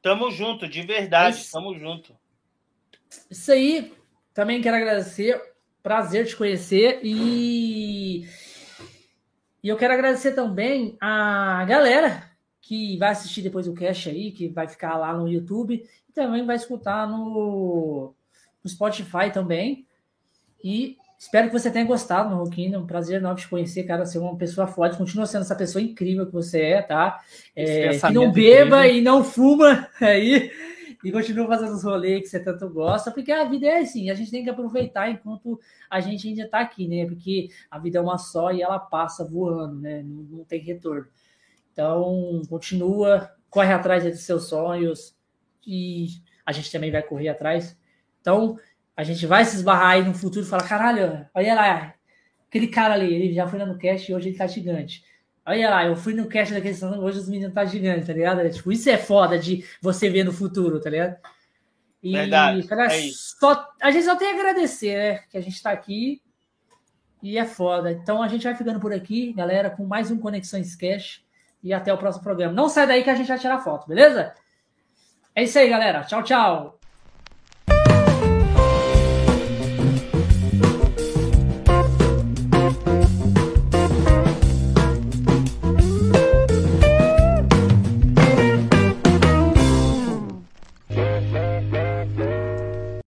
Tamo 0.00 0.32
junto, 0.32 0.68
de 0.68 0.82
verdade, 0.82 1.36
Isso. 1.36 1.52
tamo 1.52 1.78
junto. 1.78 2.16
Isso 3.30 3.52
aí, 3.52 3.94
também 4.34 4.60
quero 4.60 4.76
agradecer, 4.76 5.40
prazer 5.82 6.26
te 6.26 6.36
conhecer 6.36 7.00
e 7.02 8.26
e 9.62 9.68
eu 9.68 9.76
quero 9.76 9.94
agradecer 9.94 10.32
também 10.32 10.96
a 11.00 11.64
galera 11.66 12.30
que 12.60 12.96
vai 12.98 13.10
assistir 13.10 13.42
depois 13.42 13.68
o 13.68 13.74
cast 13.74 14.08
aí, 14.08 14.32
que 14.32 14.48
vai 14.48 14.66
ficar 14.66 14.96
lá 14.96 15.12
no 15.12 15.28
YouTube 15.28 15.74
e 16.08 16.12
também 16.12 16.44
vai 16.44 16.56
escutar 16.56 17.08
no 17.08 18.14
no 18.62 18.70
Spotify 18.70 19.30
também. 19.32 19.86
E 20.62 20.96
espero 21.18 21.48
que 21.48 21.58
você 21.58 21.70
tenha 21.70 21.84
gostado, 21.84 22.30
Marroquino. 22.30 22.76
É 22.76 22.78
um 22.78 22.86
prazer 22.86 23.18
enorme 23.18 23.40
te 23.40 23.48
conhecer, 23.48 23.82
cara. 23.84 24.06
Ser 24.06 24.18
uma 24.18 24.36
pessoa 24.36 24.66
forte. 24.66 24.96
Continua 24.96 25.26
sendo 25.26 25.42
essa 25.42 25.56
pessoa 25.56 25.82
incrível 25.82 26.26
que 26.26 26.32
você 26.32 26.60
é, 26.60 26.82
tá? 26.82 27.20
É, 27.54 27.98
que 27.98 28.12
não 28.12 28.30
beba 28.30 28.86
incrível. 28.86 29.00
e 29.00 29.00
não 29.02 29.24
fuma 29.24 29.88
aí. 30.00 30.52
E 31.04 31.10
continua 31.10 31.46
fazendo 31.48 31.74
os 31.74 31.82
rolês 31.82 32.22
que 32.22 32.28
você 32.28 32.40
tanto 32.40 32.68
gosta, 32.70 33.10
porque 33.10 33.32
a 33.32 33.44
vida 33.44 33.66
é 33.66 33.78
assim, 33.78 34.08
a 34.08 34.14
gente 34.14 34.30
tem 34.30 34.44
que 34.44 34.50
aproveitar 34.50 35.10
enquanto 35.10 35.58
a 35.90 36.00
gente 36.00 36.28
ainda 36.28 36.42
está 36.42 36.60
aqui, 36.60 36.86
né? 36.86 37.06
Porque 37.06 37.48
a 37.70 37.78
vida 37.78 37.98
é 37.98 38.00
uma 38.00 38.18
só 38.18 38.52
e 38.52 38.62
ela 38.62 38.78
passa 38.78 39.24
voando, 39.24 39.80
né? 39.80 40.02
Não, 40.02 40.22
não 40.22 40.44
tem 40.44 40.60
retorno. 40.60 41.06
Então, 41.72 42.42
continua, 42.48 43.30
corre 43.50 43.72
atrás 43.72 44.04
dos 44.04 44.20
seus 44.20 44.48
sonhos 44.48 45.16
e 45.66 46.08
a 46.44 46.52
gente 46.52 46.70
também 46.70 46.90
vai 46.90 47.02
correr 47.02 47.28
atrás. 47.28 47.76
Então, 48.20 48.58
a 48.96 49.02
gente 49.02 49.26
vai 49.26 49.44
se 49.44 49.56
esbarrar 49.56 49.92
aí 49.92 50.04
no 50.04 50.14
futuro 50.14 50.44
e 50.44 50.48
falar: 50.48 50.68
caralho, 50.68 51.26
olha 51.34 51.54
lá, 51.54 51.94
aquele 52.46 52.68
cara 52.68 52.94
ali, 52.94 53.12
ele 53.12 53.34
já 53.34 53.48
foi 53.48 53.58
lá 53.58 53.66
no 53.66 53.78
cast 53.78 54.10
e 54.10 54.14
hoje 54.14 54.28
ele 54.28 54.38
tá 54.38 54.46
gigante. 54.46 55.02
Olha 55.44 55.70
lá, 55.70 55.84
eu 55.86 55.96
fui 55.96 56.14
no 56.14 56.28
cast 56.28 56.54
daquele 56.54 56.76
hoje 57.00 57.18
os 57.18 57.28
meninos 57.28 57.52
tá 57.52 57.64
gigante, 57.64 58.06
tá 58.06 58.12
ligado? 58.12 58.48
Tipo, 58.48 58.70
isso 58.70 58.88
é 58.88 58.96
foda 58.96 59.38
de 59.38 59.64
você 59.80 60.08
ver 60.08 60.24
no 60.24 60.32
futuro, 60.32 60.80
tá 60.80 60.88
ligado? 60.88 61.16
E, 62.02 62.12
Verdade, 62.12 62.66
cara, 62.66 62.86
é 62.86 63.10
só, 63.12 63.68
a 63.80 63.90
gente 63.90 64.04
só 64.04 64.16
tem 64.16 64.28
a 64.28 64.34
agradecer, 64.34 64.96
né? 64.96 65.18
Que 65.30 65.36
a 65.36 65.40
gente 65.40 65.60
tá 65.62 65.70
aqui 65.70 66.22
e 67.22 67.38
é 67.38 67.44
foda. 67.44 67.92
Então 67.92 68.22
a 68.22 68.28
gente 68.28 68.44
vai 68.44 68.54
ficando 68.54 68.80
por 68.80 68.92
aqui, 68.92 69.32
galera, 69.32 69.70
com 69.70 69.84
mais 69.84 70.10
um 70.10 70.18
Conexões 70.18 70.74
Cash 70.74 71.24
e 71.62 71.72
até 71.72 71.92
o 71.92 71.98
próximo 71.98 72.24
programa. 72.24 72.52
Não 72.52 72.68
sai 72.68 72.86
daí 72.86 73.04
que 73.04 73.10
a 73.10 73.14
gente 73.14 73.28
vai 73.28 73.38
tirar 73.38 73.60
foto, 73.60 73.88
beleza? 73.88 74.34
É 75.34 75.44
isso 75.44 75.58
aí, 75.58 75.68
galera. 75.68 76.02
Tchau, 76.02 76.22
tchau. 76.22 76.81